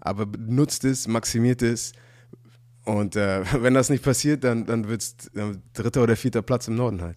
aber 0.00 0.26
nutzt 0.38 0.84
es, 0.84 1.06
maximiert 1.08 1.62
es. 1.62 1.92
Und 2.84 3.16
äh, 3.16 3.44
wenn 3.62 3.74
das 3.74 3.90
nicht 3.90 4.02
passiert, 4.02 4.44
dann, 4.44 4.64
dann 4.64 4.88
wird 4.88 5.02
es 5.02 5.16
dritter 5.74 6.02
oder 6.02 6.16
vierter 6.16 6.42
Platz 6.42 6.68
im 6.68 6.76
Norden 6.76 7.02
halt. 7.02 7.16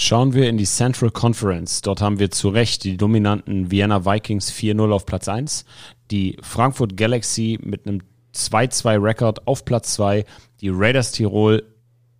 Schauen 0.00 0.32
wir 0.32 0.48
in 0.48 0.58
die 0.58 0.64
Central 0.64 1.10
Conference. 1.10 1.82
Dort 1.82 2.00
haben 2.00 2.20
wir 2.20 2.30
zu 2.30 2.50
Recht 2.50 2.84
die 2.84 2.96
dominanten 2.96 3.72
Vienna 3.72 4.04
Vikings 4.04 4.52
4-0 4.52 4.92
auf 4.92 5.06
Platz 5.06 5.26
1, 5.26 5.64
die 6.12 6.36
Frankfurt 6.40 6.96
Galaxy 6.96 7.58
mit 7.60 7.84
einem 7.84 8.02
2-2-Rekord 8.32 9.48
auf 9.48 9.64
Platz 9.64 9.94
2, 9.94 10.24
die 10.60 10.68
Raiders 10.68 11.10
Tirol 11.10 11.64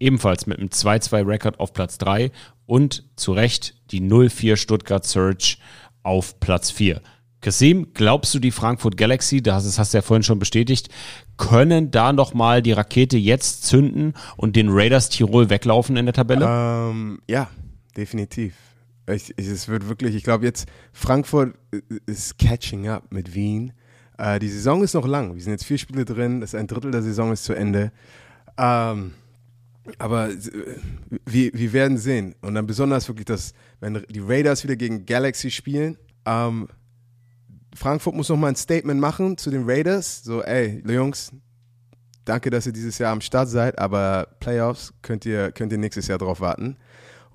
ebenfalls 0.00 0.48
mit 0.48 0.58
einem 0.58 0.70
2-2-Rekord 0.70 1.60
auf 1.60 1.72
Platz 1.72 1.98
3 1.98 2.32
und 2.66 3.04
zu 3.14 3.30
Recht 3.30 3.76
die 3.92 4.00
0-4 4.00 4.56
Stuttgart 4.56 5.06
Surge 5.06 5.58
auf 6.02 6.40
Platz 6.40 6.72
4. 6.72 7.00
Kasim, 7.40 7.92
glaubst 7.94 8.34
du, 8.34 8.40
die 8.40 8.50
Frankfurt 8.50 8.96
Galaxy, 8.96 9.40
das 9.40 9.78
hast 9.78 9.94
du 9.94 9.98
ja 9.98 10.02
vorhin 10.02 10.24
schon 10.24 10.40
bestätigt, 10.40 10.88
können 11.36 11.92
da 11.92 12.12
nochmal 12.12 12.60
die 12.60 12.72
Rakete 12.72 13.18
jetzt 13.18 13.62
zünden 13.66 14.14
und 14.36 14.56
den 14.56 14.66
Raiders 14.68 15.10
Tirol 15.10 15.48
weglaufen 15.48 15.96
in 15.96 16.06
der 16.06 16.14
Tabelle? 16.14 16.44
Ähm, 16.44 17.20
ja, 17.28 17.46
definitiv. 17.98 18.54
Ich, 19.06 19.36
ich, 19.36 19.46
es 19.48 19.68
wird 19.68 19.88
wirklich, 19.88 20.14
ich 20.14 20.22
glaube 20.22 20.44
jetzt, 20.44 20.66
Frankfurt 20.92 21.54
ist 22.06 22.38
catching 22.38 22.88
up 22.88 23.12
mit 23.12 23.34
Wien. 23.34 23.72
Äh, 24.16 24.38
die 24.38 24.48
Saison 24.48 24.82
ist 24.82 24.94
noch 24.94 25.06
lang. 25.06 25.34
Wir 25.34 25.42
sind 25.42 25.52
jetzt 25.52 25.64
vier 25.64 25.78
Spiele 25.78 26.04
drin, 26.04 26.40
das 26.40 26.54
ist 26.54 26.60
ein 26.60 26.66
Drittel 26.66 26.90
der 26.90 27.02
Saison 27.02 27.32
ist 27.32 27.44
zu 27.44 27.54
Ende. 27.54 27.90
Ähm, 28.56 29.12
aber 29.98 30.30
äh, 30.30 30.38
wir, 31.26 31.50
wir 31.52 31.72
werden 31.72 31.98
sehen. 31.98 32.34
Und 32.40 32.54
dann 32.54 32.66
besonders 32.66 33.08
wirklich, 33.08 33.26
dass, 33.26 33.52
wenn 33.80 34.02
die 34.08 34.20
Raiders 34.20 34.62
wieder 34.64 34.76
gegen 34.76 35.04
Galaxy 35.04 35.50
spielen, 35.50 35.98
ähm, 36.24 36.68
Frankfurt 37.74 38.14
muss 38.14 38.28
noch 38.28 38.36
mal 38.36 38.48
ein 38.48 38.56
Statement 38.56 39.00
machen 39.00 39.38
zu 39.38 39.50
den 39.50 39.68
Raiders. 39.68 40.22
So, 40.22 40.42
ey, 40.42 40.82
Jungs, 40.86 41.32
danke, 42.24 42.50
dass 42.50 42.66
ihr 42.66 42.72
dieses 42.72 42.98
Jahr 42.98 43.12
am 43.12 43.20
Start 43.20 43.48
seid, 43.48 43.78
aber 43.78 44.28
Playoffs 44.40 44.92
könnt 45.02 45.24
ihr, 45.24 45.52
könnt 45.52 45.72
ihr 45.72 45.78
nächstes 45.78 46.08
Jahr 46.08 46.18
drauf 46.18 46.40
warten. 46.40 46.76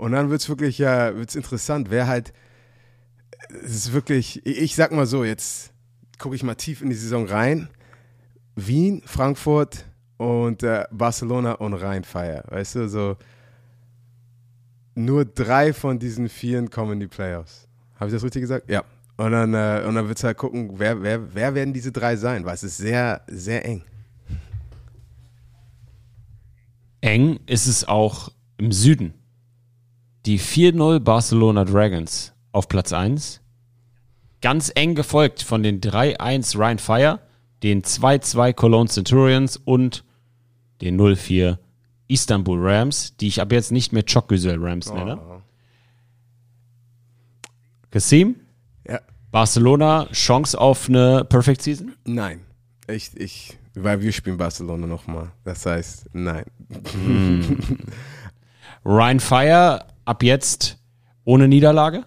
Und 0.04 0.12
dann 0.12 0.30
wird 0.30 0.42
es 0.42 0.50
wirklich 0.50 0.80
ja, 0.80 1.16
wird's 1.16 1.34
interessant, 1.34 1.90
wer 1.90 2.08
halt, 2.08 2.34
es 3.64 3.72
ist 3.72 3.94
wirklich, 3.94 4.46
ich 4.46 4.76
sag 4.76 4.92
mal 4.92 5.06
so, 5.06 5.24
jetzt 5.24 5.72
gucke 6.20 6.36
ich 6.36 6.44
mal 6.44 6.56
tief 6.56 6.82
in 6.82 6.90
die 6.90 6.96
Saison 6.98 7.26
rein. 7.26 7.70
Wien, 8.58 9.02
Frankfurt 9.06 9.86
und 10.18 10.62
äh, 10.62 10.84
Barcelona 10.92 11.54
und 11.54 11.74
Rheinfeier. 11.76 12.44
Weißt 12.50 12.76
du, 12.76 12.90
so 12.90 13.16
nur 14.94 15.24
drei 15.24 15.72
von 15.72 16.00
diesen 16.00 16.28
vieren 16.28 16.70
kommen 16.70 16.92
in 16.92 17.00
die 17.00 17.08
Playoffs. 17.08 17.70
Habe 17.96 18.10
ich 18.10 18.14
das 18.14 18.26
richtig 18.26 18.42
gesagt? 18.42 18.70
Ja. 18.70 18.84
Und 19.16 19.32
dann, 19.32 19.54
äh, 19.54 19.84
dann 19.84 20.06
wird 20.10 20.18
es 20.18 20.26
halt 20.26 20.38
gucken, 20.38 20.74
wer, 20.80 21.02
wer, 21.02 21.34
wer 21.34 21.56
werden 21.56 21.74
diese 21.74 21.94
drei 21.94 22.18
sein, 22.18 22.44
weil 22.44 22.56
es 22.56 22.64
ist 22.64 22.76
sehr, 22.76 23.22
sehr 23.28 23.64
eng. 23.64 23.86
Eng 27.00 27.40
ist 27.46 27.68
es 27.68 27.88
auch 27.88 28.34
im 28.58 28.74
Süden. 28.74 29.14
Die 30.26 30.40
4-0 30.40 31.00
Barcelona 31.02 31.66
Dragons 31.66 32.34
auf 32.54 32.70
Platz 32.70 32.94
1. 32.94 33.42
Ganz 34.42 34.72
eng 34.74 34.96
gefolgt 34.96 35.42
von 35.42 35.64
den 35.64 35.82
3-1 35.82 36.58
Ryan 36.58 36.80
Fire, 36.80 37.20
den 37.62 37.82
2-2 37.82 38.54
Cologne 38.54 38.90
Centurions 38.90 39.58
und 39.58 40.06
den 40.82 41.00
0-4 41.00 41.58
Istanbul 42.08 42.60
Rams, 42.62 43.18
die 43.18 43.28
ich 43.28 43.42
ab 43.42 43.52
jetzt 43.52 43.72
nicht 43.72 43.92
mehr 43.92 44.04
Chokgüsel 44.04 44.58
Rams 44.60 44.92
nenne. 44.94 45.20
Kasim, 47.92 48.36
Ja. 48.88 49.00
Barcelona, 49.32 50.08
Chance 50.12 50.60
auf 50.60 50.90
eine 50.90 51.26
Perfect 51.26 51.62
Season? 51.62 51.94
Nein. 52.06 52.42
Ich, 52.88 53.16
ich, 53.16 53.58
weil 53.76 54.02
wir 54.02 54.12
spielen 54.12 54.38
Barcelona 54.38 54.88
nochmal. 54.88 55.32
Das 55.44 55.66
heißt, 55.66 56.10
nein. 56.14 56.46
Ryan 58.86 59.20
Fire 59.20 59.86
ab 60.06 60.24
jetzt 60.24 60.78
ohne 61.26 61.48
Niederlage? 61.48 62.06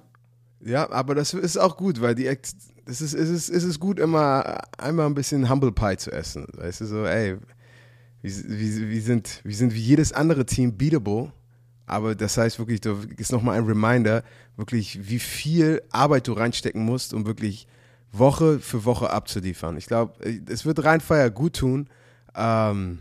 Ja, 0.61 0.91
aber 0.91 1.15
das 1.15 1.33
ist 1.35 1.57
auch 1.57 1.77
gut, 1.77 2.01
weil 2.01 2.15
die 2.15 2.27
Act, 2.27 2.55
das 2.87 3.01
ist, 3.01 3.15
es, 3.15 3.49
ist 3.49 3.65
es 3.65 3.81
gut, 3.81 3.99
immer 3.99 4.59
einmal 4.79 5.07
ein 5.07 5.15
bisschen 5.15 5.49
Humble 5.49 5.73
Pie 5.73 5.97
zu 5.97 6.11
essen. 6.11 6.47
Weißt 6.57 6.81
du, 6.81 6.87
so, 6.87 7.05
ey, 7.05 7.37
wir, 8.23 9.03
sind, 9.03 9.43
sind 9.45 9.75
wie 9.75 9.81
jedes 9.81 10.13
andere 10.13 10.45
Team 10.45 10.77
beatable, 10.77 11.33
aber 11.87 12.15
das 12.15 12.37
heißt 12.37 12.59
wirklich, 12.59 12.81
da 12.81 12.97
ist 13.17 13.31
nochmal 13.31 13.59
ein 13.59 13.65
Reminder, 13.65 14.25
wirklich, 14.57 15.09
wie 15.09 15.21
viel 15.21 15.83
Arbeit 15.91 16.27
du 16.27 16.33
reinstecken 16.33 16.85
musst, 16.85 17.15
um 17.15 17.27
wirklich 17.27 17.69
Woche 18.11 18.59
für 18.59 18.85
Woche 18.85 19.11
abzuliefern. 19.11 19.77
Ich 19.77 19.87
glaube, 19.87 20.15
es 20.49 20.65
wird 20.65 20.85
Rheinfeier 20.85 21.31
gut 21.31 21.57
tun, 21.57 21.89
ähm, 22.35 22.99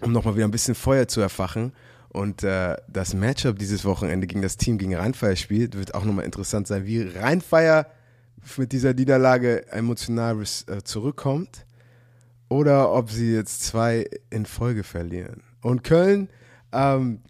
um 0.00 0.12
nochmal 0.12 0.36
wieder 0.36 0.46
ein 0.46 0.50
bisschen 0.50 0.74
Feuer 0.74 1.06
zu 1.06 1.20
erfachen. 1.20 1.72
Und 2.18 2.42
äh, 2.42 2.76
das 2.88 3.14
Matchup 3.14 3.60
dieses 3.60 3.84
Wochenende 3.84 4.26
gegen 4.26 4.42
das 4.42 4.56
Team 4.56 4.76
gegen 4.76 4.92
Rheinfeier 4.92 5.36
spielt, 5.36 5.78
wird 5.78 5.94
auch 5.94 6.04
nochmal 6.04 6.24
interessant 6.24 6.66
sein, 6.66 6.84
wie 6.84 7.02
Rheinfeier 7.02 7.86
mit 8.56 8.72
dieser 8.72 8.92
Niederlage 8.92 9.70
emotional 9.70 10.42
äh, 10.42 10.82
zurückkommt 10.82 11.64
oder 12.48 12.92
ob 12.92 13.12
sie 13.12 13.32
jetzt 13.32 13.62
zwei 13.62 14.10
in 14.30 14.46
Folge 14.46 14.82
verlieren. 14.82 15.44
Und 15.62 15.84
Köln, 15.84 16.28
ähm, 16.72 17.20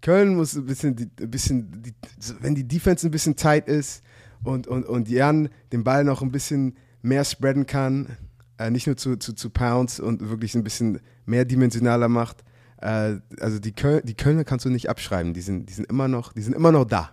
Köln 0.00 0.36
muss 0.36 0.56
ein 0.56 0.64
bisschen, 0.64 0.96
die, 0.96 1.10
ein 1.20 1.30
bisschen 1.30 1.82
die, 1.82 1.92
wenn 2.40 2.54
die 2.54 2.66
Defense 2.66 3.06
ein 3.06 3.10
bisschen 3.10 3.36
tight 3.36 3.68
ist 3.68 4.02
und, 4.42 4.66
und, 4.66 4.86
und 4.86 5.10
Jan 5.10 5.50
den 5.70 5.84
Ball 5.84 6.02
noch 6.02 6.22
ein 6.22 6.32
bisschen 6.32 6.78
mehr 7.02 7.26
spreaden 7.26 7.66
kann, 7.66 8.16
äh, 8.56 8.70
nicht 8.70 8.86
nur 8.86 8.96
zu, 8.96 9.16
zu, 9.16 9.34
zu 9.34 9.50
Pounds 9.50 10.00
und 10.00 10.30
wirklich 10.30 10.54
ein 10.54 10.64
bisschen 10.64 11.00
mehrdimensionaler 11.26 12.08
macht, 12.08 12.42
äh, 12.80 13.16
also 13.40 13.58
die, 13.58 13.72
Köl 13.72 14.02
die 14.02 14.14
Kölner 14.14 14.44
kannst 14.44 14.64
du 14.64 14.70
nicht 14.70 14.88
abschreiben, 14.88 15.34
die 15.34 15.40
sind, 15.40 15.68
die 15.68 15.72
sind 15.72 15.86
immer 15.86 16.08
noch, 16.08 16.32
die 16.32 16.42
sind 16.42 16.54
immer 16.54 16.72
noch 16.72 16.84
da. 16.84 17.10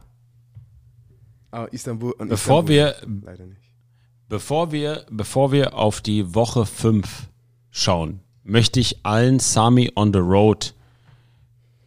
Aber 1.52 1.72
Istanbul 1.74 2.12
und 2.14 2.30
Bevor 2.30 2.70
Istanbul 2.70 2.76
wir 2.76 2.96
leider 3.26 3.46
nicht. 3.46 3.62
Bevor 4.30 4.72
wir, 4.72 5.06
bevor 5.10 5.52
wir 5.52 5.74
auf 5.74 6.02
die 6.02 6.36
Woche 6.36 6.66
5 6.66 7.30
schauen, 7.72 8.20
möchte 8.44 8.80
ich 8.80 9.06
allen 9.06 9.40
Sami 9.40 9.92
on 9.96 10.12
the 10.12 10.20
Road 10.20 10.74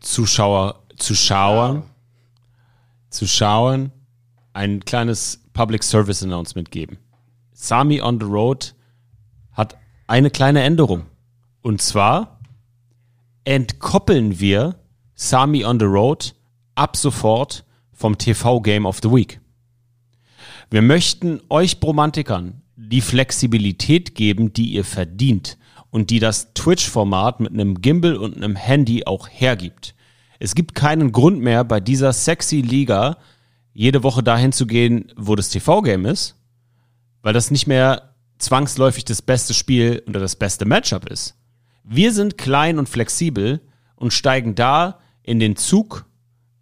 Zuschauer, 0.01 0.83
Zuschauern, 0.97 1.83
Zuschauern 3.11 3.93
ein 4.55 4.85
kleines 4.85 5.41
Public 5.53 5.83
Service 5.83 6.23
Announcement 6.23 6.71
geben. 6.71 6.99
Sami 7.53 8.01
on 8.01 8.19
the 8.19 8.27
Road 8.27 8.75
hat 9.53 9.77
eine 10.07 10.31
kleine 10.31 10.63
Änderung. 10.63 11.07
Und 11.61 11.83
zwar 11.83 12.40
entkoppeln 13.45 14.41
wir 14.41 14.77
Sami 15.15 15.65
on 15.65 15.79
the 15.79 15.87
Road 15.87 16.35
ab 16.75 16.97
sofort 16.97 17.65
vom 17.93 18.17
TV 18.17 18.61
Game 18.61 18.87
of 18.87 19.01
the 19.03 19.11
Week. 19.11 19.41
Wir 20.71 20.83
möchten 20.83 21.41
euch 21.49 21.81
Bromantikern 21.81 22.63
die 22.77 23.01
Flexibilität 23.01 24.15
geben, 24.15 24.53
die 24.53 24.73
ihr 24.73 24.85
verdient 24.85 25.59
und 25.91 26.11
die 26.11 26.21
das 26.21 26.55
Twitch-Format 26.55 27.41
mit 27.41 27.53
einem 27.53 27.81
Gimbal 27.81 28.17
und 28.17 28.37
einem 28.37 28.57
Handy 28.57 29.05
auch 29.05 29.29
hergibt. 29.29 29.95
Es 30.39 30.55
gibt 30.55 30.75
keinen 30.75 31.13
Grund 31.13 31.41
mehr, 31.41 31.65
bei 31.65 31.81
dieser 31.81 32.13
sexy 32.13 32.63
Liga 32.63 33.19
jede 33.75 34.03
Woche 34.03 34.23
dahin 34.23 34.53
zu 34.53 34.67
gehen, 34.67 35.13
wo 35.17 35.37
das 35.37 35.51
TV-Game 35.51 36.07
ist, 36.07 36.37
weil 37.23 37.35
das 37.35 37.51
nicht 37.51 37.67
mehr 37.67 38.15
zwangsläufig 38.39 39.05
das 39.05 39.21
beste 39.21 39.53
Spiel 39.53 40.03
oder 40.09 40.21
das 40.21 40.37
beste 40.37 40.65
Matchup 40.65 41.07
ist. 41.07 41.37
Wir 41.83 42.13
sind 42.13 42.39
klein 42.39 42.79
und 42.79 42.89
flexibel 42.89 43.61
und 43.97 44.13
steigen 44.13 44.55
da 44.55 45.01
in 45.23 45.41
den 45.41 45.57
Zug, 45.57 46.07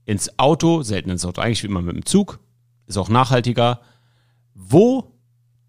ins 0.05 0.39
Auto, 0.39 0.83
selten 0.83 1.11
ins 1.11 1.25
Auto, 1.25 1.41
eigentlich 1.41 1.63
wie 1.63 1.69
immer 1.69 1.83
mit 1.83 1.95
dem 1.95 2.07
Zug, 2.07 2.41
ist 2.87 2.97
auch 2.97 3.09
nachhaltiger, 3.09 3.81
wo 4.55 5.13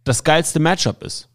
das 0.04 0.24
geilste 0.24 0.60
Matchup 0.60 1.04
ist. 1.04 1.30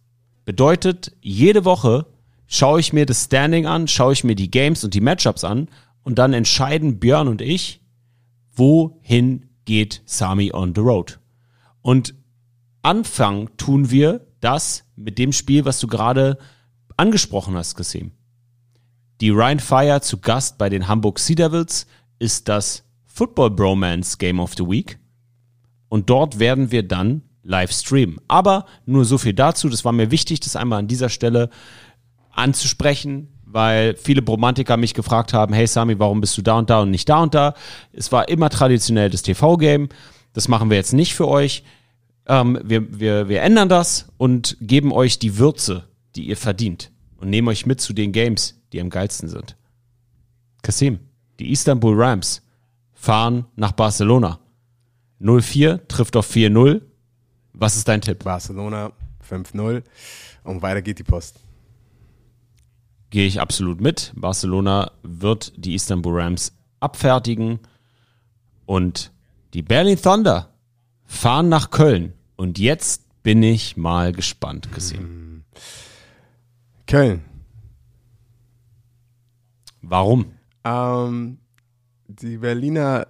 Bedeutet, 0.44 1.12
jede 1.20 1.64
Woche 1.64 2.06
schaue 2.46 2.80
ich 2.80 2.92
mir 2.92 3.06
das 3.06 3.24
Standing 3.24 3.66
an, 3.66 3.88
schaue 3.88 4.12
ich 4.12 4.24
mir 4.24 4.34
die 4.34 4.50
Games 4.50 4.84
und 4.84 4.94
die 4.94 5.00
Matchups 5.00 5.44
an 5.44 5.68
und 6.02 6.18
dann 6.18 6.32
entscheiden 6.32 6.98
Björn 6.98 7.28
und 7.28 7.40
ich, 7.40 7.80
wohin 8.54 9.46
geht 9.64 10.02
Sami 10.04 10.52
on 10.52 10.74
the 10.74 10.80
road. 10.80 11.18
Und 11.82 12.14
anfangen 12.82 13.50
tun 13.56 13.90
wir 13.90 14.26
das 14.40 14.84
mit 14.96 15.18
dem 15.18 15.32
Spiel, 15.32 15.64
was 15.64 15.80
du 15.80 15.86
gerade 15.86 16.38
angesprochen 16.96 17.56
hast, 17.56 17.74
Kasim. 17.74 18.12
Die 19.20 19.30
Ryan 19.30 19.60
Fire 19.60 20.00
zu 20.00 20.18
Gast 20.18 20.58
bei 20.58 20.68
den 20.68 20.88
Hamburg 20.88 21.18
Sea 21.18 21.36
Devils 21.36 21.86
ist 22.18 22.48
das 22.48 22.84
Football 23.06 23.50
Bromance 23.50 24.18
Game 24.18 24.40
of 24.40 24.54
the 24.56 24.66
Week. 24.66 24.98
Und 25.88 26.10
dort 26.10 26.38
werden 26.38 26.72
wir 26.72 26.82
dann 26.82 27.22
live 27.44 27.70
streamen. 27.70 28.18
Aber 28.26 28.66
nur 28.86 29.04
so 29.04 29.18
viel 29.18 29.34
dazu. 29.34 29.68
Das 29.68 29.84
war 29.84 29.92
mir 29.92 30.10
wichtig, 30.10 30.40
das 30.40 30.56
einmal 30.56 30.80
an 30.80 30.88
dieser 30.88 31.08
Stelle 31.08 31.50
anzusprechen, 32.32 33.28
weil 33.44 33.96
viele 33.96 34.22
Bromantiker 34.22 34.76
mich 34.76 34.94
gefragt 34.94 35.32
haben, 35.32 35.54
hey 35.54 35.66
Sami, 35.66 35.98
warum 35.98 36.20
bist 36.20 36.36
du 36.36 36.42
da 36.42 36.58
und 36.58 36.70
da 36.70 36.80
und 36.80 36.90
nicht 36.90 37.08
da 37.08 37.22
und 37.22 37.34
da? 37.34 37.54
Es 37.92 38.10
war 38.10 38.28
immer 38.28 38.50
traditionell 38.50 39.10
das 39.10 39.22
TV-Game. 39.22 39.88
Das 40.32 40.48
machen 40.48 40.70
wir 40.70 40.76
jetzt 40.76 40.92
nicht 40.92 41.14
für 41.14 41.28
euch. 41.28 41.62
Ähm, 42.26 42.58
wir, 42.64 42.98
wir, 42.98 43.28
wir 43.28 43.42
ändern 43.42 43.68
das 43.68 44.08
und 44.16 44.56
geben 44.60 44.92
euch 44.92 45.18
die 45.18 45.38
Würze, 45.38 45.84
die 46.16 46.28
ihr 46.28 46.36
verdient. 46.36 46.90
Und 47.16 47.30
nehmen 47.30 47.48
euch 47.48 47.66
mit 47.66 47.80
zu 47.80 47.92
den 47.92 48.12
Games, 48.12 48.60
die 48.72 48.80
am 48.80 48.90
geilsten 48.90 49.28
sind. 49.28 49.56
Kasim, 50.62 50.98
die 51.38 51.50
Istanbul 51.50 51.94
Rams 52.00 52.42
fahren 52.92 53.46
nach 53.56 53.72
Barcelona. 53.72 54.40
0-4 55.20 55.86
trifft 55.88 56.16
auf 56.16 56.30
4-0. 56.30 56.82
Was 57.52 57.76
ist 57.76 57.88
dein 57.88 58.00
Tipp? 58.00 58.24
Barcelona 58.24 58.92
5-0 59.28 59.82
und 60.44 60.62
weiter 60.62 60.82
geht 60.82 60.98
die 60.98 61.04
Post. 61.04 61.40
Gehe 63.10 63.26
ich 63.26 63.40
absolut 63.40 63.80
mit. 63.80 64.12
Barcelona 64.16 64.90
wird 65.02 65.52
die 65.56 65.74
Istanbul 65.74 66.20
Rams 66.20 66.52
abfertigen 66.80 67.60
und 68.66 69.12
die 69.54 69.62
Berlin 69.62 70.00
Thunder 70.00 70.52
fahren 71.04 71.48
nach 71.48 71.70
Köln. 71.70 72.12
Und 72.36 72.58
jetzt 72.58 73.22
bin 73.22 73.42
ich 73.42 73.76
mal 73.76 74.12
gespannt, 74.12 74.70
Kasim. 74.72 75.44
Köln. 76.86 77.22
Warum? 79.82 80.32
Ähm, 80.64 81.38
die 82.06 82.38
Berliner 82.38 83.06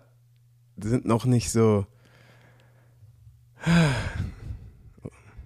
sind 0.77 1.05
noch 1.05 1.25
nicht 1.25 1.51
so. 1.51 1.87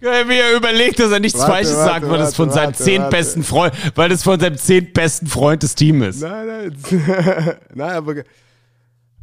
Wie 0.01 0.07
er 0.07 0.57
überlegt, 0.57 1.01
dass 1.01 1.11
er 1.11 1.21
nichts 1.21 1.39
Warte, 1.39 1.53
Falsches 1.53 1.77
warte, 1.77 1.91
sagt, 1.91 2.09
weil 2.09 2.19
das 2.19 2.27
warte, 2.27 2.37
von 2.37 2.51
seinem 2.51 2.67
warte, 2.67 2.85
zehntbesten 2.85 3.43
Freund, 3.43 3.75
weil 3.97 4.09
das 4.09 4.23
von 4.23 4.39
seinem 4.39 4.57
zehntbesten 4.57 5.29
Freund 5.29 5.63
des 5.63 5.75
Teams 5.75 6.17
ist. 6.17 6.23
Nein, 6.23 6.47
nein. 6.47 6.77
nein, 7.75 7.91
aber. 7.91 8.23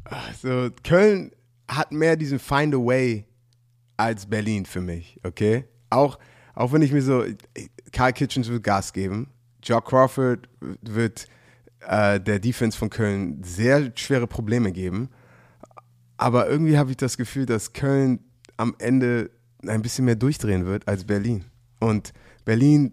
Also, 0.04 0.70
Köln 0.84 1.32
hat 1.68 1.92
mehr 1.92 2.16
diesen 2.16 2.40
Find 2.40 2.76
a 2.76 2.78
Way 2.78 3.26
als 3.98 4.26
Berlin 4.26 4.66
für 4.66 4.82
mich, 4.82 5.20
okay? 5.24 5.64
Auch, 5.90 6.20
auch 6.54 6.74
wenn 6.74 6.82
ich 6.82 6.92
mir 6.92 7.02
so. 7.02 7.24
Karl 7.96 8.12
Kitchens 8.12 8.50
wird 8.50 8.64
Gas 8.64 8.92
geben. 8.92 9.30
Joe 9.64 9.82
Crawford 9.82 10.50
wird 10.82 11.28
äh, 11.88 12.20
der 12.20 12.40
Defense 12.40 12.78
von 12.78 12.90
Köln 12.90 13.42
sehr 13.42 13.92
schwere 13.96 14.28
Probleme 14.28 14.74
geben. 14.74 15.10
Aber 16.18 16.50
irgendwie 16.50 16.78
habe 16.78 16.92
ich 16.92 16.98
das 16.98 17.16
Gefühl, 17.16 17.46
dass 17.46 17.72
Köln 17.72 18.20
am 18.58 18.76
Ende 18.80 19.32
ein 19.66 19.82
bisschen 19.82 20.06
mehr 20.06 20.16
durchdrehen 20.16 20.66
wird 20.66 20.88
als 20.90 21.06
Berlin. 21.06 21.46
Und 21.80 22.12
Berlin 22.44 22.92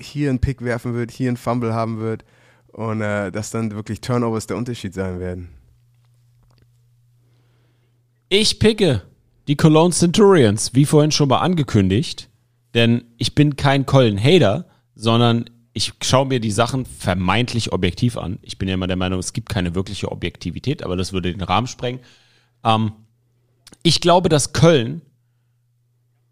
hier 0.00 0.30
einen 0.30 0.40
Pick 0.40 0.64
werfen 0.64 0.94
wird, 0.94 1.10
hier 1.10 1.28
einen 1.28 1.36
Fumble 1.36 1.74
haben 1.74 2.00
wird 2.00 2.24
und 2.68 3.02
äh, 3.02 3.30
dass 3.30 3.50
dann 3.50 3.72
wirklich 3.72 4.00
Turnovers 4.00 4.46
der 4.46 4.56
Unterschied 4.56 4.94
sein 4.94 5.20
werden. 5.20 5.50
Ich 8.30 8.58
picke 8.58 9.02
die 9.48 9.56
Cologne 9.56 9.92
Centurions, 9.92 10.74
wie 10.74 10.86
vorhin 10.86 11.12
schon 11.12 11.28
mal 11.28 11.40
angekündigt, 11.40 12.30
denn 12.76 13.04
ich 13.16 13.34
bin 13.34 13.56
kein 13.56 13.86
Colin 13.86 14.22
Hader, 14.22 14.66
sondern 14.94 15.50
ich 15.72 15.92
schaue 16.02 16.26
mir 16.26 16.40
die 16.40 16.50
Sachen 16.50 16.86
vermeintlich 16.86 17.72
objektiv 17.72 18.16
an. 18.16 18.38
Ich 18.42 18.58
bin 18.58 18.68
ja 18.68 18.74
immer 18.74 18.86
der 18.86 18.96
Meinung, 18.96 19.18
es 19.18 19.32
gibt 19.32 19.48
keine 19.48 19.74
wirkliche 19.74 20.12
Objektivität, 20.12 20.82
aber 20.82 20.96
das 20.96 21.12
würde 21.12 21.32
den 21.32 21.42
Rahmen 21.42 21.66
sprengen. 21.66 22.00
Ähm, 22.64 22.92
ich 23.82 24.00
glaube, 24.00 24.28
dass 24.28 24.52
Köln 24.52 25.02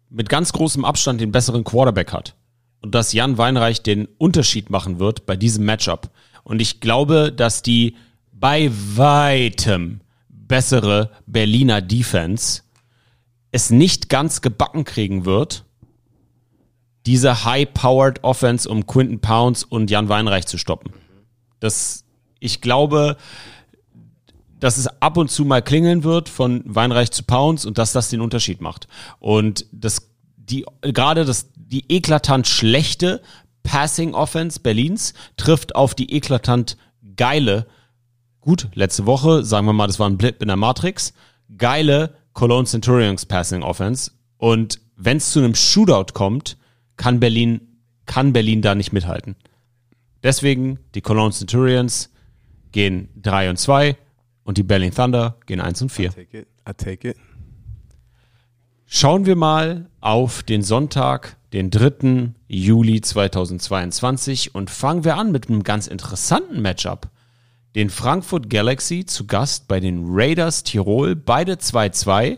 mit 0.09 0.29
ganz 0.29 0.53
großem 0.53 0.85
Abstand 0.85 1.19
den 1.19 1.31
besseren 1.31 1.63
Quarterback 1.63 2.13
hat 2.13 2.35
und 2.81 2.93
dass 2.95 3.13
Jan 3.13 3.37
Weinreich 3.37 3.81
den 3.81 4.07
Unterschied 4.17 4.69
machen 4.69 4.99
wird 4.99 5.25
bei 5.25 5.35
diesem 5.35 5.65
Matchup. 5.65 6.11
Und 6.43 6.61
ich 6.61 6.79
glaube, 6.79 7.31
dass 7.31 7.63
die 7.63 7.95
bei 8.31 8.71
weitem 8.71 10.01
bessere 10.29 11.09
Berliner 11.25 11.81
Defense 11.81 12.61
es 13.51 13.71
nicht 13.71 14.09
ganz 14.09 14.41
gebacken 14.41 14.83
kriegen 14.83 15.25
wird, 15.25 15.65
diese 17.05 17.45
high-powered 17.45 18.23
Offense 18.23 18.67
um 18.69 18.85
Quinton 18.87 19.19
Pounds 19.19 19.63
und 19.63 19.91
Jan 19.91 20.09
Weinreich 20.09 20.47
zu 20.47 20.57
stoppen. 20.57 20.93
Das, 21.59 22.03
ich 22.39 22.61
glaube, 22.61 23.17
dass 24.59 24.77
es 24.77 24.87
ab 25.01 25.17
und 25.17 25.29
zu 25.29 25.45
mal 25.45 25.61
klingeln 25.61 26.03
wird 26.03 26.29
von 26.29 26.63
Weinreich 26.65 27.11
zu 27.11 27.23
Pounds 27.23 27.65
und 27.65 27.77
dass 27.77 27.91
das 27.91 28.09
den 28.09 28.21
Unterschied 28.21 28.61
macht. 28.61 28.87
Und 29.19 29.65
das, 29.71 30.09
die, 30.37 30.65
gerade 30.81 31.25
das, 31.25 31.49
die 31.55 31.85
eklatant 31.89 32.47
schlechte 32.47 33.21
Passing 33.63 34.13
Offense 34.13 34.59
Berlins 34.59 35.13
trifft 35.37 35.75
auf 35.75 35.95
die 35.95 36.15
eklatant 36.15 36.77
geile, 37.15 37.67
gut, 38.41 38.69
letzte 38.73 39.05
Woche, 39.05 39.43
sagen 39.43 39.65
wir 39.67 39.73
mal, 39.73 39.87
das 39.87 39.99
war 39.99 40.09
ein 40.09 40.17
Blip 40.17 40.41
in 40.41 40.47
der 40.47 40.57
Matrix, 40.57 41.13
geile 41.57 42.15
Cologne 42.33 42.65
Centurions 42.65 43.25
Passing 43.25 43.63
Offense. 43.63 44.11
Und 44.37 44.79
wenn 44.95 45.17
es 45.17 45.31
zu 45.31 45.39
einem 45.39 45.55
Shootout 45.55 46.13
kommt, 46.13 46.57
kann 46.97 47.19
Berlin, 47.19 47.61
kann 48.05 48.33
Berlin 48.33 48.61
da 48.61 48.75
nicht 48.75 48.93
mithalten. 48.93 49.35
Deswegen, 50.23 50.79
die 50.95 51.01
Cologne 51.01 51.31
Centurions 51.31 52.11
gehen 52.71 53.09
3 53.21 53.51
und 53.51 53.57
2 53.57 53.95
und 54.43 54.57
die 54.57 54.63
Berlin 54.63 54.93
Thunder 54.93 55.37
gehen 55.45 55.61
1 55.61 55.83
und 55.83 55.91
4. 55.91 56.11
Take 56.11 56.39
it, 56.39 56.47
I 56.67 56.73
take 56.73 57.09
it. 57.09 57.17
Schauen 58.85 59.25
wir 59.25 59.35
mal 59.35 59.89
auf 59.99 60.43
den 60.43 60.61
Sonntag, 60.61 61.37
den 61.53 61.71
3. 61.71 62.31
Juli 62.47 63.01
2022 63.01 64.53
und 64.53 64.69
fangen 64.69 65.03
wir 65.03 65.17
an 65.17 65.31
mit 65.31 65.49
einem 65.49 65.63
ganz 65.63 65.87
interessanten 65.87 66.61
Matchup. 66.61 67.09
Den 67.75 67.89
Frankfurt 67.89 68.49
Galaxy 68.49 69.05
zu 69.05 69.27
Gast 69.27 69.67
bei 69.67 69.79
den 69.79 70.05
Raiders 70.07 70.63
Tirol, 70.63 71.15
beide 71.15 71.53
2-2. 71.53 72.37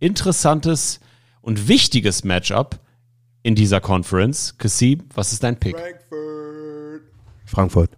Interessantes 0.00 1.00
und 1.40 1.68
wichtiges 1.68 2.24
Matchup 2.24 2.80
in 3.46 3.54
dieser 3.54 3.80
Conference. 3.80 4.58
Kasim, 4.58 5.04
was 5.14 5.32
ist 5.32 5.44
dein 5.44 5.56
Pick? 5.56 5.76
Frankfurt. 5.78 7.02
Frankfurt. 7.44 7.90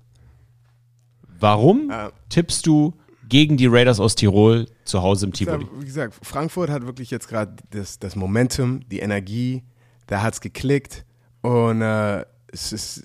Warum 1.41 1.91
Äh. 1.91 2.11
tippst 2.29 2.67
du 2.67 2.93
gegen 3.31 3.57
die 3.57 3.67
Raiders 3.67 3.99
aus 3.99 4.15
Tirol 4.15 4.67
zu 4.85 5.01
Hause 5.01 5.25
im 5.25 5.33
Tivoli? 5.33 5.67
Wie 5.79 5.87
gesagt, 5.87 6.15
Frankfurt 6.23 6.69
hat 6.69 6.85
wirklich 6.85 7.11
jetzt 7.11 7.29
gerade 7.29 7.57
das, 7.71 7.99
das 7.99 8.15
Momentum, 8.15 8.87
die 8.91 8.99
Energie, 8.99 9.63
da 10.07 10.21
hat 10.21 10.35
es 10.35 10.43
geklickt 10.43 11.07
und 11.41 11.81
äh, 11.81 12.27
es 12.53 12.75
ist 12.75 13.05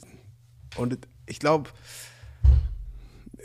und 0.76 0.98
ich 1.28 1.40
glaube, 1.40 1.70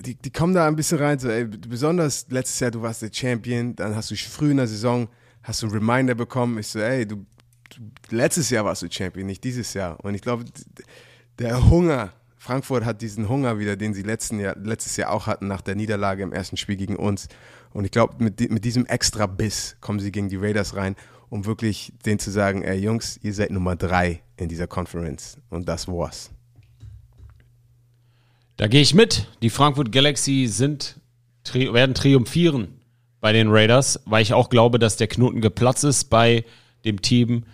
die, 0.01 0.16
die 0.16 0.31
kommen 0.33 0.55
da 0.55 0.66
ein 0.66 0.75
bisschen 0.75 0.99
rein, 0.99 1.20
so, 1.20 1.29
ey, 1.29 1.45
besonders 1.45 2.27
letztes 2.31 2.59
Jahr, 2.59 2.73
du 2.73 2.83
warst 2.83 3.03
der 3.03 3.11
Champion, 3.12 3.77
dann 3.77 3.95
hast 3.95 4.11
du 4.11 4.16
früh 4.16 4.51
in 4.51 4.57
der 4.57 4.66
Saison, 4.66 5.07
hast 5.45 5.62
du 5.62 5.66
einen 5.66 5.75
Reminder 5.77 6.16
bekommen, 6.16 6.59
ich 6.59 6.66
so, 6.66 6.81
ey, 6.81 7.07
du, 7.07 7.16
du 7.16 7.25
letztes 8.10 8.50
Jahr 8.50 8.64
warst 8.64 8.82
du 8.82 8.88
Champion, 8.90 9.26
nicht 9.26 9.44
dieses 9.44 9.74
Jahr 9.74 10.02
und 10.05 10.14
ich 10.14 10.22
glaube, 10.22 10.44
der 11.38 11.70
Hunger, 11.70 12.12
Frankfurt 12.36 12.84
hat 12.84 13.02
diesen 13.02 13.28
Hunger 13.28 13.59
wieder, 13.59 13.76
den 13.76 13.94
sie 13.94 14.02
letzten 14.02 14.40
Jahr, 14.40 14.56
letztes 14.56 14.96
Jahr 14.96 15.12
auch 15.12 15.26
hatten 15.26 15.46
nach 15.48 15.60
der 15.60 15.74
Niederlage 15.74 16.22
im 16.22 16.32
ersten 16.32 16.56
Spiel 16.56 16.76
gegen 16.76 16.96
uns. 16.96 17.28
Und 17.72 17.84
ich 17.84 17.90
glaube, 17.90 18.22
mit, 18.22 18.50
mit 18.50 18.64
diesem 18.64 18.86
extra 18.86 19.26
Biss 19.26 19.76
kommen 19.80 20.00
sie 20.00 20.12
gegen 20.12 20.28
die 20.28 20.36
Raiders 20.36 20.74
rein, 20.74 20.96
um 21.28 21.44
wirklich 21.44 21.92
denen 22.06 22.18
zu 22.18 22.30
sagen, 22.30 22.62
ey 22.62 22.78
Jungs, 22.78 23.18
ihr 23.22 23.34
seid 23.34 23.50
Nummer 23.50 23.76
drei 23.76 24.22
in 24.36 24.48
dieser 24.48 24.66
Conference. 24.66 25.38
Und 25.50 25.68
das 25.68 25.88
war's. 25.88 26.30
Da 28.56 28.66
gehe 28.66 28.80
ich 28.80 28.94
mit. 28.94 29.28
Die 29.42 29.50
Frankfurt 29.50 29.92
Galaxy 29.92 30.46
sind, 30.48 31.00
tri 31.44 31.72
werden 31.72 31.94
triumphieren 31.94 32.80
bei 33.20 33.32
den 33.32 33.48
Raiders, 33.50 34.00
weil 34.05 34.22
ich 34.22 34.32
auch 34.32 34.48
glaube, 34.48 34.78
dass 34.78 34.96
der 34.96 35.06
Knoten 35.06 35.40
geplatzt 35.40 35.84
ist 35.84 36.05
bei 36.05 36.44
dem 36.84 37.02
Team 37.02 37.44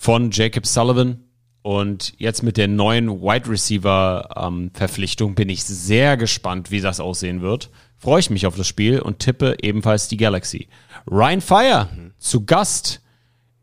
von 0.00 0.30
Jacob 0.30 0.66
Sullivan. 0.66 1.24
Und 1.60 2.14
jetzt 2.16 2.42
mit 2.42 2.56
der 2.56 2.68
neuen 2.68 3.20
Wide 3.20 3.50
Receiver 3.50 4.30
ähm, 4.34 4.70
Verpflichtung 4.72 5.34
bin 5.34 5.50
ich 5.50 5.62
sehr 5.62 6.16
gespannt, 6.16 6.70
wie 6.70 6.80
das 6.80 7.00
aussehen 7.00 7.42
wird. 7.42 7.68
Freue 7.98 8.20
ich 8.20 8.30
mich 8.30 8.46
auf 8.46 8.56
das 8.56 8.66
Spiel 8.66 9.00
und 9.00 9.18
tippe 9.18 9.56
ebenfalls 9.60 10.08
die 10.08 10.16
Galaxy. 10.16 10.68
Ryan 11.06 11.42
Fire 11.42 11.88
zu 12.16 12.46
Gast 12.46 13.02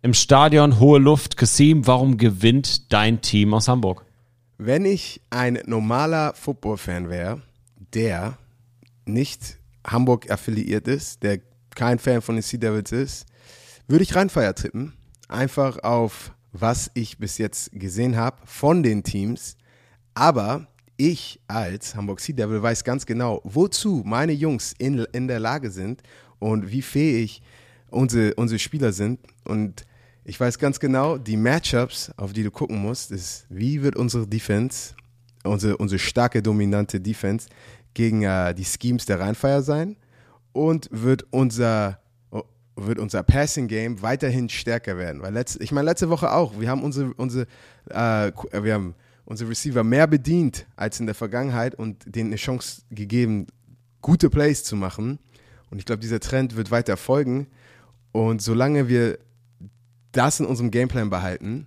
im 0.04 0.14
Stadion 0.14 0.80
Hohe 0.80 1.00
Luft. 1.00 1.38
Kasim, 1.38 1.88
warum 1.88 2.18
gewinnt 2.18 2.94
dein 2.94 3.20
Team 3.22 3.56
aus 3.56 3.68
Hamburg? 3.68 4.06
Wenn 4.60 4.86
ich 4.86 5.22
ein 5.32 5.58
normaler 5.66 6.36
Football-Fan 6.36 7.10
wäre, 7.10 7.42
der 7.96 8.38
nicht 9.06 9.58
Hamburg 9.84 10.30
affiliiert 10.30 10.88
ist, 10.88 11.24
der 11.24 11.40
kein 11.74 11.98
Fan 11.98 12.22
von 12.22 12.36
den 12.36 12.44
Sea 12.44 12.60
Devils 12.60 12.92
ist, 12.92 13.26
würde 13.88 14.04
ich 14.04 14.16
Rheinfeier 14.16 14.54
tippen. 14.54 14.94
Einfach 15.28 15.80
auf 15.84 16.32
was 16.54 16.92
ich 16.94 17.18
bis 17.18 17.38
jetzt 17.38 17.72
gesehen 17.72 18.16
habe 18.16 18.38
von 18.46 18.84
den 18.84 19.04
Teams. 19.04 19.58
Aber 20.14 20.68
ich 20.98 21.40
als 21.48 21.96
Hamburg 21.96 22.20
Sea 22.20 22.36
Devil 22.36 22.62
weiß 22.62 22.84
ganz 22.84 23.06
genau, 23.06 23.42
wozu 23.44 24.02
meine 24.06 24.32
Jungs 24.32 24.74
in, 24.78 25.06
in 25.12 25.28
der 25.28 25.40
Lage 25.40 25.70
sind 25.70 26.02
und 26.40 26.72
wie 26.72 26.82
fähig 26.82 27.42
unsere, 27.90 28.34
unsere 28.36 28.60
Spieler 28.60 28.92
sind. 28.92 29.20
Und 29.46 29.86
ich 30.24 30.40
weiß 30.40 30.58
ganz 30.58 30.80
genau, 30.80 31.18
die 31.18 31.38
Matchups, 31.38 32.12
auf 32.18 32.34
die 32.34 32.44
du 32.44 32.52
gucken 32.52 32.82
musst, 32.82 33.12
ist, 33.12 33.46
wie 33.50 33.82
wird 33.84 33.96
unsere 33.96 34.28
Defense, 34.28 34.96
unsere, 35.44 35.78
unsere 35.78 36.00
starke, 36.00 36.42
dominante 36.42 37.00
Defense 37.00 37.48
gegen 37.94 38.24
äh, 38.24 38.54
die 38.54 38.66
Schemes 38.66 39.06
der 39.06 39.20
Rheinfeier 39.20 39.62
sein 39.62 39.98
und 40.52 40.90
wird 40.92 41.26
unser 41.30 42.00
wird 42.78 43.00
unser 43.00 43.24
Passing 43.24 43.68
Game 43.68 44.02
weiterhin 44.02 44.50
stärker 44.50 44.98
werden, 44.98 45.22
weil 45.22 45.34
letzte, 45.34 45.64
ich 45.64 45.72
meine 45.72 45.86
letzte 45.86 46.10
Woche 46.10 46.32
auch, 46.32 46.60
wir 46.60 46.70
haben 46.70 46.84
unsere 46.84 47.14
unsere 47.16 47.48
äh, 47.90 48.32
wir 48.64 48.74
haben 48.74 48.96
unsere 49.26 49.50
Receiver 49.50 49.84
mehr 49.84 50.08
bedient 50.08 50.66
als 50.76 51.00
in 51.00 51.06
der 51.06 51.16
Vergangenheit 51.16 51.76
und 51.76 52.04
denen 52.06 52.30
eine 52.30 52.38
Chance 52.38 52.84
gegeben, 52.92 53.48
gute 54.02 54.30
Plays 54.30 54.64
zu 54.64 54.78
machen. 54.78 55.20
Und 55.70 55.80
ich 55.80 55.86
glaube, 55.86 56.00
dieser 56.00 56.22
Trend 56.22 56.56
wird 56.56 56.72
weiter 56.72 56.96
folgen. 56.96 57.48
Und 58.14 58.42
solange 58.42 58.88
wir 58.88 59.20
das 60.14 60.40
in 60.40 60.46
unserem 60.46 60.72
Gameplan 60.72 61.10
behalten, 61.10 61.66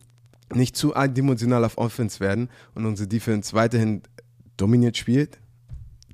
nicht 0.54 0.74
zu 0.74 0.94
eindimensional 0.94 1.64
auf 1.64 1.76
Offense 1.76 2.18
werden 2.18 2.48
und 2.74 2.86
unsere 2.86 3.08
Defense 3.08 3.52
weiterhin 3.52 4.02
dominiert 4.56 4.96
spielt, 4.96 5.38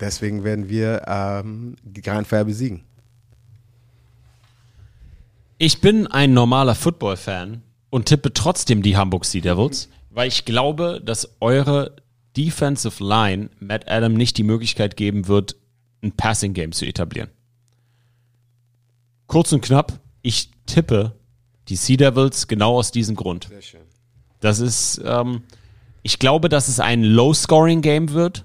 deswegen 0.01 0.43
werden 0.43 0.68
wir 0.68 1.02
ähm, 1.06 1.77
Grand 2.02 2.27
Fire 2.27 2.44
besiegen. 2.44 2.82
Ich 5.59 5.81
bin 5.81 6.07
ein 6.07 6.35
normaler 6.35 6.74
Football-Fan 6.74 7.62
und 7.89 8.05
tippe 8.05 8.35
trotzdem 8.35 8.83
die 8.83 8.99
Hamburg 8.99 9.24
Sea 9.24 9.41
Devils, 9.41 9.89
weil 10.11 10.28
ich 10.28 10.45
glaube, 10.45 11.01
dass 11.03 11.37
eure 11.41 11.97
Defensive 12.37 13.03
Line 13.03 13.49
Matt 13.59 13.89
Adam 13.89 14.12
nicht 14.12 14.37
die 14.37 14.43
Möglichkeit 14.43 14.99
geben 14.99 15.28
wird, 15.28 15.57
ein 16.03 16.12
Passing 16.12 16.53
Game 16.53 16.73
zu 16.73 16.85
etablieren. 16.85 17.31
Kurz 19.28 19.51
und 19.53 19.62
knapp, 19.62 19.99
ich 20.20 20.51
tippe 20.66 21.12
die 21.69 21.77
Sea 21.77 21.97
Devils 21.97 22.49
genau 22.49 22.77
aus 22.77 22.91
diesem 22.91 23.16
Grund. 23.16 23.47
Sehr 23.49 23.62
schön. 23.62 23.81
Das 24.41 24.61
ist, 24.61 25.01
ähm, 25.07 25.43
ich 26.03 26.19
glaube, 26.19 26.51
dass 26.51 26.69
es 26.69 26.81
ein 26.81 27.03
Low-Scoring-Game 27.03 28.11
wird. 28.11 28.45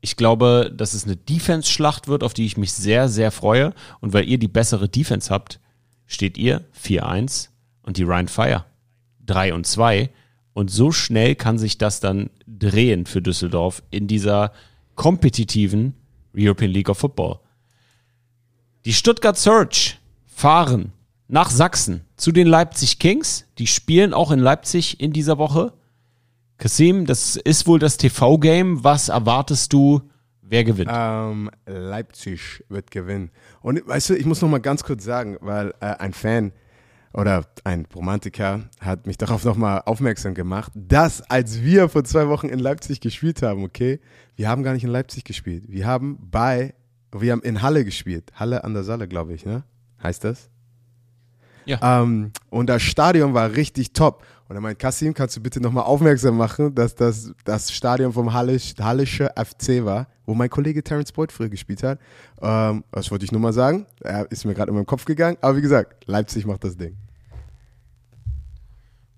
Ich 0.00 0.16
glaube, 0.16 0.72
dass 0.74 0.94
es 0.94 1.04
eine 1.04 1.16
Defense-Schlacht 1.16 2.08
wird, 2.08 2.24
auf 2.24 2.32
die 2.32 2.46
ich 2.46 2.56
mich 2.56 2.72
sehr, 2.72 3.10
sehr 3.10 3.30
freue. 3.30 3.74
Und 4.00 4.14
weil 4.14 4.26
ihr 4.26 4.38
die 4.38 4.48
bessere 4.48 4.88
Defense 4.88 5.28
habt, 5.28 5.60
steht 6.10 6.36
ihr 6.36 6.64
4-1 6.78 7.48
und 7.82 7.96
die 7.96 8.02
Ryan 8.02 8.28
Fire 8.28 8.66
3 9.26 9.54
und 9.54 9.66
2. 9.66 10.10
Und 10.52 10.70
so 10.70 10.90
schnell 10.92 11.36
kann 11.36 11.56
sich 11.56 11.78
das 11.78 12.00
dann 12.00 12.28
drehen 12.46 13.06
für 13.06 13.22
Düsseldorf 13.22 13.82
in 13.90 14.08
dieser 14.08 14.52
kompetitiven 14.96 15.94
European 16.36 16.72
League 16.72 16.88
of 16.88 16.98
Football. 16.98 17.38
Die 18.84 18.92
Stuttgart 18.92 19.38
Search 19.38 19.98
fahren 20.26 20.92
nach 21.28 21.50
Sachsen 21.50 22.02
zu 22.16 22.32
den 22.32 22.48
Leipzig 22.48 22.98
Kings. 22.98 23.46
Die 23.58 23.68
spielen 23.68 24.12
auch 24.12 24.32
in 24.32 24.40
Leipzig 24.40 25.00
in 25.00 25.12
dieser 25.12 25.38
Woche. 25.38 25.72
Kasim, 26.58 27.06
das 27.06 27.36
ist 27.36 27.66
wohl 27.66 27.78
das 27.78 27.98
TV-Game. 27.98 28.82
Was 28.82 29.08
erwartest 29.08 29.72
du? 29.72 30.02
Wer 30.50 30.64
gewinnt? 30.64 30.90
Ähm, 30.92 31.48
Leipzig 31.64 32.64
wird 32.68 32.90
gewinnen. 32.90 33.30
Und 33.62 33.86
weißt 33.86 34.10
du, 34.10 34.14
ich 34.14 34.26
muss 34.26 34.42
noch 34.42 34.48
mal 34.48 34.58
ganz 34.58 34.82
kurz 34.82 35.04
sagen, 35.04 35.36
weil 35.40 35.72
äh, 35.78 35.94
ein 35.98 36.12
Fan 36.12 36.50
oder 37.14 37.44
ein 37.62 37.86
Romantiker 37.94 38.68
hat 38.80 39.06
mich 39.06 39.16
darauf 39.16 39.44
noch 39.44 39.56
mal 39.56 39.78
aufmerksam 39.86 40.34
gemacht, 40.34 40.72
dass 40.74 41.22
als 41.30 41.62
wir 41.62 41.88
vor 41.88 42.02
zwei 42.02 42.26
Wochen 42.26 42.48
in 42.48 42.58
Leipzig 42.58 43.00
gespielt 43.00 43.42
haben, 43.42 43.62
okay, 43.62 44.00
wir 44.34 44.48
haben 44.48 44.64
gar 44.64 44.72
nicht 44.72 44.82
in 44.82 44.90
Leipzig 44.90 45.22
gespielt. 45.22 45.66
Wir 45.68 45.86
haben 45.86 46.18
bei, 46.20 46.74
wir 47.12 47.30
haben 47.30 47.42
in 47.42 47.62
Halle 47.62 47.84
gespielt. 47.84 48.32
Halle 48.34 48.64
an 48.64 48.74
der 48.74 48.82
Saale, 48.82 49.06
glaube 49.06 49.34
ich, 49.34 49.46
ne? 49.46 49.62
Heißt 50.02 50.24
das? 50.24 50.50
Ja. 51.64 52.02
Ähm, 52.02 52.32
und 52.48 52.66
das 52.66 52.82
Stadion 52.82 53.34
war 53.34 53.52
richtig 53.52 53.92
top. 53.92 54.24
Und 54.50 54.56
er 54.56 54.62
meint, 54.62 54.80
Kassim, 54.80 55.14
kannst 55.14 55.36
du 55.36 55.40
bitte 55.40 55.60
nochmal 55.60 55.84
aufmerksam 55.84 56.36
machen, 56.36 56.74
dass 56.74 56.96
das 56.96 57.32
das 57.44 57.70
Stadion 57.70 58.12
vom 58.12 58.32
Hallisch, 58.32 58.74
Hallische 58.80 59.30
FC 59.36 59.84
war, 59.84 60.08
wo 60.26 60.34
mein 60.34 60.50
Kollege 60.50 60.82
Terence 60.82 61.12
Boyd 61.12 61.30
früher 61.30 61.48
gespielt 61.48 61.84
hat. 61.84 62.00
Ähm, 62.42 62.82
das 62.90 63.12
wollte 63.12 63.24
ich 63.24 63.30
nur 63.30 63.40
mal 63.40 63.52
sagen. 63.52 63.86
Er 64.00 64.28
ist 64.28 64.44
mir 64.44 64.54
gerade 64.54 64.70
in 64.70 64.74
meinen 64.74 64.86
Kopf 64.86 65.04
gegangen. 65.04 65.38
Aber 65.40 65.56
wie 65.56 65.60
gesagt, 65.60 66.04
Leipzig 66.08 66.46
macht 66.46 66.64
das 66.64 66.76
Ding. 66.76 66.96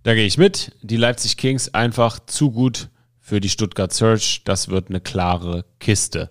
Da 0.02 0.12
gehe 0.12 0.26
ich 0.26 0.36
mit. 0.36 0.76
Die 0.82 0.98
Leipzig 0.98 1.38
Kings 1.38 1.72
einfach 1.72 2.20
zu 2.26 2.50
gut 2.50 2.90
für 3.18 3.40
die 3.40 3.48
Stuttgart 3.48 3.90
Search. 3.90 4.42
Das 4.44 4.68
wird 4.68 4.90
eine 4.90 5.00
klare 5.00 5.64
Kiste. 5.80 6.28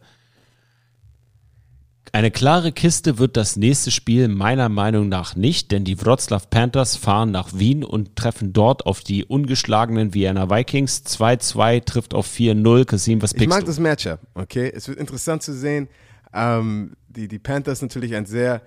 Eine 2.13 2.29
klare 2.29 2.73
Kiste 2.73 3.19
wird 3.19 3.37
das 3.37 3.55
nächste 3.55 3.89
Spiel 3.89 4.27
meiner 4.27 4.67
Meinung 4.67 5.07
nach 5.07 5.37
nicht, 5.37 5.71
denn 5.71 5.85
die 5.85 5.99
Wroclaw 6.03 6.45
Panthers 6.49 6.97
fahren 6.97 7.31
nach 7.31 7.53
Wien 7.53 7.85
und 7.85 8.17
treffen 8.17 8.51
dort 8.51 8.85
auf 8.85 8.99
die 8.99 9.23
ungeschlagenen 9.23 10.13
Vienna 10.13 10.49
Vikings. 10.49 11.03
2-2 11.05 11.85
trifft 11.85 12.13
auf 12.13 12.27
4-0. 12.27 12.83
Kasim, 12.83 13.21
was 13.21 13.31
Ich 13.31 13.37
pickst 13.37 13.49
mag 13.49 13.61
du? 13.61 13.67
das 13.67 13.79
Matchup, 13.79 14.19
okay? 14.33 14.69
Es 14.75 14.89
wird 14.89 14.99
interessant 14.99 15.41
zu 15.41 15.53
sehen. 15.53 15.87
Ähm, 16.33 16.97
die, 17.07 17.29
die 17.29 17.39
Panthers 17.39 17.81
natürlich 17.81 18.13
ein 18.13 18.25
sehr, 18.25 18.61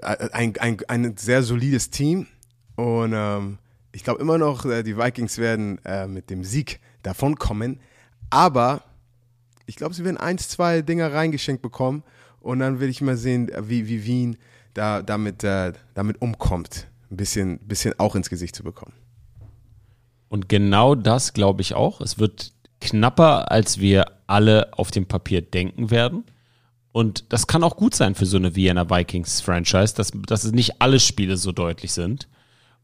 äh, 0.00 0.30
ein, 0.32 0.56
ein, 0.58 0.78
ein 0.88 1.16
sehr 1.18 1.42
solides 1.42 1.90
Team. 1.90 2.26
Und 2.76 3.12
ähm, 3.14 3.58
ich 3.92 4.04
glaube 4.04 4.22
immer 4.22 4.38
noch, 4.38 4.64
äh, 4.64 4.82
die 4.82 4.96
Vikings 4.96 5.36
werden 5.36 5.84
äh, 5.84 6.06
mit 6.06 6.30
dem 6.30 6.42
Sieg 6.44 6.80
davonkommen. 7.02 7.80
Aber 8.30 8.82
ich 9.66 9.76
glaube, 9.76 9.94
sie 9.94 10.02
werden 10.04 10.16
eins, 10.16 10.48
zwei 10.48 10.80
Dinger 10.80 11.12
reingeschenkt 11.12 11.60
bekommen. 11.60 12.02
Und 12.44 12.58
dann 12.58 12.78
will 12.78 12.90
ich 12.90 13.00
mal 13.00 13.16
sehen, 13.16 13.50
wie, 13.58 13.88
wie 13.88 14.04
Wien 14.04 14.36
da, 14.74 15.00
damit, 15.00 15.42
äh, 15.44 15.72
damit 15.94 16.20
umkommt. 16.20 16.88
Ein 17.10 17.16
bisschen, 17.16 17.58
bisschen 17.60 17.98
auch 17.98 18.14
ins 18.14 18.28
Gesicht 18.28 18.54
zu 18.54 18.62
bekommen. 18.62 18.92
Und 20.28 20.50
genau 20.50 20.94
das 20.94 21.32
glaube 21.32 21.62
ich 21.62 21.74
auch. 21.74 22.02
Es 22.02 22.18
wird 22.18 22.52
knapper, 22.82 23.50
als 23.50 23.80
wir 23.80 24.04
alle 24.26 24.76
auf 24.76 24.90
dem 24.90 25.06
Papier 25.06 25.40
denken 25.40 25.90
werden. 25.90 26.24
Und 26.92 27.32
das 27.32 27.46
kann 27.46 27.64
auch 27.64 27.76
gut 27.76 27.94
sein 27.94 28.14
für 28.14 28.26
so 28.26 28.36
eine 28.36 28.54
Vienna 28.54 28.90
Vikings 28.90 29.40
Franchise, 29.40 29.94
dass, 29.94 30.12
dass 30.26 30.44
es 30.44 30.52
nicht 30.52 30.82
alle 30.82 31.00
Spiele 31.00 31.38
so 31.38 31.50
deutlich 31.50 31.92
sind. 31.92 32.28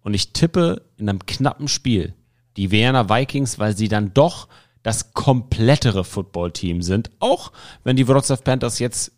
Und 0.01 0.15
ich 0.15 0.33
tippe 0.33 0.87
in 0.97 1.07
einem 1.07 1.27
knappen 1.27 1.69
Spiel 1.69 2.15
die 2.57 2.71
Vienna 2.71 3.11
Vikings, 3.11 3.59
weil 3.59 3.77
sie 3.77 3.89
dann 3.89 4.15
doch 4.15 4.49
das 4.83 5.13
komplettere 5.13 6.05
Footballteam 6.05 6.81
sind. 6.81 7.11
Auch 7.19 7.53
wenn 7.85 7.97
die 7.97 8.07
Wrocław 8.07 8.43
Panthers 8.43 8.79
jetzt 8.79 9.13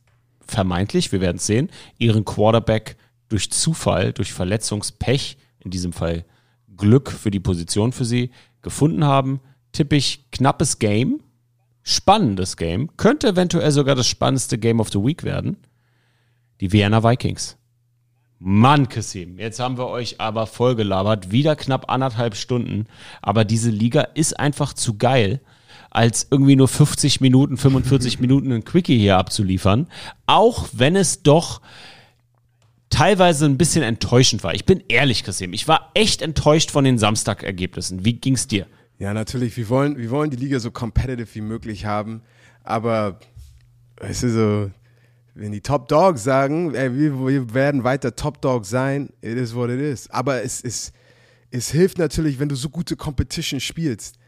vermeintlich, 0.47 1.12
wir 1.12 1.20
werden 1.20 1.36
es 1.36 1.47
sehen, 1.47 1.70
ihren 1.98 2.24
Quarterback 2.24 2.97
durch 3.28 3.51
Zufall, 3.51 4.12
durch 4.12 4.32
Verletzungspech, 4.32 5.39
in 5.60 5.70
diesem 5.70 5.93
Fall 5.93 6.24
Glück 6.77 7.10
für 7.10 7.31
die 7.31 7.40
Position 7.40 7.93
für 7.93 8.05
sie, 8.05 8.31
gefunden 8.62 9.05
haben, 9.05 9.40
tippe 9.73 9.97
ich 9.97 10.31
knappes 10.31 10.78
Game, 10.78 11.20
spannendes 11.82 12.56
Game, 12.56 12.97
könnte 12.97 13.28
eventuell 13.28 13.70
sogar 13.70 13.94
das 13.94 14.06
spannendste 14.06 14.59
Game 14.59 14.81
of 14.81 14.90
the 14.90 15.02
Week 15.02 15.24
werden. 15.24 15.56
Die 16.60 16.73
Vienna 16.73 17.02
Vikings. 17.02 17.56
Mann, 18.39 18.89
Kassim, 18.89 19.39
jetzt 19.39 19.60
haben 19.60 19.78
wir 19.78 19.86
euch 19.86 20.20
aber 20.20 20.48
vollgelabert, 20.48 21.31
wieder 21.31 21.55
knapp 21.55 21.90
anderthalb 21.90 22.35
Stunden, 22.35 22.86
aber 23.20 23.44
diese 23.44 23.70
Liga 23.70 24.02
ist 24.02 24.39
einfach 24.39 24.73
zu 24.73 24.98
geil, 24.98 25.40
als 25.93 26.27
irgendwie 26.31 26.56
nur 26.56 26.69
50 26.69 27.20
Minuten, 27.20 27.56
45 27.56 28.19
Minuten 28.20 28.51
ein 28.51 28.64
Quickie 28.64 28.98
hier 28.98 29.19
abzuliefern, 29.19 29.89
auch 30.27 30.69
wenn 30.73 30.97
es 30.97 31.23
doch 31.23 31.60
teilweise 32.89 33.44
ein 33.47 33.59
bisschen 33.59 33.82
enttäuschend 33.82 34.43
war. 34.43 34.55
Ich 34.55 34.64
bin 34.64 34.82
ehrlich, 34.89 35.23
Kassim, 35.23 35.52
ich 35.52 35.69
war 35.69 35.90
echt 35.94 36.23
enttäuscht 36.23 36.70
von 36.70 36.85
den 36.85 36.98
Samstagergebnissen. 36.98 38.05
Wie 38.05 38.14
ging's 38.14 38.47
dir? 38.47 38.66
Ja, 38.98 39.12
natürlich. 39.12 39.56
Wir 39.56 39.69
wollen, 39.69 39.97
wir 39.98 40.10
wollen 40.10 40.31
die 40.31 40.36
Liga 40.36 40.60
so 40.60 40.70
competitive 40.70 41.35
wie 41.35 41.40
möglich 41.40 41.85
haben. 41.85 42.23
Aber 42.62 43.19
es 43.97 44.23
ist 44.23 44.35
so, 44.35 44.70
wenn 45.35 45.52
die 45.52 45.60
Top 45.60 45.89
Dogs 45.89 46.23
sagen, 46.24 46.74
ey, 46.74 46.94
wir, 46.94 47.27
wir 47.27 47.55
werden 47.55 47.85
weiter 47.85 48.14
Top 48.14 48.40
Dogs 48.40 48.69
sein, 48.70 49.10
it 49.20 49.36
is 49.36 49.55
what 49.55 49.70
it 49.70 49.81
is. 49.81 50.09
Aber 50.10 50.43
es 50.43 50.60
ist, 50.60 50.93
es 51.51 51.70
hilft 51.70 51.98
natürlich, 51.98 52.39
wenn 52.39 52.48
du 52.48 52.55
so 52.55 52.69
gute 52.69 52.97
Competition 52.97 53.60
spielst. 53.60 54.19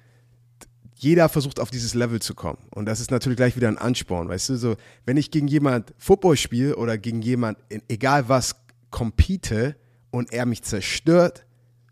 Jeder 1.05 1.29
versucht 1.29 1.61
auf 1.61 1.71
dieses 1.71 1.93
Level 1.93 2.19
zu 2.23 2.35
kommen. 2.35 2.57
Und 2.71 2.87
das 2.87 2.99
ist 2.99 3.11
natürlich 3.11 3.37
gleich 3.37 3.57
wieder 3.57 3.69
ein 3.69 3.77
Ansporn, 3.77 4.27
weißt 4.27 4.49
du? 4.49 4.57
So, 4.57 4.77
wenn 5.05 5.19
ich 5.19 5.31
gegen 5.31 5.49
jemand 5.49 5.93
Football 5.99 6.39
spiele 6.39 6.77
oder 6.77 6.97
gegen 6.97 7.21
jemand, 7.21 7.59
egal 7.89 8.31
was, 8.31 8.57
compete 8.91 9.77
und 10.11 10.33
er 10.33 10.47
mich 10.47 10.63
zerstört, 10.63 11.45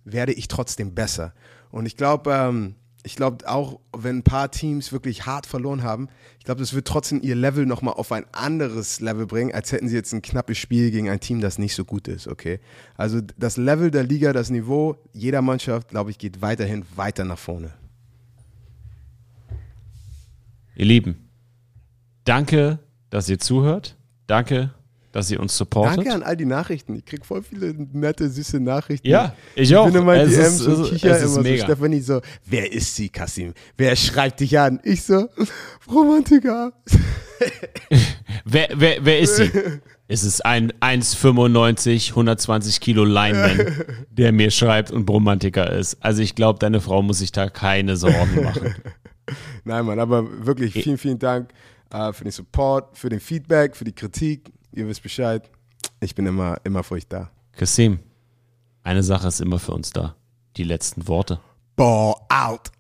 werde 0.05 0.33
ich 0.33 0.49
trotzdem 0.49 0.95
besser. 0.95 1.35
Und 1.71 1.85
ich 1.85 1.99
glaube, 1.99 2.33
ähm, 2.33 2.75
ich 3.03 3.15
glaube 3.15 3.47
auch, 3.51 3.81
wenn 3.95 4.19
ein 4.19 4.23
paar 4.23 4.51
Teams 4.51 4.93
wirklich 4.93 5.27
hart 5.27 5.45
verloren 5.45 5.83
haben, 5.83 6.09
ich 6.39 6.47
glaube, 6.47 6.61
das 6.61 6.73
wird 6.73 6.89
trotzdem 6.89 7.21
ihr 7.21 7.35
Level 7.35 7.67
nochmal 7.67 7.95
auf 7.95 8.13
ein 8.13 8.25
anderes 8.33 9.01
Level 9.01 9.27
bringen, 9.27 9.53
als 9.53 9.73
hätten 9.73 9.89
sie 9.89 9.95
jetzt 9.95 10.15
ein 10.15 10.23
knappes 10.23 10.57
Spiel 10.57 10.91
gegen 10.91 11.11
ein 11.11 11.21
Team, 11.21 11.43
das 11.43 11.59
nicht 11.59 11.75
so 11.75 11.85
gut 11.85 12.09
ist, 12.09 12.29
okay? 12.29 12.61
Also 12.95 13.21
das 13.37 13.59
Level 13.59 13.91
der 13.91 14.05
Liga, 14.05 14.33
das 14.33 14.49
Niveau 14.49 14.97
jeder 15.13 15.43
Mannschaft, 15.43 15.89
glaube 15.89 16.11
ich, 16.11 16.17
geht 16.17 16.41
weiterhin 16.41 16.87
weiter 16.97 17.25
nach 17.25 17.39
vorne. 17.39 17.75
Ihr 20.77 20.87
Lieben, 20.87 21.29
danke, 22.25 22.79
dass 23.11 23.29
ihr 23.29 23.39
zuhört. 23.39 23.97
Danke, 24.27 24.71
dass 25.13 25.31
ihr 25.31 25.39
uns 25.41 25.57
supportet. 25.57 25.99
Danke 25.99 26.15
an 26.15 26.23
all 26.23 26.37
die 26.37 26.47
Nachrichten. 26.47 26.95
Ich 26.97 27.05
krieg 27.05 27.27
voll 27.27 27.43
viele 27.43 27.75
nette, 27.93 28.31
süße 28.31 28.59
Nachrichten. 28.61 29.07
Ja, 29.07 29.35
ich 29.55 29.77
auch. 29.77 29.87
Ich 29.87 29.93
bin 29.93 30.03
immer 30.03 30.15
Es 30.15 30.31
DMs 30.31 30.61
ist- 30.61 30.67
und 30.67 30.85
kicher 30.91 31.19
immer 31.19 31.43
mega. 31.43 31.59
so. 31.59 31.65
Stefanie 31.73 32.01
so, 32.01 32.21
wer 32.47 32.73
ist 32.73 32.97
sie, 32.97 33.11
Kasim? 33.11 33.53
Wer 33.77 33.95
schreibt 33.97 34.41
dich 34.41 34.59
an? 34.59 34.81
Ich 34.85 35.03
so, 35.03 35.29
Romantiker. 35.91 36.73
Wer, 38.45 38.69
wer, 38.75 39.05
wer 39.05 39.19
ist 39.21 39.37
sie? 39.37 39.51
Es 40.09 40.23
ist 40.25 40.45
ein 40.45 40.73
1,95, 40.81 42.11
120 42.11 42.81
Kilo 42.81 43.05
Lineman, 43.05 43.85
der 44.11 44.31
mir 44.33 44.51
schreibt 44.51 44.91
und 44.91 45.07
Bromantiker 45.07 45.71
ist. 45.73 45.97
Also 46.01 46.23
ich 46.23 46.35
glaube, 46.37 46.59
deine 46.61 46.81
Frau 46.81 47.03
muss 47.03 47.19
sich 47.19 47.33
da 47.33 47.49
keine 47.51 47.97
Sorgen 47.97 48.43
machen. 48.45 48.75
Nein, 49.65 49.85
Mann, 49.87 49.99
aber 49.99 50.47
wirklich 50.47 50.73
vielen, 50.73 50.99
vielen 50.99 51.19
Dank 51.19 51.53
äh, 51.91 52.13
für 52.13 52.25
den 52.25 52.33
Support, 52.33 52.97
für 52.97 53.09
den 53.09 53.21
Feedback, 53.21 53.77
für 53.77 53.85
die 53.85 53.93
Kritik. 53.93 54.53
Ihr 54.73 54.89
wisst 54.89 55.03
Bescheid. 55.03 55.51
Ich 56.01 56.15
bin 56.15 56.27
immer, 56.27 56.57
immer 56.65 56.83
für 56.83 56.95
euch 56.95 57.07
da. 57.07 57.31
Kasim, 57.53 58.01
eine 58.83 59.03
Sache 59.03 59.29
ist 59.29 59.41
immer 59.41 59.59
für 59.59 59.73
uns 59.73 59.91
da. 59.91 60.17
Die 60.57 60.65
letzten 60.65 61.07
Worte. 61.07 61.41
Ball 61.77 62.15
out. 62.29 62.73